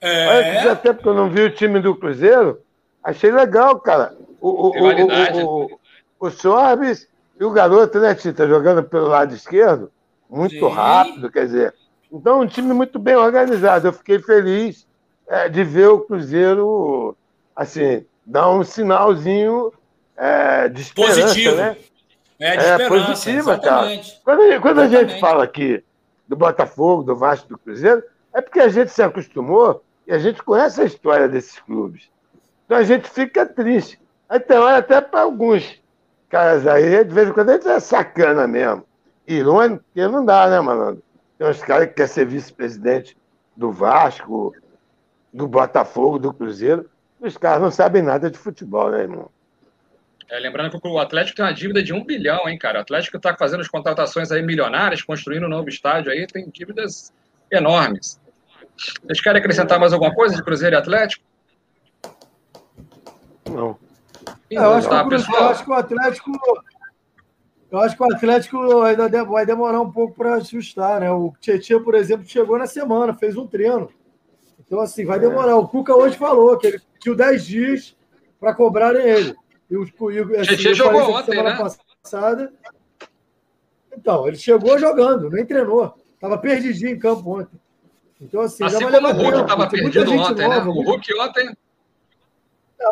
É. 0.00 0.28
Olha, 0.28 0.54
fazia 0.54 0.76
tempo 0.76 1.02
que 1.02 1.08
eu 1.08 1.14
não 1.14 1.30
vi 1.30 1.42
o 1.42 1.50
time 1.50 1.80
do 1.80 1.96
Cruzeiro. 1.96 2.60
Achei 3.02 3.30
legal, 3.30 3.80
cara. 3.80 4.14
O, 4.40 4.48
o, 4.48 4.70
o, 4.70 5.42
o, 5.42 5.64
o, 5.64 5.80
o 6.20 6.30
Sorbes 6.30 7.08
e 7.38 7.44
o 7.44 7.50
garoto, 7.50 7.98
né, 7.98 8.14
Tita, 8.14 8.46
jogando 8.46 8.82
pelo 8.84 9.08
lado 9.08 9.34
esquerdo, 9.34 9.90
muito 10.34 10.68
Sim. 10.68 10.68
rápido, 10.68 11.30
quer 11.30 11.46
dizer. 11.46 11.74
Então, 12.10 12.40
um 12.40 12.46
time 12.46 12.72
muito 12.74 12.98
bem 12.98 13.16
organizado. 13.16 13.88
Eu 13.88 13.92
fiquei 13.92 14.18
feliz 14.18 14.86
é, 15.26 15.48
de 15.48 15.62
ver 15.62 15.88
o 15.88 16.00
Cruzeiro, 16.00 17.16
assim, 17.54 18.04
dar 18.26 18.50
um 18.50 18.64
sinalzinho 18.64 19.72
é, 20.16 20.68
de 20.68 20.82
esperança, 20.82 21.22
Positivo. 21.22 21.56
né? 21.56 21.76
É, 22.38 22.56
de 22.56 22.82
é 22.82 22.88
positiva, 22.88 23.58
cara. 23.58 23.88
Quando, 24.24 24.60
quando 24.60 24.80
a 24.80 24.88
gente 24.88 25.20
fala 25.20 25.44
aqui 25.44 25.82
do 26.26 26.36
Botafogo, 26.36 27.02
do 27.02 27.14
Vasco, 27.14 27.48
do 27.48 27.58
Cruzeiro, 27.58 28.02
é 28.32 28.40
porque 28.40 28.60
a 28.60 28.68
gente 28.68 28.90
se 28.90 29.02
acostumou 29.02 29.84
e 30.06 30.12
a 30.12 30.18
gente 30.18 30.42
conhece 30.42 30.80
a 30.80 30.84
história 30.84 31.28
desses 31.28 31.58
clubes. 31.60 32.10
Então 32.66 32.76
a 32.76 32.82
gente 32.82 33.08
fica 33.08 33.46
triste. 33.46 34.00
Aí 34.28 34.40
tem 34.40 34.58
hora 34.58 34.78
até 34.78 35.00
para 35.00 35.22
alguns 35.22 35.80
caras 36.28 36.66
aí, 36.66 37.04
de 37.04 37.14
vez 37.14 37.28
em 37.28 37.32
quando 37.32 37.50
a 37.50 37.52
gente 37.54 37.68
é 37.68 37.78
sacana 37.78 38.46
mesmo. 38.46 38.84
Irônico, 39.26 39.84
porque 39.84 40.06
não 40.06 40.24
dá, 40.24 40.48
né, 40.48 40.60
malandro? 40.60 41.02
Tem 41.38 41.48
uns 41.48 41.62
caras 41.62 41.88
que 41.88 41.94
querem 41.94 42.12
ser 42.12 42.26
vice-presidente 42.26 43.16
do 43.56 43.72
Vasco, 43.72 44.54
do 45.32 45.48
Botafogo, 45.48 46.18
do 46.18 46.32
Cruzeiro. 46.32 46.88
Os 47.20 47.36
caras 47.36 47.62
não 47.62 47.70
sabem 47.70 48.02
nada 48.02 48.30
de 48.30 48.38
futebol, 48.38 48.90
né, 48.90 49.02
irmão? 49.02 49.30
É, 50.30 50.38
lembrando 50.38 50.80
que 50.80 50.88
o 50.88 50.98
Atlético 50.98 51.36
tem 51.36 51.44
uma 51.44 51.52
dívida 51.52 51.82
de 51.82 51.92
um 51.92 52.04
bilhão, 52.04 52.48
hein, 52.48 52.58
cara? 52.58 52.78
O 52.78 52.82
Atlético 52.82 53.16
está 53.16 53.36
fazendo 53.36 53.60
as 53.60 53.68
contratações 53.68 54.32
aí 54.32 54.42
milionárias, 54.42 55.02
construindo 55.02 55.44
um 55.46 55.48
novo 55.48 55.68
estádio 55.68 56.10
aí, 56.10 56.26
tem 56.26 56.48
dívidas 56.48 57.12
enormes. 57.50 58.20
Vocês 59.02 59.20
querem 59.20 59.40
acrescentar 59.40 59.78
mais 59.78 59.92
alguma 59.92 60.14
coisa 60.14 60.34
de 60.34 60.42
Cruzeiro 60.42 60.74
e 60.74 60.78
Atlético? 60.78 61.24
Não. 63.48 63.78
É, 64.50 64.56
eu, 64.56 64.72
acho 64.72 64.88
tá, 64.88 65.04
Cruzeiro, 65.04 65.34
eu, 65.34 65.48
acho 65.48 65.64
que 65.64 65.70
o 65.70 65.74
Atlético. 65.74 66.32
Eu 67.74 67.80
acho 67.80 67.96
que 67.96 68.02
o 68.04 68.06
Atlético 68.06 68.82
ainda 68.82 69.24
vai 69.24 69.44
demorar 69.44 69.80
um 69.80 69.90
pouco 69.90 70.14
para 70.14 70.36
ajustar, 70.36 71.00
né? 71.00 71.10
O 71.10 71.34
Tietchan, 71.40 71.82
por 71.82 71.96
exemplo, 71.96 72.24
chegou 72.24 72.56
na 72.56 72.68
semana, 72.68 73.12
fez 73.12 73.36
um 73.36 73.48
treino. 73.48 73.90
Então, 74.60 74.78
assim, 74.78 75.04
vai 75.04 75.18
demorar. 75.18 75.56
O 75.56 75.66
Cuca 75.66 75.92
hoje 75.92 76.16
falou 76.16 76.56
que 76.56 76.68
ele 76.68 76.80
pediu 76.92 77.16
10 77.16 77.44
dias 77.44 77.96
para 78.38 78.54
cobrarem 78.54 79.04
ele. 79.04 79.34
E 79.68 79.76
o, 79.76 79.82
assim, 79.82 80.54
Tietchan 80.54 80.74
jogou 80.74 81.16
ontem, 81.16 81.32
semana 81.32 81.50
né? 81.50 81.68
passada. 82.00 82.52
Então, 83.92 84.28
ele 84.28 84.36
chegou 84.36 84.78
jogando, 84.78 85.28
nem 85.28 85.44
treinou. 85.44 85.96
Estava 86.14 86.38
perdidinho 86.38 86.92
em 86.92 86.98
campo 86.98 87.40
ontem. 87.40 87.58
Então, 88.20 88.40
assim, 88.42 88.62
assim 88.62 88.84
como 88.84 89.08
o 89.08 89.12
Hulk 89.12 89.40
estava 89.40 89.68
perdido 89.68 90.12
ontem, 90.12 90.48
né? 90.48 90.60
nova, 90.60 90.64
né? 90.64 90.70
O 90.70 90.80
Hulk 90.80 91.20
ontem. 91.20 91.56
É, 92.80 92.84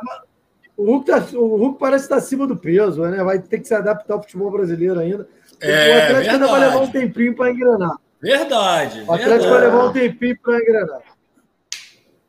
o 0.82 0.84
Hulk, 0.84 1.06
tá, 1.06 1.24
o 1.34 1.56
Hulk 1.56 1.78
parece 1.78 2.04
estar 2.04 2.16
acima 2.16 2.44
do 2.44 2.56
peso, 2.56 3.02
né? 3.02 3.22
Vai 3.22 3.38
ter 3.38 3.60
que 3.60 3.68
se 3.68 3.74
adaptar 3.74 4.14
ao 4.14 4.22
futebol 4.22 4.50
brasileiro 4.50 4.98
ainda. 4.98 5.28
É, 5.60 5.94
o 5.94 6.02
Atlético 6.02 6.34
ainda 6.34 6.46
vai 6.48 6.60
levar 6.60 6.78
um 6.80 6.90
tempinho 6.90 7.36
para 7.36 7.50
engrenar. 7.50 7.96
Verdade. 8.20 9.00
O 9.00 9.12
Atlético 9.12 9.28
verdade. 9.28 9.48
vai 9.48 9.60
levar 9.60 9.84
um 9.84 9.92
tempinho 9.92 10.38
para 10.42 10.58
engrenar. 10.58 11.00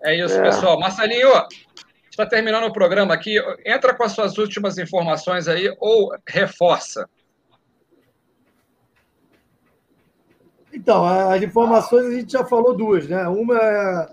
É 0.03 0.15
isso, 0.23 0.35
é. 0.35 0.41
pessoal. 0.43 0.79
Marcelinho, 0.79 1.29
está 2.11 2.27
terminando 2.27 2.65
o 2.65 2.73
programa 2.73 3.13
aqui. 3.13 3.41
Entra 3.65 3.95
com 3.95 4.03
as 4.03 4.11
suas 4.11 4.37
últimas 4.37 4.77
informações 4.77 5.47
aí 5.47 5.75
ou 5.79 6.15
reforça. 6.27 7.09
Então, 10.71 11.05
as 11.05 11.41
informações 11.41 12.05
a 12.05 12.11
gente 12.11 12.31
já 12.31 12.45
falou 12.45 12.75
duas, 12.75 13.07
né? 13.07 13.27
Uma 13.27 13.57
é 13.57 14.09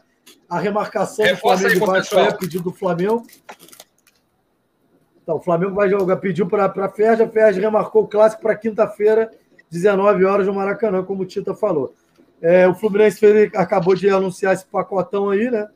a 0.50 0.58
remarcação 0.58 1.24
do 1.24 1.36
Flamengo 1.36 1.68
de 1.68 1.80
baixo 1.80 2.18
é 2.18 2.32
pedido 2.32 2.64
do 2.64 2.72
Flamengo. 2.72 3.24
Então, 5.30 5.38
o 5.38 5.42
Flamengo 5.42 5.76
vai 5.76 5.88
jogar, 5.88 6.16
pediu 6.16 6.44
para 6.48 6.64
a 6.64 6.88
Ferja, 6.88 7.22
a 7.22 7.28
Ferja 7.28 7.60
remarcou 7.60 8.02
o 8.02 8.08
clássico 8.08 8.42
para 8.42 8.56
quinta-feira, 8.56 9.30
19 9.70 10.24
horas 10.24 10.44
no 10.48 10.52
Maracanã, 10.52 11.04
como 11.04 11.22
o 11.22 11.24
Tita 11.24 11.54
falou. 11.54 11.94
É, 12.42 12.66
o 12.66 12.74
Fluminense 12.74 13.20
fez, 13.20 13.54
acabou 13.54 13.94
de 13.94 14.10
anunciar 14.10 14.54
esse 14.54 14.66
pacotão 14.66 15.30
aí, 15.30 15.48
né? 15.48 15.68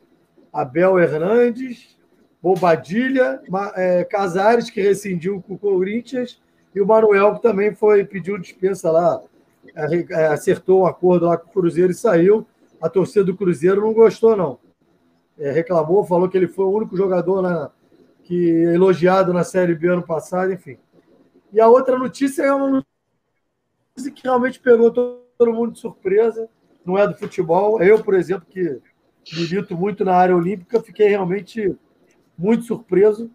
Abel 0.51 0.99
Hernandes, 0.99 1.97
Bobadilha, 2.43 3.39
é, 3.77 4.03
Casares, 4.03 4.69
que 4.69 4.81
rescindiu 4.81 5.41
com 5.47 5.53
o 5.53 5.57
Corinthians, 5.57 6.41
e 6.75 6.81
o 6.81 6.85
Manuel, 6.85 7.35
que 7.35 7.41
também 7.41 7.73
foi 7.73 8.03
pediu 8.03 8.37
dispensa 8.37 8.91
lá, 8.91 9.21
é, 9.73 10.05
é, 10.09 10.27
acertou 10.27 10.81
um 10.81 10.85
acordo 10.85 11.27
lá 11.27 11.37
com 11.37 11.47
o 11.47 11.53
Cruzeiro 11.53 11.93
e 11.93 11.95
saiu. 11.95 12.45
A 12.81 12.89
torcida 12.89 13.23
do 13.23 13.37
Cruzeiro 13.37 13.79
não 13.79 13.93
gostou, 13.93 14.35
não. 14.35 14.59
É, 15.39 15.49
reclamou, 15.49 16.03
falou 16.03 16.27
que 16.27 16.35
ele 16.35 16.49
foi 16.49 16.65
o 16.65 16.75
único 16.75 16.97
jogador 16.97 17.41
na, 17.41 17.71
que 18.25 18.35
elogiado 18.73 19.31
na 19.31 19.43
Série 19.43 19.73
B 19.73 19.87
ano 19.87 20.03
passado, 20.03 20.51
enfim. 20.51 20.77
E 21.53 21.61
a 21.61 21.67
outra 21.67 21.97
notícia 21.97 22.43
é 22.43 22.53
uma 22.53 22.83
notícia 23.95 24.11
que 24.11 24.23
realmente 24.23 24.59
pegou 24.59 24.91
todo 24.91 25.53
mundo 25.53 25.71
de 25.71 25.79
surpresa. 25.79 26.49
Não 26.85 26.97
é 26.97 27.07
do 27.07 27.15
futebol. 27.15 27.81
Eu, 27.81 28.03
por 28.03 28.13
exemplo, 28.13 28.45
que 28.49 28.81
milito 29.33 29.75
muito 29.77 30.03
na 30.03 30.15
área 30.15 30.35
olímpica, 30.35 30.81
fiquei 30.81 31.07
realmente 31.07 31.73
muito 32.37 32.65
surpreso. 32.65 33.31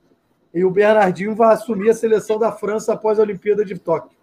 E 0.53 0.65
o 0.65 0.71
Bernardinho 0.71 1.35
vai 1.35 1.55
assumir 1.55 1.89
a 1.89 1.95
seleção 1.95 2.39
da 2.39 2.53
França 2.53 2.93
após 2.93 3.19
a 3.19 3.23
Olimpíada 3.23 3.65
de 3.65 3.79
Tóquio 3.79 4.21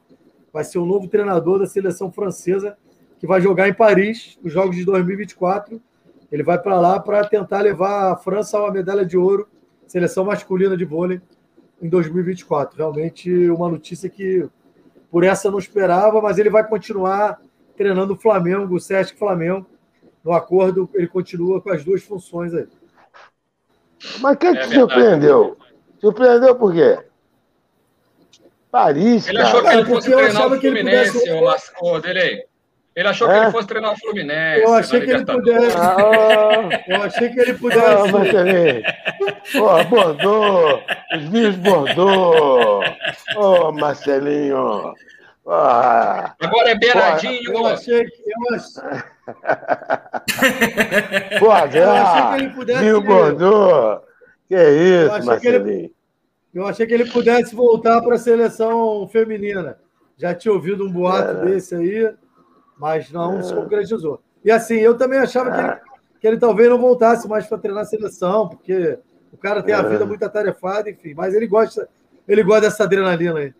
vai 0.57 0.63
ser 0.63 0.79
o 0.79 0.85
novo 0.87 1.07
treinador 1.07 1.59
da 1.59 1.67
seleção 1.67 2.11
francesa 2.11 2.75
que 3.19 3.27
vai 3.27 3.39
jogar 3.39 3.69
em 3.69 3.73
Paris 3.75 4.39
os 4.43 4.51
Jogos 4.51 4.75
de 4.75 4.85
2024. 4.85 5.79
Ele 6.31 6.41
vai 6.41 6.57
para 6.57 6.79
lá 6.79 6.99
para 6.99 7.27
tentar 7.27 7.61
levar 7.61 8.11
a 8.11 8.15
França 8.15 8.57
a 8.57 8.61
uma 8.63 8.71
medalha 8.71 9.05
de 9.05 9.15
ouro, 9.15 9.47
seleção 9.87 10.25
masculina 10.25 10.77
de 10.77 10.85
vôlei, 10.85 11.21
em 11.81 11.89
2024. 11.89 12.77
Realmente 12.77 13.49
uma 13.49 13.69
notícia 13.69 14.09
que 14.09 14.47
por 15.09 15.23
essa 15.23 15.47
eu 15.47 15.51
não 15.51 15.59
esperava, 15.59 16.21
mas 16.21 16.37
ele 16.37 16.49
vai 16.49 16.67
continuar 16.67 17.39
treinando 17.75 18.13
o 18.13 18.17
Flamengo, 18.17 18.75
o 18.75 18.79
Sesc 18.79 19.17
Flamengo. 19.17 19.65
No 20.23 20.33
acordo, 20.33 20.89
ele 20.93 21.07
continua 21.07 21.61
com 21.61 21.71
as 21.71 21.83
duas 21.83 22.03
funções 22.03 22.53
aí. 22.53 22.67
Mas 24.19 24.37
quem 24.37 24.49
é 24.49 24.61
te 24.61 24.73
surpreendeu? 24.73 25.57
Surpreendeu 25.99 26.55
por 26.55 26.73
quê? 26.73 26.99
Paris, 28.69 29.27
Ele 29.27 29.41
achou 29.41 29.63
que 29.63 29.69
ele 29.69 29.85
fosse 29.85 30.11
treinar 30.11 30.51
o 30.51 30.59
Fluminense, 30.59 31.13
pudesse... 31.13 31.31
o, 31.31 31.45
Mas... 31.45 31.71
oh, 31.81 31.99
Delei. 31.99 32.45
Ele 32.97 33.07
achou 33.09 33.29
é? 33.29 33.31
que 33.31 33.37
ele 33.37 33.51
fosse 33.51 33.67
treinar 33.67 33.93
o 33.93 33.99
Fluminense. 33.99 34.63
Eu 34.63 34.73
achei 34.73 35.01
que 35.01 35.11
ele 35.11 35.23
pudesse. 35.23 35.77
Ah, 35.77 36.69
eu 36.87 37.03
achei 37.03 37.29
que 37.29 37.39
ele 37.39 37.53
pudesse. 37.53 37.85
Ah, 37.85 38.07
Marcelinho. 38.11 38.81
Pô, 39.53 39.83
Bordeaux. 39.83 40.83
Os 41.15 41.29
vinhos 41.29 41.55
Bordeaux. 41.57 42.83
Ô, 43.35 43.39
oh, 43.39 43.71
Marcelinho. 43.71 44.95
Ah, 45.47 46.33
Agora 46.41 46.71
é 46.71 46.75
beiradinho. 46.75 47.53
Eu 47.53 47.67
achei 47.67 48.03
que. 48.03 48.23
Eu 48.25 48.55
achei... 48.55 48.81
Pô, 51.39 51.45
eu 51.45 51.51
achei 51.51 51.69
que 51.69 51.77
ele 52.43 52.49
pudesse. 52.55 52.79
Vinho 52.79 53.01
Bordeaux. 53.01 54.01
Que 54.47 54.55
isso, 54.55 55.23
Marcelinho. 55.23 55.91
Eu 56.51 56.65
achei 56.65 56.87
que 56.87 56.95
ele 56.95 57.05
pudesse 57.05 57.53
voltar 57.53 58.01
para 58.01 58.15
a 58.15 58.17
seleção 58.17 59.07
feminina. 59.07 59.77
Já 60.17 60.33
tinha 60.33 60.51
ouvido 60.51 60.83
um 60.83 60.91
boato 60.91 61.29
é. 61.29 61.45
desse 61.45 61.75
aí, 61.75 62.11
mas 62.79 63.11
não 63.11 63.39
é. 63.39 63.41
se 63.43 63.53
concretizou. 63.53 64.21
E 64.43 64.51
assim, 64.51 64.75
eu 64.75 64.97
também 64.97 65.19
achava 65.19 65.51
que 65.51 65.59
ele, 65.59 65.79
que 66.21 66.27
ele 66.27 66.37
talvez 66.37 66.69
não 66.69 66.79
voltasse 66.79 67.27
mais 67.27 67.45
para 67.47 67.57
treinar 67.57 67.83
a 67.83 67.85
seleção, 67.85 68.47
porque 68.47 68.97
o 69.31 69.37
cara 69.37 69.61
tem 69.61 69.73
a 69.73 69.81
vida 69.81 70.05
muito 70.05 70.23
atarefada, 70.23 70.89
enfim, 70.89 71.13
mas 71.13 71.33
ele 71.33 71.47
gosta, 71.47 71.87
ele 72.27 72.43
gosta 72.43 72.61
dessa 72.61 72.83
adrenalina 72.83 73.39
aí. 73.39 73.53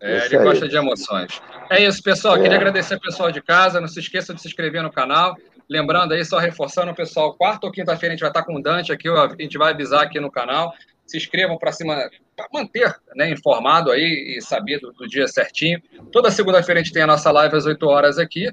É, 0.00 0.26
ele 0.26 0.38
gosta 0.38 0.68
de 0.68 0.76
emoções. 0.76 1.40
É 1.70 1.80
isso, 1.80 2.02
pessoal. 2.02 2.34
Queria 2.34 2.56
agradecer 2.56 2.94
ao 2.94 3.00
pessoal 3.00 3.30
de 3.30 3.40
casa. 3.40 3.80
Não 3.80 3.86
se 3.86 4.00
esqueça 4.00 4.34
de 4.34 4.40
se 4.40 4.48
inscrever 4.48 4.82
no 4.82 4.90
canal. 4.90 5.36
Lembrando 5.70 6.12
aí, 6.12 6.24
só 6.24 6.38
reforçando 6.38 6.90
o 6.90 6.94
pessoal, 6.94 7.34
quarta 7.34 7.66
ou 7.66 7.72
quinta-feira 7.72 8.12
a 8.12 8.16
gente 8.16 8.20
vai 8.20 8.30
estar 8.30 8.42
com 8.42 8.56
o 8.56 8.62
Dante 8.62 8.92
aqui, 8.92 9.08
a 9.08 9.28
gente 9.38 9.56
vai 9.56 9.72
avisar 9.72 10.02
aqui 10.02 10.18
no 10.18 10.30
canal. 10.30 10.74
Se 11.06 11.16
inscrevam 11.16 11.56
para 11.56 11.70
cima, 11.70 12.10
manter 12.52 12.94
né, 13.14 13.30
informado 13.30 13.90
aí 13.90 14.36
e 14.36 14.42
saber 14.42 14.78
do, 14.80 14.92
do 14.92 15.06
dia 15.06 15.26
certinho. 15.28 15.80
Toda 16.10 16.30
segunda-feira 16.30 16.80
a 16.80 16.82
gente 16.82 16.92
tem 16.92 17.02
a 17.02 17.06
nossa 17.06 17.30
live 17.30 17.56
às 17.56 17.66
8 17.66 17.86
horas 17.86 18.18
aqui. 18.18 18.52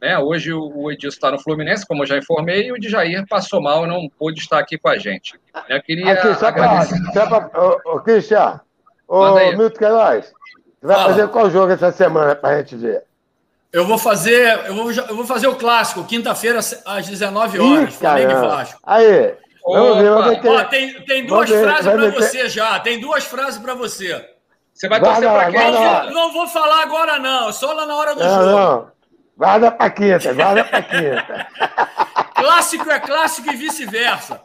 Né? 0.00 0.18
Hoje 0.18 0.52
o 0.52 0.90
Edilson 0.90 1.14
está 1.14 1.30
no 1.30 1.38
Fluminense, 1.38 1.86
como 1.86 2.02
eu 2.02 2.06
já 2.06 2.18
informei, 2.18 2.66
e 2.66 2.72
o 2.72 2.78
Djair 2.78 3.24
passou 3.28 3.62
mal 3.62 3.84
e 3.84 3.88
não 3.88 4.08
pôde 4.08 4.40
estar 4.40 4.58
aqui 4.58 4.76
com 4.76 4.88
a 4.88 4.98
gente. 4.98 5.38
Eu 5.68 5.82
queria 5.82 6.12
aqui, 6.12 6.34
só 6.34 6.46
agradecer. 6.46 7.00
Ô, 7.84 8.00
Cristian, 8.00 8.60
ô, 9.06 9.34
Milton 9.56 9.78
Queiroz, 9.78 10.32
você 10.80 10.86
vai 10.86 10.96
Fala. 10.96 11.08
fazer 11.10 11.28
qual 11.28 11.50
jogo 11.50 11.72
essa 11.72 11.92
semana 11.92 12.34
para 12.34 12.56
a 12.56 12.58
gente 12.58 12.76
ver? 12.76 13.04
Eu 13.72 13.86
vou 13.86 13.96
fazer, 13.96 14.66
eu 14.66 14.74
vou, 14.74 14.92
eu 14.92 15.16
vou 15.16 15.24
fazer 15.24 15.46
o 15.46 15.54
clássico, 15.54 16.04
quinta-feira 16.04 16.58
às 16.58 17.06
19 17.06 17.58
horas, 17.58 17.94
Ih, 17.94 17.96
Flamengo 17.96 18.30
e 18.30 18.34
Vasco. 18.34 18.80
Aí, 18.82 19.34
vamos 19.64 19.98
ver, 19.98 20.10
vamos 20.10 20.38
ter... 20.40 20.48
Ó, 20.48 20.64
tem, 20.64 21.04
tem 21.04 21.26
duas 21.26 21.50
frases 21.50 21.92
para 21.92 22.10
você 22.10 22.48
já, 22.48 22.80
tem 22.80 23.00
duas 23.00 23.24
frases 23.24 23.60
para 23.60 23.74
você. 23.74 24.28
Você 24.72 24.88
vai 24.88 25.00
torcer 25.00 25.30
para 25.30 25.50
quem? 25.50 25.72
Não, 25.72 26.10
não, 26.10 26.32
vou 26.32 26.48
falar 26.48 26.82
agora 26.82 27.18
não, 27.18 27.52
só 27.52 27.72
lá 27.72 27.86
na 27.86 27.94
hora 27.96 28.14
do 28.14 28.24
não, 28.24 28.34
jogo. 28.34 28.46
Não. 28.46 28.92
Guarda 29.36 29.70
para 29.70 29.90
quinta, 29.90 30.32
guarda 30.32 30.64
para 30.64 30.82
quinta. 30.82 31.46
clássico 32.34 32.90
é 32.90 33.00
clássico 33.00 33.52
e 33.52 33.56
vice-versa. 33.56 34.40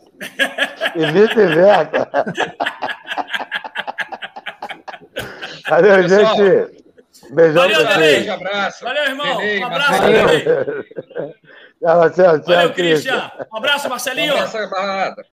E 0.96 1.06
vice-versa. 1.12 2.10
Valeu, 5.70 6.04
Pessoal, 6.04 6.36
gente. 6.36 6.78
Beijão 7.32 7.62
Valeu, 7.62 7.86
pra 7.86 7.96
vocês. 7.96 8.30
abraço. 8.30 8.84
Valeu, 8.84 9.04
irmão. 9.04 9.38
Beleza, 9.38 9.62
um 9.62 9.66
abraço, 9.66 10.02
Valeu. 10.02 10.86
Tchau, 11.80 12.10
tchau, 12.10 12.40
tchau. 12.40 12.56
Valeu, 12.56 12.74
Cristian. 12.74 13.32
Um 13.54 13.58
abraço, 13.58 13.90
Marcelinho. 13.90 14.34
Um 14.34 14.38
abraço, 14.38 14.58